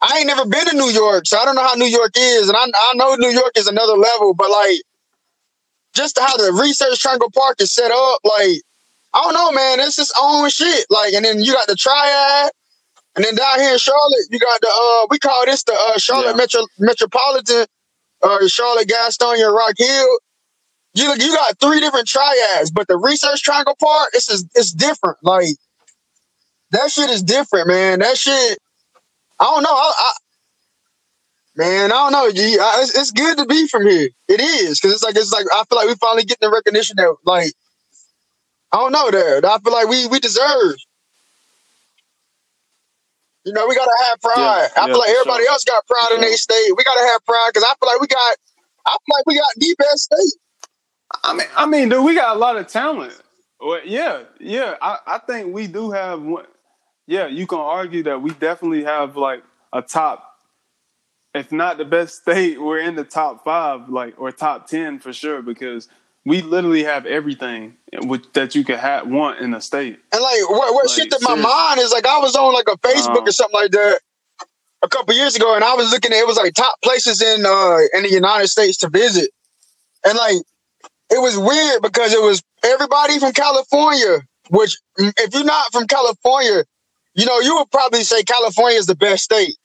I 0.00 0.18
ain't 0.18 0.26
never 0.28 0.46
been 0.46 0.66
to 0.66 0.76
New 0.76 0.90
York, 0.90 1.26
so 1.26 1.38
I 1.38 1.44
don't 1.44 1.56
know 1.56 1.66
how 1.66 1.74
New 1.74 1.86
York 1.86 2.12
is, 2.16 2.48
and 2.48 2.56
I 2.56 2.64
I 2.74 2.92
know 2.94 3.14
New 3.16 3.30
York 3.30 3.52
is 3.56 3.66
another 3.66 3.94
level, 3.94 4.34
but 4.34 4.50
like 4.50 4.82
just 5.94 6.18
how 6.18 6.36
the 6.36 6.52
Research 6.60 7.00
Triangle 7.00 7.30
Park 7.34 7.60
is 7.60 7.72
set 7.74 7.90
up, 7.90 8.20
like 8.24 8.62
I 9.14 9.22
don't 9.22 9.34
know, 9.34 9.52
man. 9.52 9.80
It's 9.80 9.98
its 9.98 10.12
own 10.20 10.48
shit. 10.50 10.86
Like, 10.90 11.14
and 11.14 11.24
then 11.24 11.40
you 11.42 11.52
got 11.54 11.66
the 11.68 11.74
Triad, 11.76 12.50
and 13.16 13.24
then 13.24 13.36
down 13.36 13.60
here 13.60 13.72
in 13.72 13.78
Charlotte, 13.78 14.26
you 14.30 14.38
got 14.38 14.60
the 14.60 14.68
uh, 14.72 15.06
we 15.10 15.18
call 15.18 15.46
this 15.46 15.64
the 15.64 15.72
uh, 15.74 15.98
Charlotte 15.98 16.30
Yeah. 16.32 16.36
Metro 16.36 16.62
Metropolitan, 16.78 17.66
uh, 18.22 18.48
Charlotte 18.48 18.88
Gastonia 18.88 19.52
Rock 19.52 19.74
Hill. 19.78 20.18
You 20.94 21.14
you 21.18 21.34
got 21.34 21.58
three 21.60 21.80
different 21.80 22.08
triads, 22.08 22.70
but 22.70 22.88
the 22.88 22.98
Research 22.98 23.42
Triangle 23.42 23.76
Park, 23.80 24.10
it's 24.14 24.26
just, 24.26 24.46
it's 24.54 24.72
different. 24.72 25.18
Like 25.22 25.48
that 26.72 26.90
shit 26.90 27.10
is 27.10 27.22
different, 27.22 27.68
man. 27.68 28.00
That 28.00 28.16
shit, 28.18 28.58
I 29.40 29.44
don't 29.44 29.62
know. 29.62 29.70
I, 29.74 29.92
I 29.98 30.12
man, 31.56 31.92
I 31.92 31.94
don't 31.94 32.12
know. 32.12 32.32
G. 32.32 32.58
I, 32.58 32.80
it's, 32.82 32.96
it's 32.96 33.10
good 33.12 33.38
to 33.38 33.46
be 33.46 33.66
from 33.68 33.86
here. 33.86 34.10
It 34.28 34.40
is 34.40 34.80
because 34.80 34.94
it's 34.94 35.02
like 35.02 35.16
it's 35.16 35.32
like 35.32 35.46
I 35.52 35.64
feel 35.68 35.78
like 35.78 35.88
we 35.88 35.94
finally 35.96 36.24
getting 36.24 36.48
the 36.48 36.54
recognition 36.54 36.96
that 36.96 37.14
like 37.24 37.52
I 38.72 38.78
don't 38.78 38.92
know 38.92 39.10
there. 39.10 39.44
I 39.44 39.58
feel 39.58 39.72
like 39.72 39.88
we 39.88 40.06
we 40.08 40.20
deserve. 40.20 40.76
You 43.44 43.52
know, 43.54 43.66
we 43.66 43.74
gotta 43.74 43.96
have 44.08 44.20
pride. 44.20 44.68
Yeah, 44.76 44.82
I 44.82 44.86
yeah, 44.86 44.92
feel 44.92 44.98
like 44.98 45.08
for 45.08 45.16
everybody 45.16 45.44
sure. 45.44 45.52
else 45.52 45.64
got 45.64 45.86
pride 45.86 46.08
For 46.10 46.14
in 46.16 46.20
their 46.20 46.30
sure. 46.30 46.36
state. 46.38 46.72
We 46.76 46.84
gotta 46.84 47.06
have 47.06 47.24
pride 47.24 47.50
because 47.54 47.64
I 47.64 47.74
feel 47.80 47.88
like 47.88 48.00
we 48.00 48.06
got. 48.08 48.36
I 48.86 48.90
feel 48.90 49.16
like 49.16 49.26
we 49.26 49.34
got 49.36 49.48
the 49.56 49.76
best 49.78 49.98
state. 50.04 50.40
I 51.24 51.34
mean, 51.34 51.46
I 51.56 51.66
mean, 51.66 51.88
dude, 51.88 52.04
we 52.04 52.14
got 52.14 52.36
a 52.36 52.38
lot 52.38 52.56
of 52.56 52.66
talent. 52.68 53.14
Well, 53.60 53.80
yeah, 53.84 54.24
yeah. 54.40 54.76
I, 54.80 54.98
I 55.06 55.18
think 55.18 55.54
we 55.54 55.66
do 55.66 55.90
have 55.90 56.22
one. 56.22 56.44
Yeah, 57.08 57.26
you 57.26 57.46
can 57.46 57.58
argue 57.58 58.02
that 58.02 58.20
we 58.20 58.32
definitely 58.32 58.84
have 58.84 59.16
like 59.16 59.42
a 59.72 59.80
top, 59.80 60.36
if 61.34 61.50
not 61.50 61.78
the 61.78 61.86
best 61.86 62.16
state, 62.22 62.60
we're 62.62 62.80
in 62.80 62.96
the 62.96 63.04
top 63.04 63.44
five, 63.44 63.88
like 63.88 64.20
or 64.20 64.30
top 64.30 64.68
ten 64.68 64.98
for 64.98 65.12
sure, 65.14 65.40
because 65.40 65.88
we 66.26 66.42
literally 66.42 66.84
have 66.84 67.06
everything 67.06 67.76
which, 68.02 68.24
that 68.34 68.54
you 68.54 68.62
could 68.62 68.78
have 68.78 69.08
want 69.08 69.40
in 69.40 69.54
a 69.54 69.60
state. 69.62 69.98
And 70.12 70.20
like 70.22 70.50
what 70.50 70.74
what 70.74 70.86
Like, 70.86 70.94
shit 70.96 71.10
to 71.10 71.18
my 71.22 71.30
seriously. 71.30 71.42
mind 71.50 71.80
is 71.80 71.92
like 71.92 72.06
I 72.06 72.18
was 72.18 72.36
on 72.36 72.52
like 72.52 72.68
a 72.68 72.76
Facebook 72.76 73.16
Um, 73.22 73.28
or 73.28 73.32
something 73.32 73.58
like 73.60 73.70
that 73.70 74.00
a 74.82 74.88
couple 74.88 75.14
years 75.14 75.34
ago, 75.34 75.54
and 75.54 75.64
I 75.64 75.74
was 75.74 75.90
looking 75.90 76.12
at 76.12 76.18
it 76.18 76.26
was 76.26 76.36
like 76.36 76.52
top 76.52 76.76
places 76.82 77.22
in 77.22 77.46
uh 77.46 77.78
in 77.94 78.02
the 78.02 78.10
United 78.12 78.48
States 78.48 78.76
to 78.78 78.90
visit, 78.90 79.30
and 80.04 80.16
like 80.18 80.36
it 81.10 81.22
was 81.22 81.38
weird 81.38 81.80
because 81.80 82.12
it 82.12 82.20
was 82.20 82.42
everybody 82.62 83.18
from 83.18 83.32
California. 83.32 84.20
Which 84.50 84.76
if 84.98 85.34
you're 85.34 85.44
not 85.44 85.72
from 85.72 85.86
California, 85.86 86.64
you 87.18 87.26
know 87.26 87.40
you 87.40 87.56
would 87.56 87.70
probably 87.70 88.04
say 88.04 88.22
California 88.22 88.78
is 88.78 88.86
the 88.86 88.94
best 88.96 89.24
state 89.24 89.56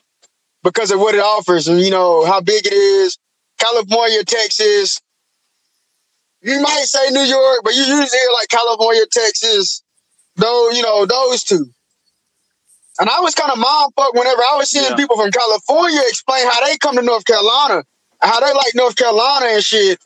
because 0.63 0.89
of 0.91 0.99
what 0.99 1.13
it 1.13 1.21
offers 1.21 1.67
and 1.67 1.79
you 1.79 1.91
know 1.91 2.25
how 2.25 2.41
big 2.41 2.65
it 2.65 2.73
is. 2.73 3.17
California, 3.59 4.23
Texas. 4.23 4.99
You 6.41 6.59
might 6.59 6.85
say 6.85 7.09
New 7.11 7.21
York, 7.21 7.61
but 7.63 7.73
you 7.73 7.81
usually 7.81 7.99
hear 8.17 8.29
like 8.39 8.49
California, 8.49 9.03
Texas, 9.09 9.83
though 10.35 10.71
you 10.71 10.81
know 10.81 11.05
those 11.05 11.43
two. 11.43 11.65
And 12.99 13.09
I 13.09 13.19
was 13.21 13.33
kind 13.35 13.51
of 13.51 13.57
mind 13.57 13.91
fucked 13.95 14.15
whenever 14.15 14.41
I 14.41 14.55
was 14.57 14.69
seeing 14.69 14.85
Yeah. 14.85 14.95
people 14.95 15.15
from 15.15 15.31
California 15.31 16.01
explain 16.07 16.45
how 16.47 16.65
they 16.65 16.77
come 16.77 16.95
to 16.95 17.01
North 17.01 17.25
Carolina, 17.25 17.83
how 18.19 18.39
they 18.39 18.53
like 18.53 18.75
North 18.75 18.95
Carolina 18.95 19.45
and 19.47 19.63
shit. 19.63 19.99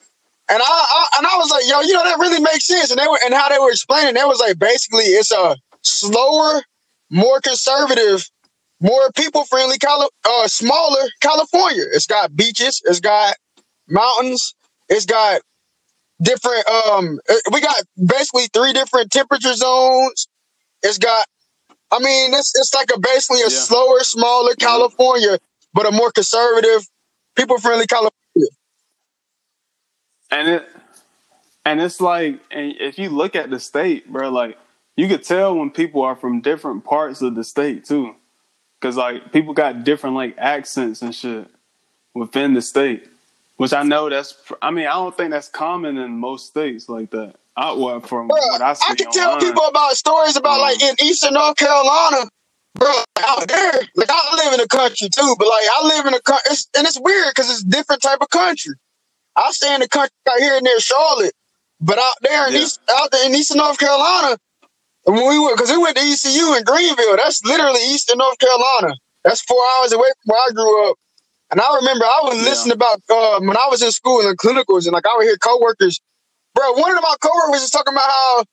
And 0.49 0.61
I, 0.61 0.65
I 0.99 1.17
and 1.17 1.27
I 1.27 1.37
was 1.37 1.49
like, 1.49 1.67
yo, 1.67 1.81
you 1.81 1.93
know 1.93 2.03
that 2.03 2.19
really 2.19 2.39
makes 2.41 2.65
sense. 2.65 2.91
And 2.91 2.99
they 2.99 3.07
were 3.07 3.19
and 3.25 3.33
how 3.33 3.49
they 3.49 3.59
were 3.59 3.71
explaining, 3.71 4.13
that 4.15 4.27
was 4.27 4.39
like 4.39 4.59
basically 4.59 5.03
it's 5.05 5.31
a 5.31 5.57
slower, 5.81 6.61
more 7.09 7.39
conservative, 7.41 8.29
more 8.81 9.11
people 9.15 9.45
friendly, 9.45 9.77
Cali- 9.77 10.09
uh, 10.27 10.47
smaller 10.47 11.07
California. 11.21 11.83
It's 11.93 12.07
got 12.07 12.35
beaches, 12.35 12.81
it's 12.85 12.99
got 12.99 13.35
mountains, 13.89 14.55
it's 14.89 15.05
got 15.05 15.41
different. 16.21 16.67
Um, 16.67 17.19
uh, 17.29 17.35
we 17.53 17.61
got 17.61 17.77
basically 18.05 18.47
three 18.53 18.73
different 18.73 19.11
temperature 19.11 19.53
zones. 19.53 20.27
It's 20.83 20.97
got 20.97 21.25
I 21.91 21.99
mean, 21.99 22.33
it's 22.33 22.53
it's 22.55 22.73
like 22.73 22.89
a 22.95 22.99
basically 22.99 23.41
a 23.41 23.45
Yeah. 23.45 23.49
slower, 23.49 23.99
smaller 24.01 24.55
California, 24.55 25.37
but 25.73 25.85
a 25.87 25.91
more 25.91 26.11
conservative, 26.11 26.85
people 27.35 27.59
friendly 27.59 27.87
California. 27.87 28.13
and 30.31 30.47
it 30.49 30.69
and 31.65 31.81
it's 31.81 32.01
like 32.01 32.39
and 32.51 32.75
if 32.79 32.97
you 32.99 33.09
look 33.09 33.35
at 33.35 33.49
the 33.49 33.59
state 33.59 34.11
bro 34.11 34.29
like 34.29 34.57
you 34.97 35.07
could 35.07 35.23
tell 35.23 35.55
when 35.55 35.69
people 35.71 36.01
are 36.01 36.15
from 36.15 36.41
different 36.41 36.83
parts 36.83 37.21
of 37.21 37.35
the 37.35 37.43
state 37.43 37.85
too 37.85 38.13
because 38.79 38.97
like 38.97 39.31
people 39.31 39.53
got 39.53 39.83
different 39.85 40.15
like 40.15 40.35
accents 40.37 41.01
and 41.01 41.15
shit 41.15 41.47
within 42.13 42.53
the 42.53 42.61
state 42.61 43.07
which 43.57 43.73
i 43.73 43.83
know 43.83 44.09
that's 44.09 44.35
i 44.61 44.69
mean 44.71 44.87
i 44.87 44.93
don't 44.93 45.15
think 45.15 45.31
that's 45.31 45.47
common 45.49 45.97
in 45.97 46.11
most 46.17 46.47
states 46.47 46.89
like 46.89 47.09
that 47.11 47.35
I, 47.59 47.71
well, 47.73 47.99
from 48.01 48.27
Bruh, 48.29 48.33
what 48.37 48.61
i 48.61 48.73
see 48.73 48.85
I 48.87 48.93
can 48.95 49.09
tell 49.11 49.31
online. 49.33 49.49
people 49.49 49.63
about 49.63 49.93
stories 49.93 50.35
about 50.35 50.55
Um, 50.55 50.61
like 50.61 50.79
in 50.81 50.95
Eastern 51.01 51.33
North 51.33 51.55
Carolina, 51.57 52.29
bro. 52.75 52.93
Out 53.19 53.47
there, 53.47 53.73
like 53.95 54.09
I 54.11 54.35
live 54.43 54.53
in 54.53 54.59
the 54.59 54.67
country 54.67 55.09
too, 55.09 55.35
but 55.39 55.47
like 55.47 55.65
I 55.73 55.87
live 55.87 56.05
in 56.05 56.13
a 56.13 56.21
country, 56.21 56.51
and 56.77 56.85
it's 56.85 56.99
weird 57.01 57.25
because 57.33 57.49
it's 57.49 57.63
different 57.63 58.03
type 58.03 58.19
of 58.21 58.29
country. 58.29 58.75
I 59.35 59.49
stay 59.53 59.73
in 59.73 59.81
the 59.81 59.87
country 59.89 60.13
out 60.29 60.37
here 60.37 60.61
near 60.61 60.79
Charlotte, 60.79 61.33
but 61.81 61.97
out 61.97 62.13
there 62.21 62.47
in 62.47 62.53
Yeah. 62.53 62.59
East, 62.59 62.79
out 62.91 63.09
there 63.11 63.25
in 63.25 63.33
Eastern 63.33 63.57
North 63.57 63.79
Carolina, 63.79 64.37
when 65.07 65.27
we 65.29 65.39
went 65.39 65.57
because 65.57 65.71
we 65.71 65.77
went 65.79 65.97
to 65.97 66.03
ECU 66.03 66.55
in 66.55 66.63
Greenville. 66.65 67.17
That's 67.17 67.43
literally 67.45 67.81
Eastern 67.87 68.19
North 68.19 68.39
Carolina. 68.39 68.95
That's 69.23 69.41
four 69.41 69.61
hours 69.79 69.93
away 69.93 70.09
from 70.23 70.33
where 70.33 70.41
I 70.41 70.51
grew 70.53 70.89
up. 70.91 70.97
And 71.51 71.61
I 71.61 71.75
remember 71.77 72.05
I 72.05 72.21
would 72.25 72.37
Yeah. 72.37 72.43
listen 72.43 72.71
about 72.73 73.01
uh, 73.09 73.39
when 73.41 73.57
I 73.57 73.67
was 73.69 73.81
in 73.83 73.91
school 73.91 74.21
in 74.21 74.27
the 74.27 74.35
clinicals, 74.37 74.85
and 74.85 74.93
like 74.93 75.07
I 75.07 75.15
would 75.17 75.25
hear 75.25 75.37
coworkers, 75.37 76.01
bro. 76.55 76.73
One 76.73 76.97
of 76.97 77.03
my 77.03 77.15
coworkers 77.21 77.61
was 77.61 77.71
talking 77.71 77.93
about 77.93 78.09
how 78.09 78.45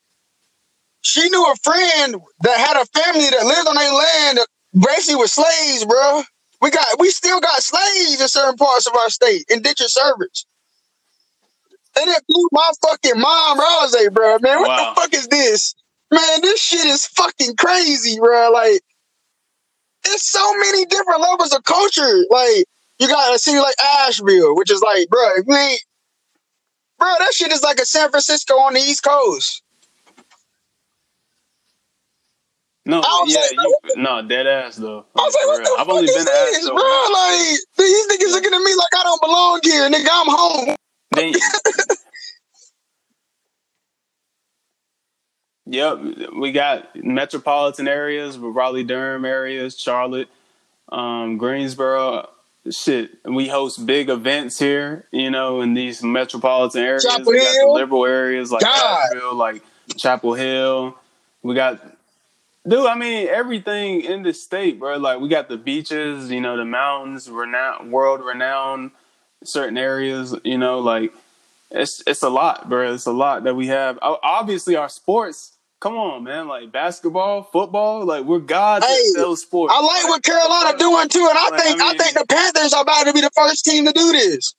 she 1.03 1.29
knew 1.31 1.45
a 1.51 1.57
friend 1.63 2.17
that 2.43 2.59
had 2.59 2.77
a 2.83 2.87
family 2.87 3.31
that 3.31 3.45
lived 3.47 3.69
on 3.69 3.77
their 3.77 3.93
land 3.93 4.39
that 4.39 4.49
basically 4.75 5.17
was 5.17 5.33
slaves, 5.33 5.85
bro. 5.87 6.23
We 6.63 6.71
got 6.71 6.87
we 7.01 7.11
still 7.11 7.41
got 7.41 7.63
slaves 7.63 8.21
in 8.21 8.29
certain 8.29 8.57
parts 8.57 8.87
of 8.87 8.95
our 8.97 9.11
state, 9.11 9.45
indentured 9.51 9.91
servants. 9.91 10.47
And 11.99 12.11
it 12.11 12.23
blew 12.29 12.49
my 12.53 12.71
fucking 12.83 13.21
mind, 13.21 13.57
bro. 13.59 13.67
I 13.67 13.79
was 13.83 13.95
like, 13.95 14.13
bro, 14.13 14.39
man, 14.41 14.61
what 14.61 14.69
Wow. 14.69 14.95
the 14.95 15.01
fuck 15.01 15.15
is 15.15 15.29
this? 15.29 15.75
Man, 16.11 16.41
this 16.43 16.61
shit 16.61 16.85
is 16.85 17.07
fucking 17.07 17.57
crazy, 17.57 18.19
bro. 18.19 18.51
Like, 18.53 18.81
it's 20.05 20.31
so 20.31 20.59
many 20.59 20.85
different 20.87 21.21
levels 21.21 21.53
of 21.53 21.65
culture. 21.65 22.25
Like, 22.31 22.65
you 22.99 23.09
got 23.09 23.35
a 23.35 23.39
city 23.39 23.59
like 23.59 23.75
Asheville, 24.01 24.55
which 24.57 24.71
is 24.71 24.81
like, 24.83 25.09
bro, 25.09 25.37
if 25.37 25.45
you 25.47 25.55
ain't, 25.55 25.81
bro, 26.99 27.09
that 27.19 27.33
shit 27.33 27.53
is 27.53 27.63
like 27.63 27.79
a 27.79 27.87
San 27.87 28.11
Francisco 28.11 28.55
on 28.55 28.75
the 28.75 28.81
East 28.81 29.03
Coast. 29.03 29.63
no 32.87 33.01
yeah 33.27 33.41
like, 33.41 33.53
you, 33.53 33.79
no 33.97 34.21
dead 34.21 34.47
ass 34.47 34.77
though 34.77 35.07
I 35.17 35.23
was 35.23 35.35
like, 35.35 35.47
what 35.47 35.81
i've 35.81 35.89
only 35.89 36.07
been 36.07 36.25
this, 36.25 36.69
bro? 36.69 36.77
Like, 36.77 37.59
these 37.79 38.07
niggas 38.09 38.33
looking 38.33 38.53
at 38.53 38.61
me 38.61 38.75
like 38.75 38.95
I 38.95 39.03
don't 39.05 39.23
belong 39.23 39.61
here, 39.63 39.89
nigga. 39.89 40.09
I'm 40.13 40.27
home. 40.29 40.77
Then, 41.13 41.33
yep, 45.67 45.99
we 46.37 46.53
got 46.53 46.95
metropolitan 46.97 47.89
areas, 47.89 48.39
Raleigh 48.39 48.85
Durham 48.85 49.25
areas, 49.25 49.79
Charlotte, 49.79 50.29
um, 50.91 51.37
Greensboro. 51.39 52.29
Shit, 52.71 53.19
we 53.27 53.49
host 53.49 53.85
big 53.85 54.09
events 54.09 54.59
here, 54.59 55.07
you 55.13 55.31
know, 55.31 55.61
in 55.61 55.75
these 55.75 56.03
metropolitan 56.03 56.83
areas. 56.83 57.05
Chapel 57.05 57.33
we 57.33 57.39
got 57.39 57.53
the 57.53 57.59
Hill. 57.61 57.75
liberal 57.75 58.07
areas 58.07 58.51
like. 58.51 58.65
Asheville, 58.65 59.35
like 59.35 59.63
Chapel 59.99 60.33
Hill. 60.33 60.97
We 61.43 61.55
got, 61.55 61.85
dude. 62.67 62.87
I 62.87 62.95
mean, 62.95 63.29
everything 63.29 64.01
in 64.01 64.23
the 64.23 64.33
state, 64.33 64.79
bro. 64.79 64.97
Like 64.97 65.21
we 65.21 65.29
got 65.29 65.49
the 65.51 65.59
beaches, 65.59 66.31
you 66.31 66.41
know, 66.41 66.57
the 66.57 66.65
mountains, 66.65 67.29
renowned, 67.29 67.93
world 67.93 68.25
renowned, 68.25 68.93
certain 69.45 69.77
areas. 69.77 70.35
You 70.43 70.57
know, 70.57 70.79
like 70.79 71.13
it's 71.71 72.03
it's 72.07 72.23
a 72.23 72.31
lot, 72.31 72.71
bro. 72.71 72.95
It's 72.95 73.05
a 73.05 73.13
lot 73.13 73.45
that 73.45 73.57
we 73.57 73.67
have. 73.67 73.99
Obviously, 74.01 74.75
our 74.77 74.89
sports. 74.89 75.53
Come 75.85 75.99
on, 75.99 76.25
man. 76.25 76.49
Like 76.49 76.73
basketball, 76.73 77.43
football. 77.43 78.07
Like 78.07 78.25
we're 78.25 78.39
gods 78.39 78.87
Hey, 78.87 78.99
at 79.11 79.23
those 79.23 79.43
sports. 79.43 79.75
I 79.77 79.83
like 79.83 80.09
what 80.09 80.23
Carolina 80.23 80.79
doing 80.79 81.11
too, 81.11 81.27
and 81.29 81.37
I 81.39 81.51
Like, 81.51 81.63
think 81.63 81.83
I 81.83 81.91
I, 81.91 81.97
think 81.99 82.15
the 82.15 82.25
Panthers 82.27 82.73
are 82.73 82.81
about 82.81 83.05
to 83.05 83.13
be 83.13 83.21
the 83.21 83.31
first 83.37 83.67
team 83.67 83.85
to 83.85 83.93
do 83.93 84.13
this. 84.13 84.55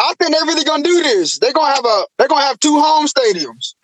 I 0.00 0.14
think 0.18 0.32
they're 0.32 0.44
really 0.44 0.64
gonna 0.64 0.82
do 0.82 1.00
this. 1.04 1.38
They're 1.38 1.52
gonna 1.52 1.76
have 1.76 1.84
a 1.84 2.06
they're 2.18 2.26
gonna 2.26 2.44
have 2.44 2.58
two 2.58 2.80
home 2.80 3.06
stadiums. 3.06 3.74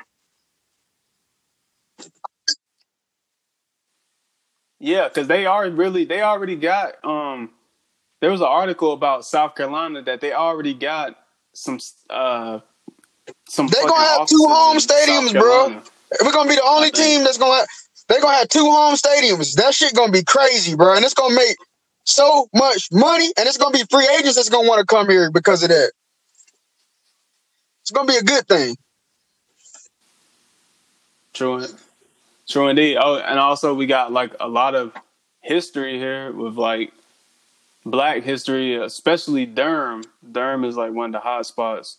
Yeah, 4.81 5.07
because 5.07 5.29
they 5.29 5.47
are 5.47 5.71
really 5.71 6.05
they 6.07 6.23
already 6.23 6.57
got 6.57 6.97
um 7.05 7.51
there 8.21 8.33
was 8.33 8.41
an 8.41 8.49
article 8.49 8.93
about 8.95 9.25
South 9.25 9.55
Carolina 9.55 10.03
that 10.03 10.21
they 10.21 10.33
already 10.33 10.75
got 10.75 11.17
some 11.55 11.79
uh 12.11 12.59
some 13.49 13.69
They're 13.69 13.87
gonna 13.87 14.05
have 14.05 14.27
two 14.27 14.45
home 14.49 14.79
stadiums, 14.79 15.33
bro. 15.33 15.83
We're 16.23 16.33
gonna 16.33 16.49
be 16.49 16.57
the 16.57 16.65
only 16.65 16.91
team 16.91 17.25
that's 17.25 17.39
gonna 17.39 17.57
have, 17.57 17.67
they're 18.09 18.21
gonna 18.21 18.37
have 18.37 18.49
two 18.49 18.65
home 18.65 18.95
stadiums. 18.95 19.55
That 19.55 19.75
shit 19.75 19.95
gonna 19.95 20.13
be 20.13 20.23
crazy, 20.23 20.77
bro. 20.77 20.95
And 20.95 21.05
it's 21.05 21.15
gonna 21.15 21.35
make 21.35 21.57
so 22.05 22.49
much 22.55 22.89
money, 22.93 23.33
and 23.37 23.47
it's 23.49 23.57
gonna 23.57 23.73
be 23.77 23.85
free 23.91 24.09
agents 24.19 24.37
that's 24.37 24.49
gonna 24.49 24.69
want 24.69 24.81
to 24.81 24.87
come 24.87 25.09
here 25.09 25.31
because 25.31 25.63
of 25.63 25.71
that. 25.71 25.93
It's 27.83 27.91
gonna 27.91 28.09
be 28.09 28.17
a 28.17 28.23
good 28.23 28.47
thing. 28.47 28.77
True, 31.33 31.67
true 32.49 32.69
indeed. 32.69 32.97
Oh, 33.01 33.17
and 33.19 33.39
also 33.39 33.75
we 33.75 33.87
got 33.87 34.13
like 34.13 34.35
a 34.41 34.49
lot 34.49 34.75
of 34.75 34.93
history 35.41 35.99
here 35.99 36.33
with 36.33 36.55
like 36.55 36.93
black 37.85 38.23
history, 38.23 38.77
especially 38.77 39.47
Durham. 39.47 40.05
Durham 40.31 40.65
is 40.65 40.77
like 40.77 40.93
one 40.93 41.07
of 41.07 41.13
the 41.13 41.29
hot 41.29 41.47
spots 41.47 41.99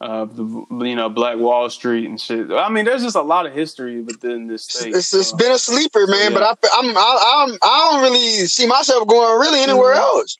of 0.00 0.36
the 0.36 0.44
you 0.86 0.96
know 0.96 1.08
Black 1.08 1.36
Wall 1.36 1.68
Street 1.68 2.08
and 2.08 2.20
shit. 2.20 2.50
I 2.50 2.68
mean, 2.70 2.84
there's 2.84 3.02
just 3.02 3.16
a 3.16 3.22
lot 3.22 3.46
of 3.46 3.52
history 3.52 4.00
within 4.00 4.46
this 4.46 4.64
state. 4.64 4.94
It's, 4.94 5.12
it's 5.12 5.28
so. 5.28 5.36
been 5.36 5.52
a 5.52 5.58
sleeper, 5.58 6.06
man. 6.06 6.32
Yeah. 6.32 6.38
But 6.38 6.42
I, 6.42 6.68
I'm 6.78 6.96
I, 6.96 7.46
I'm 7.46 7.58
I 7.62 7.90
don't 7.90 8.02
really 8.02 8.46
see 8.46 8.66
myself 8.66 9.06
going 9.06 9.40
really 9.40 9.60
anywhere 9.60 9.94
mm-hmm. 9.94 10.18
else. 10.18 10.36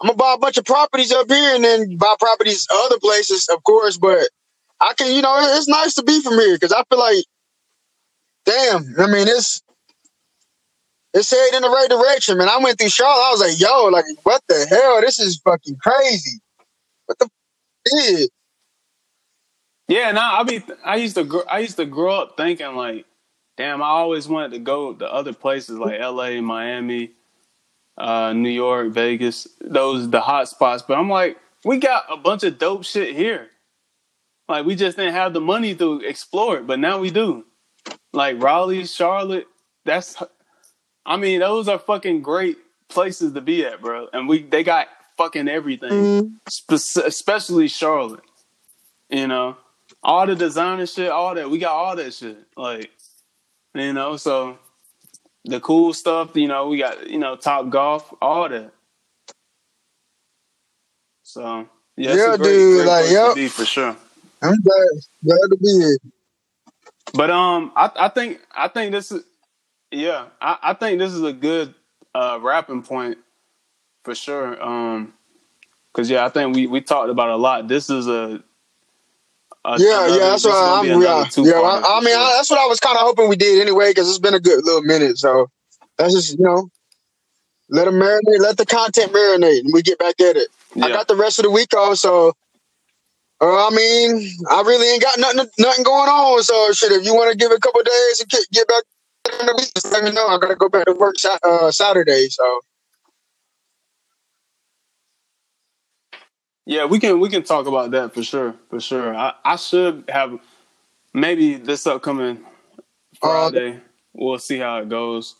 I'm 0.00 0.08
gonna 0.08 0.16
buy 0.16 0.34
a 0.34 0.38
bunch 0.38 0.58
of 0.58 0.64
properties 0.64 1.10
up 1.10 1.28
here 1.28 1.54
and 1.54 1.64
then 1.64 1.96
buy 1.96 2.14
properties 2.20 2.68
other 2.70 2.98
places, 2.98 3.48
of 3.48 3.62
course. 3.64 3.96
But 3.96 4.28
I 4.80 4.92
can, 4.94 5.14
you 5.14 5.22
know, 5.22 5.36
it's 5.40 5.68
nice 5.68 5.94
to 5.94 6.02
be 6.02 6.20
from 6.20 6.34
here 6.34 6.54
because 6.54 6.72
I 6.72 6.82
feel 6.88 6.98
like, 6.98 7.24
damn. 8.44 8.94
I 8.98 9.06
mean, 9.06 9.26
it's 9.26 9.62
it's 11.14 11.30
headed 11.30 11.54
in 11.54 11.62
the 11.62 11.70
right 11.70 11.88
direction, 11.88 12.36
man. 12.36 12.48
I 12.48 12.58
went 12.62 12.78
through 12.78 12.90
Charlotte. 12.90 13.26
I 13.26 13.30
was 13.30 13.40
like, 13.40 13.58
yo, 13.60 13.86
like, 13.86 14.04
what 14.22 14.42
the 14.48 14.66
hell? 14.68 15.00
This 15.00 15.18
is 15.18 15.40
fucking 15.42 15.78
crazy. 15.82 16.40
What 17.06 17.18
the 17.18 17.24
f- 17.24 17.92
is? 17.92 18.30
Yeah, 19.88 20.12
no, 20.12 20.20
I 20.20 20.42
be 20.44 20.62
I 20.84 20.96
used 20.96 21.16
to 21.16 21.44
I 21.50 21.60
used 21.60 21.76
to 21.76 21.86
grow 21.86 22.20
up 22.20 22.36
thinking 22.36 22.76
like, 22.76 23.06
damn, 23.56 23.82
I 23.82 23.88
always 23.88 24.28
wanted 24.28 24.52
to 24.52 24.58
go 24.58 24.92
to 24.92 25.12
other 25.12 25.32
places 25.32 25.78
like 25.78 25.98
L.A., 25.98 26.40
Miami, 26.42 27.12
uh, 27.96 28.34
New 28.34 28.50
York, 28.50 28.92
Vegas, 28.92 29.48
those 29.60 30.10
the 30.10 30.20
hot 30.20 30.48
spots. 30.48 30.82
But 30.86 30.98
I'm 30.98 31.08
like, 31.08 31.38
we 31.64 31.78
got 31.78 32.04
a 32.10 32.18
bunch 32.18 32.44
of 32.44 32.58
dope 32.58 32.84
shit 32.84 33.16
here. 33.16 33.48
Like 34.46 34.66
we 34.66 34.76
just 34.76 34.98
didn't 34.98 35.14
have 35.14 35.32
the 35.32 35.40
money 35.40 35.74
to 35.74 36.00
explore 36.00 36.58
it, 36.58 36.66
but 36.66 36.78
now 36.78 36.98
we 36.98 37.10
do. 37.10 37.44
Like 38.12 38.42
Raleigh, 38.42 38.84
Charlotte, 38.84 39.46
that's 39.84 40.22
I 41.06 41.16
mean, 41.16 41.40
those 41.40 41.66
are 41.68 41.78
fucking 41.78 42.20
great 42.20 42.58
places 42.88 43.32
to 43.32 43.40
be 43.40 43.64
at, 43.64 43.80
bro. 43.80 44.08
And 44.12 44.28
we 44.28 44.42
they 44.42 44.62
got 44.64 44.88
fucking 45.16 45.48
everything, 45.48 45.90
mm-hmm. 45.90 46.34
Spe- 46.48 47.06
especially 47.06 47.68
Charlotte. 47.68 48.24
You 49.08 49.26
know, 49.26 49.56
all 50.02 50.26
the 50.26 50.34
designer 50.34 50.86
shit, 50.86 51.10
all 51.10 51.34
that. 51.34 51.50
We 51.50 51.58
got 51.58 51.72
all 51.72 51.96
that 51.96 52.14
shit. 52.14 52.38
Like, 52.56 52.90
you 53.74 53.92
know, 53.92 54.16
so 54.16 54.58
the 55.44 55.60
cool 55.60 55.92
stuff, 55.92 56.36
you 56.36 56.48
know, 56.48 56.68
we 56.68 56.78
got, 56.78 57.08
you 57.08 57.18
know, 57.18 57.36
top 57.36 57.70
golf, 57.70 58.12
all 58.20 58.48
that. 58.48 58.72
So 61.22 61.68
yeah, 61.96 62.14
yeah 62.14 62.36
great, 62.36 62.48
dude, 62.48 62.76
great 62.76 62.86
like 62.86 63.10
yep. 63.10 63.34
be 63.34 63.48
for 63.48 63.64
sure. 63.64 63.96
I'm 64.40 64.60
glad, 64.60 64.88
glad 65.24 65.48
to 65.50 65.56
be 65.60 65.72
here. 65.78 65.98
But 67.12 67.30
um, 67.30 67.72
I, 67.76 67.90
I 67.96 68.08
think 68.08 68.40
I 68.54 68.68
think 68.68 68.92
this 68.92 69.12
is 69.12 69.24
yeah, 69.90 70.26
I, 70.40 70.58
I 70.62 70.74
think 70.74 70.98
this 70.98 71.12
is 71.12 71.22
a 71.22 71.32
good 71.32 71.74
uh 72.14 72.38
wrapping 72.40 72.82
point 72.82 73.18
for 74.04 74.14
sure. 74.14 74.62
Um, 74.62 75.12
because 75.92 76.08
yeah, 76.08 76.24
I 76.24 76.28
think 76.28 76.54
we 76.54 76.66
we 76.66 76.80
talked 76.80 77.10
about 77.10 77.30
a 77.30 77.36
lot. 77.36 77.68
This 77.68 77.90
is 77.90 78.06
a 78.06 78.42
another, 79.76 80.08
yeah, 80.08 80.18
that's 80.30 80.44
what 80.44 80.54
I'm. 80.54 80.86
Yeah, 80.86 81.24
yeah. 81.36 81.60
I, 81.60 81.98
I 81.98 82.00
mean, 82.00 82.16
I, 82.16 82.34
that's 82.36 82.50
what 82.50 82.58
I 82.58 82.66
was 82.66 82.80
kind 82.80 82.96
of 82.96 83.02
hoping 83.02 83.28
we 83.28 83.36
did 83.36 83.60
anyway, 83.60 83.90
because 83.90 84.08
it's 84.08 84.18
been 84.18 84.34
a 84.34 84.40
good 84.40 84.64
little 84.64 84.82
minute. 84.82 85.18
So 85.18 85.50
that's 85.96 86.14
just 86.14 86.38
you 86.38 86.44
know, 86.44 86.70
let 87.70 87.86
them 87.86 87.94
marinate, 87.94 88.40
let 88.40 88.56
the 88.56 88.66
content 88.66 89.12
marinate, 89.12 89.60
and 89.60 89.70
we 89.72 89.82
get 89.82 89.98
back 89.98 90.20
at 90.20 90.36
it. 90.36 90.48
Yeah. 90.74 90.86
I 90.86 90.88
got 90.90 91.08
the 91.08 91.16
rest 91.16 91.38
of 91.38 91.44
the 91.44 91.50
week 91.50 91.74
off, 91.74 91.98
so 91.98 92.32
uh, 93.40 93.68
I 93.68 93.70
mean, 93.70 94.30
I 94.50 94.62
really 94.62 94.88
ain't 94.92 95.02
got 95.02 95.18
nothing 95.18 95.46
nothing 95.58 95.84
going 95.84 96.08
on. 96.08 96.42
So 96.42 96.72
shit, 96.72 96.92
if 96.92 97.04
you 97.04 97.14
want 97.14 97.30
to 97.32 97.36
give 97.36 97.52
it 97.52 97.58
a 97.58 97.60
couple 97.60 97.82
days 97.82 98.20
and 98.20 98.28
get, 98.28 98.44
get 98.52 98.68
back 98.68 98.84
just 99.74 99.92
let 99.92 100.04
me 100.04 100.10
know. 100.12 100.26
I 100.26 100.38
gotta 100.38 100.56
go 100.56 100.68
back 100.68 100.86
to 100.86 100.94
work 100.94 101.16
uh, 101.44 101.70
Saturday, 101.70 102.28
so. 102.30 102.60
Yeah, 106.68 106.84
we 106.84 106.98
can 107.00 107.18
we 107.18 107.30
can 107.30 107.44
talk 107.44 107.66
about 107.66 107.92
that 107.92 108.12
for 108.12 108.22
sure, 108.22 108.54
for 108.68 108.78
sure. 108.78 109.16
I, 109.16 109.32
I 109.42 109.56
should 109.56 110.04
have 110.06 110.38
maybe 111.14 111.54
this 111.54 111.86
upcoming 111.86 112.44
Friday. 113.18 113.76
Uh, 113.76 113.80
we'll 114.12 114.38
see 114.38 114.58
how 114.58 114.76
it 114.76 114.90
goes, 114.90 115.36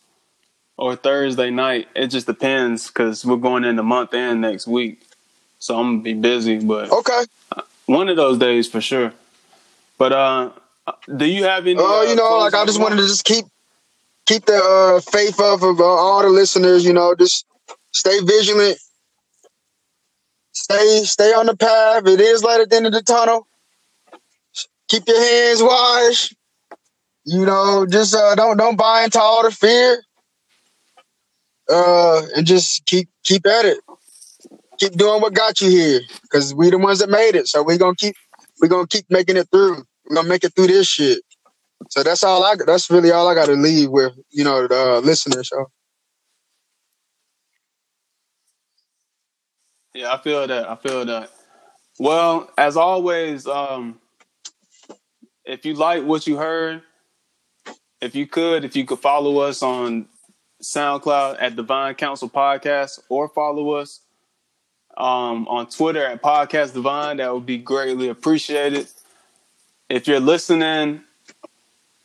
or 0.79 0.97
Thursday 0.97 1.51
night. 1.51 1.89
It 1.95 2.07
just 2.07 2.27
depends 2.27 2.87
because 2.87 3.27
we're 3.27 3.37
going 3.37 3.65
in 3.65 3.77
the 3.77 3.83
month 3.83 4.15
end 4.15 4.41
next 4.41 4.67
week, 4.67 5.03
so 5.59 5.79
I'm 5.79 5.97
gonna 5.97 6.03
be 6.03 6.15
busy. 6.15 6.61
But 6.61 6.91
okay, 6.91 7.25
one 7.85 8.09
of 8.09 8.17
those 8.17 8.39
days 8.39 8.67
for 8.67 8.81
sure. 8.81 9.13
But 9.99 10.15
uh, 10.15 10.53
do 11.15 11.27
you 11.27 11.45
have 11.45 11.67
any? 11.67 11.79
Oh, 11.79 12.01
uh, 12.01 12.03
you 12.05 12.17
know, 12.17 12.39
like 12.39 12.55
I 12.55 12.65
just 12.65 12.81
wanted 12.81 12.97
to 12.97 13.07
just 13.07 13.25
keep 13.25 13.45
keep 14.25 14.47
the 14.47 14.57
uh, 14.57 15.01
faith 15.03 15.39
up 15.41 15.63
of 15.63 15.79
uh, 15.79 15.85
all 15.85 16.23
the 16.23 16.31
listeners. 16.31 16.87
You 16.87 16.95
know, 16.95 17.15
just 17.15 17.45
stay 17.93 18.19
vigilant 18.21 18.79
Stay, 20.71 21.05
stay 21.05 21.33
on 21.33 21.47
the 21.47 21.57
path. 21.57 22.07
It 22.07 22.21
is 22.21 22.45
light 22.45 22.61
at 22.61 22.69
the 22.69 22.77
end 22.77 22.87
of 22.87 22.93
the 22.93 23.01
tunnel. 23.01 23.47
Keep 24.89 25.09
your 25.09 25.19
hands 25.19 25.63
washed. 25.63 26.35
You 27.25 27.47
know, 27.47 27.87
just 27.87 28.15
uh, 28.15 28.35
don't 28.35 28.57
don't 28.59 28.77
buy 28.77 29.05
into 29.05 29.21
all 29.21 29.43
the 29.43 29.51
fear. 29.51 30.03
Uh, 31.71 32.23
and 32.37 32.47
just 32.47 32.85
keep 32.87 33.09
keep 33.25 33.47
at 33.47 33.65
it. 33.65 33.79
Keep 34.79 34.93
doing 34.93 35.21
what 35.21 35.35
got 35.35 35.61
you 35.61 35.71
here, 35.71 36.01
because 36.23 36.55
we 36.55 36.71
the 36.71 36.79
ones 36.79 36.99
that 36.99 37.11
made 37.11 37.35
it. 37.35 37.49
So 37.49 37.63
we 37.63 37.79
gonna 37.79 37.97
keep 37.97 38.15
we 38.61 38.69
gonna 38.69 38.87
keep 38.87 39.07
making 39.11 39.37
it 39.37 39.49
through. 39.51 39.85
We're 40.09 40.17
gonna 40.17 40.29
make 40.29 40.45
it 40.45 40.55
through 40.55 40.69
this 40.69 40.87
shit. 40.87 41.21
So 41.91 42.03
that's 42.03 42.25
all 42.25 42.45
I. 42.45 42.57
That's 42.67 42.91
really 42.91 43.11
all 43.11 43.29
I 43.29 43.35
got 43.35 43.47
to 43.47 43.53
leave 43.53 43.91
with. 43.91 44.13
You 44.31 44.45
know, 44.45 44.67
the 44.67 44.97
uh, 44.97 45.01
listeners. 45.01 45.49
So. 45.49 45.67
Yeah, 49.99 50.13
I 50.13 50.19
feel 50.19 50.47
that. 50.47 50.71
I 50.71 50.77
feel 50.77 51.05
that. 51.07 51.29
Well, 51.99 52.49
as 52.57 52.77
always, 52.77 53.49
um, 53.49 53.99
if 55.45 55.67
you 55.67 55.75
like 55.75 56.05
what 56.05 56.25
you 56.25 56.37
heard, 56.37 56.83
if 58.01 58.15
you 58.15 58.25
could, 58.29 58.65
if 58.65 58.77
you 58.77 58.85
could 58.85 59.01
follow 59.01 59.39
us 59.39 59.61
on 59.61 60.07
SoundCloud 60.63 61.39
at 61.41 61.57
Divine 61.57 61.97
Council 61.97 62.31
Podcast 62.31 63.01
or 63.09 63.29
follow 63.29 63.73
us 63.73 63.99
um, 64.97 65.49
on 65.49 65.69
Twitter 65.69 66.07
at 66.07 66.23
Podcast 66.23 66.75
Divine, 66.75 67.17
that 67.17 67.35
would 67.35 67.47
be 67.47 67.59
greatly 67.59 68.09
appreciated. 68.09 68.87
If 69.89 70.07
you're 70.07 70.21
listening 70.21 71.01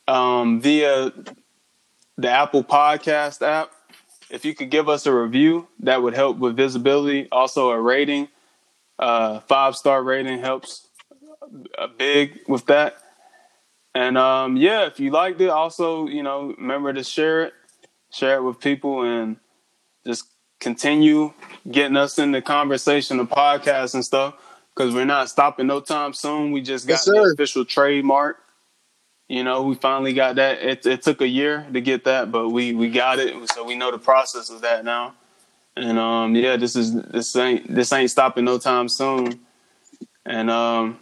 um, 0.08 0.60
via 0.60 1.12
the 2.18 2.28
Apple 2.28 2.64
Podcast 2.64 3.40
app, 3.46 3.70
if 4.30 4.44
you 4.44 4.54
could 4.54 4.70
give 4.70 4.88
us 4.88 5.06
a 5.06 5.14
review, 5.14 5.68
that 5.80 6.02
would 6.02 6.14
help 6.14 6.38
with 6.38 6.56
visibility. 6.56 7.28
Also, 7.30 7.70
a 7.70 7.80
rating, 7.80 8.28
uh, 8.98 9.40
five 9.40 9.76
star 9.76 10.02
rating 10.02 10.40
helps 10.40 10.88
uh, 11.78 11.88
big 11.98 12.40
with 12.48 12.66
that. 12.66 12.96
And 13.94 14.18
um, 14.18 14.56
yeah, 14.56 14.86
if 14.86 14.98
you 14.98 15.10
liked 15.10 15.40
it, 15.40 15.50
also 15.50 16.06
you 16.08 16.22
know 16.22 16.54
remember 16.58 16.92
to 16.92 17.04
share 17.04 17.44
it, 17.44 17.54
share 18.12 18.36
it 18.36 18.42
with 18.42 18.60
people, 18.60 19.02
and 19.02 19.36
just 20.06 20.24
continue 20.60 21.32
getting 21.70 21.96
us 21.96 22.18
in 22.18 22.32
the 22.32 22.42
conversation, 22.42 23.18
the 23.18 23.26
podcast 23.26 23.94
and 23.94 24.04
stuff. 24.04 24.34
Because 24.74 24.92
we're 24.92 25.04
not 25.04 25.28
stopping 25.28 25.68
no 25.68 25.80
time 25.80 26.12
soon. 26.12 26.50
We 26.50 26.60
just 26.60 26.88
got 26.88 26.94
yes, 26.94 27.04
the 27.04 27.32
official 27.32 27.64
trademark 27.64 28.43
you 29.28 29.42
know, 29.42 29.62
we 29.62 29.74
finally 29.74 30.12
got 30.12 30.36
that. 30.36 30.62
It, 30.62 30.86
it 30.86 31.02
took 31.02 31.20
a 31.20 31.28
year 31.28 31.66
to 31.72 31.80
get 31.80 32.04
that, 32.04 32.30
but 32.30 32.50
we 32.50 32.74
we 32.74 32.90
got 32.90 33.18
it, 33.18 33.34
so 33.50 33.64
we 33.64 33.74
know 33.74 33.90
the 33.90 33.98
process 33.98 34.50
of 34.50 34.60
that 34.62 34.84
now. 34.84 35.14
And 35.76 35.98
um, 35.98 36.36
yeah, 36.36 36.56
this 36.56 36.76
is 36.76 36.94
this 36.94 37.34
ain't 37.36 37.72
this 37.72 37.92
ain't 37.92 38.10
stopping 38.10 38.44
no 38.44 38.58
time 38.58 38.88
soon. 38.88 39.40
And 40.26 40.50
um, 40.50 40.98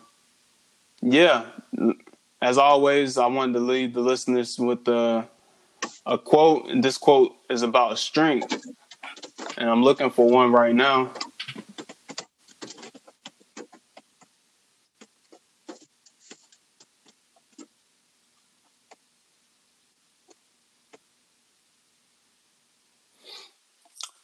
yeah, 1.00 1.46
as 2.40 2.58
always, 2.58 3.18
I 3.18 3.26
wanted 3.26 3.54
to 3.54 3.60
leave 3.60 3.94
the 3.94 4.00
listeners 4.00 4.58
with 4.58 4.86
a, 4.88 5.28
a 6.06 6.18
quote, 6.18 6.68
and 6.68 6.82
this 6.82 6.98
quote 6.98 7.34
is 7.50 7.62
about 7.62 7.98
strength. 7.98 8.64
And 9.56 9.68
I'm 9.68 9.82
looking 9.82 10.10
for 10.10 10.28
one 10.28 10.52
right 10.52 10.74
now. 10.74 11.12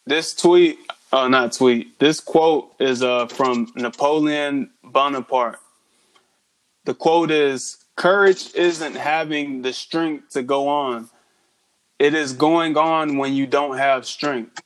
This 0.09 0.35
tweet, 0.35 0.79
oh, 1.13 1.29
not 1.29 1.53
tweet. 1.53 1.99
This 1.99 2.21
quote 2.21 2.73
is 2.81 3.03
uh 3.03 3.27
from 3.27 3.73
Napoleon 3.77 4.71
Bonaparte. 4.83 5.61
The 6.85 6.95
quote 6.95 7.31
is, 7.31 7.79
"Courage 7.97 8.55
isn't 8.55 8.97
having 8.97 9.63
the 9.63 9.73
strength 9.73 10.31
to 10.31 10.43
go 10.43 10.69
on; 10.69 11.11
it 11.99 12.15
is 12.15 12.33
going 12.33 12.77
on 12.77 13.19
when 13.19 13.35
you 13.35 13.47
don't 13.47 13.77
have 13.77 14.07
strength." 14.07 14.61